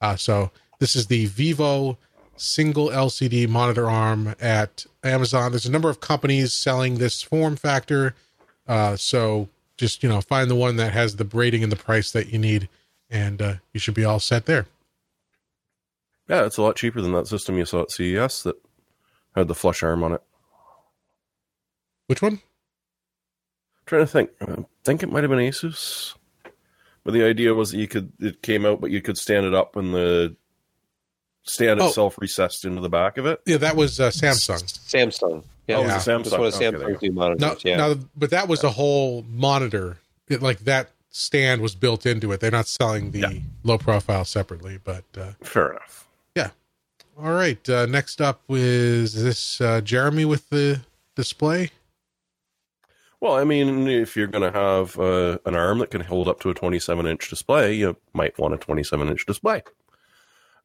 Uh, 0.00 0.16
so 0.16 0.50
this 0.80 0.96
is 0.96 1.06
the 1.06 1.26
Vivo 1.26 1.96
single 2.36 2.88
LCD 2.88 3.48
monitor 3.48 3.88
arm 3.88 4.34
at 4.40 4.86
Amazon. 5.02 5.52
There's 5.52 5.66
a 5.66 5.70
number 5.70 5.90
of 5.90 6.00
companies 6.00 6.52
selling 6.52 6.96
this 6.96 7.22
form 7.22 7.56
factor. 7.56 8.14
Uh, 8.66 8.96
so 8.96 9.48
just 9.76 10.02
you 10.02 10.08
know 10.08 10.20
find 10.20 10.50
the 10.50 10.54
one 10.54 10.76
that 10.76 10.92
has 10.92 11.16
the 11.16 11.24
rating 11.24 11.62
and 11.62 11.72
the 11.72 11.76
price 11.76 12.10
that 12.12 12.32
you 12.32 12.38
need, 12.38 12.68
and 13.10 13.42
uh, 13.42 13.54
you 13.72 13.80
should 13.80 13.94
be 13.94 14.04
all 14.04 14.20
set 14.20 14.46
there. 14.46 14.66
Yeah, 16.28 16.46
it's 16.46 16.56
a 16.56 16.62
lot 16.62 16.76
cheaper 16.76 17.00
than 17.02 17.12
that 17.12 17.26
system 17.26 17.58
you 17.58 17.66
saw 17.66 17.82
at 17.82 17.90
CES 17.90 18.44
that 18.44 18.56
had 19.34 19.48
the 19.48 19.54
flush 19.54 19.82
arm 19.82 20.02
on 20.02 20.12
it. 20.12 20.22
Which 22.06 22.22
one? 22.22 22.34
I'm 22.34 23.84
trying 23.86 24.02
to 24.02 24.06
think. 24.06 24.30
I 24.40 24.64
think 24.84 25.02
it 25.02 25.10
might 25.10 25.24
have 25.24 25.30
been 25.30 25.38
Asus. 25.38 26.14
But 27.04 27.12
the 27.12 27.24
idea 27.24 27.52
was 27.52 27.72
that 27.72 27.78
you 27.78 27.88
could 27.88 28.12
it 28.18 28.42
came 28.42 28.64
out, 28.64 28.80
but 28.80 28.90
you 28.90 29.02
could 29.02 29.18
stand 29.18 29.44
it 29.44 29.54
up 29.54 29.76
and 29.76 29.92
the 29.92 30.36
stand 31.44 31.80
Oh. 31.80 31.88
itself 31.88 32.16
recessed 32.18 32.64
into 32.64 32.80
the 32.80 32.88
back 32.88 33.16
of 33.18 33.26
it. 33.26 33.40
Yeah, 33.46 33.58
that 33.58 33.76
was 33.76 34.00
uh, 34.00 34.10
Samsung. 34.10 34.62
Samsung. 34.64 35.44
Yeah, 35.68 35.76
Oh, 35.76 35.82
it 35.82 35.84
was 35.86 36.06
a 36.06 36.10
Samsung. 36.10 36.24
That's 36.24 36.30
what 36.32 36.40
a 36.40 36.56
Okay, 36.56 36.70
there 36.70 36.80
Samsung 36.88 37.02
you 37.02 37.08
do 37.08 37.14
monitors. 37.14 37.40
No, 37.40 37.56
yeah. 37.70 37.76
no, 37.76 37.98
but 38.16 38.30
that 38.30 38.48
was 38.48 38.64
a 38.64 38.70
whole 38.70 39.24
monitor. 39.28 39.98
It, 40.28 40.42
like 40.42 40.60
that 40.60 40.90
stand 41.10 41.60
was 41.62 41.74
built 41.74 42.06
into 42.06 42.32
it. 42.32 42.40
They're 42.40 42.50
not 42.50 42.66
selling 42.66 43.10
the 43.12 43.20
Yeah. 43.20 43.32
low 43.62 43.78
profile 43.78 44.24
separately, 44.24 44.78
but 44.82 45.04
uh, 45.16 45.32
Fair 45.42 45.70
enough. 45.72 46.06
Yeah. 46.34 46.50
All 47.18 47.32
right. 47.32 47.66
Uh, 47.68 47.86
next 47.86 48.20
up 48.20 48.40
is 48.48 49.22
this 49.22 49.60
uh, 49.60 49.80
Jeremy 49.80 50.24
with 50.24 50.48
the 50.50 50.80
display. 51.14 51.70
Well, 53.20 53.36
I 53.36 53.44
mean, 53.44 53.86
if 53.88 54.16
you're 54.16 54.26
going 54.26 54.50
to 54.50 54.58
have 54.58 54.98
uh, 54.98 55.38
an 55.46 55.54
arm 55.54 55.78
that 55.78 55.90
can 55.90 56.02
hold 56.02 56.28
up 56.28 56.40
to 56.40 56.50
a 56.50 56.54
27 56.54 57.06
inch 57.06 57.30
display, 57.30 57.72
you 57.74 57.96
might 58.12 58.38
want 58.38 58.52
a 58.54 58.58
27 58.58 59.08
inch 59.08 59.24
display. 59.24 59.62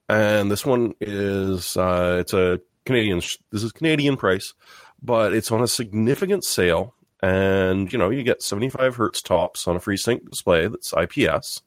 And 0.10 0.52
this 0.52 0.66
one 0.66 0.96
is 1.00 1.78
uh, 1.78 2.18
it's 2.20 2.34
a 2.34 2.60
Canadian. 2.86 3.22
This 3.52 3.64
is 3.64 3.72
Canadian 3.72 4.18
price, 4.18 4.54
but 5.02 5.34
it's 5.34 5.52
on 5.52 5.62
a 5.62 5.68
significant 5.68 6.44
sale. 6.44 6.96
And 7.22 7.92
you 7.94 8.00
know, 8.00 8.10
you 8.10 8.24
get 8.24 8.42
75 8.42 8.96
hertz 8.96 9.22
tops 9.22 9.68
on 9.68 9.76
a 9.76 9.80
FreeSync 9.80 10.28
display 10.30 10.68
that's 10.68 10.94
IPS. 10.94 11.62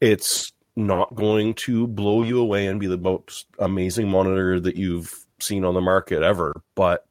It's 0.00 0.52
not 0.74 1.14
going 1.14 1.54
to 1.54 1.86
blow 1.86 2.22
you 2.22 2.40
away 2.40 2.66
and 2.66 2.80
be 2.80 2.86
the 2.86 2.96
most 2.96 3.46
amazing 3.58 4.08
monitor 4.08 4.58
that 4.58 4.76
you've 4.76 5.12
seen 5.38 5.64
on 5.64 5.74
the 5.74 5.80
market 5.80 6.22
ever, 6.22 6.62
but 6.74 7.06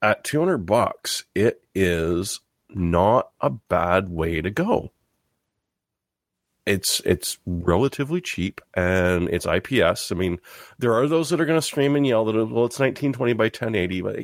at 0.00 0.24
200 0.24 0.58
bucks, 0.58 1.24
it 1.34 1.62
is 1.74 2.40
not 2.70 3.30
a 3.40 3.50
bad 3.50 4.08
way 4.08 4.40
to 4.40 4.50
go. 4.50 4.90
It's 6.68 7.00
it's 7.06 7.38
relatively 7.46 8.20
cheap 8.20 8.60
and 8.74 9.28
it's 9.30 9.46
IPS. 9.46 10.12
I 10.12 10.14
mean, 10.16 10.38
there 10.78 10.94
are 10.94 11.08
those 11.08 11.30
that 11.30 11.40
are 11.40 11.46
going 11.46 11.58
to 11.58 11.66
scream 11.66 11.96
and 11.96 12.06
yell 12.06 12.26
that 12.26 12.34
well, 12.34 12.66
it's 12.66 12.78
1920 12.78 13.32
by 13.32 13.44
1080, 13.44 14.02
but 14.02 14.16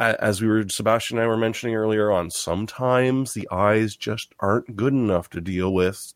a- 0.00 0.24
as 0.24 0.40
we 0.42 0.48
were 0.48 0.68
Sebastian 0.68 1.18
and 1.18 1.24
I 1.24 1.28
were 1.28 1.36
mentioning 1.36 1.76
earlier 1.76 2.10
on, 2.10 2.30
sometimes 2.30 3.34
the 3.34 3.48
eyes 3.52 3.96
just 3.96 4.34
aren't 4.40 4.76
good 4.76 4.92
enough 4.92 5.30
to 5.30 5.40
deal 5.40 5.72
with 5.72 6.14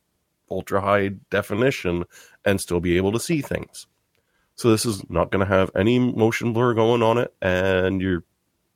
ultra 0.50 0.80
high 0.80 1.10
definition 1.30 2.04
and 2.44 2.60
still 2.60 2.80
be 2.80 2.96
able 2.96 3.12
to 3.12 3.20
see 3.20 3.42
things. 3.42 3.86
So 4.56 4.70
this 4.70 4.84
is 4.86 5.08
not 5.08 5.30
going 5.30 5.46
to 5.46 5.54
have 5.54 5.70
any 5.76 5.98
motion 6.00 6.52
blur 6.52 6.74
going 6.74 7.02
on 7.02 7.18
it, 7.18 7.32
and 7.40 8.00
you're 8.00 8.24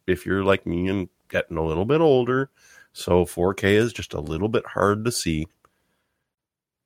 if 0.07 0.27
you're 0.27 0.45
like 0.45 0.67
me 0.67 0.89
and 0.89 1.09
getting 1.29 1.57
a 1.57 1.65
little 1.67 1.85
bit 1.87 2.01
older, 2.01 2.51
so 2.93 3.25
4K 3.25 3.75
is 3.75 3.93
just 3.93 4.15
a 4.15 4.21
little 4.21 4.49
bit 4.49 4.67
hard 4.67 5.05
to 5.05 5.13
see. 5.13 5.49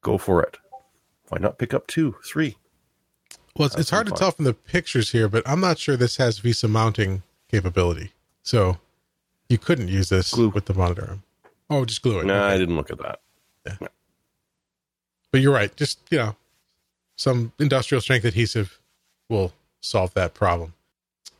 Go 0.06 0.18
for 0.18 0.40
it. 0.40 0.58
Why 1.30 1.38
not 1.38 1.58
pick 1.58 1.74
up 1.74 1.88
two, 1.88 2.14
three? 2.24 2.56
Well, 3.56 3.66
it's, 3.66 3.74
it's 3.74 3.90
hard 3.90 4.06
to 4.06 4.10
fine. 4.10 4.18
tell 4.20 4.30
from 4.30 4.44
the 4.44 4.54
pictures 4.54 5.10
here, 5.10 5.28
but 5.28 5.42
I'm 5.44 5.60
not 5.60 5.80
sure 5.80 5.96
this 5.96 6.18
has 6.18 6.38
VESA 6.38 6.70
mounting 6.70 7.24
capability. 7.50 8.12
So 8.44 8.78
you 9.48 9.58
couldn't 9.58 9.88
use 9.88 10.08
this 10.08 10.32
Glue. 10.32 10.50
with 10.50 10.66
the 10.66 10.74
monitor 10.74 11.06
arm. 11.08 11.22
Oh, 11.68 11.84
just 11.84 12.02
glue 12.02 12.20
it. 12.20 12.26
Nah, 12.26 12.46
I 12.46 12.56
didn't 12.56 12.76
look 12.76 12.92
at 12.92 12.98
that. 12.98 13.18
But 15.32 15.40
you're 15.40 15.52
right. 15.52 15.74
Just 15.74 15.98
you 16.10 16.18
know, 16.18 16.36
some 17.16 17.50
industrial 17.58 18.00
strength 18.00 18.24
adhesive 18.24 18.78
will 19.28 19.54
solve 19.80 20.14
that 20.14 20.34
problem. 20.34 20.74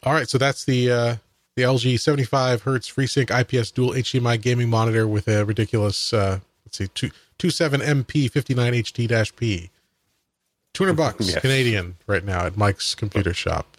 All 0.03 0.13
right, 0.13 0.29
so 0.29 0.39
that's 0.39 0.65
the 0.65 0.91
uh, 0.91 1.17
the 1.55 1.63
LG 1.63 2.01
75 2.01 2.63
hertz 2.63 2.91
FreeSync 2.91 3.31
IPS 3.31 3.71
dual 3.71 3.93
HDMI 3.93 4.43
gaming 4.43 4.69
monitor 4.69 5.07
with 5.07 5.29
a 5.29 5.45
ridiculous 5.45 6.13
uh, 6.13 6.41
let's 6.81 6.93
see 6.93 7.09
two 7.09 7.15
two 7.39 7.51
seven 7.51 7.81
MP 7.81 8.31
59 8.31 8.73
HD 8.73 9.09
dash 9.09 9.35
P. 9.37 9.71
Two 10.73 10.85
hundred 10.85 10.97
bucks 10.97 11.29
Yes. 11.29 11.41
Canadian 11.41 11.97
right 12.07 12.25
now 12.25 12.45
at 12.45 12.57
Mike's 12.57 12.95
computer 12.95 13.35
shop. 13.35 13.77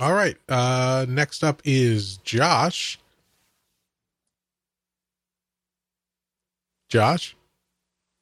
All 0.00 0.12
right, 0.12 0.36
uh, 0.48 1.06
next 1.08 1.42
up 1.42 1.62
is 1.64 2.18
Josh. 2.18 2.98
Josh, 6.88 7.34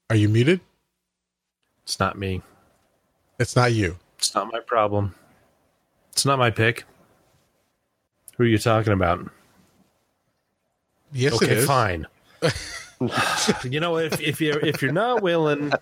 are 0.09 0.17
you 0.17 0.29
muted? 0.29 0.61
It's 1.83 1.99
not 1.99 2.17
me. 2.17 2.43
It's 3.39 3.57
not 3.57 3.73
you. 3.73 3.99
It's 4.19 4.35
not 4.35 4.51
my 4.53 4.61
problem. 4.61 5.15
It's 6.13 6.25
not 6.25 6.39
my 6.39 6.51
pick. 6.51 6.85
Who 8.37 8.45
are 8.45 8.47
you 8.47 8.59
talking 8.59 8.93
about? 8.93 9.29
Yes, 11.13 11.35
it 11.35 11.51
okay, 11.51 11.65
fine. 11.65 12.07
you 13.65 13.81
know, 13.81 13.99
if 13.99 14.21
if 14.21 14.41
you're 14.41 14.59
if 14.61 14.83
you're 14.83 14.93
not 14.93 15.23
willing, 15.23 15.73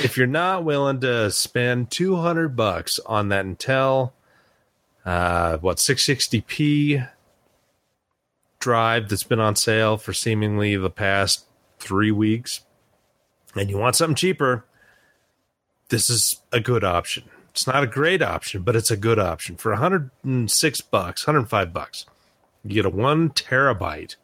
if 0.00 0.16
you're 0.16 0.26
not 0.26 0.64
willing 0.64 1.00
to 1.00 1.30
spend 1.30 1.90
two 1.90 2.16
hundred 2.16 2.56
bucks 2.56 2.98
on 3.06 3.28
that 3.28 3.44
Intel, 3.44 4.12
uh, 5.04 5.58
what 5.58 5.78
six 5.78 6.04
sixty 6.04 6.40
p 6.40 7.00
drive 8.58 9.08
that's 9.08 9.24
been 9.24 9.40
on 9.40 9.56
sale 9.56 9.96
for 9.96 10.12
seemingly 10.12 10.76
the 10.76 10.90
past 10.90 11.44
three 11.78 12.12
weeks, 12.12 12.60
and 13.54 13.70
you 13.70 13.76
want 13.76 13.96
something 13.96 14.14
cheaper, 14.14 14.64
this 15.88 16.08
is 16.08 16.40
a 16.52 16.60
good 16.60 16.84
option. 16.84 17.24
It's 17.50 17.66
not 17.66 17.84
a 17.84 17.86
great 17.86 18.22
option, 18.22 18.62
but 18.62 18.76
it's 18.76 18.90
a 18.90 18.96
good 18.96 19.18
option 19.18 19.56
for 19.56 19.72
106 19.72 20.80
bucks, 20.82 21.26
105 21.26 21.72
bucks. 21.72 22.06
You 22.64 22.74
get 22.74 22.86
a 22.86 22.90
one 22.90 23.30
terabyte 23.30 24.16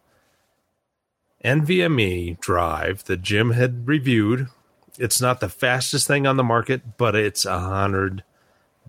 NVMe 1.45 2.39
drive 2.41 3.05
that 3.05 3.23
Jim 3.23 3.53
had 3.53 3.87
reviewed. 3.87 4.49
It's 4.99 5.21
not 5.21 5.41
the 5.41 5.49
fastest 5.49 6.07
thing 6.07 6.27
on 6.27 6.37
the 6.37 6.45
market, 6.45 6.97
but 6.97 7.15
it's 7.15 7.45
a 7.45 7.61
hundred 7.61 8.25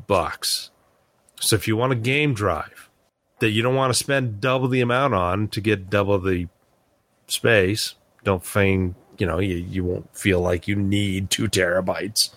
bucks. 0.07 0.71
So 1.39 1.55
if 1.55 1.67
you 1.67 1.77
want 1.77 1.93
a 1.93 1.97
game 1.97 2.33
drive 2.33 2.89
that 3.39 3.51
you 3.51 3.61
don't 3.61 3.75
want 3.75 3.93
to 3.93 3.99
spend 3.99 4.41
double 4.41 4.67
the 4.67 4.81
amount 4.81 5.13
on 5.13 5.47
to 5.49 5.61
get 5.61 5.89
double 5.89 6.19
the 6.19 6.47
space, 7.27 7.95
don't 8.23 8.43
feign, 8.43 8.95
you 9.17 9.25
know, 9.25 9.39
you, 9.39 9.55
you 9.55 9.83
won't 9.83 10.15
feel 10.15 10.41
like 10.41 10.67
you 10.67 10.75
need 10.75 11.29
two 11.29 11.47
terabytes. 11.47 12.31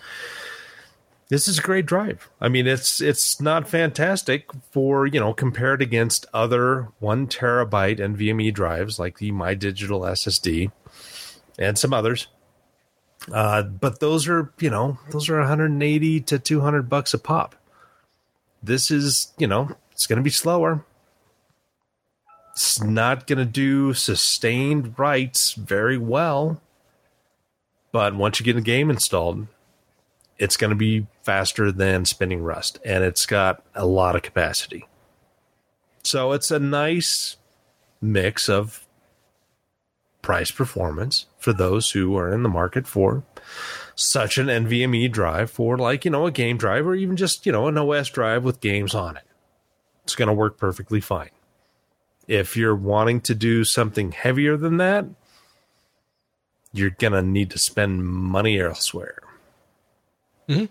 This 1.33 1.47
is 1.47 1.57
a 1.57 1.63
great 1.63 1.87
drive. 1.87 2.29
I 2.39 2.47
mean, 2.47 2.67
it's 2.67 3.01
it's 3.01 3.41
not 3.41 3.67
fantastic 3.67 4.51
for 4.69 5.07
you 5.07 5.19
know 5.19 5.33
compared 5.33 5.81
against 5.81 6.27
other 6.31 6.89
one 6.99 7.25
terabyte 7.25 7.97
NVMe 7.97 8.53
drives 8.53 8.99
like 8.99 9.17
the 9.17 9.31
My 9.31 9.55
Digital 9.55 10.01
SSD 10.01 10.71
and 11.57 11.75
some 11.75 11.91
others. 11.91 12.27
Uh, 13.33 13.63
but 13.63 13.99
those 13.99 14.27
are 14.27 14.53
you 14.59 14.69
know 14.69 14.99
those 15.09 15.27
are 15.27 15.39
180 15.39 16.21
to 16.21 16.37
200 16.37 16.87
bucks 16.87 17.15
a 17.15 17.17
pop. 17.17 17.55
This 18.61 18.91
is 18.91 19.33
you 19.39 19.47
know 19.47 19.75
it's 19.91 20.05
going 20.05 20.17
to 20.17 20.23
be 20.23 20.29
slower. 20.29 20.85
It's 22.51 22.79
not 22.79 23.25
going 23.25 23.39
to 23.39 23.45
do 23.45 23.95
sustained 23.95 24.99
writes 24.99 25.53
very 25.53 25.97
well. 25.97 26.61
But 27.91 28.13
once 28.13 28.39
you 28.39 28.45
get 28.45 28.53
the 28.53 28.61
game 28.61 28.91
installed, 28.91 29.47
it's 30.43 30.57
going 30.57 30.71
to 30.71 30.75
be 30.75 31.07
faster 31.21 31.71
than 31.71 32.03
spinning 32.03 32.43
Rust, 32.43 32.77
and 32.83 33.01
it's 33.01 33.25
got 33.25 33.63
a 33.73 33.85
lot 33.85 34.17
of 34.17 34.23
capacity. 34.23 34.85
So 36.03 36.33
it's 36.33 36.51
a 36.51 36.59
nice 36.59 37.37
mix 38.01 38.49
of 38.49 38.85
price 40.21 40.51
performance 40.51 41.27
for 41.37 41.53
those 41.53 41.91
who 41.91 42.17
are 42.17 42.33
in 42.33 42.43
the 42.43 42.49
market 42.49 42.87
for 42.87 43.23
such 43.95 44.37
an 44.37 44.47
NVMe 44.47 45.09
drive 45.09 45.49
for 45.49 45.77
like, 45.77 46.03
you 46.03 46.11
know, 46.11 46.25
a 46.25 46.31
game 46.31 46.57
drive 46.57 46.85
or 46.85 46.93
even 46.93 47.15
just, 47.15 47.45
you 47.45 47.53
know, 47.53 47.69
an 47.69 47.77
OS 47.77 48.09
drive 48.09 48.43
with 48.43 48.59
games 48.59 48.93
on 48.93 49.15
it. 49.15 49.23
It's 50.03 50.15
going 50.15 50.27
to 50.27 50.33
work 50.33 50.57
perfectly 50.57 50.99
fine. 50.99 51.29
If 52.27 52.57
you're 52.57 52.75
wanting 52.75 53.21
to 53.21 53.35
do 53.35 53.63
something 53.63 54.11
heavier 54.11 54.57
than 54.57 54.75
that, 54.75 55.05
you're 56.73 56.89
going 56.89 57.13
to 57.13 57.21
need 57.21 57.49
to 57.51 57.59
spend 57.59 58.05
money 58.05 58.59
elsewhere. 58.59 59.19
Mm-hmm. 60.49 60.65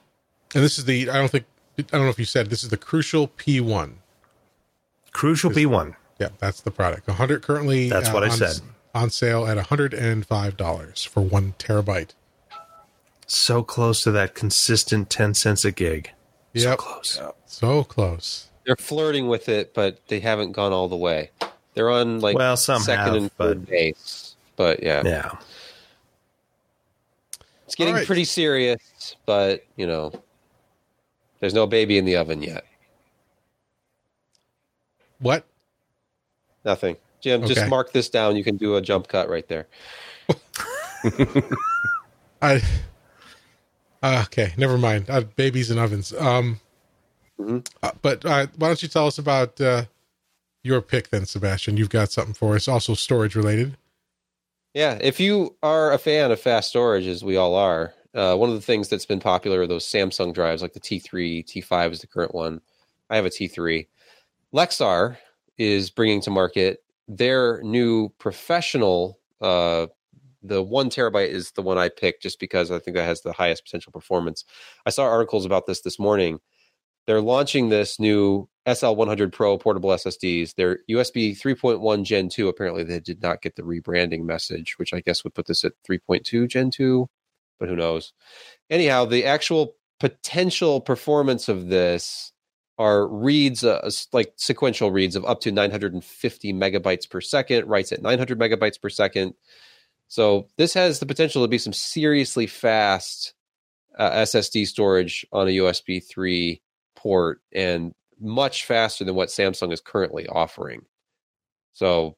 And 0.54 0.64
this 0.64 0.78
is 0.78 0.84
the 0.84 1.08
I 1.10 1.18
don't 1.18 1.28
think 1.30 1.44
I 1.78 1.82
don't 1.82 2.02
know 2.02 2.08
if 2.08 2.18
you 2.18 2.24
said 2.24 2.50
this 2.50 2.62
is 2.62 2.70
the 2.70 2.76
Crucial 2.76 3.28
P1. 3.28 3.94
Crucial 5.12 5.50
P1. 5.50 5.96
Yeah, 6.18 6.28
that's 6.38 6.60
the 6.60 6.70
product. 6.70 7.06
100 7.08 7.42
currently. 7.42 7.88
That's 7.88 8.12
what 8.12 8.22
I 8.22 8.28
uh, 8.28 8.32
on, 8.32 8.36
said. 8.36 8.60
On 8.94 9.10
sale 9.10 9.46
at 9.46 9.56
105 9.56 10.56
dollars 10.56 11.04
for 11.04 11.20
one 11.22 11.54
terabyte. 11.58 12.10
So 13.26 13.62
close 13.62 14.02
to 14.02 14.10
that 14.12 14.34
consistent 14.34 15.08
10 15.08 15.34
cents 15.34 15.64
a 15.64 15.72
gig. 15.72 16.10
So 16.54 16.68
Yep. 16.70 16.78
close. 16.78 17.20
So 17.46 17.84
close. 17.84 18.48
They're 18.66 18.76
flirting 18.76 19.26
with 19.26 19.48
it, 19.48 19.72
but 19.72 20.06
they 20.08 20.20
haven't 20.20 20.52
gone 20.52 20.72
all 20.72 20.88
the 20.88 20.96
way. 20.96 21.30
They're 21.74 21.90
on 21.90 22.20
like 22.20 22.36
Well, 22.36 22.56
some 22.58 22.82
second 22.82 23.04
have, 23.04 23.14
and 23.14 23.32
third 23.32 23.62
but- 23.62 23.70
base. 23.70 24.36
But 24.56 24.82
yeah, 24.82 25.02
Yeah. 25.04 25.32
it's 27.64 27.74
getting 27.74 27.94
All 27.94 28.00
right. 28.00 28.06
pretty 28.06 28.24
serious. 28.24 28.78
But 29.26 29.64
you 29.76 29.86
know, 29.86 30.12
there's 31.40 31.54
no 31.54 31.66
baby 31.66 31.98
in 31.98 32.04
the 32.04 32.16
oven 32.16 32.42
yet. 32.42 32.64
What? 35.18 35.44
Nothing. 36.64 36.96
Jim, 37.20 37.46
just 37.46 37.68
mark 37.68 37.92
this 37.92 38.08
down. 38.08 38.36
You 38.36 38.42
can 38.42 38.56
do 38.56 38.76
a 38.76 38.82
jump 38.82 39.06
cut 39.08 39.28
right 39.28 39.46
there. 39.48 39.66
I. 42.42 42.60
Uh, 44.02 44.24
okay, 44.26 44.52
never 44.56 44.76
mind. 44.76 45.08
Uh, 45.08 45.20
babies 45.36 45.70
and 45.70 45.78
ovens. 45.78 46.12
Um, 46.12 46.58
Mhm. 47.38 47.66
uh, 47.82 47.92
but 48.02 48.24
uh, 48.24 48.46
why 48.56 48.68
don't 48.68 48.82
you 48.82 48.88
tell 48.88 49.06
us 49.06 49.18
about 49.18 49.60
uh, 49.60 49.84
your 50.64 50.80
pick 50.80 51.10
then, 51.10 51.24
Sebastian? 51.24 51.76
You've 51.76 51.88
got 51.88 52.10
something 52.10 52.34
for 52.34 52.56
us, 52.56 52.66
also 52.66 52.94
storage 52.94 53.36
related. 53.36 53.76
Yeah, 54.74 54.98
if 55.00 55.20
you 55.20 55.54
are 55.62 55.92
a 55.92 55.98
fan 55.98 56.30
of 56.32 56.40
fast 56.40 56.70
storage, 56.70 57.06
as 57.06 57.22
we 57.22 57.36
all 57.36 57.54
are, 57.54 57.94
uh, 58.14 58.36
one 58.36 58.48
of 58.50 58.54
the 58.54 58.62
things 58.62 58.88
that's 58.88 59.06
been 59.06 59.20
popular 59.20 59.62
are 59.62 59.66
those 59.66 59.86
Samsung 59.86 60.34
drives, 60.34 60.62
like 60.62 60.72
the 60.72 60.80
T3, 60.80 61.44
T5 61.44 61.92
is 61.92 62.00
the 62.00 62.06
current 62.06 62.34
one. 62.34 62.60
I 63.10 63.16
have 63.16 63.26
a 63.26 63.30
T3. 63.30 63.86
Lexar 64.54 65.16
is 65.58 65.90
bringing 65.90 66.20
to 66.22 66.30
market 66.30 66.82
their 67.08 67.62
new 67.62 68.10
professional. 68.18 69.18
Uh, 69.40 69.86
the 70.42 70.62
one 70.62 70.90
terabyte 70.90 71.28
is 71.28 71.52
the 71.52 71.62
one 71.62 71.78
I 71.78 71.88
picked 71.88 72.22
just 72.22 72.40
because 72.40 72.70
I 72.70 72.78
think 72.78 72.96
that 72.96 73.04
has 73.04 73.22
the 73.22 73.32
highest 73.32 73.64
potential 73.64 73.92
performance. 73.92 74.44
I 74.86 74.90
saw 74.90 75.04
articles 75.04 75.44
about 75.44 75.66
this 75.66 75.80
this 75.82 75.98
morning. 75.98 76.40
They're 77.06 77.20
launching 77.20 77.68
this 77.68 77.98
new 77.98 78.48
SL100 78.66 79.32
Pro 79.32 79.58
portable 79.58 79.90
SSDs. 79.90 80.54
They're 80.54 80.78
USB 80.88 81.38
3.1 81.38 82.04
Gen 82.04 82.28
2. 82.28 82.48
Apparently, 82.48 82.84
they 82.84 83.00
did 83.00 83.20
not 83.22 83.42
get 83.42 83.56
the 83.56 83.62
rebranding 83.62 84.22
message, 84.22 84.78
which 84.78 84.92
I 84.92 85.00
guess 85.00 85.24
would 85.24 85.34
put 85.34 85.46
this 85.46 85.64
at 85.64 85.72
3.2 85.88 86.48
Gen 86.48 86.70
2, 86.70 87.08
but 87.58 87.68
who 87.68 87.76
knows? 87.76 88.12
Anyhow, 88.70 89.04
the 89.04 89.24
actual 89.24 89.74
potential 90.00 90.80
performance 90.80 91.48
of 91.48 91.68
this 91.68 92.32
are 92.78 93.06
reads, 93.06 93.62
uh, 93.62 93.88
like 94.12 94.32
sequential 94.36 94.90
reads 94.90 95.14
of 95.14 95.24
up 95.24 95.40
to 95.40 95.52
950 95.52 96.52
megabytes 96.52 97.08
per 97.08 97.20
second, 97.20 97.66
writes 97.68 97.92
at 97.92 98.02
900 98.02 98.38
megabytes 98.38 98.80
per 98.80 98.88
second. 98.88 99.34
So 100.08 100.48
this 100.58 100.74
has 100.74 100.98
the 100.98 101.06
potential 101.06 101.42
to 101.42 101.48
be 101.48 101.58
some 101.58 101.72
seriously 101.72 102.46
fast 102.46 103.34
uh, 103.96 104.10
SSD 104.10 104.66
storage 104.66 105.26
on 105.32 105.48
a 105.48 105.52
USB 105.52 106.02
3 106.04 106.60
port 106.96 107.40
and 107.52 107.92
much 108.20 108.64
faster 108.64 109.04
than 109.04 109.14
what 109.14 109.28
Samsung 109.28 109.72
is 109.72 109.80
currently 109.80 110.26
offering. 110.26 110.82
So 111.72 112.16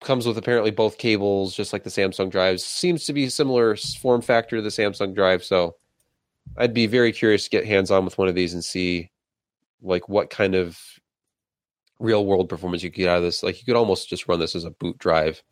comes 0.00 0.26
with 0.26 0.38
apparently 0.38 0.70
both 0.70 0.98
cables 0.98 1.54
just 1.54 1.72
like 1.72 1.84
the 1.84 1.90
Samsung 1.90 2.30
drives. 2.30 2.64
Seems 2.64 3.04
to 3.06 3.12
be 3.12 3.24
a 3.24 3.30
similar 3.30 3.76
form 3.76 4.22
factor 4.22 4.56
to 4.56 4.62
the 4.62 4.68
Samsung 4.70 5.14
drive, 5.14 5.44
so 5.44 5.76
I'd 6.56 6.74
be 6.74 6.86
very 6.86 7.12
curious 7.12 7.44
to 7.44 7.50
get 7.50 7.66
hands 7.66 7.90
on 7.90 8.04
with 8.04 8.18
one 8.18 8.28
of 8.28 8.34
these 8.34 8.54
and 8.54 8.64
see 8.64 9.10
like 9.82 10.08
what 10.08 10.30
kind 10.30 10.54
of 10.54 10.78
real 11.98 12.24
world 12.24 12.48
performance 12.48 12.82
you 12.82 12.90
could 12.90 12.96
get 12.96 13.08
out 13.08 13.18
of 13.18 13.22
this. 13.22 13.42
Like 13.42 13.58
you 13.58 13.64
could 13.64 13.76
almost 13.76 14.08
just 14.08 14.26
run 14.26 14.40
this 14.40 14.56
as 14.56 14.64
a 14.64 14.70
boot 14.70 14.98
drive 14.98 15.42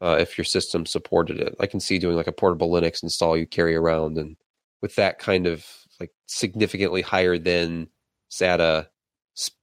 uh, 0.00 0.16
if 0.18 0.36
your 0.36 0.44
system 0.44 0.86
supported 0.86 1.38
it. 1.38 1.54
I 1.60 1.66
can 1.66 1.80
see 1.80 1.98
doing 1.98 2.16
like 2.16 2.26
a 2.26 2.32
portable 2.32 2.70
Linux 2.70 3.02
install 3.02 3.36
you 3.36 3.46
carry 3.46 3.76
around, 3.76 4.18
and 4.18 4.36
with 4.80 4.96
that 4.96 5.18
kind 5.18 5.46
of 5.46 5.66
like 6.00 6.10
significantly 6.26 7.02
higher 7.02 7.38
than 7.38 7.88
SATA 8.30 8.88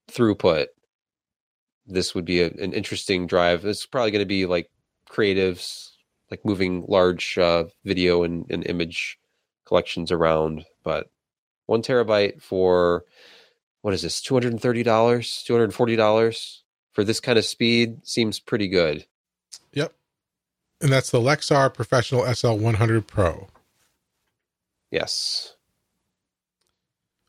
throughput, 0.10 0.68
this 1.86 2.14
would 2.16 2.26
be 2.26 2.42
a, 2.42 2.48
an 2.48 2.74
interesting 2.74 3.28
drive. 3.28 3.66
It's 3.66 3.86
probably 3.86 4.12
going 4.12 4.22
to 4.22 4.26
be 4.26 4.46
like 4.46 4.70
creatives, 5.10 5.92
like 6.30 6.46
moving 6.46 6.86
large 6.88 7.38
uh, 7.38 7.66
video 7.84 8.24
and, 8.24 8.46
and 8.50 8.66
image 8.68 9.20
collections 9.66 10.12
around, 10.12 10.66
but 10.84 11.10
one 11.66 11.82
terabyte 11.82 12.42
for 12.42 13.06
what 13.82 13.94
is 13.94 14.02
this? 14.02 14.22
Two 14.22 14.36
hundred 14.36 14.52
and 14.52 14.62
thirty 14.62 14.84
dollars, 14.84 15.44
two 15.46 15.54
hundred 15.54 15.66
and 15.66 15.74
forty 15.74 15.96
dollars 15.96 16.64
for 16.92 17.04
this 17.04 17.20
kind 17.20 17.38
of 17.38 17.46
speed 17.46 18.06
seems 18.06 18.40
pretty 18.40 18.68
good. 18.68 19.06
Yep. 19.74 19.94
And 20.82 20.92
that's 20.92 21.12
the 21.12 21.20
Lexar 21.20 21.74
Professional 21.74 22.24
SL100 22.24 23.08
Pro. 23.08 23.48
Yes. 24.90 25.56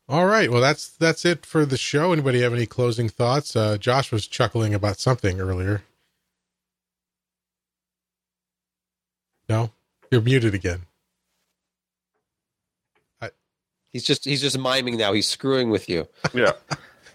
All 0.09 0.25
right. 0.25 0.51
Well, 0.51 0.61
that's 0.61 0.89
that's 0.89 1.23
it 1.25 1.45
for 1.45 1.65
the 1.65 1.77
show. 1.77 2.11
Anybody 2.11 2.41
have 2.41 2.53
any 2.53 2.65
closing 2.65 3.07
thoughts? 3.09 3.55
Uh, 3.55 3.77
Josh 3.77 4.11
was 4.11 4.27
chuckling 4.27 4.73
about 4.73 4.99
something 4.99 5.39
earlier. 5.39 5.83
No, 9.49 9.71
you're 10.11 10.21
muted 10.21 10.53
again. 10.53 10.81
I 13.21 13.29
He's 13.91 14.03
just 14.03 14.25
he's 14.25 14.41
just 14.41 14.57
miming 14.57 14.97
now. 14.97 15.13
He's 15.13 15.27
screwing 15.27 15.69
with 15.69 15.89
you. 15.89 16.07
Yeah. 16.33 16.53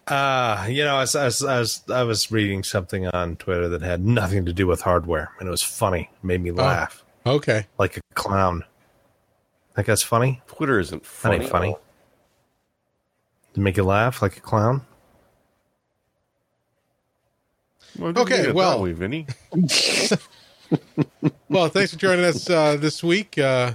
Uh, 0.06 0.66
you 0.70 0.82
know, 0.84 0.96
I 0.96 1.00
was, 1.00 1.14
I, 1.14 1.24
was, 1.26 1.44
I, 1.44 1.58
was, 1.58 1.82
I 1.90 2.02
was 2.02 2.30
reading 2.30 2.62
something 2.62 3.06
on 3.08 3.36
Twitter 3.36 3.68
that 3.68 3.82
had 3.82 4.02
nothing 4.06 4.46
to 4.46 4.54
do 4.54 4.66
with 4.66 4.80
hardware, 4.80 5.32
and 5.38 5.46
it 5.46 5.50
was 5.50 5.62
funny. 5.62 6.08
It 6.10 6.24
made 6.26 6.40
me 6.40 6.50
laugh 6.50 7.04
Okay. 7.26 7.66
like 7.78 7.98
a 7.98 8.00
clown. 8.14 8.64
Think 9.74 9.86
that's 9.86 10.02
funny? 10.02 10.40
Twitter 10.46 10.78
isn't 10.78 11.02
That 11.02 11.06
funny. 11.06 11.36
ain't 11.36 11.50
funny. 11.50 11.76
To 13.54 13.60
make 13.60 13.76
you 13.76 13.84
laugh 13.84 14.22
like 14.22 14.36
a 14.36 14.40
clown? 14.40 14.82
Well, 17.98 18.16
Okay, 18.18 18.52
well- 18.52 18.78
that 18.78 18.82
way, 18.84 18.92
Vinny. 18.92 19.26
Well, 21.48 21.68
thanks 21.70 21.92
for 21.94 21.98
joining 21.98 22.26
us 22.26 22.50
uh, 22.50 22.76
this 22.76 23.02
week. 23.02 23.38
Uh, 23.38 23.72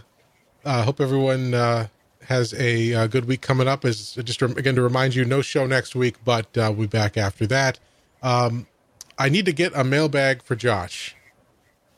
I 0.64 0.84
hope 0.84 1.02
everyone 1.02 1.56
uh, 1.56 1.88
has 2.28 2.54
a 2.54 2.94
uh, 2.94 3.08
good 3.08 3.26
week 3.26 3.41
coming 3.41 3.68
up. 3.68 3.84
As 3.84 4.14
just 4.14 4.40
rem- 4.44 4.56
again 4.58 4.76
to 4.76 4.84
remind 4.84 5.16
you, 5.16 5.26
no 5.26 5.41
show 5.41 5.66
next 5.66 5.95
week, 5.95 6.18
but 6.24 6.45
uh, 6.56 6.72
we'll 6.72 6.86
be 6.86 6.86
back 6.88 7.18
after 7.18 7.48
that. 7.48 7.80
Um, 8.22 8.68
I 9.18 9.30
need 9.30 9.45
to 9.48 9.54
get 9.54 9.72
a 9.76 9.84
mailbag 9.84 10.44
for 10.44 10.56
Josh 10.56 11.16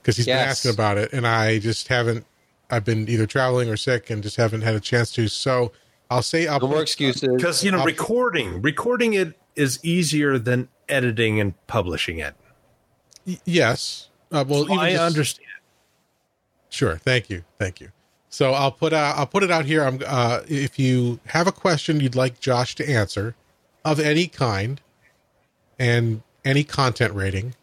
because 0.02 0.16
he's 0.16 0.26
been 0.28 0.38
asking 0.38 0.72
about 0.72 0.98
it, 0.98 1.12
and 1.12 1.28
I 1.28 1.60
just 1.60 1.90
haven't. 1.90 2.26
I've 2.72 2.86
been 2.86 3.10
either 3.10 3.28
traveling 3.28 3.68
or 3.70 3.76
sick, 3.76 4.10
and 4.10 4.24
just 4.24 4.38
haven't 4.38 4.62
had 4.62 4.76
a 4.76 4.80
chance 4.80 5.12
to. 5.16 5.28
So 5.28 5.74
I'll 6.10 6.22
say 6.22 6.48
I'll 6.48 6.60
No 6.60 6.68
more 6.68 6.82
excuses. 6.82 7.28
Because, 7.36 7.64
you 7.64 7.72
know, 7.72 7.84
recording, 7.84 8.62
recording 8.62 9.14
it 9.14 9.34
is 9.56 9.80
easier 9.84 10.38
than 10.38 10.68
editing 10.88 11.40
and 11.40 11.54
publishing 11.68 12.20
it. 12.20 12.36
y- 13.26 13.40
yes. 13.46 14.10
Uh, 14.32 14.44
well, 14.48 14.64
even 14.66 14.80
I 14.80 14.92
just- 14.92 15.02
understand. 15.04 15.48
Sure. 16.70 16.98
Thank 16.98 17.30
you. 17.30 17.44
Thank 17.58 17.80
you. 17.80 17.92
So 18.30 18.52
I'll 18.52 18.72
put 18.72 18.92
out, 18.92 19.18
I'll 19.18 19.26
put 19.28 19.44
it 19.44 19.52
out 19.52 19.64
here. 19.66 19.82
I'm 19.84 20.02
uh, 20.06 20.42
if 20.48 20.78
you 20.78 21.22
have 21.28 21.48
a 21.48 21.54
question 21.54 22.02
you'd 22.02 22.16
like 22.16 22.40
Josh 22.42 22.76
to 22.76 22.90
answer 22.90 23.34
of 23.86 23.98
any 23.98 24.28
kind 24.28 24.82
and 25.80 26.22
any 26.44 26.66
content 26.66 27.14
rating, 27.14 27.56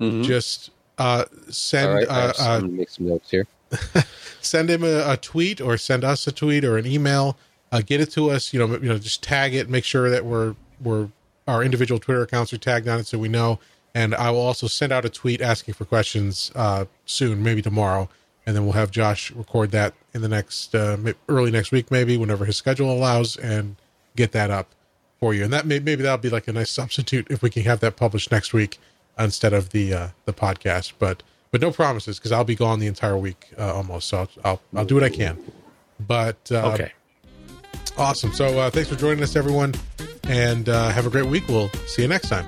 just 0.00 0.70
uh, 0.98 1.24
send 1.48 1.88
All 1.88 1.94
right, 1.94 2.10
I 2.10 2.20
uh, 2.26 2.32
uh, 2.38 2.60
make 2.62 2.90
some 2.90 3.06
notes 3.08 3.30
here. 3.30 3.46
send 4.40 4.68
him 4.68 4.82
a, 4.82 5.12
a 5.12 5.16
tweet 5.16 5.60
or 5.60 5.76
send 5.76 6.02
us 6.02 6.26
a 6.26 6.32
tweet 6.32 6.64
or 6.64 6.76
an 6.76 6.86
email. 6.86 7.36
Uh, 7.74 7.82
get 7.84 8.00
it 8.00 8.08
to 8.12 8.30
us. 8.30 8.54
You 8.54 8.60
know, 8.60 8.74
you 8.74 8.88
know, 8.88 8.98
just 8.98 9.20
tag 9.20 9.52
it. 9.52 9.68
Make 9.68 9.82
sure 9.82 10.08
that 10.08 10.24
we're 10.24 10.54
we're 10.80 11.08
our 11.48 11.64
individual 11.64 11.98
Twitter 11.98 12.22
accounts 12.22 12.52
are 12.52 12.58
tagged 12.58 12.86
on 12.86 13.00
it 13.00 13.06
so 13.08 13.18
we 13.18 13.28
know. 13.28 13.58
And 13.96 14.14
I 14.14 14.30
will 14.30 14.40
also 14.40 14.68
send 14.68 14.92
out 14.92 15.04
a 15.04 15.08
tweet 15.08 15.40
asking 15.40 15.74
for 15.74 15.84
questions 15.84 16.52
uh, 16.54 16.84
soon, 17.04 17.42
maybe 17.42 17.62
tomorrow, 17.62 18.08
and 18.46 18.54
then 18.54 18.64
we'll 18.64 18.74
have 18.74 18.92
Josh 18.92 19.32
record 19.32 19.72
that 19.72 19.94
in 20.12 20.22
the 20.22 20.28
next 20.28 20.72
uh, 20.74 20.96
early 21.28 21.50
next 21.50 21.72
week, 21.72 21.90
maybe 21.90 22.16
whenever 22.16 22.44
his 22.44 22.56
schedule 22.56 22.92
allows, 22.92 23.36
and 23.36 23.74
get 24.14 24.30
that 24.32 24.52
up 24.52 24.68
for 25.18 25.34
you. 25.34 25.42
And 25.42 25.52
that 25.52 25.66
may, 25.66 25.80
maybe 25.80 26.04
that'll 26.04 26.18
be 26.18 26.30
like 26.30 26.46
a 26.46 26.52
nice 26.52 26.70
substitute 26.70 27.26
if 27.28 27.42
we 27.42 27.50
can 27.50 27.64
have 27.64 27.80
that 27.80 27.96
published 27.96 28.30
next 28.30 28.52
week 28.52 28.78
instead 29.18 29.52
of 29.52 29.70
the 29.70 29.92
uh, 29.92 30.08
the 30.26 30.32
podcast. 30.32 30.92
But 31.00 31.24
but 31.50 31.60
no 31.60 31.72
promises 31.72 32.20
because 32.20 32.30
I'll 32.30 32.44
be 32.44 32.54
gone 32.54 32.78
the 32.78 32.86
entire 32.86 33.18
week 33.18 33.52
uh, 33.58 33.74
almost. 33.74 34.06
So 34.08 34.18
I'll, 34.18 34.28
I'll 34.44 34.60
I'll 34.76 34.84
do 34.84 34.94
what 34.94 35.02
I 35.02 35.10
can. 35.10 35.38
But 35.98 36.52
uh, 36.52 36.72
Okay. 36.74 36.92
Awesome. 37.96 38.32
So 38.32 38.58
uh, 38.58 38.70
thanks 38.70 38.88
for 38.88 38.96
joining 38.96 39.22
us, 39.22 39.36
everyone, 39.36 39.74
and 40.24 40.68
uh, 40.68 40.90
have 40.90 41.06
a 41.06 41.10
great 41.10 41.26
week. 41.26 41.46
We'll 41.48 41.70
see 41.86 42.02
you 42.02 42.08
next 42.08 42.28
time. 42.28 42.46